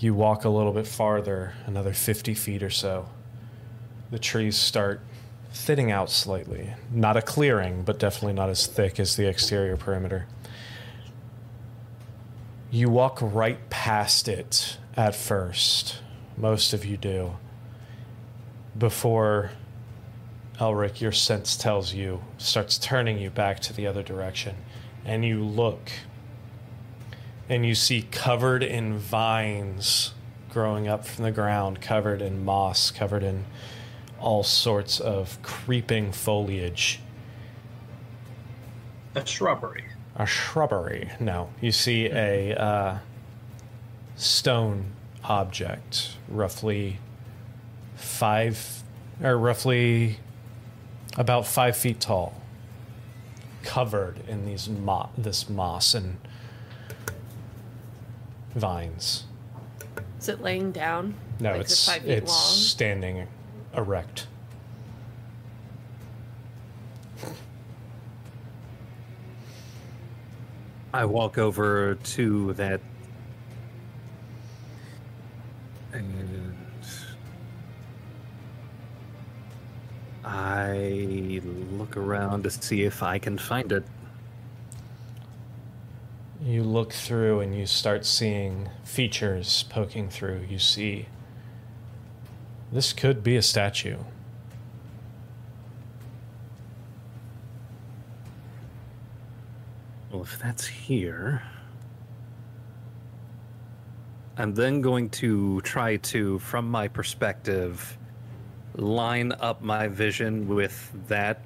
[0.00, 3.08] You walk a little bit farther, another 50 feet or so.
[4.10, 5.00] The trees start
[5.52, 6.74] thinning out slightly.
[6.90, 10.26] Not a clearing, but definitely not as thick as the exterior perimeter.
[12.72, 15.98] You walk right past it at first.
[16.36, 17.36] Most of you do.
[18.80, 19.50] Before
[20.58, 24.56] Elric, your sense tells you, starts turning you back to the other direction.
[25.04, 25.90] And you look
[27.46, 30.14] and you see covered in vines
[30.48, 33.44] growing up from the ground, covered in moss, covered in
[34.18, 37.00] all sorts of creeping foliage.
[39.14, 39.84] A shrubbery.
[40.16, 41.10] A shrubbery.
[41.20, 42.98] No, you see a uh,
[44.16, 44.92] stone
[45.22, 46.98] object, roughly
[48.00, 48.82] five,
[49.22, 50.18] or roughly
[51.16, 52.34] about five feet tall,
[53.62, 56.16] covered in these mo- this moss and
[58.54, 59.24] vines.
[60.18, 61.14] Is it laying down?
[61.38, 62.56] No, Like, it's is five feet it's long?
[62.56, 63.26] standing
[63.74, 64.26] erect.
[70.92, 72.80] I walk over to that.
[80.24, 81.40] I
[81.72, 83.84] look around to see if I can find it.
[86.42, 90.46] You look through and you start seeing features poking through.
[90.48, 91.06] You see,
[92.72, 93.98] this could be a statue.
[100.10, 101.42] Well, if that's here,
[104.36, 107.98] I'm then going to try to, from my perspective,
[108.74, 111.40] line up my vision with that,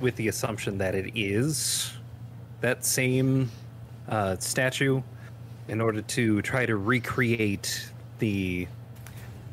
[0.00, 1.92] with the assumption that it is
[2.60, 3.50] that same
[4.08, 5.02] uh, statue,
[5.68, 8.66] in order to try to recreate the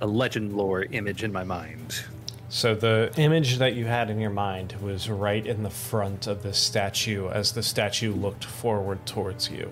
[0.02, 2.04] a legend lore image in my mind.
[2.50, 6.44] So the image that you had in your mind was right in the front of
[6.44, 9.72] the statue as the statue looked forward towards you.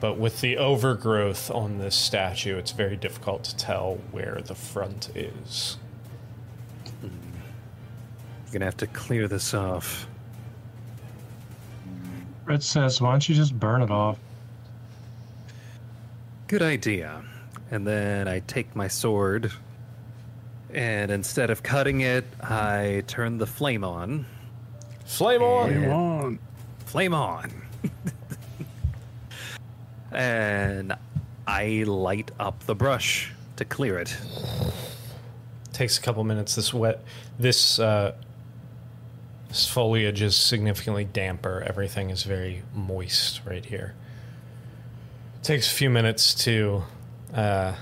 [0.00, 5.10] But with the overgrowth on this statue, it's very difficult to tell where the front
[5.16, 5.76] is.
[7.02, 10.06] I'm gonna have to clear this off.
[12.44, 14.18] Rhett says, why don't you just burn it off?
[16.46, 17.22] Good idea.
[17.70, 19.52] And then I take my sword,
[20.72, 24.24] and instead of cutting it, I turn the flame on.
[25.04, 25.74] Flame on!
[25.74, 26.38] Come on.
[26.86, 27.52] Flame on!
[30.12, 30.94] and
[31.46, 34.16] I light up the brush to clear it.
[35.72, 36.54] takes a couple minutes.
[36.54, 37.02] This wet,
[37.38, 38.14] this uh,
[39.48, 41.64] this foliage is significantly damper.
[41.66, 43.94] Everything is very moist right here.
[45.42, 46.82] takes a few minutes to.
[47.32, 47.74] Uh,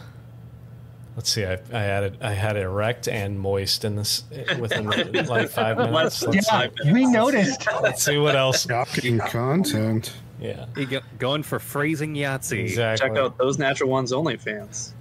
[1.16, 1.44] let's see.
[1.44, 2.18] I, I added.
[2.20, 4.24] I had it erect and moist in this
[4.58, 4.86] within
[5.26, 6.22] like five minutes.
[6.22, 7.66] Let's, Yeah, we noticed.
[7.82, 8.66] let's see what else.
[8.66, 10.12] Shocking content.
[10.40, 12.60] Yeah, You go, going for phrasing Yahtzee.
[12.64, 13.08] exactly.
[13.08, 14.92] Check out those Natural Ones OnlyFans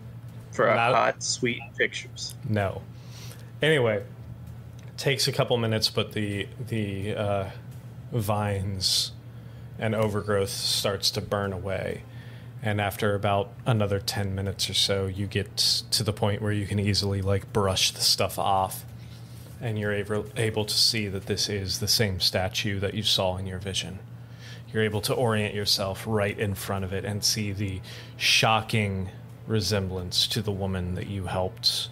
[0.52, 2.36] for Not- hot, sweet pictures.
[2.48, 2.82] No.
[3.62, 4.04] Anyway,
[4.98, 7.50] takes a couple minutes, but the the uh,
[8.12, 9.12] vines
[9.78, 12.04] and overgrowth starts to burn away,
[12.64, 15.58] and after about another ten minutes or so, you get
[15.92, 18.86] to the point where you can easily like brush the stuff off,
[19.60, 23.36] and you're able able to see that this is the same statue that you saw
[23.38, 24.00] in your vision.
[24.76, 27.80] You're able to orient yourself right in front of it and see the
[28.18, 29.10] shocking
[29.48, 31.88] resemblance to the woman that you helped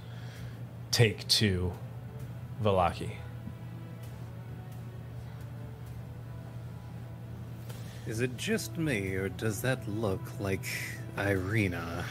[0.92, 1.72] take to
[2.62, 3.12] Vallaki.
[8.06, 10.66] Is it just me, or does that look like
[11.16, 12.04] Ireena?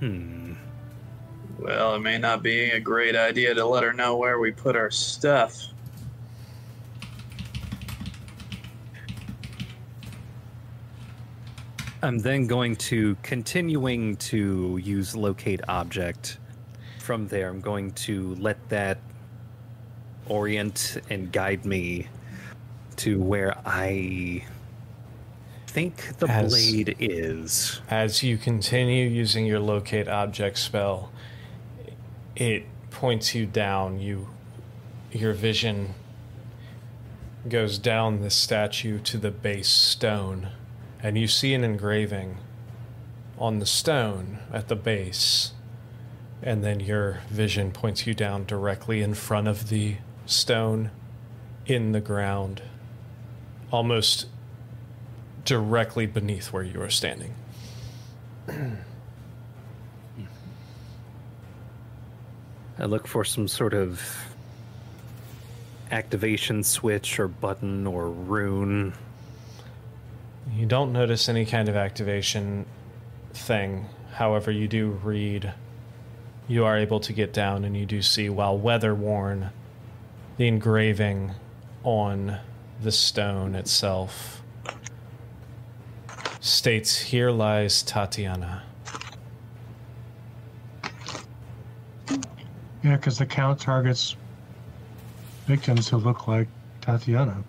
[0.00, 0.43] Hmm.
[1.64, 4.76] Well, it may not be a great idea to let her know where we put
[4.76, 5.68] our stuff.
[12.02, 16.36] I'm then going to continuing to use locate object.
[16.98, 18.98] From there, I'm going to let that
[20.26, 22.08] orient and guide me
[22.96, 24.44] to where I
[25.66, 27.80] think the As- blade is.
[27.88, 31.10] As you continue using your locate object spell,
[32.36, 33.98] it points you down.
[34.00, 34.28] You
[35.12, 35.94] your vision
[37.48, 40.48] goes down the statue to the base stone,
[41.02, 42.38] and you see an engraving
[43.38, 45.52] on the stone at the base.
[46.42, 49.96] And then your vision points you down directly in front of the
[50.26, 50.90] stone
[51.66, 52.62] in the ground,
[53.70, 54.26] almost
[55.44, 57.34] directly beneath where you are standing.
[62.78, 64.02] I look for some sort of
[65.90, 68.94] activation switch or button or rune.
[70.54, 72.66] You don't notice any kind of activation
[73.32, 73.86] thing.
[74.12, 75.52] However, you do read.
[76.48, 79.50] You are able to get down and you do see, while weather worn,
[80.36, 81.32] the engraving
[81.84, 82.38] on
[82.82, 84.42] the stone itself
[86.44, 88.64] states, Here lies Tatiana.
[92.84, 94.14] Yeah, because the count targets
[95.46, 96.48] victims who look like
[96.82, 97.42] Tatiana.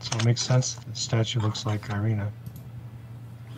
[0.00, 2.28] So it makes sense that the statue looks like Ireena.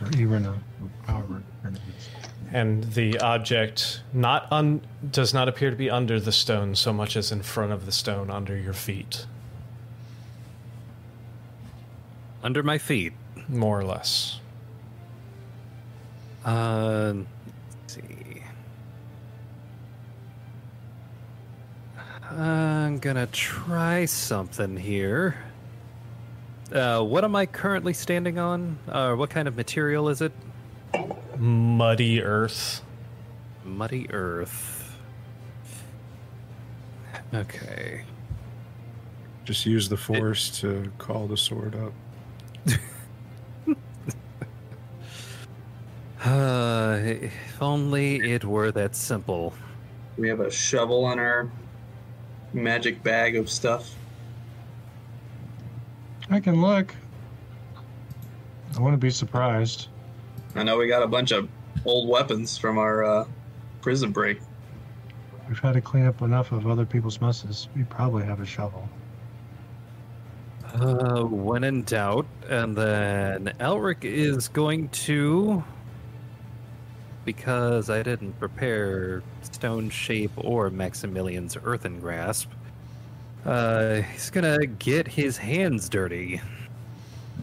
[0.01, 0.51] Or Irina,
[0.83, 2.09] or however her name is.
[2.53, 7.17] And the object not un- does not appear to be under the stone so much
[7.17, 9.27] as in front of the stone under your feet,
[12.43, 13.13] Under my feet.
[13.49, 14.41] more or less.
[16.45, 17.15] Uh,
[17.81, 18.03] let's see.
[22.37, 25.37] I'm gonna try something here.
[26.73, 28.79] Uh, what am I currently standing on?
[28.89, 30.33] Uh, what kind of material is it?
[31.39, 32.83] Muddy earth.
[33.65, 34.97] Muddy earth.
[37.33, 38.05] Okay.
[39.45, 41.93] Just use the force to call the sword up.
[46.25, 49.53] Uh, if only it were that simple.
[50.17, 51.51] We have a shovel in our
[52.55, 53.95] magic bag of stuff.
[56.31, 56.95] I can look.
[58.77, 59.89] I wouldn't be surprised.
[60.55, 61.49] I know we got a bunch of
[61.85, 63.27] old weapons from our uh,
[63.83, 64.41] prison break.
[65.49, 67.69] We've had to clean up enough of other people's messes.
[67.77, 68.89] We probably have a shovel.
[70.73, 75.63] Uh, when in doubt, and then Elric is going to,
[77.25, 82.51] because I didn't prepare Stone Shape or Maximilian's Earthen Grasp,
[83.45, 86.41] uh, he's gonna get his hands dirty.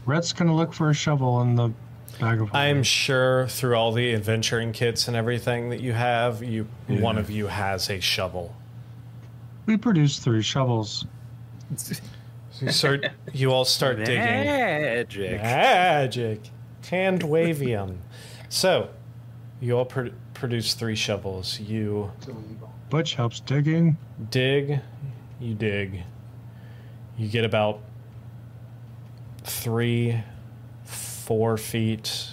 [0.05, 1.71] Rhett's gonna look for a shovel in the
[2.19, 2.53] bag of.
[2.53, 7.29] I'm sure through all the adventuring kits and everything that you have, you one of
[7.29, 8.55] you has a shovel.
[9.65, 11.05] We produce three shovels.
[12.59, 13.07] You start.
[13.31, 14.17] You all start digging.
[14.17, 15.41] Magic.
[15.41, 16.41] Magic.
[16.89, 17.97] Hand wavium.
[18.49, 18.89] So,
[19.61, 21.59] you all pr- produce three shovels.
[21.59, 22.11] You
[22.89, 23.95] Butch helps digging.
[24.29, 24.81] dig,
[25.39, 26.03] you dig.
[27.17, 27.79] You get about
[29.43, 30.23] three,
[30.83, 32.29] four feet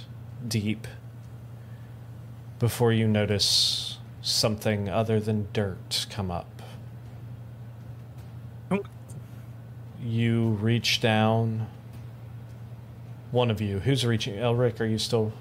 [0.46, 0.86] deep
[2.58, 6.46] before you notice something other than dirt come up.
[10.02, 11.66] You reach down.
[13.30, 13.80] One of you.
[13.80, 14.36] Who's reaching?
[14.36, 15.32] Elric, are you still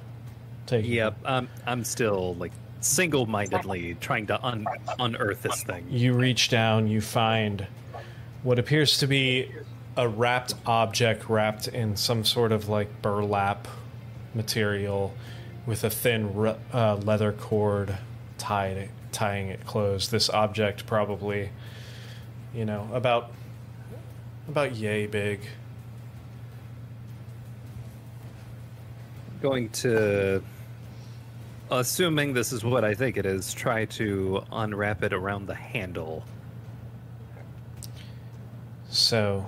[0.68, 0.92] taking?
[0.92, 4.68] Yep, I'm, I'm still like single-mindedly trying to un-
[5.00, 5.88] unearth this thing.
[5.90, 7.66] You reach down, you find
[8.44, 9.52] what appears to be
[9.96, 13.68] a wrapped object wrapped in some sort of like burlap
[14.36, 15.14] material
[15.66, 17.98] with a thin uh, leather cord
[18.38, 20.12] tied tying it closed.
[20.12, 21.50] This object probably,
[22.54, 23.32] you know, about
[24.48, 25.42] about yay big.
[29.42, 30.42] Going to,
[31.72, 36.24] assuming this is what I think it is, try to unwrap it around the handle.
[38.90, 39.46] So,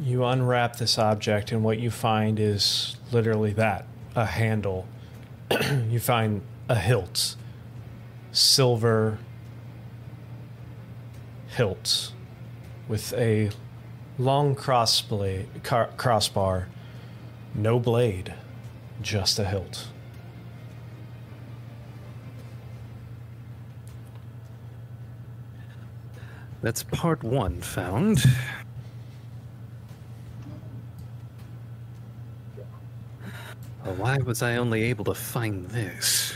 [0.00, 4.86] you unwrap this object, and what you find is literally that a handle.
[5.88, 7.36] you find a hilt,
[8.32, 9.18] silver
[11.48, 12.12] hilt
[12.88, 13.50] with a
[14.18, 16.68] long cross blade, car, crossbar,
[17.54, 18.34] no blade,
[19.00, 19.88] just a hilt.
[26.64, 28.24] That's part one found.
[33.84, 36.32] Well, why was I only able to find this?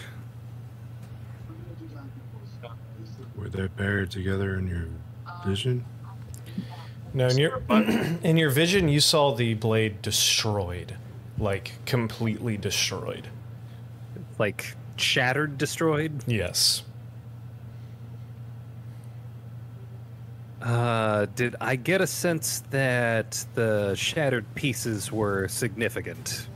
[3.36, 4.89] Were they paired together in your
[5.47, 5.86] vision?
[7.15, 7.62] No, in your
[8.23, 10.94] in your vision, you saw the blade destroyed,
[11.39, 13.28] like completely destroyed.
[14.39, 16.23] Like shattered, destroyed?
[16.26, 16.82] Yes.
[20.62, 26.49] Uh, did I get a sense that the shattered pieces were significant?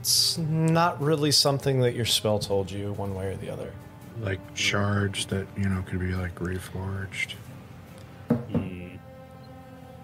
[0.00, 3.72] It's not really something that your spell told you one way or the other.
[4.20, 7.34] Like shards that, you know, could be like reforged.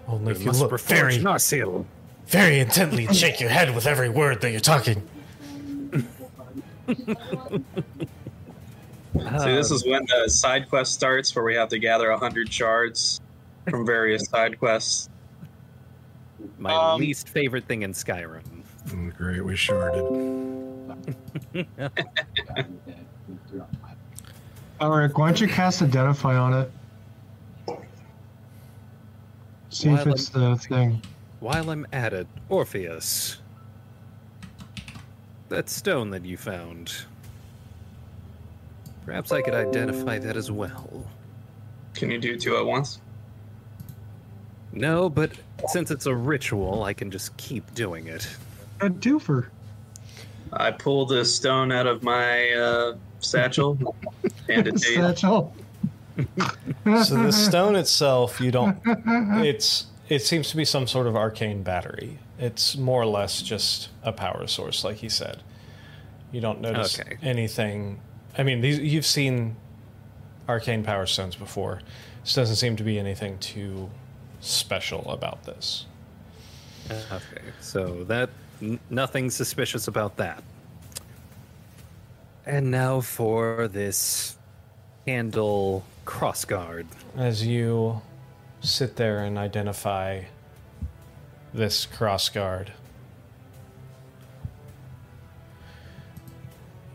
[0.07, 1.85] Only if you Must look reforge very, Narsil.
[2.27, 5.07] very intently and shake your head with every word that you're talking.
[9.13, 13.21] See, this is when the side quest starts, where we have to gather hundred shards
[13.69, 15.09] from various side quests.
[16.57, 18.41] My Um, least favorite thing in Skyrim.
[18.87, 20.87] Mm, great, we sharded.
[24.81, 26.71] Elric, why don't you cast Identify on it?
[29.69, 31.01] See if While it's the thing.
[31.39, 33.37] While I'm at it, Orpheus.
[35.49, 37.05] That stone that you found.
[39.05, 41.05] Perhaps I could identify that as well.
[41.93, 42.99] Can you do two at once?
[44.71, 45.31] No, but
[45.67, 48.27] since it's a ritual, I can just keep doing it.
[48.81, 49.47] A doofer.
[50.51, 53.95] I pulled a stone out of my uh, satchel,
[54.49, 54.95] and it did.
[54.95, 55.53] Satchel.
[56.85, 58.77] So the stone itself, you don't.
[59.43, 62.19] It's it seems to be some sort of arcane battery.
[62.37, 65.41] It's more or less just a power source, like he said.
[66.31, 67.17] You don't notice Okay.
[67.23, 67.99] anything.
[68.37, 69.55] I mean, these you've seen
[70.49, 71.81] arcane power stones before.
[72.23, 73.89] This doesn't seem to be anything too
[74.39, 75.85] special about this.
[76.89, 78.29] Okay, so that
[78.61, 80.43] n- nothing suspicious about that.
[82.45, 84.35] And now for this
[85.07, 86.85] handle crossguard.
[87.15, 88.01] As you
[88.61, 90.23] sit there and identify
[91.53, 92.69] this crossguard,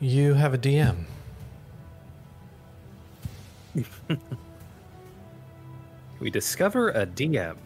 [0.00, 1.07] You have a DM.
[6.21, 7.57] We discover a DM.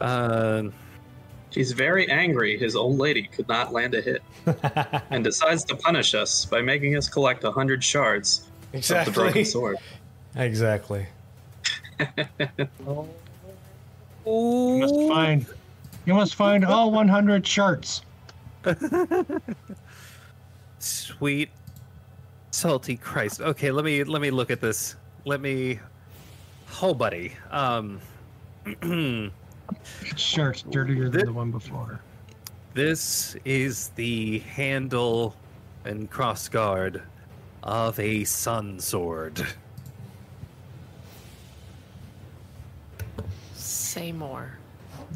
[0.00, 0.64] Uh,
[1.50, 4.22] He's very angry his old lady could not land a hit
[5.10, 9.38] and decides to punish us by making us collect a hundred shards of the broken
[9.38, 9.44] exactly.
[9.44, 9.76] sword.
[10.34, 11.06] Exactly.
[12.78, 13.08] You
[14.80, 15.46] must find.
[16.04, 18.02] You must find all 100 shirts.
[20.78, 21.50] sweet,
[22.62, 23.40] salty Christ.
[23.40, 24.94] Okay, let me let me look at this.
[25.24, 25.80] Let me.
[26.80, 27.32] Oh, buddy.
[27.50, 28.00] Um,
[28.84, 29.32] Each
[30.20, 32.00] shirt's dirtier than the one before.
[32.74, 35.34] this is the handle
[35.84, 37.02] and crossguard
[37.64, 39.44] of a sun sword.
[43.54, 44.56] Say more.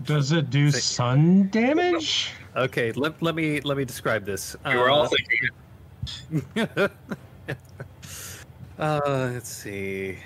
[0.03, 2.33] Does it do sun damage?
[2.57, 4.57] Okay, let, let me let me describe this.
[4.67, 6.89] We were all Uh, thinking
[8.79, 9.01] uh,
[9.33, 10.19] let's see.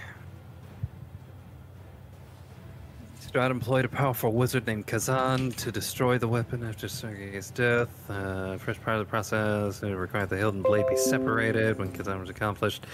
[3.20, 7.88] Strahd employed a powerful wizard named Khazan to destroy the weapon after Sergei's death.
[8.10, 11.92] Uh, first part of the process, it required the hilt and blade be separated when
[11.92, 12.86] Khazan was accomplished.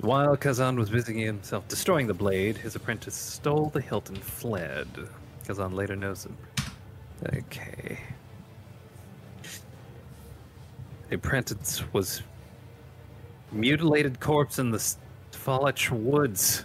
[0.00, 4.86] While Khazan was busy himself destroying the blade, his apprentice stole the hilt and fled.
[5.44, 6.36] Khazan later knows him.
[7.34, 7.98] Okay.
[11.08, 12.22] The apprentice was
[13.52, 14.78] mutilated corpse in the
[15.32, 16.64] Svalich woods.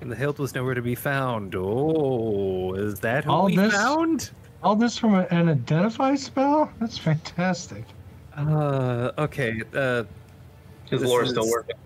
[0.00, 1.54] And the hilt was nowhere to be found.
[1.56, 4.30] Oh, is that who All we this- found?
[4.62, 6.70] All this from a- an identify spell?
[6.80, 7.84] That's fantastic.
[8.36, 9.62] Uh, okay.
[9.74, 10.04] Uh,
[10.90, 11.76] his This lore is- still working.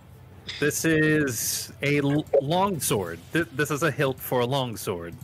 [0.59, 3.19] this is a l- longsword.
[3.33, 5.15] Th- this is a hilt for a longsword.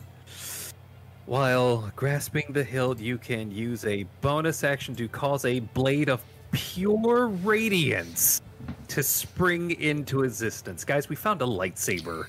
[1.25, 6.21] While grasping the hilt, you can use a bonus action to cause a blade of
[6.51, 8.41] pure radiance
[8.89, 10.83] to spring into existence.
[10.85, 12.25] Guys, we found a lightsaber.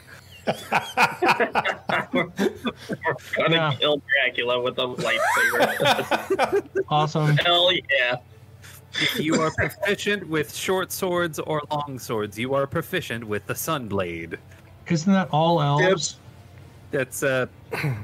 [2.12, 2.28] We're
[3.36, 3.74] gonna Yeah.
[3.78, 6.64] kill Dracula with a lightsaber.
[6.88, 7.36] Awesome.
[7.36, 8.16] Hell yeah!
[8.94, 13.52] If you are proficient with short swords or long swords, you are proficient with the
[13.54, 14.38] Sunblade.
[14.88, 16.16] Isn't that all elves?
[16.90, 17.46] That's a,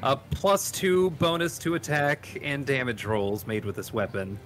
[0.02, 4.38] a plus two bonus to attack and damage rolls made with this weapon,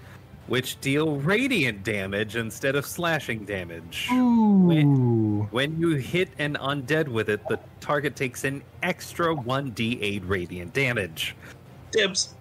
[0.49, 4.09] which deal radiant damage instead of slashing damage.
[4.13, 5.47] Ooh.
[5.51, 11.37] When you hit an undead with it, the target takes an extra 1d8 radiant damage.
[11.93, 12.35] Dibs.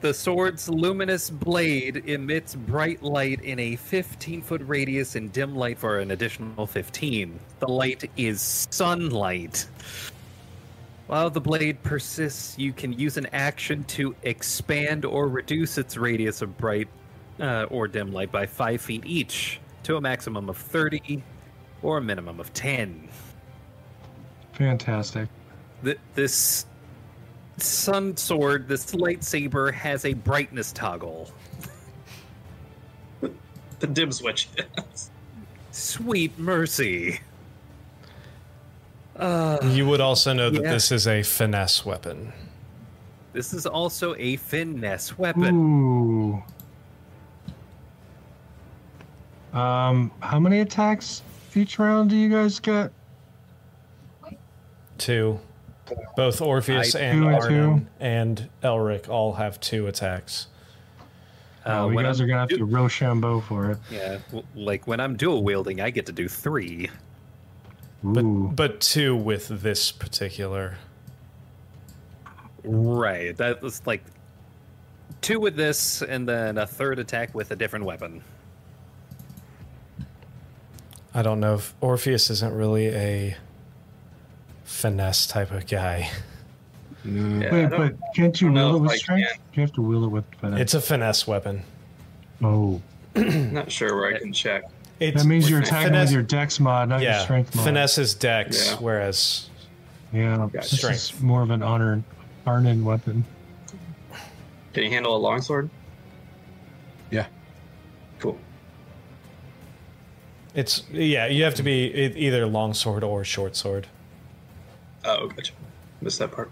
[0.00, 5.78] The sword's luminous blade emits bright light in a 15 foot radius and dim light
[5.78, 7.38] for an additional 15.
[7.60, 9.68] The light is sunlight.
[11.06, 16.42] While the blade persists, you can use an action to expand or reduce its radius
[16.42, 16.88] of bright
[17.40, 21.22] uh, or dim light by 5 feet each to a maximum of 30
[21.82, 23.08] or a minimum of 10.
[24.52, 25.28] Fantastic.
[25.84, 26.66] Th- this
[27.58, 31.30] sun sword, this lightsaber, has a brightness toggle.
[33.80, 34.48] The dim switch.
[35.72, 37.18] Sweet mercy.
[39.16, 40.70] Uh, You would also know that Yeah.
[40.72, 42.32] this is a finesse weapon.
[43.32, 45.56] this is also a finesse weapon.
[45.56, 46.42] Ooh.
[49.52, 51.22] Um, how many attacks
[51.54, 52.90] each round do you guys get?
[54.98, 55.38] Two.
[56.16, 60.46] Both Orpheus I- and Two and Arnon and Elric all have two attacks.
[61.66, 63.78] Oh, you guys I'm are gonna have du- to Rochambeau for it.
[63.90, 66.90] Yeah, w- like when I'm dual wielding, I get to do three.
[68.02, 68.22] But
[68.56, 70.76] but two with this particular.
[72.64, 73.36] Right.
[73.36, 74.02] That was like
[75.20, 78.22] two with this, and then a third attack with a different weapon.
[81.14, 83.36] I don't know if Orpheus isn't really a
[84.64, 86.10] finesse type of guy.
[87.04, 87.40] No.
[87.44, 89.28] Yeah, Wait, but can't you don't know wield it with strength?
[89.28, 89.40] can.
[89.54, 90.60] You have to wield it with finesse.
[90.60, 91.62] It's a finesse weapon.
[92.42, 92.80] oh,
[93.16, 94.64] not sure where I can check.
[95.00, 97.64] It's, that means you're attacking finesse- with your dex mod, not your strength mod.
[97.64, 98.76] finesse is dex, Yeah.
[98.78, 99.50] whereas
[100.12, 100.76] Yeah, Gotcha.
[100.76, 102.02] this is more of an honor,
[102.46, 103.24] Arnon weapon.
[104.72, 105.68] Can you handle a longsword?
[107.10, 107.26] Yeah.
[108.20, 108.38] Cool.
[110.54, 113.86] It's yeah, you have to be e- either longsword or short sword.
[115.04, 115.52] Oh, gotcha.
[116.00, 116.50] Missed that part.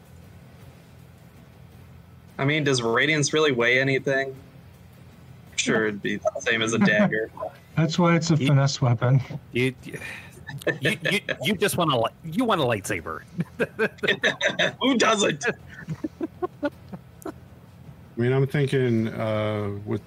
[2.39, 4.35] I mean, does radiance really weigh anything?
[5.57, 7.31] Sure, it'd be the same as a dagger.
[7.77, 9.21] That's why it's a Ye- finesse weapon.
[9.53, 9.75] You,
[10.81, 13.21] you, you, you just want a you want a lightsaber.
[14.81, 15.45] Who doesn't?
[16.63, 16.71] I
[18.17, 20.03] mean, I'm thinking uh, with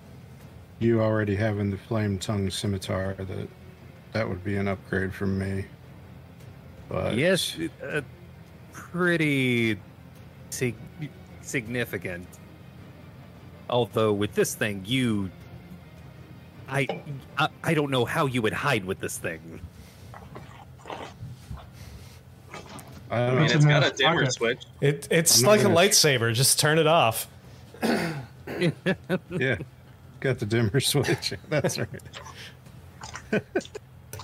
[0.80, 3.48] you already having the flame tongue scimitar, that
[4.14, 5.66] that would be an upgrade from me.
[6.90, 8.02] But Yes, uh,
[8.72, 9.78] pretty
[10.50, 10.76] sig-
[11.42, 12.28] significant.
[13.70, 15.30] Although with this thing, you,
[16.68, 16.88] I,
[17.38, 19.60] I, I don't know how you would hide with this thing.
[23.10, 23.54] I I don't mean, know.
[23.54, 24.34] it's in got a dimmer pocket.
[24.34, 24.64] switch.
[24.82, 26.34] It, it's I'm like a gonna- lightsaber.
[26.34, 27.28] Just turn it off.
[27.82, 29.58] yeah,
[30.20, 31.34] got the dimmer switch.
[31.50, 31.90] That's right.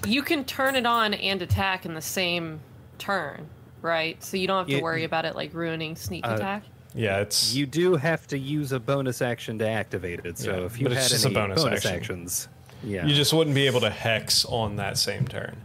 [0.05, 2.59] You can turn it on and attack in the same
[2.97, 3.47] turn,
[3.81, 4.21] right?
[4.23, 4.81] So you don't have to Yeah.
[4.81, 6.63] worry about it like ruining sneak Uh, attack.
[6.95, 10.37] Yeah, it's You do have to use a bonus action to activate it.
[10.39, 11.95] So Yeah, if you but it's had just a any bonus bonus, action.
[11.95, 12.47] actions,
[12.83, 15.55] yeah, you just wouldn't be able to hex on that same turn.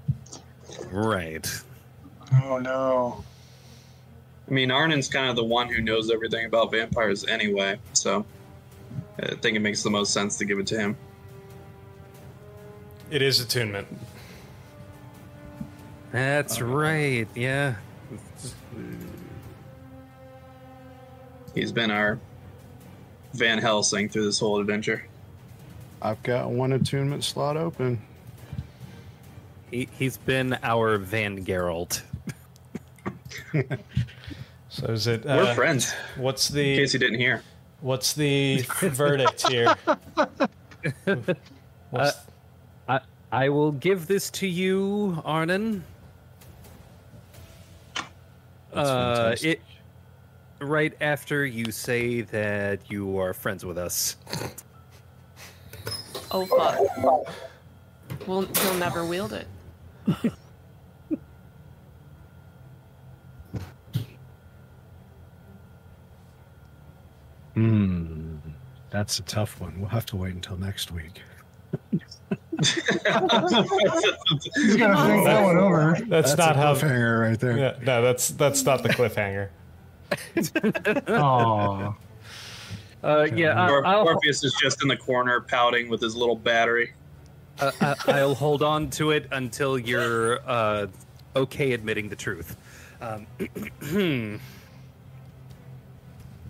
[0.91, 1.47] right.
[2.43, 3.25] Oh no.
[4.49, 8.27] I mean, Arnon's kind of the one who knows everything about vampires anyway, so
[9.23, 10.97] I think it makes the most sense to give it to him.
[13.11, 13.87] It is attunement.
[16.15, 17.27] That's right.
[17.35, 17.75] Yeah.
[21.57, 22.21] He's been our
[23.33, 25.05] Van Helsing through this whole adventure.
[26.01, 28.01] I've got one attunement slot open.
[29.73, 32.03] He, he's been our Van Geralt.
[34.69, 35.25] So is it?
[35.25, 37.43] We're Uh, friends, what's in the case you didn't hear.
[37.81, 39.73] what's the verdict here?
[41.91, 42.19] What's-
[42.89, 45.85] I I will give this to you, Arnon.
[48.75, 49.61] That's Uh, fantastic.
[50.61, 54.17] it right after you say that you are friends with us.
[56.31, 57.29] Oh fuck.
[58.27, 59.47] Well, he'll never wield it.
[67.55, 68.37] Hmm,
[68.91, 69.79] that's a tough one.
[69.79, 71.23] We'll have to wait until next week.
[72.65, 72.75] He's
[74.77, 75.99] gonna think that one over.
[76.07, 76.75] that's, not a how.
[76.75, 77.59] cliffhanger right there.
[77.59, 79.49] Yeah, no, that's that's not the cliffhanger.
[81.09, 81.95] Oh.
[83.03, 86.37] Uh, yeah, Mor- I, will Morpheus is just in the corner pouting with his little
[86.37, 86.93] battery.
[87.61, 90.87] uh, I- I'll hold on to it until you're uh,
[91.37, 92.57] okay admitting the truth.
[93.01, 93.27] Um,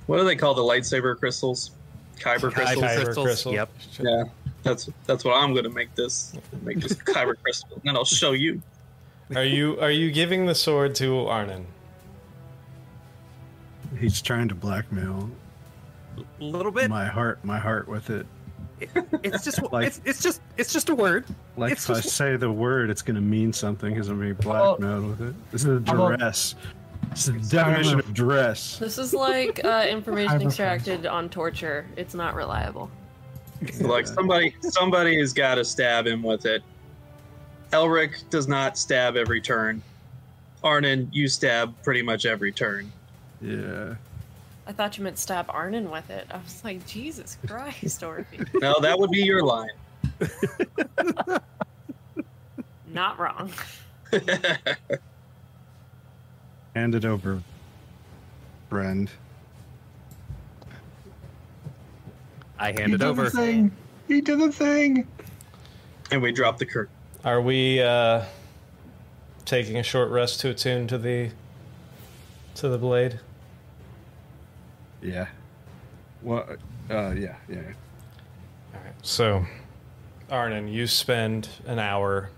[0.06, 1.70] What do they call the lightsaber crystals?
[2.18, 2.84] Kyber crystals.
[2.84, 3.26] Kyber crystals.
[3.26, 3.52] crystal.
[3.54, 3.70] Yep.
[4.00, 4.24] Yeah,
[4.64, 6.32] that's that's what I'm going to make this.
[6.62, 8.60] Make this kyber crystal, and then I'll show you.
[9.36, 11.66] Are you are you giving the sword to Arnon?
[13.98, 15.30] He's trying to blackmail
[16.40, 16.90] a little bit.
[16.90, 18.26] my heart, my heart with it.
[19.22, 21.24] It's just Like- it's, it's just it's just a word.
[21.56, 24.34] Like It's if I say the word, it's going to mean something because I'm being
[24.34, 25.34] blackmailed with it.
[25.52, 26.54] This is How about- duress.
[27.12, 28.78] It's the definition of dress.
[28.78, 31.86] This is like uh, information extracted on torture.
[31.96, 32.90] It's not reliable.
[33.80, 36.62] Like somebody, somebody has got to stab him with it.
[37.72, 39.82] Elric does not stab every turn.
[40.62, 42.92] Arnon, you stab pretty much every turn.
[43.40, 43.94] Yeah.
[44.66, 46.26] I thought you meant stab Arnon with it.
[46.30, 48.40] I was like, Jesus Christ, Dorothy.
[48.54, 49.68] No, that would be your line.
[52.86, 53.50] Not wrong.
[56.74, 57.42] Hand it over,
[58.70, 59.10] friend.
[62.64, 63.24] I hand He it did over.
[63.24, 63.70] the thing.
[64.08, 65.06] He did the thing.
[66.10, 66.94] and we drop the curtain.
[67.22, 68.24] Are we uh,
[69.44, 71.30] taking a short rest to attune to the
[72.54, 73.20] to the blade?
[75.02, 75.26] Yeah.
[76.22, 76.46] Well,
[76.90, 77.58] uh, yeah, yeah.
[78.72, 78.94] All right.
[79.02, 79.44] So,
[80.30, 82.30] Arnon, you spend an hour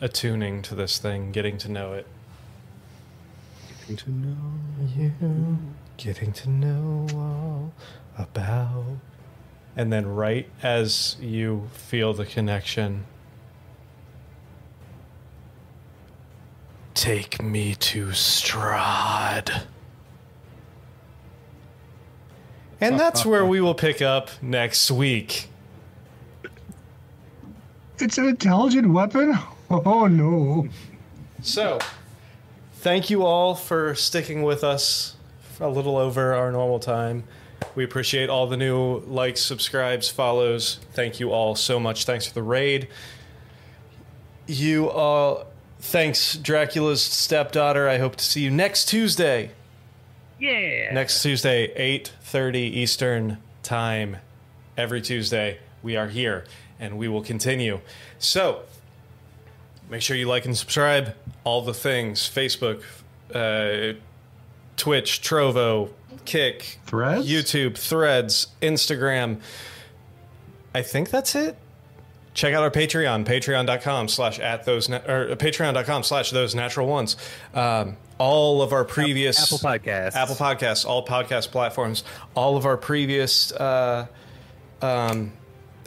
[0.00, 2.06] attuning to this thing, getting to know it.
[3.80, 4.36] Getting to know.
[4.96, 5.58] You
[5.98, 7.72] getting to know all
[8.16, 8.84] about.
[9.78, 13.04] And then, right as you feel the connection,
[16.94, 19.66] take me to Strahd.
[22.80, 25.48] And that's where we will pick up next week.
[28.00, 29.38] It's an intelligent weapon?
[29.70, 30.66] Oh no.
[31.42, 31.78] So,
[32.76, 35.14] thank you all for sticking with us
[35.52, 37.24] for a little over our normal time.
[37.74, 40.80] We appreciate all the new likes, subscribes, follows.
[40.92, 42.04] Thank you all so much.
[42.04, 42.88] Thanks for the raid.
[44.46, 45.46] You all,
[45.78, 47.88] thanks, Dracula's stepdaughter.
[47.88, 49.52] I hope to see you next Tuesday.
[50.40, 50.92] Yeah.
[50.92, 54.18] Next Tuesday, 8:30 Eastern Time.
[54.76, 56.44] Every Tuesday, we are here
[56.78, 57.80] and we will continue.
[58.18, 58.62] So,
[59.90, 61.14] make sure you like and subscribe.
[61.44, 62.82] All the things: Facebook,
[63.34, 63.98] uh,
[64.76, 65.90] Twitch, Trovo,
[66.24, 67.28] Kick, Threads?
[67.28, 69.40] YouTube, Threads, Instagram.
[70.74, 71.56] I think that's it.
[72.34, 77.16] Check out our Patreon, patreon.com slash at those, na- or patreon.com slash those natural ones.
[77.52, 80.14] Um, all of our previous Apple Podcasts.
[80.14, 84.06] Apple Podcasts, all podcast platforms, all of our previous uh,
[84.82, 85.32] um,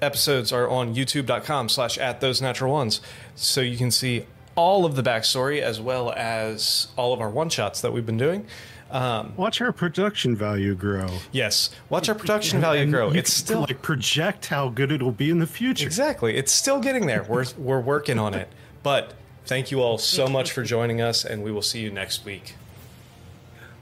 [0.01, 3.01] episodes are on youtube.com slash at those natural ones.
[3.35, 7.49] So you can see all of the backstory as well as all of our one
[7.49, 8.45] shots that we've been doing.
[8.91, 11.07] Um, Watch our production value grow.
[11.31, 13.11] yes, watch our production value And grow.
[13.11, 15.85] you It's can, still like project how good it'll be in the future.
[15.85, 16.35] Exactly.
[16.35, 17.23] It's still getting there.
[17.23, 18.49] We're we're working on it.
[18.83, 19.13] But
[19.45, 22.55] thank you all so much for joining us and we will see you next week.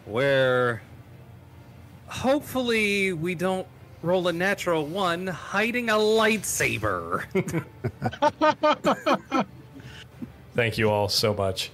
[0.05, 0.81] where
[2.07, 3.67] hopefully we don't
[4.01, 7.25] roll a natural one hiding a lightsaber.
[10.55, 11.71] Thank you all so much.